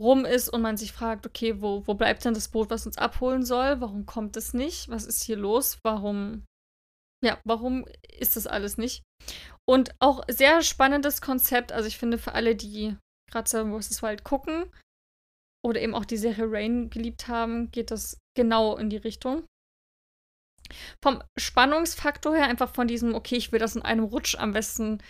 rum 0.00 0.24
ist 0.24 0.48
und 0.48 0.62
man 0.62 0.76
sich 0.76 0.92
fragt, 0.92 1.26
okay, 1.26 1.60
wo, 1.60 1.86
wo 1.86 1.94
bleibt 1.94 2.24
denn 2.24 2.34
das 2.34 2.48
Boot, 2.48 2.70
was 2.70 2.86
uns 2.86 2.98
abholen 2.98 3.44
soll? 3.44 3.80
Warum 3.80 4.06
kommt 4.06 4.36
es 4.36 4.52
nicht? 4.52 4.88
Was 4.88 5.04
ist 5.04 5.22
hier 5.22 5.36
los? 5.36 5.78
Warum, 5.82 6.44
ja, 7.24 7.40
warum 7.44 7.86
ist 8.18 8.36
das 8.36 8.46
alles 8.46 8.76
nicht? 8.76 9.02
Und 9.68 9.94
auch 9.98 10.22
sehr 10.28 10.62
spannendes 10.62 11.20
Konzept. 11.20 11.72
Also 11.72 11.88
ich 11.88 11.98
finde 11.98 12.18
für 12.18 12.32
alle, 12.32 12.54
die 12.54 12.96
gerade 13.30 13.48
Seven 13.48 13.80
vs. 13.80 14.02
Wild 14.02 14.22
gucken 14.22 14.70
oder 15.64 15.80
eben 15.80 15.94
auch 15.94 16.04
die 16.04 16.16
Serie 16.16 16.46
Rain 16.48 16.90
geliebt 16.90 17.28
haben, 17.28 17.70
geht 17.70 17.90
das 17.90 18.18
genau 18.36 18.76
in 18.76 18.90
die 18.90 18.98
Richtung. 18.98 19.44
Vom 21.02 21.22
Spannungsfaktor 21.38 22.34
her, 22.34 22.46
einfach 22.46 22.74
von 22.74 22.88
diesem, 22.88 23.14
okay, 23.14 23.36
ich 23.36 23.52
will 23.52 23.58
das 23.58 23.76
in 23.76 23.82
einem 23.82 24.04
Rutsch 24.04 24.36
am 24.36 24.52
besten 24.52 25.02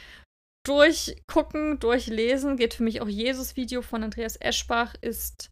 durchgucken, 0.67 1.79
durchlesen, 1.79 2.57
geht 2.57 2.75
für 2.75 2.83
mich 2.83 3.01
auch 3.01 3.09
Jesus-Video 3.09 3.83
von 3.83 4.03
Andreas 4.03 4.37
Eschbach, 4.41 4.95
ist, 5.01 5.51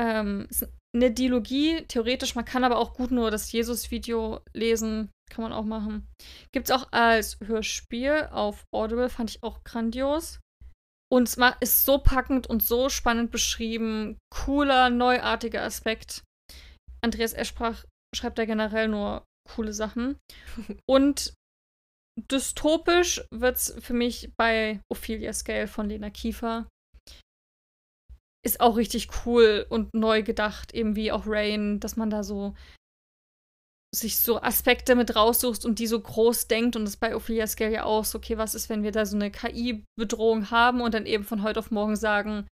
ähm, 0.00 0.46
ist 0.50 0.68
eine 0.94 1.10
Dialogie, 1.10 1.82
theoretisch, 1.88 2.34
man 2.34 2.44
kann 2.44 2.64
aber 2.64 2.78
auch 2.78 2.94
gut 2.94 3.10
nur 3.10 3.30
das 3.30 3.50
Jesus-Video 3.50 4.40
lesen, 4.52 5.10
kann 5.30 5.42
man 5.42 5.52
auch 5.52 5.64
machen. 5.64 6.06
Gibt 6.52 6.68
es 6.68 6.76
auch 6.76 6.88
als 6.92 7.38
Hörspiel 7.40 8.28
auf 8.30 8.64
Audible, 8.72 9.08
fand 9.08 9.30
ich 9.30 9.42
auch 9.42 9.64
grandios. 9.64 10.40
Und 11.12 11.28
es 11.28 11.38
ist 11.60 11.84
so 11.84 11.98
packend 11.98 12.46
und 12.46 12.62
so 12.62 12.88
spannend 12.88 13.30
beschrieben. 13.30 14.18
Cooler, 14.30 14.90
neuartiger 14.90 15.62
Aspekt. 15.62 16.24
Andreas 17.02 17.34
Eschbach 17.34 17.84
schreibt 18.16 18.38
er 18.38 18.46
generell 18.46 18.88
nur 18.88 19.24
coole 19.48 19.72
Sachen. 19.72 20.18
Und 20.88 21.34
dystopisch 22.16 23.22
wird 23.30 23.56
es 23.56 23.74
für 23.80 23.94
mich 23.94 24.32
bei 24.36 24.80
Ophelia 24.88 25.32
Scale 25.32 25.66
von 25.66 25.88
Lena 25.88 26.10
Kiefer. 26.10 26.68
Ist 28.44 28.60
auch 28.60 28.76
richtig 28.76 29.08
cool 29.24 29.66
und 29.68 29.94
neu 29.94 30.22
gedacht, 30.22 30.74
eben 30.74 30.96
wie 30.96 31.12
auch 31.12 31.24
Rain, 31.26 31.80
dass 31.80 31.96
man 31.96 32.10
da 32.10 32.22
so 32.22 32.54
sich 33.94 34.18
so 34.18 34.42
Aspekte 34.42 34.96
mit 34.96 35.14
raussucht 35.14 35.64
und 35.64 35.78
die 35.78 35.86
so 35.86 36.00
groß 36.00 36.48
denkt 36.48 36.76
und 36.76 36.84
das 36.84 36.96
bei 36.96 37.14
Ophelia 37.14 37.46
Scale 37.46 37.72
ja 37.72 37.84
auch 37.84 38.04
so, 38.04 38.18
okay, 38.18 38.36
was 38.36 38.54
ist, 38.54 38.68
wenn 38.68 38.82
wir 38.82 38.90
da 38.90 39.06
so 39.06 39.16
eine 39.16 39.30
KI-Bedrohung 39.30 40.50
haben 40.50 40.80
und 40.80 40.94
dann 40.94 41.06
eben 41.06 41.24
von 41.24 41.42
heute 41.42 41.60
auf 41.60 41.70
morgen 41.70 41.96
sagen, 41.96 42.46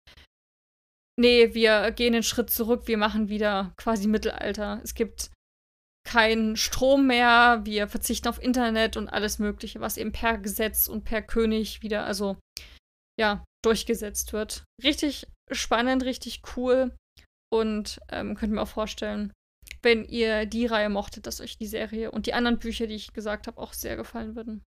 nee, 1.19 1.55
wir 1.55 1.91
gehen 1.93 2.15
einen 2.15 2.23
Schritt 2.23 2.51
zurück, 2.51 2.83
wir 2.87 2.99
machen 2.99 3.29
wieder 3.29 3.73
quasi 3.77 4.09
Mittelalter. 4.09 4.81
Es 4.83 4.95
gibt 4.95 5.31
kein 6.09 6.57
Strom 6.57 7.07
mehr, 7.07 7.61
wir 7.65 7.87
verzichten 7.87 8.29
auf 8.29 8.43
Internet 8.43 8.97
und 8.97 9.11
alles 9.11 9.39
Mögliche, 9.39 9.81
was 9.81 9.99
eben 9.99 10.11
per 10.11 10.39
Gesetz 10.39 10.89
und 10.89 11.05
per 11.05 11.21
König 11.21 11.83
wieder, 11.83 12.05
also 12.05 12.39
ja, 13.21 13.45
durchgesetzt 13.63 14.33
wird. 14.33 14.65
Richtig 14.83 15.27
spannend, 15.51 16.05
richtig 16.05 16.41
cool 16.57 16.97
und 17.53 18.01
ähm, 18.09 18.37
könnt 18.37 18.55
mir 18.55 18.63
auch 18.63 18.69
vorstellen, 18.69 19.35
wenn 19.83 20.07
ihr 20.07 20.47
die 20.47 20.65
Reihe 20.65 20.89
mochtet, 20.89 21.27
dass 21.27 21.43
euch 21.43 21.59
die 21.59 21.67
Serie 21.67 22.11
und 22.11 22.25
die 22.25 22.33
anderen 22.33 22.59
Bücher, 22.59 22.87
die 22.87 22.95
ich 22.95 23.13
gesagt 23.13 23.47
habe, 23.47 23.61
auch 23.61 23.75
sehr 23.75 23.97
gefallen 23.97 24.35
würden. 24.35 24.63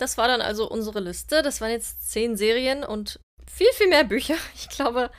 Das 0.00 0.18
war 0.18 0.26
dann 0.26 0.40
also 0.40 0.68
unsere 0.68 0.98
Liste. 0.98 1.42
Das 1.42 1.60
waren 1.60 1.70
jetzt 1.70 2.10
zehn 2.10 2.36
Serien 2.36 2.82
und 2.82 3.20
viel, 3.48 3.70
viel 3.74 3.88
mehr 3.88 4.04
Bücher. 4.04 4.36
Ich 4.56 4.68
glaube, 4.68 5.12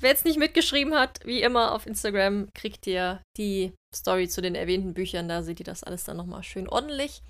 wer 0.00 0.10
jetzt 0.10 0.24
nicht 0.24 0.38
mitgeschrieben 0.38 0.94
hat, 0.94 1.20
wie 1.24 1.42
immer 1.42 1.72
auf 1.72 1.86
Instagram, 1.86 2.48
kriegt 2.54 2.86
ihr 2.86 3.22
die 3.36 3.72
Story 3.94 4.28
zu 4.28 4.42
den 4.42 4.54
erwähnten 4.54 4.94
Büchern. 4.94 5.28
Da 5.28 5.42
seht 5.42 5.60
ihr 5.60 5.64
das 5.64 5.84
alles 5.84 6.04
dann 6.04 6.16
nochmal 6.16 6.42
schön 6.42 6.68
ordentlich. 6.68 7.22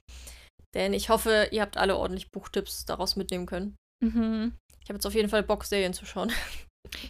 Denn 0.75 0.93
ich 0.93 1.09
hoffe, 1.09 1.49
ihr 1.53 1.63
habt 1.63 1.77
alle 1.77 1.97
ordentlich 1.97 2.31
Buchtipps 2.31 2.85
daraus 2.85 3.17
mitnehmen 3.17 3.47
können. 3.47 3.77
Mhm. 4.03 4.55
Ich 4.83 4.89
habe 4.89 4.97
jetzt 4.97 5.07
auf 5.07 5.15
jeden 5.15 5.29
Fall 5.29 5.43
Bock, 5.43 5.65
Serien 5.65 5.95
zu 5.95 6.07
schauen. 6.07 6.33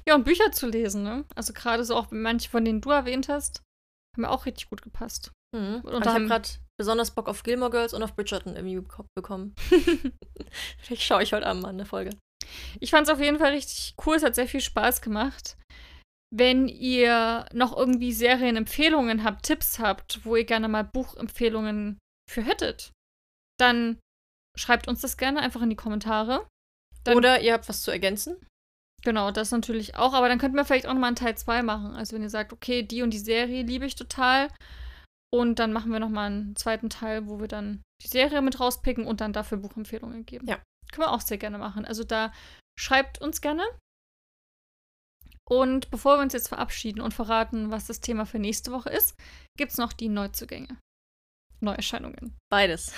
Ja, 0.06 0.14
und 0.14 0.24
Bücher 0.24 0.52
zu 0.52 0.68
lesen, 0.68 1.02
ne? 1.02 1.24
Also 1.34 1.52
gerade 1.52 1.84
so 1.84 1.96
auch 1.96 2.06
manche, 2.12 2.48
von 2.48 2.64
denen 2.64 2.80
du 2.80 2.90
erwähnt 2.90 3.28
hast, 3.28 3.60
haben 4.14 4.22
mir 4.22 4.30
auch 4.30 4.46
richtig 4.46 4.70
gut 4.70 4.82
gepasst. 4.82 5.32
Mhm. 5.54 5.80
Und 5.82 6.06
ich 6.06 6.12
habe 6.12 6.26
gerade 6.26 6.48
besonders 6.78 7.10
Bock 7.10 7.28
auf 7.28 7.42
Gilmore 7.42 7.72
Girls 7.72 7.92
und 7.92 8.02
auf 8.02 8.14
Bridgerton 8.14 8.56
irgendwie 8.56 8.80
bekommen. 9.16 9.54
Vielleicht 10.78 11.02
schaue 11.02 11.22
ich 11.24 11.32
heute 11.32 11.46
Abend 11.46 11.62
mal 11.62 11.70
eine 11.70 11.86
Folge. 11.86 12.10
Ich 12.80 12.90
fand 12.90 13.06
es 13.06 13.12
auf 13.12 13.20
jeden 13.20 13.38
Fall 13.38 13.52
richtig 13.52 13.94
cool. 14.04 14.16
Es 14.16 14.22
hat 14.22 14.34
sehr 14.34 14.48
viel 14.48 14.60
Spaß 14.60 15.02
gemacht. 15.02 15.56
Wenn 16.32 16.66
ihr 16.66 17.46
noch 17.52 17.76
irgendwie 17.76 18.12
Serienempfehlungen 18.12 19.22
habt, 19.22 19.44
Tipps 19.44 19.78
habt, 19.78 20.24
wo 20.24 20.36
ihr 20.36 20.44
gerne 20.44 20.68
mal 20.68 20.82
Buchempfehlungen 20.82 21.98
für 22.30 22.42
hättet, 22.42 22.90
dann 23.58 24.00
schreibt 24.56 24.88
uns 24.88 25.00
das 25.00 25.16
gerne 25.16 25.40
einfach 25.40 25.62
in 25.62 25.70
die 25.70 25.76
Kommentare. 25.76 26.46
Dann 27.04 27.16
Oder 27.16 27.40
ihr 27.40 27.52
habt 27.52 27.68
was 27.68 27.82
zu 27.82 27.90
ergänzen. 27.90 28.36
Genau, 29.04 29.30
das 29.30 29.50
natürlich 29.50 29.96
auch. 29.96 30.14
Aber 30.14 30.28
dann 30.28 30.38
könnten 30.38 30.56
wir 30.56 30.64
vielleicht 30.64 30.86
auch 30.86 30.94
nochmal 30.94 31.08
einen 31.08 31.16
Teil 31.16 31.36
2 31.36 31.62
machen. 31.62 31.94
Also 31.94 32.16
wenn 32.16 32.22
ihr 32.22 32.30
sagt, 32.30 32.52
okay, 32.52 32.82
die 32.82 33.02
und 33.02 33.10
die 33.10 33.18
Serie 33.18 33.62
liebe 33.62 33.86
ich 33.86 33.94
total. 33.94 34.48
Und 35.32 35.58
dann 35.58 35.72
machen 35.72 35.92
wir 35.92 36.00
nochmal 36.00 36.26
einen 36.26 36.56
zweiten 36.56 36.88
Teil, 36.90 37.26
wo 37.28 37.40
wir 37.40 37.48
dann 37.48 37.82
die 38.02 38.08
Serie 38.08 38.40
mit 38.40 38.60
rauspicken 38.60 39.06
und 39.06 39.20
dann 39.20 39.32
dafür 39.32 39.58
Buchempfehlungen 39.58 40.24
geben. 40.24 40.48
Ja. 40.48 40.58
Können 40.94 41.08
wir 41.08 41.12
auch 41.12 41.20
sehr 41.20 41.38
gerne 41.38 41.58
machen. 41.58 41.84
Also 41.84 42.04
da 42.04 42.32
schreibt 42.78 43.20
uns 43.20 43.40
gerne. 43.40 43.64
Und 45.44 45.90
bevor 45.90 46.16
wir 46.18 46.22
uns 46.22 46.32
jetzt 46.32 46.48
verabschieden 46.48 47.00
und 47.00 47.12
verraten, 47.12 47.72
was 47.72 47.86
das 47.86 48.00
Thema 48.00 48.26
für 48.26 48.38
nächste 48.38 48.70
Woche 48.70 48.90
ist, 48.90 49.16
gibt 49.58 49.72
es 49.72 49.78
noch 49.78 49.92
die 49.92 50.08
Neuzugänge. 50.08 50.78
Neuerscheinungen. 51.60 52.38
Beides. 52.48 52.94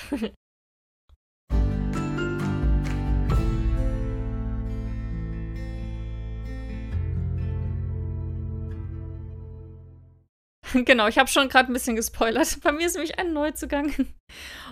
Genau, 10.85 11.09
ich 11.09 11.19
habe 11.19 11.29
schon 11.29 11.49
gerade 11.49 11.71
ein 11.71 11.73
bisschen 11.73 11.97
gespoilert. 11.97 12.59
Bei 12.63 12.73
mir 12.73 12.87
ist 12.87 12.95
nämlich 12.95 13.19
ein 13.19 13.33
Neuzugang. 13.33 13.95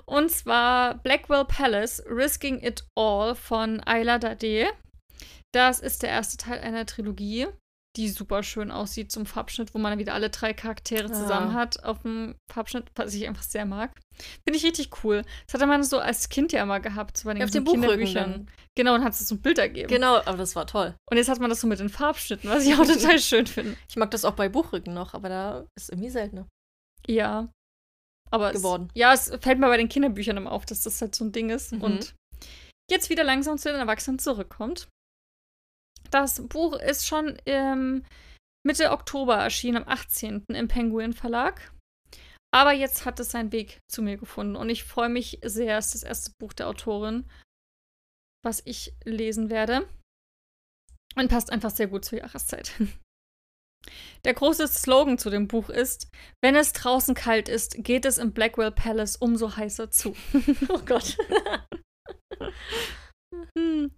Und 0.04 0.30
zwar 0.30 0.94
Blackwell 0.98 1.44
Palace, 1.44 2.02
Risking 2.06 2.62
It 2.62 2.84
All 2.94 3.34
von 3.34 3.80
Ayla 3.80 4.18
Dade. 4.18 4.68
Das 5.52 5.80
ist 5.80 6.02
der 6.02 6.10
erste 6.10 6.36
Teil 6.36 6.60
einer 6.60 6.84
Trilogie 6.84 7.46
die 7.96 8.08
super 8.08 8.42
schön 8.42 8.70
aussieht 8.70 9.12
zum 9.12 9.24
Farbschnitt, 9.24 9.74
wo 9.74 9.78
man 9.78 9.98
wieder 9.98 10.14
alle 10.14 10.30
drei 10.30 10.52
Charaktere 10.52 11.10
zusammen 11.12 11.54
hat 11.54 11.84
auf 11.84 12.02
dem 12.02 12.34
Farbschnitt, 12.52 12.86
was 12.96 13.14
ich 13.14 13.26
einfach 13.28 13.44
sehr 13.44 13.66
mag. 13.66 13.92
Finde 14.44 14.58
ich 14.58 14.64
richtig 14.64 15.04
cool. 15.04 15.22
Das 15.46 15.54
hatte 15.54 15.66
man 15.66 15.84
so 15.84 15.98
als 15.98 16.28
Kind 16.28 16.52
ja 16.52 16.62
immer 16.62 16.80
gehabt, 16.80 17.16
so 17.16 17.26
bei 17.26 17.34
den 17.34 17.40
ja, 17.40 17.44
auf 17.44 17.52
den 17.52 17.64
Kinderbüchern. 17.64 18.50
Genau, 18.74 18.94
und 18.94 19.04
hat 19.04 19.12
es 19.12 19.28
so 19.28 19.36
ein 19.36 19.42
Bild 19.42 19.58
ergeben. 19.58 19.88
Genau, 19.88 20.16
aber 20.16 20.36
das 20.36 20.56
war 20.56 20.66
toll. 20.66 20.94
Und 21.08 21.16
jetzt 21.16 21.28
hat 21.28 21.38
man 21.38 21.50
das 21.50 21.60
so 21.60 21.68
mit 21.68 21.78
den 21.78 21.88
Farbschnitten, 21.88 22.50
was 22.50 22.66
ich 22.66 22.74
auch 22.74 22.86
total 22.86 23.18
schön 23.20 23.46
finde. 23.46 23.76
Ich 23.88 23.96
mag 23.96 24.10
das 24.10 24.24
auch 24.24 24.34
bei 24.34 24.48
Buchrücken 24.48 24.92
noch, 24.92 25.14
aber 25.14 25.28
da 25.28 25.66
ist 25.76 25.90
irgendwie 25.90 26.10
seltener. 26.10 26.48
Ja. 27.06 27.48
Aber 28.30 28.52
geworden. 28.52 28.88
Es, 28.94 28.98
ja, 28.98 29.12
es 29.12 29.30
fällt 29.40 29.60
mir 29.60 29.68
bei 29.68 29.76
den 29.76 29.88
Kinderbüchern 29.88 30.36
immer 30.36 30.50
auf, 30.50 30.66
dass 30.66 30.82
das 30.82 31.00
halt 31.00 31.14
so 31.14 31.24
ein 31.24 31.32
Ding 31.32 31.50
ist. 31.50 31.72
Mhm. 31.72 31.82
Und 31.82 32.14
jetzt 32.90 33.10
wieder 33.10 33.22
langsam 33.22 33.58
zu 33.58 33.70
den 33.70 33.78
Erwachsenen 33.78 34.18
zurückkommt. 34.18 34.88
Das 36.14 36.46
Buch 36.46 36.74
ist 36.74 37.08
schon 37.08 37.36
ähm, 37.44 38.04
Mitte 38.64 38.92
Oktober 38.92 39.34
erschienen, 39.34 39.78
am 39.78 39.88
18. 39.88 40.44
im 40.46 40.68
Penguin 40.68 41.12
Verlag. 41.12 41.72
Aber 42.54 42.72
jetzt 42.72 43.04
hat 43.04 43.18
es 43.18 43.32
seinen 43.32 43.50
Weg 43.50 43.80
zu 43.90 44.00
mir 44.00 44.16
gefunden 44.16 44.54
und 44.54 44.70
ich 44.70 44.84
freue 44.84 45.08
mich 45.08 45.40
sehr. 45.42 45.76
Es 45.76 45.86
ist 45.86 45.94
das 45.94 46.02
erste 46.04 46.32
Buch 46.38 46.52
der 46.52 46.68
Autorin, 46.68 47.28
was 48.44 48.62
ich 48.64 48.94
lesen 49.02 49.50
werde. 49.50 49.88
Und 51.16 51.30
passt 51.30 51.50
einfach 51.50 51.70
sehr 51.70 51.88
gut 51.88 52.04
zur 52.04 52.20
Jahreszeit. 52.20 52.72
Der 54.24 54.32
große 54.32 54.66
Slogan 54.68 55.18
zu 55.18 55.30
dem 55.30 55.48
Buch 55.48 55.68
ist: 55.68 56.08
Wenn 56.40 56.54
es 56.54 56.72
draußen 56.72 57.16
kalt 57.16 57.48
ist, 57.48 57.84
geht 57.84 58.04
es 58.04 58.18
im 58.18 58.32
Blackwell 58.32 58.70
Palace 58.70 59.16
umso 59.16 59.56
heißer 59.56 59.90
zu. 59.90 60.14
oh 60.68 60.78
Gott. 60.86 61.18
Hm. 63.56 63.90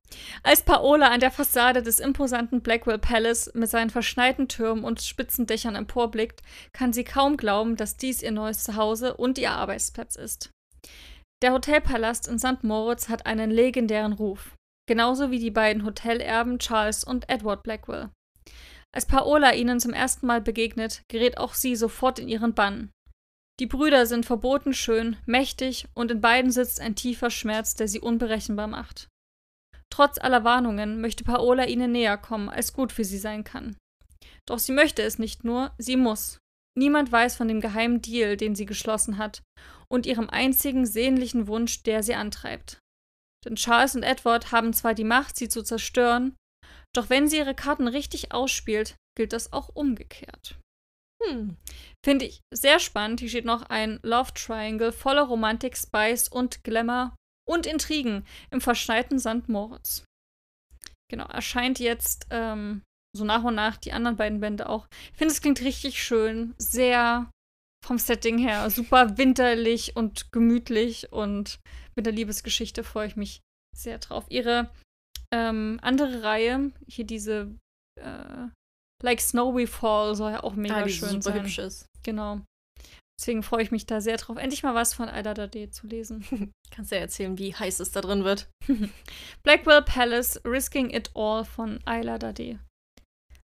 Als 0.42 0.62
Paola 0.62 1.08
an 1.08 1.20
der 1.20 1.30
Fassade 1.30 1.82
des 1.82 2.00
imposanten 2.00 2.60
Blackwell 2.60 2.98
Palace 2.98 3.50
mit 3.54 3.70
seinen 3.70 3.90
verschneiten 3.90 4.48
Türmen 4.48 4.84
und 4.84 5.02
spitzen 5.02 5.46
Dächern 5.46 5.74
emporblickt, 5.74 6.42
kann 6.72 6.92
sie 6.92 7.04
kaum 7.04 7.36
glauben, 7.36 7.76
dass 7.76 7.96
dies 7.96 8.22
ihr 8.22 8.32
neues 8.32 8.64
Zuhause 8.64 9.16
und 9.16 9.38
ihr 9.38 9.52
Arbeitsplatz 9.52 10.16
ist. 10.16 10.50
Der 11.42 11.52
Hotelpalast 11.52 12.28
in 12.28 12.38
St. 12.38 12.62
Moritz 12.64 13.08
hat 13.08 13.26
einen 13.26 13.50
legendären 13.50 14.12
Ruf, 14.12 14.54
genauso 14.88 15.30
wie 15.30 15.38
die 15.38 15.50
beiden 15.50 15.84
Hotelerben 15.84 16.58
Charles 16.58 17.04
und 17.04 17.28
Edward 17.28 17.62
Blackwell. 17.62 18.10
Als 18.94 19.04
Paola 19.04 19.52
ihnen 19.52 19.78
zum 19.78 19.92
ersten 19.92 20.26
Mal 20.26 20.40
begegnet, 20.40 21.02
gerät 21.08 21.36
auch 21.36 21.52
sie 21.52 21.76
sofort 21.76 22.18
in 22.18 22.28
ihren 22.28 22.54
Bann. 22.54 22.90
Die 23.60 23.66
Brüder 23.66 24.06
sind 24.06 24.26
verboten 24.26 24.74
schön, 24.74 25.16
mächtig 25.26 25.86
und 25.94 26.10
in 26.10 26.20
beiden 26.20 26.50
sitzt 26.50 26.80
ein 26.80 26.94
tiefer 26.94 27.30
Schmerz, 27.30 27.74
der 27.74 27.88
sie 27.88 28.00
unberechenbar 28.00 28.66
macht. 28.66 29.08
Trotz 29.96 30.18
aller 30.18 30.44
Warnungen 30.44 31.00
möchte 31.00 31.24
Paola 31.24 31.64
ihnen 31.64 31.90
näher 31.90 32.18
kommen, 32.18 32.50
als 32.50 32.74
gut 32.74 32.92
für 32.92 33.02
sie 33.02 33.16
sein 33.16 33.44
kann. 33.44 33.78
Doch 34.46 34.58
sie 34.58 34.72
möchte 34.72 35.00
es 35.00 35.18
nicht 35.18 35.42
nur, 35.42 35.72
sie 35.78 35.96
muss. 35.96 36.38
Niemand 36.78 37.10
weiß 37.10 37.34
von 37.34 37.48
dem 37.48 37.62
geheimen 37.62 38.02
Deal, 38.02 38.36
den 38.36 38.54
sie 38.54 38.66
geschlossen 38.66 39.16
hat, 39.16 39.40
und 39.88 40.04
ihrem 40.04 40.28
einzigen 40.28 40.84
sehnlichen 40.84 41.46
Wunsch, 41.46 41.82
der 41.82 42.02
sie 42.02 42.14
antreibt. 42.14 42.78
Denn 43.46 43.56
Charles 43.56 43.96
und 43.96 44.02
Edward 44.02 44.52
haben 44.52 44.74
zwar 44.74 44.92
die 44.92 45.02
Macht, 45.02 45.38
sie 45.38 45.48
zu 45.48 45.62
zerstören, 45.62 46.36
doch 46.94 47.08
wenn 47.08 47.26
sie 47.26 47.38
ihre 47.38 47.54
Karten 47.54 47.88
richtig 47.88 48.32
ausspielt, 48.32 48.96
gilt 49.16 49.32
das 49.32 49.54
auch 49.54 49.70
umgekehrt. 49.70 50.58
Hm. 51.24 51.56
Finde 52.04 52.26
ich 52.26 52.42
sehr 52.52 52.80
spannend. 52.80 53.20
Hier 53.20 53.30
steht 53.30 53.46
noch 53.46 53.62
ein 53.62 53.98
Love 54.02 54.34
Triangle 54.34 54.92
voller 54.92 55.22
Romantik, 55.22 55.74
Spice 55.74 56.28
und 56.28 56.64
Glamour 56.64 57.16
und 57.48 57.66
Intrigen 57.66 58.24
im 58.50 58.60
verschneiten 58.60 59.18
St. 59.18 59.48
Moritz. 59.48 60.04
Genau, 61.10 61.26
erscheint 61.26 61.78
jetzt 61.78 62.26
ähm, 62.30 62.82
so 63.16 63.24
nach 63.24 63.44
und 63.44 63.54
nach 63.54 63.76
die 63.76 63.92
anderen 63.92 64.16
beiden 64.16 64.40
Bände 64.40 64.68
auch. 64.68 64.86
Ich 65.12 65.18
finde, 65.18 65.32
es 65.32 65.40
klingt 65.40 65.60
richtig 65.62 66.02
schön, 66.02 66.54
sehr 66.58 67.30
vom 67.84 67.98
Setting 67.98 68.38
her 68.38 68.68
super 68.70 69.16
winterlich 69.16 69.94
und 69.94 70.32
gemütlich 70.32 71.12
und 71.12 71.60
mit 71.94 72.04
der 72.04 72.12
Liebesgeschichte 72.12 72.82
freue 72.82 73.06
ich 73.06 73.16
mich 73.16 73.40
sehr 73.74 73.98
drauf. 73.98 74.24
Ihre 74.28 74.70
ähm, 75.32 75.78
andere 75.82 76.22
Reihe, 76.22 76.72
hier 76.88 77.04
diese 77.04 77.54
äh, 78.00 78.48
Like 79.02 79.20
Snowy 79.20 79.66
Fall 79.66 80.14
soll 80.14 80.32
ja 80.32 80.42
auch 80.42 80.54
mega 80.54 80.82
ah, 80.82 80.88
schön 80.88 81.10
super 81.10 81.22
sein. 81.22 81.42
hübsch 81.42 81.58
ist. 81.58 81.86
Genau. 82.02 82.40
Deswegen 83.18 83.42
freue 83.42 83.62
ich 83.62 83.70
mich 83.70 83.86
da 83.86 84.00
sehr 84.00 84.18
drauf, 84.18 84.36
endlich 84.36 84.62
mal 84.62 84.74
was 84.74 84.92
von 84.92 85.08
Aida 85.08 85.32
Dade 85.32 85.70
zu 85.70 85.86
lesen. 85.86 86.24
Kannst 86.70 86.92
du 86.92 86.96
ja 86.96 87.02
erzählen, 87.02 87.38
wie 87.38 87.54
heiß 87.54 87.80
es 87.80 87.92
da 87.92 88.02
drin 88.02 88.24
wird. 88.24 88.48
Blackwell 89.42 89.82
Palace, 89.82 90.40
Risking 90.44 90.90
It 90.90 91.10
All 91.14 91.44
von 91.44 91.80
Ayla 91.86 92.18
Dade. 92.18 92.58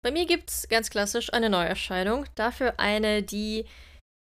Bei 0.02 0.10
mir 0.10 0.24
gibt 0.24 0.50
es 0.50 0.68
ganz 0.68 0.88
klassisch 0.88 1.32
eine 1.32 1.50
Neuerscheinung. 1.50 2.24
Dafür 2.34 2.80
eine, 2.80 3.22
die 3.22 3.66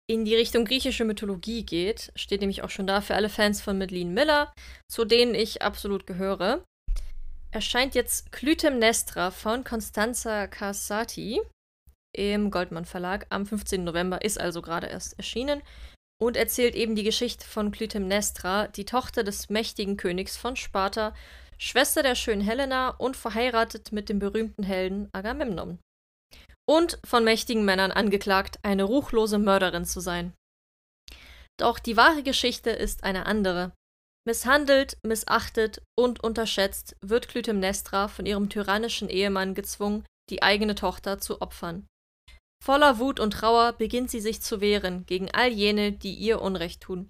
in 0.09 0.25
die 0.25 0.35
Richtung 0.35 0.65
griechische 0.65 1.05
Mythologie 1.05 1.63
geht. 1.63 2.11
Steht 2.15 2.41
nämlich 2.41 2.63
auch 2.63 2.69
schon 2.69 2.87
da 2.87 2.99
für 2.99 3.15
alle 3.15 3.29
Fans 3.29 3.61
von 3.61 3.77
Madeleine 3.77 4.11
Miller, 4.11 4.53
zu 4.91 5.05
denen 5.05 5.35
ich 5.35 5.61
absolut 5.61 6.05
gehöre. 6.05 6.65
Erscheint 7.51 7.95
jetzt 7.95 8.31
Clytemnestra 8.33 9.31
von 9.31 9.63
Constanza 9.63 10.47
Cassati 10.47 11.41
im 12.15 12.51
Goldmann 12.51 12.85
Verlag 12.85 13.25
am 13.29 13.45
15. 13.45 13.83
November, 13.83 14.21
ist 14.23 14.39
also 14.39 14.61
gerade 14.61 14.87
erst 14.87 15.17
erschienen 15.17 15.61
und 16.21 16.35
erzählt 16.35 16.75
eben 16.75 16.95
die 16.95 17.03
Geschichte 17.03 17.45
von 17.45 17.71
Clytemnestra, 17.71 18.67
die 18.67 18.85
Tochter 18.85 19.23
des 19.23 19.49
mächtigen 19.49 19.97
Königs 19.97 20.35
von 20.35 20.55
Sparta, 20.55 21.13
Schwester 21.57 22.03
der 22.03 22.15
schönen 22.15 22.41
Helena 22.41 22.89
und 22.89 23.17
verheiratet 23.17 23.91
mit 23.91 24.09
dem 24.09 24.19
berühmten 24.19 24.63
Helden 24.63 25.09
Agamemnon. 25.13 25.79
und 26.69 26.99
von 27.03 27.23
mächtigen 27.23 27.65
Männern 27.65 27.91
angeklagt, 27.91 28.59
eine 28.61 28.83
ruchlose 28.83 29.39
Mörderin 29.39 29.85
zu 29.85 30.01
sein. 30.01 30.33
Doch 31.59 31.79
die 31.79 31.97
wahre 31.97 32.21
Geschichte 32.21 32.69
ist 32.69 33.03
eine 33.03 33.25
andere. 33.25 33.71
Misshandelt, 34.27 34.97
missachtet 35.03 35.81
und 35.97 36.23
unterschätzt 36.23 36.95
wird 37.01 37.27
Clytemnestra 37.27 38.07
von 38.07 38.27
ihrem 38.27 38.49
tyrannischen 38.49 39.09
Ehemann 39.09 39.55
gezwungen, 39.55 40.05
die 40.29 40.43
eigene 40.43 40.75
Tochter 40.75 41.17
zu 41.17 41.41
opfern. 41.41 41.87
Voller 42.63 42.99
Wut 42.99 43.19
und 43.19 43.31
Trauer 43.31 43.73
beginnt 43.73 44.11
sie 44.11 44.19
sich 44.19 44.41
zu 44.41 44.61
wehren 44.61 45.05
gegen 45.05 45.31
all 45.31 45.49
jene, 45.49 45.91
die 45.91 46.13
ihr 46.13 46.41
Unrecht 46.41 46.81
tun, 46.81 47.09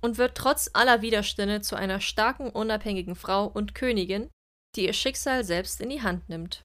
und 0.00 0.18
wird 0.18 0.36
trotz 0.36 0.70
aller 0.72 1.02
Widerstände 1.02 1.60
zu 1.60 1.76
einer 1.76 2.00
starken, 2.00 2.50
unabhängigen 2.50 3.16
Frau 3.16 3.46
und 3.46 3.74
Königin, 3.74 4.30
die 4.76 4.86
ihr 4.86 4.92
Schicksal 4.92 5.44
selbst 5.44 5.80
in 5.80 5.90
die 5.90 6.02
Hand 6.02 6.28
nimmt. 6.28 6.62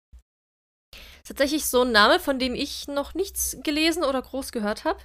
Tatsächlich 1.24 1.66
so 1.66 1.84
ein 1.84 1.92
Name, 1.92 2.20
von 2.20 2.40
dem 2.40 2.56
ich 2.56 2.88
noch 2.88 3.14
nichts 3.14 3.58
gelesen 3.64 4.04
oder 4.04 4.22
groß 4.22 4.52
gehört 4.52 4.84
habe. 4.84 5.04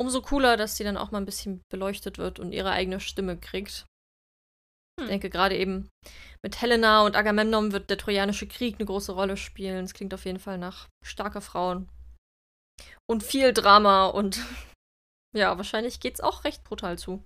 Umso 0.00 0.22
cooler, 0.22 0.56
dass 0.56 0.76
sie 0.76 0.84
dann 0.84 0.96
auch 0.96 1.10
mal 1.10 1.18
ein 1.18 1.26
bisschen 1.26 1.62
beleuchtet 1.70 2.18
wird 2.18 2.38
und 2.38 2.52
ihre 2.52 2.70
eigene 2.70 3.00
Stimme 3.00 3.36
kriegt. 3.36 3.86
Hm. 4.98 5.04
Ich 5.04 5.08
denke, 5.08 5.30
gerade 5.30 5.56
eben 5.56 5.88
mit 6.44 6.60
Helena 6.60 7.04
und 7.04 7.16
Agamemnon 7.16 7.72
wird 7.72 7.90
der 7.90 7.98
Trojanische 7.98 8.46
Krieg 8.46 8.76
eine 8.76 8.86
große 8.86 9.12
Rolle 9.12 9.36
spielen. 9.36 9.84
Es 9.84 9.94
klingt 9.94 10.14
auf 10.14 10.24
jeden 10.24 10.38
Fall 10.38 10.58
nach 10.58 10.88
starker 11.04 11.40
Frauen. 11.40 11.88
Und 13.08 13.22
viel 13.22 13.52
Drama 13.52 14.06
und 14.06 14.44
ja, 15.36 15.56
wahrscheinlich 15.56 16.00
geht's 16.00 16.20
auch 16.20 16.44
recht 16.44 16.64
brutal 16.64 16.98
zu. 16.98 17.24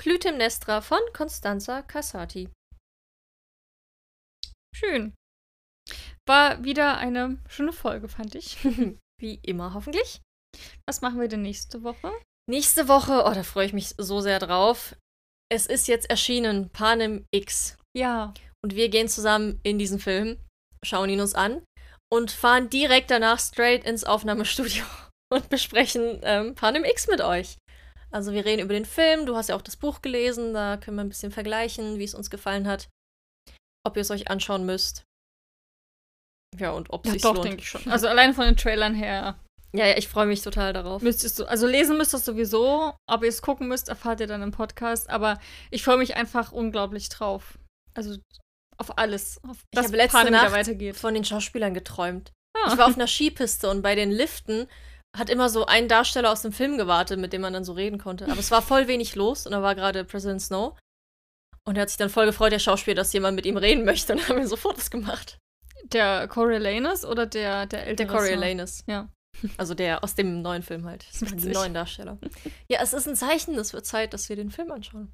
Clytemnestra 0.00 0.80
von 0.80 1.00
Constanza 1.12 1.82
Cassati. 1.82 2.48
Schön. 4.74 5.14
War 6.26 6.64
wieder 6.64 6.96
eine 6.98 7.38
schöne 7.48 7.72
Folge, 7.72 8.08
fand 8.08 8.34
ich. 8.34 8.58
Wie 9.20 9.38
immer, 9.42 9.74
hoffentlich. 9.74 10.20
Was 10.86 11.00
machen 11.02 11.20
wir 11.20 11.28
denn 11.28 11.42
nächste 11.42 11.82
Woche? 11.82 12.12
Nächste 12.48 12.88
Woche, 12.88 13.24
oh, 13.24 13.32
da 13.32 13.42
freue 13.42 13.66
ich 13.66 13.72
mich 13.72 13.94
so 13.96 14.20
sehr 14.20 14.38
drauf. 14.38 14.96
Es 15.50 15.66
ist 15.66 15.86
jetzt 15.86 16.10
erschienen, 16.10 16.70
Panem 16.70 17.26
X. 17.30 17.76
Ja. 17.96 18.34
Und 18.64 18.74
wir 18.74 18.88
gehen 18.88 19.08
zusammen 19.08 19.60
in 19.62 19.78
diesen 19.78 19.98
Film, 19.98 20.38
schauen 20.84 21.10
ihn 21.10 21.20
uns 21.20 21.34
an 21.34 21.62
und 22.12 22.30
fahren 22.30 22.68
direkt 22.68 23.10
danach 23.10 23.40
straight 23.40 23.86
ins 23.86 24.04
Aufnahmestudio 24.04 24.84
und 25.32 25.48
besprechen 25.48 26.20
ähm, 26.22 26.54
Panem 26.54 26.84
X 26.84 27.08
mit 27.08 27.22
euch. 27.22 27.56
Also 28.10 28.32
wir 28.34 28.44
reden 28.44 28.60
über 28.60 28.74
den 28.74 28.84
Film, 28.84 29.24
du 29.24 29.34
hast 29.34 29.48
ja 29.48 29.56
auch 29.56 29.62
das 29.62 29.78
Buch 29.78 30.02
gelesen, 30.02 30.52
da 30.52 30.76
können 30.76 30.98
wir 30.98 31.04
ein 31.04 31.08
bisschen 31.08 31.32
vergleichen, 31.32 31.98
wie 31.98 32.04
es 32.04 32.14
uns 32.14 32.28
gefallen 32.28 32.68
hat, 32.68 32.90
ob 33.86 33.96
ihr 33.96 34.02
es 34.02 34.10
euch 34.10 34.30
anschauen 34.30 34.66
müsst. 34.66 35.04
Ja, 36.58 36.72
und 36.72 36.90
ob 36.90 37.06
ja, 37.06 37.12
sich 37.12 37.22
doch, 37.22 37.32
lohnt. 37.32 37.46
denke 37.46 37.62
ich 37.62 37.68
schon. 37.70 37.90
Also 37.90 38.08
allein 38.08 38.34
von 38.34 38.44
den 38.44 38.58
Trailern 38.58 38.94
her. 38.94 39.38
Ja, 39.72 39.86
ja, 39.86 39.96
ich 39.96 40.08
freue 40.08 40.26
mich 40.26 40.42
total 40.42 40.74
darauf. 40.74 41.00
Müsstest 41.00 41.38
du, 41.38 41.46
also 41.46 41.66
lesen 41.66 41.96
müsst 41.96 42.14
ihr 42.14 42.18
sowieso, 42.18 42.94
ob 43.06 43.22
ihr 43.22 43.30
es 43.30 43.40
gucken 43.40 43.68
müsst, 43.68 43.88
erfahrt 43.88 44.20
ihr 44.20 44.26
dann 44.26 44.42
im 44.42 44.50
Podcast. 44.50 45.08
Aber 45.08 45.40
ich 45.70 45.82
freue 45.82 45.96
mich 45.96 46.14
einfach 46.14 46.52
unglaublich 46.52 47.08
drauf. 47.08 47.58
Also 47.94 48.18
auf 48.82 48.98
alles. 48.98 49.40
Auf 49.44 49.58
ich 49.70 49.78
habe 49.78 49.96
letzte 49.96 50.18
Panem 50.18 50.32
Nacht 50.32 50.52
weitergeht. 50.52 50.96
von 50.96 51.14
den 51.14 51.24
Schauspielern 51.24 51.74
geträumt. 51.74 52.32
Ah. 52.54 52.72
Ich 52.72 52.78
war 52.78 52.86
auf 52.86 52.96
einer 52.96 53.06
Skipiste 53.06 53.70
und 53.70 53.82
bei 53.82 53.94
den 53.94 54.10
Liften 54.10 54.68
hat 55.16 55.30
immer 55.30 55.48
so 55.48 55.66
ein 55.66 55.88
Darsteller 55.88 56.32
aus 56.32 56.42
dem 56.42 56.52
Film 56.52 56.78
gewartet, 56.78 57.18
mit 57.18 57.32
dem 57.32 57.42
man 57.42 57.52
dann 57.52 57.64
so 57.64 57.72
reden 57.72 57.98
konnte. 57.98 58.26
Aber 58.26 58.38
es 58.38 58.50
war 58.50 58.62
voll 58.62 58.88
wenig 58.88 59.14
los 59.14 59.46
und 59.46 59.52
da 59.52 59.62
war 59.62 59.74
gerade 59.74 60.04
President 60.04 60.40
Snow. 60.42 60.76
Und 61.64 61.76
er 61.76 61.82
hat 61.82 61.90
sich 61.90 61.98
dann 61.98 62.10
voll 62.10 62.26
gefreut, 62.26 62.52
der 62.52 62.58
Schauspieler, 62.58 62.96
dass 62.96 63.12
jemand 63.12 63.36
mit 63.36 63.46
ihm 63.46 63.56
reden 63.56 63.84
möchte 63.84 64.12
und 64.12 64.28
haben 64.28 64.38
wir 64.38 64.48
sofort 64.48 64.78
das 64.78 64.90
gemacht. 64.90 65.38
Der 65.84 66.28
Coriolanus 66.28 67.04
oder 67.04 67.26
der, 67.26 67.66
der 67.66 67.86
ältere? 67.86 68.08
Der 68.08 68.18
Coriolanus. 68.18 68.84
Ja. 68.86 69.08
Also 69.56 69.74
der 69.74 70.04
aus 70.04 70.14
dem 70.14 70.42
neuen 70.42 70.62
Film 70.62 70.86
halt. 70.86 71.06
Das 71.10 71.22
waren 71.22 71.38
die 71.38 71.48
neuen 71.48 71.74
Darsteller. 71.74 72.18
Ja, 72.68 72.80
es 72.82 72.92
ist 72.92 73.08
ein 73.08 73.16
Zeichen, 73.16 73.58
es 73.58 73.72
wird 73.72 73.86
Zeit, 73.86 74.12
dass 74.12 74.28
wir 74.28 74.36
den 74.36 74.50
Film 74.50 74.70
anschauen. 74.70 75.12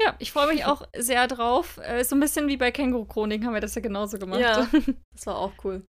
Ja, 0.00 0.14
ich 0.18 0.32
freue 0.32 0.52
mich 0.52 0.64
auch 0.66 0.86
sehr 0.96 1.26
drauf. 1.26 1.78
Äh, 1.78 2.04
so 2.04 2.16
ein 2.16 2.20
bisschen 2.20 2.48
wie 2.48 2.56
bei 2.56 2.70
Känguru 2.70 3.04
Chronik 3.04 3.44
haben 3.44 3.54
wir 3.54 3.60
das 3.60 3.74
ja 3.74 3.80
genauso 3.80 4.18
gemacht. 4.18 4.40
Ja, 4.40 4.68
das 5.14 5.26
war 5.26 5.38
auch 5.38 5.52
cool. 5.64 5.84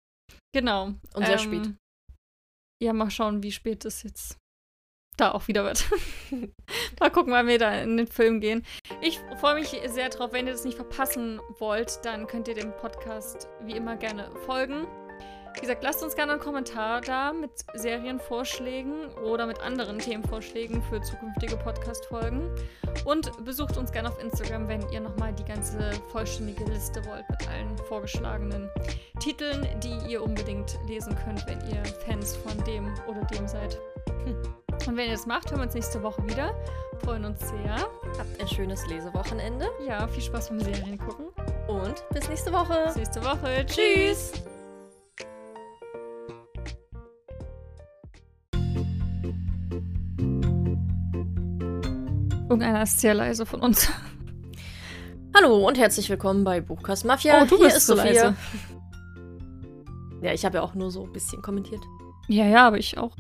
Genau. 0.54 0.94
Und 1.14 1.26
sehr 1.26 1.40
ähm, 1.40 1.40
spät. 1.40 1.74
Ja, 2.84 2.94
mal 2.94 3.10
schauen, 3.10 3.42
wie 3.42 3.52
spät 3.52 3.86
es 3.86 4.04
jetzt 4.04 4.38
da 5.18 5.32
auch 5.32 5.48
wieder 5.48 5.64
wird. 5.64 5.86
mal 7.00 7.10
gucken, 7.10 7.32
wann 7.32 7.48
wir 7.48 7.58
da 7.58 7.74
in 7.82 7.96
den 7.96 8.08
Film 8.08 8.42
gehen. 8.42 8.66
Ich 9.02 9.20
freue 9.40 9.56
mich 9.56 9.70
sehr 9.88 10.10
drauf. 10.10 10.34
Wenn 10.34 10.46
ihr 10.46 10.52
das 10.52 10.66
nicht 10.66 10.76
verpassen 10.76 11.40
wollt, 11.60 12.04
dann 12.04 12.28
könnt 12.28 12.50
ihr 12.50 12.56
dem 12.56 12.76
Podcast 12.76 13.48
wie 13.62 13.78
immer 13.78 13.96
gerne 13.96 14.30
folgen. 14.46 14.88
Wie 15.56 15.62
gesagt, 15.62 15.84
lasst 15.84 16.04
uns 16.04 16.16
gerne 16.16 16.34
einen 16.34 16.42
Kommentar 16.42 17.02
da 17.02 17.32
mit 17.32 17.52
Serienvorschlägen 17.74 19.08
oder 19.26 19.46
mit 19.46 19.62
anderen 19.62 20.00
Themenvorschlägen 20.00 20.84
für 20.84 21.02
zukünftige 21.02 21.56
Podcast-Folgen. 21.56 22.50
Und 23.06 23.32
besucht 23.46 23.78
uns 23.78 23.92
gerne 23.92 24.10
auf 24.10 24.22
Instagram, 24.22 24.68
wenn 24.68 24.88
ihr 24.90 25.00
nochmal 25.00 25.34
die 25.34 25.46
ganze 25.46 25.92
vollständige 26.12 26.66
Liste 26.66 27.04
wollt 27.06 27.28
mit 27.30 27.48
allen 27.48 27.78
vorgeschlagenen 27.88 28.70
Titeln, 29.20 29.68
die 29.82 30.12
ihr 30.12 30.22
unbedingt 30.22 30.78
lesen 30.88 31.16
könnt, 31.24 31.46
wenn 31.48 31.60
ihr 31.70 31.84
Fans 32.06 32.36
von 32.36 32.62
dem 32.66 32.94
oder 33.08 33.22
dem 33.26 33.48
seid. 33.48 33.80
Hm. 34.26 34.36
Und 34.88 34.98
wenn 34.98 35.06
ihr 35.08 35.14
das 35.14 35.26
macht, 35.26 35.50
hören 35.50 35.62
wir 35.62 35.66
uns 35.66 35.74
nächste 35.74 36.04
Woche 36.04 36.24
wieder. 36.28 36.54
Freuen 37.04 37.26
uns 37.26 37.40
sehr. 37.40 37.76
Habt 37.76 38.42
ein 38.42 38.48
schönes 38.48 38.86
Lesewochenende. 38.88 39.68
Ja, 39.88 40.08
viel 40.08 40.24
Spaß 40.24 40.50
beim 40.50 40.60
Serien 40.60 40.98
gucken. 40.98 41.28
Und 41.68 42.04
bis 42.10 42.28
nächste 42.28 42.52
Woche. 42.52 42.84
Bis 42.88 42.96
nächste 42.98 43.24
Woche. 43.24 43.66
Tschüss. 43.66 44.34
Irgendeiner 52.48 52.84
ist 52.84 53.00
sehr 53.00 53.16
leise 53.16 53.44
von 53.48 53.60
uns. 53.60 53.90
Hallo 55.36 55.68
und 55.68 55.80
herzlich 55.80 56.08
willkommen 56.12 56.44
bei 56.44 56.62
Buchkast 56.62 57.04
Mafia. 57.04 57.42
Oh, 57.42 57.46
du 57.46 57.58
Hier 57.58 57.66
bist 57.66 57.78
ist 57.78 57.88
so 57.88 57.96
Sophia. 57.96 58.12
leise. 58.12 58.36
Ja, 60.22 60.32
ich 60.32 60.46
habe 60.46 60.58
ja 60.58 60.62
auch 60.64 60.76
nur 60.76 60.92
so 60.92 61.06
ein 61.06 61.12
bisschen 61.12 61.42
kommentiert. 61.42 61.82
Ja, 62.28 62.46
ja, 62.46 62.68
aber 62.68 62.78
ich 62.78 63.00
auch. 63.00 63.18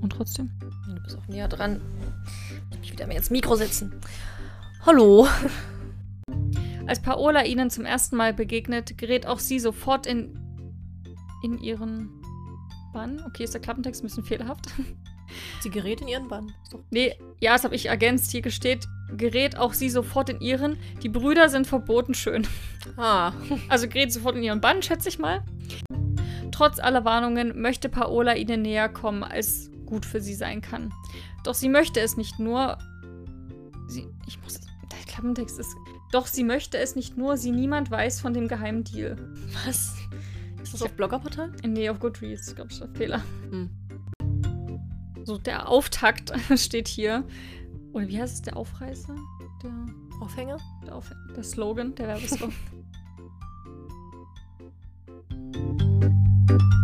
Und 0.00 0.10
trotzdem. 0.10 0.52
Du 0.60 1.02
bist 1.02 1.18
auch 1.18 1.26
näher 1.26 1.48
dran. 1.48 1.80
Ich 2.80 2.92
wieder 2.92 3.08
mehr 3.08 3.16
ins 3.16 3.30
Mikro 3.30 3.56
setzen. 3.56 4.00
Hallo. 4.86 5.26
Als 6.86 7.02
Paola 7.02 7.44
ihnen 7.44 7.70
zum 7.70 7.84
ersten 7.84 8.14
Mal 8.16 8.32
begegnet, 8.32 8.96
gerät 8.98 9.26
auch 9.26 9.40
sie 9.40 9.58
sofort 9.58 10.06
in, 10.06 10.38
in 11.42 11.58
ihren 11.58 12.08
Bann. 12.92 13.20
Okay, 13.26 13.42
ist 13.42 13.52
der 13.54 13.60
Klappentext 13.60 14.02
ein 14.02 14.06
bisschen 14.06 14.24
fehlerhaft. 14.24 14.66
Sie 15.60 15.70
gerät 15.70 16.00
in 16.00 16.08
ihren 16.08 16.28
Bann. 16.28 16.52
Nee, 16.90 17.14
ja, 17.40 17.52
das 17.52 17.64
habe 17.64 17.74
ich 17.74 17.86
ergänzt. 17.86 18.30
Hier 18.30 18.48
steht, 18.50 18.86
gerät 19.16 19.56
auch 19.56 19.72
sie 19.72 19.90
sofort 19.90 20.28
in 20.28 20.40
ihren. 20.40 20.78
Die 21.02 21.08
Brüder 21.08 21.48
sind 21.48 21.66
verboten 21.66 22.14
schön. 22.14 22.46
Ah. 22.96 23.32
Also 23.68 23.88
gerät 23.88 24.12
sofort 24.12 24.36
in 24.36 24.42
ihren 24.42 24.60
Bann, 24.60 24.82
schätze 24.82 25.08
ich 25.08 25.18
mal. 25.18 25.44
Trotz 26.52 26.78
aller 26.78 27.04
Warnungen 27.04 27.60
möchte 27.60 27.88
Paola 27.88 28.34
ihnen 28.34 28.62
näher 28.62 28.88
kommen, 28.88 29.22
als 29.22 29.70
gut 29.86 30.04
für 30.04 30.20
sie 30.20 30.34
sein 30.34 30.60
kann. 30.60 30.92
Doch 31.44 31.54
sie 31.54 31.68
möchte 31.68 32.00
es 32.00 32.16
nicht 32.16 32.38
nur. 32.38 32.78
Sie. 33.88 34.06
Ich 34.26 34.40
muss. 34.42 34.60
Der 34.90 34.98
Klappentext 35.06 35.58
ist. 35.58 35.74
Doch 36.12 36.26
sie 36.26 36.44
möchte 36.44 36.78
es 36.78 36.96
nicht 36.96 37.16
nur, 37.16 37.36
sie 37.36 37.52
niemand 37.52 37.90
weiß 37.90 38.20
von 38.20 38.34
dem 38.34 38.48
geheimen 38.48 38.84
Deal. 38.84 39.16
Was? 39.64 39.94
Ist 40.62 40.74
das 40.74 40.82
auf 40.82 40.92
Bloggerportal? 40.92 41.52
Nee, 41.64 41.88
auf 41.88 41.98
Goodreads, 42.00 42.54
glaube 42.54 42.70
ich, 42.70 42.76
ist 42.76 42.82
ein 42.82 42.94
Fehler. 42.94 43.22
Hm 43.50 43.70
so 45.30 45.38
der 45.38 45.68
Auftakt 45.68 46.32
steht 46.56 46.88
hier. 46.88 47.24
Und 47.92 48.08
wie 48.08 48.20
heißt 48.20 48.34
es, 48.34 48.42
der 48.42 48.56
Aufreißer? 48.56 49.14
Der 49.62 49.70
Aufhänger? 50.20 50.58
Der, 50.84 50.96
Aufh 50.96 51.12
der 51.36 51.44
Slogan, 51.44 51.94
der 51.94 52.08
Werbeslogan. 52.08 52.54